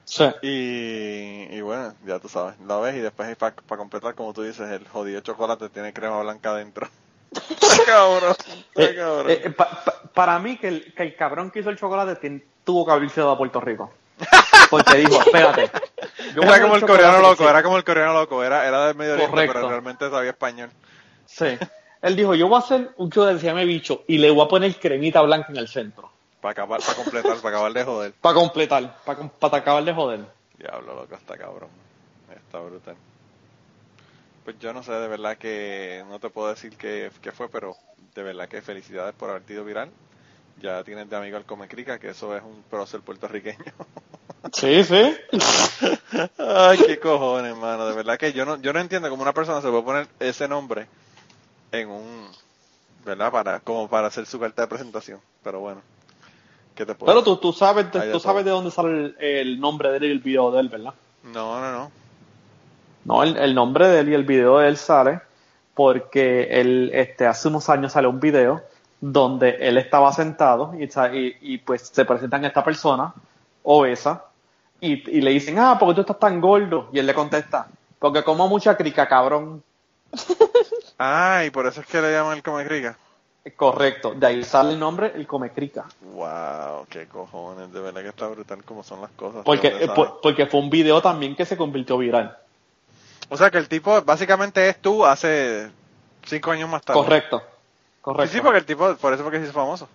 Sí. 0.04 0.24
Y, 0.42 1.56
y 1.56 1.60
bueno, 1.60 1.94
ya 2.06 2.18
tú 2.18 2.28
sabes, 2.28 2.54
lo 2.60 2.80
ves 2.80 2.96
y 2.96 3.00
después 3.00 3.34
para 3.36 3.54
completar, 3.54 4.14
como 4.14 4.32
tú 4.32 4.42
dices, 4.42 4.68
el 4.70 4.86
jodido 4.88 5.20
chocolate 5.20 5.68
tiene 5.68 5.92
crema 5.92 6.20
blanca 6.22 6.50
adentro. 6.50 6.88
Cabrón, 7.86 8.34
Eh, 8.76 8.94
cabrón. 8.96 9.30
eh, 9.30 9.50
pa- 9.56 9.70
pa- 9.84 10.02
para 10.12 10.38
mí 10.38 10.58
que 10.58 10.68
el, 10.68 10.94
que 10.94 11.02
el 11.02 11.16
cabrón 11.16 11.50
que 11.50 11.60
hizo 11.60 11.70
el 11.70 11.78
chocolate 11.78 12.44
tuvo 12.64 12.84
que 12.84 12.92
haberse 12.92 13.20
dado 13.20 13.32
a 13.32 13.38
Puerto 13.38 13.60
Rico. 13.60 13.92
Porque 14.70 14.98
dijo, 14.98 15.18
espérate. 15.20 15.70
era 16.36 16.60
como 16.62 16.76
el 16.76 16.82
coreano 16.86 17.20
loco, 17.20 17.48
era 17.48 17.62
como 17.62 17.76
el 17.78 17.84
coreano 17.84 18.12
loco, 18.12 18.44
era, 18.44 18.66
era 18.68 18.86
del 18.86 18.96
Medio 18.96 19.14
Oriente, 19.14 19.46
pero 19.46 19.68
realmente 19.68 20.10
sabía 20.10 20.30
español. 20.30 20.70
Sí. 21.26 21.46
Él 22.02 22.16
dijo, 22.16 22.34
yo 22.34 22.48
voy 22.48 22.56
a 22.56 22.58
hacer 22.58 22.90
un 22.98 23.10
chocolate 23.10 23.36
que 23.36 23.40
se 23.40 23.46
llame 23.46 23.64
bicho 23.64 24.04
y 24.06 24.18
le 24.18 24.30
voy 24.30 24.44
a 24.44 24.48
poner 24.48 24.74
cremita 24.76 25.22
blanca 25.22 25.48
en 25.50 25.56
el 25.56 25.68
centro. 25.68 26.11
Para 26.42 26.52
acabar, 26.52 26.80
para 26.80 26.94
completar, 26.96 27.36
para 27.36 27.48
acabar 27.56 27.72
de 27.72 27.84
joder. 27.84 28.12
Para 28.20 28.34
completar, 28.34 28.96
para, 29.04 29.28
para 29.28 29.58
acabar 29.58 29.84
de 29.84 29.94
joder. 29.94 30.26
Diablo, 30.58 30.96
loco, 30.96 31.14
está 31.14 31.38
cabrón. 31.38 31.70
Está 32.34 32.58
brutal. 32.58 32.96
Pues 34.44 34.58
yo 34.58 34.72
no 34.72 34.82
sé, 34.82 34.90
de 34.90 35.06
verdad 35.06 35.38
que 35.38 36.04
no 36.08 36.18
te 36.18 36.30
puedo 36.30 36.48
decir 36.48 36.76
qué, 36.76 37.12
qué 37.22 37.30
fue, 37.30 37.48
pero 37.48 37.76
de 38.16 38.24
verdad 38.24 38.48
que 38.48 38.60
felicidades 38.60 39.14
por 39.14 39.30
haber 39.30 39.44
sido 39.46 39.64
viral. 39.64 39.88
Ya 40.60 40.82
tienes 40.82 41.08
de 41.08 41.16
amigo 41.16 41.36
al 41.36 41.44
Comecrica, 41.44 42.00
que 42.00 42.10
eso 42.10 42.36
es 42.36 42.42
un 42.42 42.64
prócer 42.68 43.00
puertorriqueño. 43.00 43.64
Sí, 44.52 44.82
sí. 44.82 45.16
Ay, 46.38 46.78
qué 46.78 46.98
cojones, 46.98 47.56
mano. 47.56 47.86
De 47.86 47.94
verdad 47.94 48.18
que 48.18 48.32
yo 48.32 48.44
no, 48.44 48.60
yo 48.60 48.72
no 48.72 48.80
entiendo 48.80 49.08
cómo 49.08 49.22
una 49.22 49.32
persona 49.32 49.62
se 49.62 49.68
puede 49.68 49.84
poner 49.84 50.08
ese 50.18 50.48
nombre 50.48 50.88
en 51.70 51.88
un, 51.88 52.28
¿verdad? 53.04 53.30
Para, 53.30 53.60
como 53.60 53.88
para 53.88 54.08
hacer 54.08 54.26
su 54.26 54.40
carta 54.40 54.62
de 54.62 54.68
presentación. 54.68 55.20
Pero 55.44 55.60
bueno, 55.60 55.80
¿qué 56.74 56.86
te 56.86 56.94
puedo 56.94 57.12
Pero 57.12 57.22
tú, 57.24 57.36
tú 57.36 57.52
sabes, 57.52 57.90
de 57.92 58.12
tú 58.12 58.20
sabes 58.20 58.44
de 58.44 58.50
dónde 58.50 58.70
sale 58.70 58.90
el, 58.90 59.16
el 59.18 59.60
nombre 59.60 59.90
de 59.90 59.96
él 59.98 60.04
y 60.04 60.10
el 60.10 60.18
video 60.20 60.50
de 60.50 60.60
él, 60.60 60.68
¿verdad? 60.68 60.94
No, 61.24 61.60
no, 61.60 61.72
no. 61.72 61.90
No, 63.04 63.22
el, 63.22 63.36
el 63.36 63.54
nombre 63.54 63.88
de 63.88 64.00
él 64.00 64.08
y 64.10 64.14
el 64.14 64.24
video 64.24 64.58
de 64.58 64.68
él 64.68 64.76
sale 64.76 65.20
porque 65.74 66.48
él, 66.60 66.90
este, 66.92 67.26
hace 67.26 67.48
unos 67.48 67.68
años 67.68 67.92
salió 67.92 68.10
un 68.10 68.20
video 68.20 68.62
donde 69.00 69.56
él 69.60 69.78
estaba 69.78 70.12
sentado 70.12 70.74
y, 70.78 70.84
y, 70.84 71.36
y, 71.40 71.58
pues 71.58 71.90
se 71.92 72.04
presentan 72.04 72.44
a 72.44 72.48
esta 72.48 72.62
persona 72.62 73.12
obesa 73.62 74.26
y, 74.80 74.92
y 75.10 75.20
le 75.20 75.30
dicen, 75.30 75.58
ah, 75.58 75.78
¿por 75.78 75.88
qué 75.88 75.94
tú 75.94 76.00
estás 76.02 76.18
tan 76.18 76.40
gordo? 76.40 76.88
Y 76.92 76.98
él 76.98 77.06
le 77.06 77.14
contesta, 77.14 77.68
porque 77.98 78.22
como 78.22 78.48
mucha 78.48 78.76
crica, 78.76 79.08
cabrón. 79.08 79.62
Ah, 81.04 81.42
y 81.44 81.50
por 81.50 81.66
eso 81.66 81.80
es 81.80 81.86
que 81.88 82.00
le 82.00 82.12
llaman 82.12 82.36
el 82.36 82.44
Comecrica. 82.44 82.96
Correcto, 83.56 84.14
de 84.14 84.24
ahí 84.26 84.44
sale 84.44 84.72
el 84.72 84.78
nombre, 84.78 85.12
el 85.16 85.26
come 85.26 85.50
crica. 85.50 85.86
Wow, 86.00 86.86
qué 86.88 87.06
cojones. 87.08 87.72
De 87.72 87.80
verdad 87.80 88.02
que 88.02 88.08
está 88.08 88.28
brutal 88.28 88.62
como 88.62 88.84
son 88.84 89.00
las 89.00 89.10
cosas. 89.12 89.44
Porque, 89.44 89.68
¿De 89.68 89.70
dónde 89.80 89.84
eh, 89.86 89.94
por- 89.96 90.20
porque 90.20 90.46
fue 90.46 90.60
un 90.60 90.70
video 90.70 91.02
también 91.02 91.34
que 91.34 91.44
se 91.44 91.56
convirtió 91.56 91.98
viral. 91.98 92.38
O 93.28 93.36
sea 93.36 93.50
que 93.50 93.58
el 93.58 93.68
tipo 93.68 94.00
básicamente 94.02 94.68
es 94.68 94.80
tú 94.80 95.04
hace 95.04 95.68
cinco 96.24 96.52
años 96.52 96.68
más 96.68 96.82
tarde. 96.82 97.00
Correcto, 97.00 97.38
Sí, 97.40 97.44
correcto. 98.00 98.32
sí, 98.32 98.40
porque 98.40 98.58
el 98.60 98.64
tipo, 98.64 98.94
por 98.96 99.12
eso 99.12 99.24
porque 99.24 99.38
se 99.38 99.44
hizo 99.44 99.52
famoso. 99.52 99.88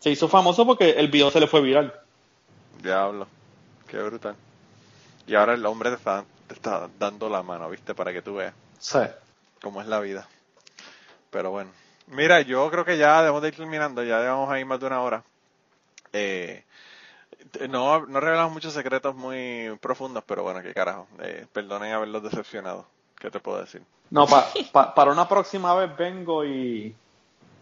Se 0.00 0.10
hizo 0.10 0.28
famoso 0.28 0.66
porque 0.66 0.90
el 0.90 1.08
video 1.08 1.30
se 1.30 1.40
le 1.40 1.46
fue 1.46 1.62
viral. 1.62 1.94
Diablo, 2.82 3.26
qué 3.88 3.96
brutal. 4.02 4.34
Y 5.26 5.34
ahora 5.34 5.54
el 5.54 5.64
hombre 5.64 5.88
te 5.90 5.96
está, 5.96 6.22
te 6.48 6.52
está 6.54 6.88
dando 6.98 7.30
la 7.30 7.42
mano, 7.42 7.70
¿viste? 7.70 7.94
Para 7.94 8.12
que 8.12 8.20
tú 8.20 8.34
veas 8.34 8.52
Sí. 8.78 8.98
cómo 9.62 9.80
es 9.80 9.86
la 9.86 10.00
vida. 10.00 10.28
Pero 11.30 11.50
bueno. 11.50 11.70
Mira, 12.08 12.40
yo 12.42 12.70
creo 12.70 12.84
que 12.84 12.98
ya 12.98 13.20
debemos 13.20 13.42
de 13.42 13.48
ir 13.48 13.56
terminando, 13.56 14.02
ya 14.02 14.20
llevamos 14.20 14.50
ahí 14.50 14.64
más 14.64 14.78
de 14.80 14.86
una 14.86 15.00
hora. 15.00 15.22
Eh, 16.12 16.62
no, 17.68 18.06
no 18.06 18.20
revelamos 18.20 18.52
muchos 18.52 18.72
secretos 18.72 19.14
muy 19.14 19.76
profundos, 19.80 20.22
pero 20.26 20.42
bueno, 20.42 20.62
qué 20.62 20.72
carajo. 20.72 21.06
Eh, 21.20 21.46
perdonen 21.52 21.92
haberlos 21.92 22.22
decepcionado. 22.22 22.86
¿Qué 23.18 23.30
te 23.30 23.40
puedo 23.40 23.60
decir? 23.60 23.82
No, 24.10 24.26
pa- 24.26 24.46
pa- 24.72 24.94
para 24.94 25.10
una 25.10 25.28
próxima 25.28 25.74
vez 25.74 25.96
vengo 25.96 26.44
y, 26.44 26.94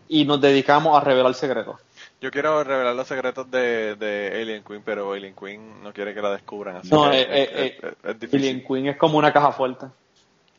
y 0.08 0.24
nos 0.24 0.40
dedicamos 0.40 0.96
a 0.96 1.00
revelar 1.04 1.34
secretos. 1.34 1.80
Yo 2.20 2.30
quiero 2.30 2.62
revelar 2.64 2.94
los 2.94 3.06
secretos 3.08 3.50
de, 3.50 3.94
de 3.96 4.40
Alien 4.42 4.62
Queen, 4.64 4.82
pero 4.84 5.12
Alien 5.12 5.34
Queen 5.34 5.82
no 5.82 5.92
quiere 5.92 6.12
que 6.12 6.20
la 6.20 6.30
descubran, 6.32 6.76
así 6.76 6.90
No, 6.90 7.10
que 7.10 7.20
eh, 7.20 7.22
es, 7.22 7.28
eh, 7.48 7.78
es- 7.82 7.84
es- 7.84 7.96
es 8.04 8.20
difícil. 8.20 8.40
Alien 8.48 8.66
Queen 8.66 8.86
es 8.88 8.96
como 8.96 9.16
una 9.18 9.32
caja 9.32 9.52
fuerte. 9.52 9.86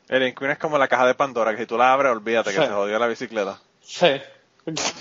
Alien 0.10 0.34
Queen 0.34 0.52
es 0.52 0.58
como 0.60 0.78
la 0.78 0.88
caja 0.88 1.06
de 1.08 1.16
Pandora, 1.16 1.52
que 1.52 1.62
si 1.62 1.66
tú 1.68 1.78
la 1.78 1.94
abres, 1.94 2.12
olvídate 2.12 2.52
que 2.52 2.56
se 2.68 2.74
jodió 2.74 2.98
la 3.00 3.08
bicicleta. 3.08 3.60
Sí. 3.86 4.08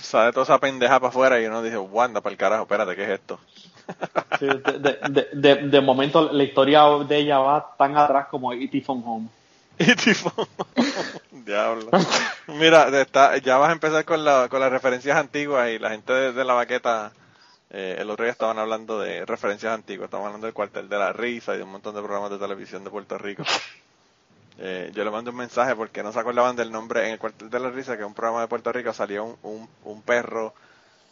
Sale 0.03 0.33
toda 0.33 0.45
esa 0.45 0.59
pendeja 0.61 1.01
para 1.01 1.09
afuera 1.09 1.41
y 1.41 1.47
uno 1.47 1.63
dice, 1.63 1.79
Wanda, 1.79 2.21
para 2.21 2.33
el 2.33 2.39
carajo, 2.39 2.63
espérate, 2.65 2.95
¿qué 2.97 3.05
es 3.05 3.11
esto? 3.11 3.41
Sí, 4.39 4.47
de, 4.47 4.99
de, 5.11 5.29
de, 5.33 5.55
de- 5.69 5.81
momento 5.81 6.33
la 6.33 6.43
historia 6.43 6.83
de 7.07 7.17
ella 7.19 7.39
va 7.39 7.75
tan 7.79 7.97
atrás 7.97 8.27
como 8.31 8.53
E.T. 8.53 8.81
Phone 8.83 9.03
Home. 9.07 9.29
Y 9.79 9.95
tipo, 9.97 10.33
diablo. 11.31 11.91
Mira, 12.49 12.91
de 12.91 13.03
esta- 13.03 13.37
ya 13.39 13.57
vas 13.59 13.71
a 13.71 13.73
empezar 13.73 14.05
con, 14.05 14.25
la, 14.25 14.49
con 14.49 14.61
las 14.61 14.71
referencias 14.71 15.17
antiguas 15.17 15.71
y 15.71 15.79
la 15.79 15.91
gente 15.91 16.13
de, 16.13 16.33
de 16.33 16.45
la 16.45 16.55
baqueta, 16.55 17.13
eh, 17.71 17.97
el 17.99 18.11
otro 18.11 18.25
día 18.25 18.33
estaban 18.33 18.59
hablando 18.59 19.01
de 19.01 19.27
referencias 19.27 19.73
antiguas, 19.75 20.07
estaban 20.07 20.27
hablando 20.27 20.47
del 20.47 20.55
cuartel 20.55 20.89
de 20.89 20.99
la 20.99 21.13
risa 21.13 21.55
y 21.55 21.59
de 21.59 21.65
un 21.65 21.73
montón 21.73 21.95
de 21.95 22.03
programas 22.03 22.31
de 22.31 22.39
televisión 22.39 22.85
de 22.85 22.91
Puerto 22.91 23.19
Rico. 23.19 23.43
Eh, 24.59 24.93
yo 24.95 25.05
le 25.05 25.11
mandé 25.11 25.31
un 25.31 25.37
mensaje 25.37 25.75
porque 25.75 26.03
no 26.03 26.13
se 26.13 26.21
acordaban 26.21 26.57
del 26.57 26.71
nombre 26.71 27.07
en 27.07 27.13
el 27.13 27.19
cuartel 27.19 27.51
de 27.51 27.61
la 27.61 27.71
risa, 27.71 27.97
que 27.97 28.03
es 28.03 28.07
un 28.07 28.15
programa 28.15 28.41
de 28.41 28.49
Puerto 28.49 28.73
Rico, 28.73 28.93
salió 28.93 29.25
un, 29.25 29.37
un, 29.43 29.69
un 29.85 30.03
perro 30.03 30.55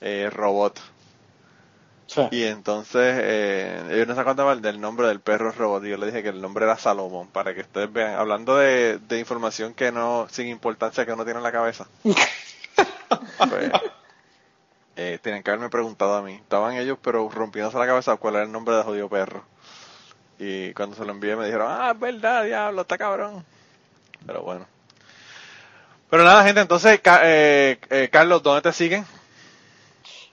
eh, 0.01 0.31
robot. 0.31 0.81
Sí. 2.06 2.20
Y 2.31 2.44
entonces 2.44 3.19
eh, 3.23 3.82
ellos 3.90 4.06
no 4.06 4.14
se 4.14 4.20
acordaban 4.20 4.60
del 4.60 4.81
nombre 4.81 5.09
del 5.09 5.20
perro 5.20 5.51
robot 5.51 5.85
y 5.85 5.90
yo 5.90 5.97
le 5.97 6.06
dije 6.06 6.23
que 6.23 6.28
el 6.28 6.43
nombre 6.43 6.64
era 6.66 6.77
Salomón 6.77 7.28
para 7.28 7.55
que 7.55 7.62
ustedes 7.62 7.90
vean, 7.93 8.14
hablando 8.16 8.56
de, 8.56 8.98
de 8.98 9.19
información 9.19 9.73
que 9.73 9.93
no, 9.93 10.27
sin 10.31 10.48
importancia 10.48 11.06
que 11.06 11.12
uno 11.12 11.24
tiene 11.24 11.39
en 11.39 11.44
la 11.44 11.52
cabeza. 11.52 11.86
pues, 12.02 13.73
eh, 14.97 15.19
tienen 15.23 15.43
que 15.43 15.51
haberme 15.51 15.70
preguntado 15.70 16.14
a 16.16 16.23
mí. 16.23 16.35
Estaban 16.35 16.77
ellos 16.77 16.98
pero 17.02 17.28
rompiéndose 17.28 17.78
la 17.78 17.86
cabeza 17.86 18.16
cuál 18.16 18.35
era 18.35 18.44
el 18.44 18.52
nombre 18.52 18.77
de 18.77 18.82
jodido 18.82 19.09
perro. 19.09 19.44
Y 20.38 20.72
cuando 20.72 20.96
se 20.96 21.04
lo 21.04 21.12
envié 21.12 21.36
me 21.36 21.46
dijeron, 21.46 21.68
ah, 21.70 21.92
es 21.94 22.00
verdad, 22.00 22.44
diablo, 22.44 22.82
está 22.82 22.98
cabrón. 22.98 23.44
Pero 24.26 24.42
bueno. 24.42 24.66
Pero 26.10 26.24
nada, 26.24 26.44
gente, 26.44 26.60
entonces, 26.60 27.00
eh, 27.22 27.78
eh, 27.88 28.09
Carlos, 28.12 28.42
¿dónde 28.42 28.60
te 28.60 28.72
siguen? 28.72 29.06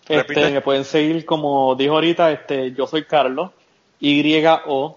Este, 0.10 0.52
me 0.52 0.62
pueden 0.62 0.84
seguir 0.84 1.24
como 1.24 1.76
dijo 1.76 1.94
ahorita, 1.94 2.32
este, 2.32 2.72
yo 2.74 2.88
soy 2.88 3.06
Carlos, 3.06 3.52
Y-O-S-O-Y-K-A-R-L-O. 4.00 4.96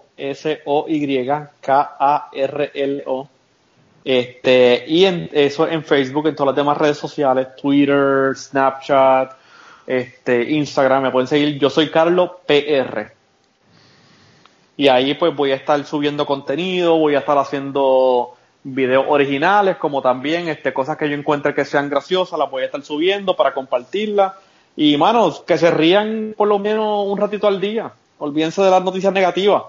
Este, 4.03 4.83
y 4.87 5.05
en, 5.05 5.29
eso 5.31 5.67
en 5.69 5.83
Facebook, 5.83 6.27
en 6.27 6.35
todas 6.35 6.47
las 6.47 6.55
demás 6.57 6.77
redes 6.77 6.97
sociales, 6.97 7.55
Twitter, 7.55 8.35
Snapchat, 8.35 9.33
este, 9.87 10.51
Instagram, 10.51 11.03
me 11.03 11.11
pueden 11.11 11.27
seguir, 11.27 11.59
yo 11.59 11.69
soy 11.69 11.89
Carlos 11.89 12.31
PR. 12.45 13.13
Y 14.75 14.87
ahí 14.87 15.13
pues 15.13 15.35
voy 15.35 15.51
a 15.51 15.55
estar 15.55 15.83
subiendo 15.85 16.25
contenido, 16.25 16.97
voy 16.97 17.15
a 17.15 17.19
estar 17.19 17.37
haciendo 17.37 18.35
videos 18.63 19.05
originales, 19.07 19.77
como 19.77 20.01
también 20.01 20.47
este, 20.47 20.73
cosas 20.73 20.97
que 20.97 21.09
yo 21.09 21.15
encuentre 21.15 21.53
que 21.53 21.65
sean 21.65 21.89
graciosas, 21.89 22.39
las 22.39 22.49
voy 22.49 22.63
a 22.63 22.65
estar 22.65 22.81
subiendo 22.81 23.35
para 23.35 23.53
compartirlas. 23.53 24.33
Y 24.75 24.97
manos, 24.97 25.41
que 25.41 25.57
se 25.57 25.69
rían 25.69 26.33
por 26.35 26.47
lo 26.47 26.57
menos 26.57 27.05
un 27.07 27.17
ratito 27.17 27.47
al 27.47 27.61
día. 27.61 27.91
Olvídense 28.17 28.61
de 28.61 28.71
las 28.71 28.83
noticias 28.83 29.13
negativas. 29.13 29.63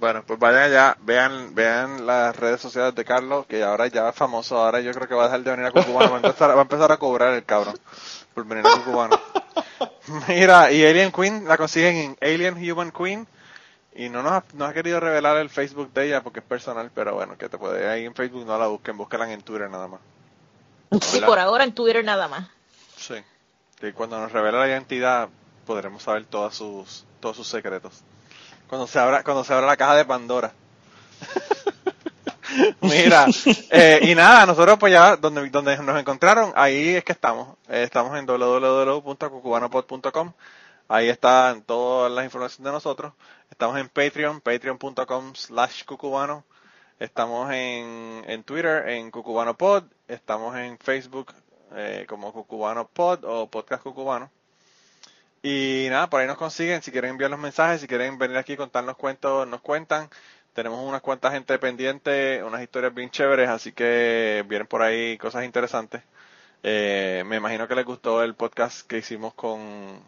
Bueno, 0.00 0.22
pues 0.24 0.38
vayan 0.38 0.62
allá, 0.62 0.96
vean, 1.00 1.54
vean 1.56 2.06
las 2.06 2.34
redes 2.36 2.60
sociales 2.60 2.94
de 2.94 3.04
Carlos, 3.04 3.46
que 3.46 3.64
ahora 3.64 3.88
ya 3.88 4.08
es 4.08 4.14
famoso, 4.14 4.56
ahora 4.56 4.80
yo 4.80 4.92
creo 4.92 5.08
que 5.08 5.14
va 5.14 5.24
a 5.24 5.26
dejar 5.26 5.42
de 5.42 5.50
venir 5.50 5.66
a 5.66 5.70
Cucubano, 5.72 6.10
va 6.10 6.16
a 6.16 6.20
empezar, 6.20 6.50
va 6.50 6.60
a, 6.60 6.62
empezar 6.62 6.92
a 6.92 6.96
cobrar 6.98 7.34
el 7.34 7.44
cabrón 7.44 7.76
por 8.32 8.46
venir 8.46 8.64
a 8.64 8.70
Cucubano. 8.70 9.18
Mira, 10.28 10.70
y 10.70 10.86
Alien 10.86 11.10
Queen 11.10 11.48
la 11.48 11.56
consiguen 11.56 11.96
en 11.96 12.16
Alien 12.20 12.54
Human 12.54 12.92
Queen, 12.92 13.26
y 13.98 14.08
no 14.10 14.22
nos 14.22 14.32
ha, 14.32 14.44
no 14.54 14.64
ha 14.64 14.72
querido 14.72 15.00
revelar 15.00 15.38
el 15.38 15.50
Facebook 15.50 15.92
de 15.92 16.06
ella 16.06 16.22
porque 16.22 16.38
es 16.38 16.46
personal, 16.46 16.92
pero 16.94 17.14
bueno, 17.14 17.36
que 17.36 17.48
te 17.48 17.58
puede, 17.58 17.90
ahí 17.90 18.04
en 18.04 18.14
Facebook 18.14 18.46
no 18.46 18.56
la 18.56 18.68
busquen, 18.68 18.96
búsquenla 18.96 19.32
en 19.32 19.42
Twitter 19.42 19.68
nada 19.68 19.88
más. 19.88 19.98
Sí, 21.02 21.14
¿Verdad? 21.14 21.26
por 21.26 21.40
ahora 21.40 21.64
en 21.64 21.72
Twitter 21.72 22.04
nada 22.04 22.28
más. 22.28 22.48
Sí. 22.96 23.16
Y 23.82 23.90
cuando 23.90 24.20
nos 24.20 24.30
revela 24.30 24.60
la 24.60 24.68
identidad, 24.68 25.28
podremos 25.66 26.04
saber 26.04 26.26
todas 26.26 26.54
sus, 26.54 27.04
todos 27.18 27.36
sus 27.36 27.48
secretos. 27.48 28.04
Cuando 28.68 28.86
se 28.86 29.00
abra, 29.00 29.24
cuando 29.24 29.42
se 29.42 29.52
abra 29.52 29.66
la 29.66 29.76
caja 29.76 29.96
de 29.96 30.04
Pandora. 30.04 30.52
Mira, 32.80 33.26
eh, 33.70 33.98
y 34.02 34.14
nada, 34.14 34.46
nosotros 34.46 34.78
pues 34.78 34.92
ya, 34.92 35.16
donde, 35.16 35.50
donde 35.50 35.76
nos 35.78 35.98
encontraron, 35.98 36.52
ahí 36.54 36.94
es 36.94 37.02
que 37.02 37.10
estamos. 37.10 37.56
Eh, 37.68 37.82
estamos 37.82 38.16
en 38.16 38.26
www.cucubanopod.com. 38.26 40.32
Ahí 40.86 41.08
están 41.08 41.62
todas 41.62 42.12
las 42.12 42.24
informaciones 42.24 42.64
de 42.64 42.72
nosotros. 42.72 43.12
Estamos 43.50 43.78
en 43.78 43.88
Patreon, 43.88 44.40
patreon.com 44.40 45.34
slash 45.34 45.84
cucubano. 45.84 46.44
Estamos 46.98 47.50
en, 47.52 48.24
en 48.26 48.44
Twitter, 48.44 48.88
en 48.88 49.10
cucubanopod. 49.10 49.84
Estamos 50.06 50.56
en 50.56 50.78
Facebook 50.78 51.32
eh, 51.74 52.06
como 52.08 52.32
cucubanopod 52.32 53.24
o 53.24 53.50
podcast 53.50 53.82
cucubano. 53.82 54.30
Y 55.42 55.86
nada, 55.90 56.10
por 56.10 56.20
ahí 56.20 56.26
nos 56.26 56.36
consiguen. 56.36 56.82
Si 56.82 56.90
quieren 56.90 57.10
enviar 57.12 57.30
los 57.30 57.40
mensajes, 57.40 57.80
si 57.80 57.86
quieren 57.86 58.18
venir 58.18 58.36
aquí 58.36 58.54
y 58.54 58.56
contarnos 58.56 58.96
cuentos, 58.96 59.46
nos 59.48 59.60
cuentan. 59.60 60.08
Tenemos 60.52 60.80
unas 60.80 61.02
cuantas 61.02 61.32
gente 61.32 61.58
pendiente, 61.58 62.42
unas 62.42 62.62
historias 62.62 62.94
bien 62.94 63.10
chéveres, 63.10 63.48
así 63.48 63.72
que 63.72 64.44
vienen 64.48 64.66
por 64.66 64.82
ahí 64.82 65.16
cosas 65.18 65.44
interesantes. 65.44 66.02
Eh, 66.62 67.22
me 67.26 67.36
imagino 67.36 67.68
que 67.68 67.76
les 67.76 67.84
gustó 67.84 68.22
el 68.22 68.34
podcast 68.34 68.86
que 68.86 68.98
hicimos 68.98 69.34
con, 69.34 70.02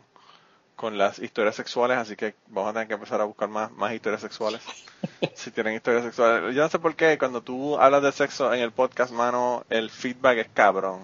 con 0.81 0.97
las 0.97 1.19
historias 1.19 1.55
sexuales, 1.57 1.99
así 1.99 2.17
que 2.17 2.35
vamos 2.47 2.71
a 2.71 2.73
tener 2.73 2.89
que 2.89 2.95
empezar 2.95 3.21
a 3.21 3.25
buscar 3.25 3.51
más, 3.51 3.71
más 3.73 3.93
historias 3.93 4.23
sexuales. 4.23 4.63
si 5.35 5.51
tienen 5.51 5.75
historias 5.75 6.05
sexuales. 6.05 6.55
Yo 6.55 6.63
no 6.63 6.71
sé 6.71 6.79
por 6.79 6.97
qué, 6.97 7.19
cuando 7.19 7.43
tú 7.43 7.77
hablas 7.77 8.03
de 8.03 8.11
sexo 8.13 8.55
en 8.55 8.61
el 8.63 8.73
podcast, 8.73 9.13
mano, 9.13 9.63
el 9.69 9.91
feedback 9.91 10.39
es 10.39 10.49
cabrón. 10.55 11.01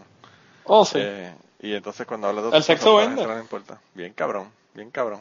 Oh, 0.64 0.86
sí. 0.86 0.96
Eh, 0.98 1.34
y 1.60 1.74
entonces 1.74 2.06
cuando 2.06 2.26
hablas 2.26 2.44
de 2.44 2.48
El 2.48 2.54
otras 2.54 2.64
sexo 2.64 2.92
cosas, 2.92 3.08
vende. 3.08 3.26
no 3.26 3.38
importa. 3.38 3.78
Bien 3.92 4.14
cabrón, 4.14 4.50
bien 4.72 4.90
cabrón. 4.90 5.20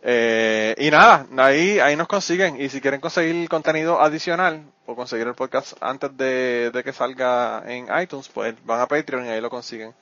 Eh, 0.00 0.76
y 0.78 0.88
nada, 0.88 1.26
ahí, 1.36 1.80
ahí 1.80 1.96
nos 1.96 2.06
consiguen. 2.06 2.60
Y 2.60 2.68
si 2.68 2.80
quieren 2.80 3.00
conseguir 3.00 3.48
contenido 3.48 4.00
adicional 4.00 4.62
o 4.86 4.94
conseguir 4.94 5.26
el 5.26 5.34
podcast 5.34 5.72
antes 5.80 6.16
de, 6.16 6.70
de 6.70 6.84
que 6.84 6.92
salga 6.92 7.64
en 7.66 7.88
iTunes, 8.00 8.28
pues 8.28 8.54
van 8.64 8.80
a 8.80 8.86
Patreon 8.86 9.26
y 9.26 9.30
ahí 9.30 9.40
lo 9.40 9.50
consiguen. 9.50 9.92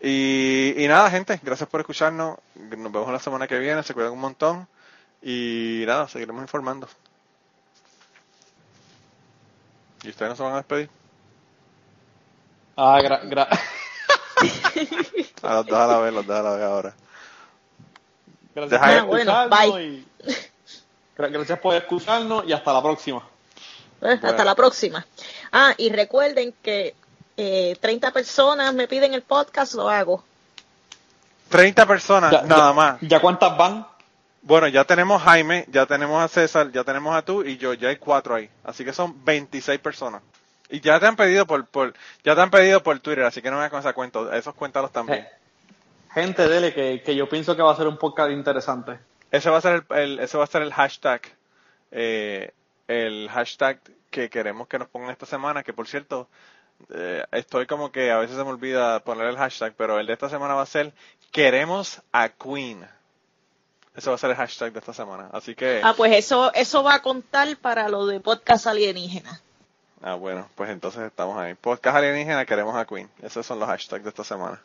Y, 0.00 0.74
y 0.76 0.86
nada, 0.88 1.10
gente, 1.10 1.40
gracias 1.42 1.68
por 1.68 1.80
escucharnos. 1.80 2.38
Nos 2.54 2.92
vemos 2.92 3.12
la 3.12 3.18
semana 3.18 3.46
que 3.48 3.58
viene. 3.58 3.82
Se 3.82 3.94
cuidan 3.94 4.12
un 4.12 4.20
montón. 4.20 4.68
Y 5.22 5.82
nada, 5.86 6.06
seguiremos 6.08 6.42
informando. 6.42 6.88
¿Y 10.04 10.10
ustedes 10.10 10.30
no 10.30 10.36
se 10.36 10.42
van 10.42 10.52
a 10.52 10.56
despedir? 10.58 10.88
Ah, 12.76 13.00
gra 13.02 13.18
gra 13.24 13.48
Ah, 15.42 15.54
los 15.54 15.66
déjala 15.66 15.98
ver, 15.98 16.12
los 16.12 16.26
déjala 16.26 16.50
ver 16.54 16.62
ahora. 16.64 16.94
gracias 18.54 18.80
Deja- 18.80 18.84
por 18.86 18.94
Ah, 18.98 19.02
bueno, 19.02 19.32
escucharnos 19.42 19.74
bye. 19.74 19.84
y- 19.84 20.06
gra- 21.16 21.30
gracias 21.32 21.58
por 21.58 21.74
escucharnos 21.74 22.44
y 22.46 22.52
hasta 22.52 22.72
la 22.72 22.82
próxima. 22.82 23.28
Bueno. 24.00 24.20
Hasta 24.28 24.44
la 24.44 24.54
próxima. 24.54 25.04
Ah, 25.50 25.74
y 25.76 25.90
recuerden 25.90 26.54
que 26.62 26.94
eh, 27.38 27.76
30 27.80 28.10
personas 28.10 28.74
me 28.74 28.86
piden 28.88 29.14
el 29.14 29.22
podcast, 29.22 29.74
lo 29.74 29.88
hago. 29.88 30.24
30 31.48 31.86
personas, 31.86 32.30
Ya- 32.32 32.42
nada 32.42 32.68
ya- 32.68 32.72
más. 32.74 32.98
¿Ya 33.00 33.20
cuántas 33.20 33.56
van? 33.56 33.86
Bueno, 34.42 34.68
ya 34.68 34.84
tenemos 34.84 35.22
Jaime, 35.22 35.64
ya 35.68 35.86
tenemos 35.86 36.22
a 36.22 36.28
César, 36.28 36.70
ya 36.72 36.84
tenemos 36.84 37.14
a 37.16 37.22
tú 37.22 37.42
y 37.44 37.56
yo, 37.56 37.74
ya 37.74 37.88
hay 37.88 37.96
cuatro 37.96 38.34
ahí. 38.34 38.50
Así 38.64 38.84
que 38.84 38.92
son 38.92 39.24
26 39.24 39.78
personas. 39.80 40.22
Y 40.70 40.80
ya 40.80 41.00
te 41.00 41.06
han 41.06 41.16
pedido 41.16 41.46
por, 41.46 41.64
por 41.66 41.94
ya 42.24 42.34
te 42.34 42.40
han 42.40 42.50
pedido 42.50 42.82
por 42.82 42.98
Twitter, 43.00 43.24
así 43.24 43.40
que 43.40 43.50
no 43.50 43.56
me 43.56 43.60
hagas 43.62 43.70
con 43.70 43.80
esa 43.80 43.92
cuenta, 43.94 44.36
esos 44.36 44.54
cuéntalos 44.54 44.92
también. 44.92 45.20
Eh, 45.20 45.28
gente, 46.12 46.46
dele, 46.48 46.74
que, 46.74 47.02
que 47.02 47.14
yo 47.16 47.28
pienso 47.28 47.56
que 47.56 47.62
va 47.62 47.72
a 47.72 47.76
ser 47.76 47.86
un 47.86 47.96
podcast 47.98 48.30
interesante. 48.30 48.98
Ese 49.30 49.48
va 49.48 49.58
a 49.58 49.60
ser 49.62 49.84
el, 49.90 49.96
el- 49.98 50.18
ese 50.20 50.36
va 50.38 50.44
a 50.44 50.48
ser 50.48 50.62
el 50.62 50.72
hashtag, 50.72 51.22
eh, 51.90 52.52
el 52.86 53.28
hashtag 53.30 53.80
que 54.10 54.28
queremos 54.30 54.68
que 54.68 54.78
nos 54.78 54.88
pongan 54.88 55.10
esta 55.10 55.26
semana, 55.26 55.62
que 55.62 55.72
por 55.72 55.86
cierto, 55.88 56.28
eh, 56.90 57.24
estoy 57.32 57.66
como 57.66 57.90
que 57.92 58.10
a 58.10 58.18
veces 58.18 58.36
se 58.36 58.44
me 58.44 58.50
olvida 58.50 59.00
poner 59.00 59.26
el 59.26 59.36
hashtag, 59.36 59.74
pero 59.76 59.98
el 59.98 60.06
de 60.06 60.12
esta 60.12 60.28
semana 60.28 60.54
va 60.54 60.62
a 60.62 60.66
ser 60.66 60.92
queremos 61.30 62.00
a 62.12 62.28
Queen. 62.28 62.86
Ese 63.94 64.08
va 64.10 64.14
a 64.14 64.18
ser 64.18 64.30
el 64.30 64.36
hashtag 64.36 64.72
de 64.72 64.78
esta 64.78 64.92
semana. 64.92 65.28
Así 65.32 65.54
que, 65.54 65.80
Ah, 65.82 65.92
pues 65.96 66.12
eso, 66.14 66.52
eso 66.54 66.82
va 66.84 66.94
a 66.94 67.02
contar 67.02 67.56
para 67.56 67.88
lo 67.88 68.06
de 68.06 68.20
podcast 68.20 68.66
alienígena. 68.68 69.40
ah, 70.02 70.14
bueno, 70.14 70.48
pues 70.54 70.70
entonces 70.70 71.02
estamos 71.02 71.36
ahí. 71.36 71.54
Podcast 71.54 71.96
alienígena, 71.96 72.46
queremos 72.46 72.76
a 72.76 72.84
Queen. 72.84 73.10
Esos 73.22 73.44
son 73.44 73.58
los 73.58 73.68
hashtags 73.68 74.04
de 74.04 74.10
esta 74.10 74.22
semana. 74.24 74.60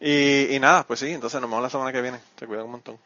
Y, 0.00 0.54
y 0.54 0.60
nada, 0.60 0.84
pues 0.84 1.00
sí, 1.00 1.10
entonces 1.12 1.40
nos 1.40 1.50
vemos 1.50 1.62
la 1.64 1.70
semana 1.70 1.90
que 1.92 2.00
viene. 2.00 2.20
Se 2.38 2.46
cuidan 2.46 2.66
un 2.66 2.70
montón. 2.72 2.98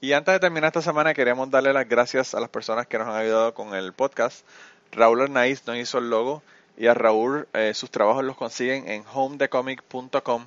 Y 0.00 0.12
antes 0.12 0.32
de 0.34 0.38
terminar 0.38 0.68
esta 0.68 0.82
semana, 0.82 1.14
queremos 1.14 1.50
darle 1.50 1.72
las 1.72 1.88
gracias 1.88 2.34
a 2.34 2.40
las 2.40 2.50
personas 2.50 2.86
que 2.86 2.98
nos 2.98 3.08
han 3.08 3.16
ayudado 3.16 3.54
con 3.54 3.74
el 3.74 3.92
podcast. 3.92 4.46
Raúl 4.92 5.22
Arnaiz 5.22 5.66
nos 5.66 5.76
hizo 5.78 5.98
el 5.98 6.10
logo 6.10 6.42
y 6.76 6.86
a 6.86 6.94
Raúl 6.94 7.48
eh, 7.52 7.72
sus 7.74 7.90
trabajos 7.90 8.24
los 8.24 8.36
consiguen 8.36 8.88
en 8.88 9.04
homedecomic.com. 9.12 10.46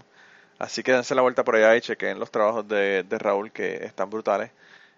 Así 0.58 0.84
que 0.84 0.92
dense 0.92 1.16
la 1.16 1.22
vuelta 1.22 1.44
por 1.44 1.56
allá 1.56 1.76
y 1.76 1.82
chequen 1.82 2.20
los 2.20 2.32
trabajos 2.32 2.68
de, 2.68 3.04
de 3.04 3.18
Raúl 3.18 3.52
que 3.52 3.86
están 3.86 4.10
brutales. 4.10 4.52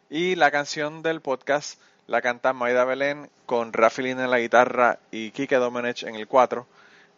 Y 0.10 0.36
la 0.36 0.52
canción 0.52 1.04
del 1.04 1.22
podcast 1.22 1.80
la 2.08 2.22
canta 2.22 2.52
Maida 2.52 2.84
Belén 2.84 3.30
con 3.46 3.72
Rafi 3.72 4.02
Lin 4.02 4.20
en 4.20 4.32
la 4.32 4.40
guitarra 4.40 5.00
y 5.12 5.32
Kike 5.32 5.56
Domenech 5.56 6.04
en 6.04 6.16
el 6.16 6.28
4. 6.28 6.68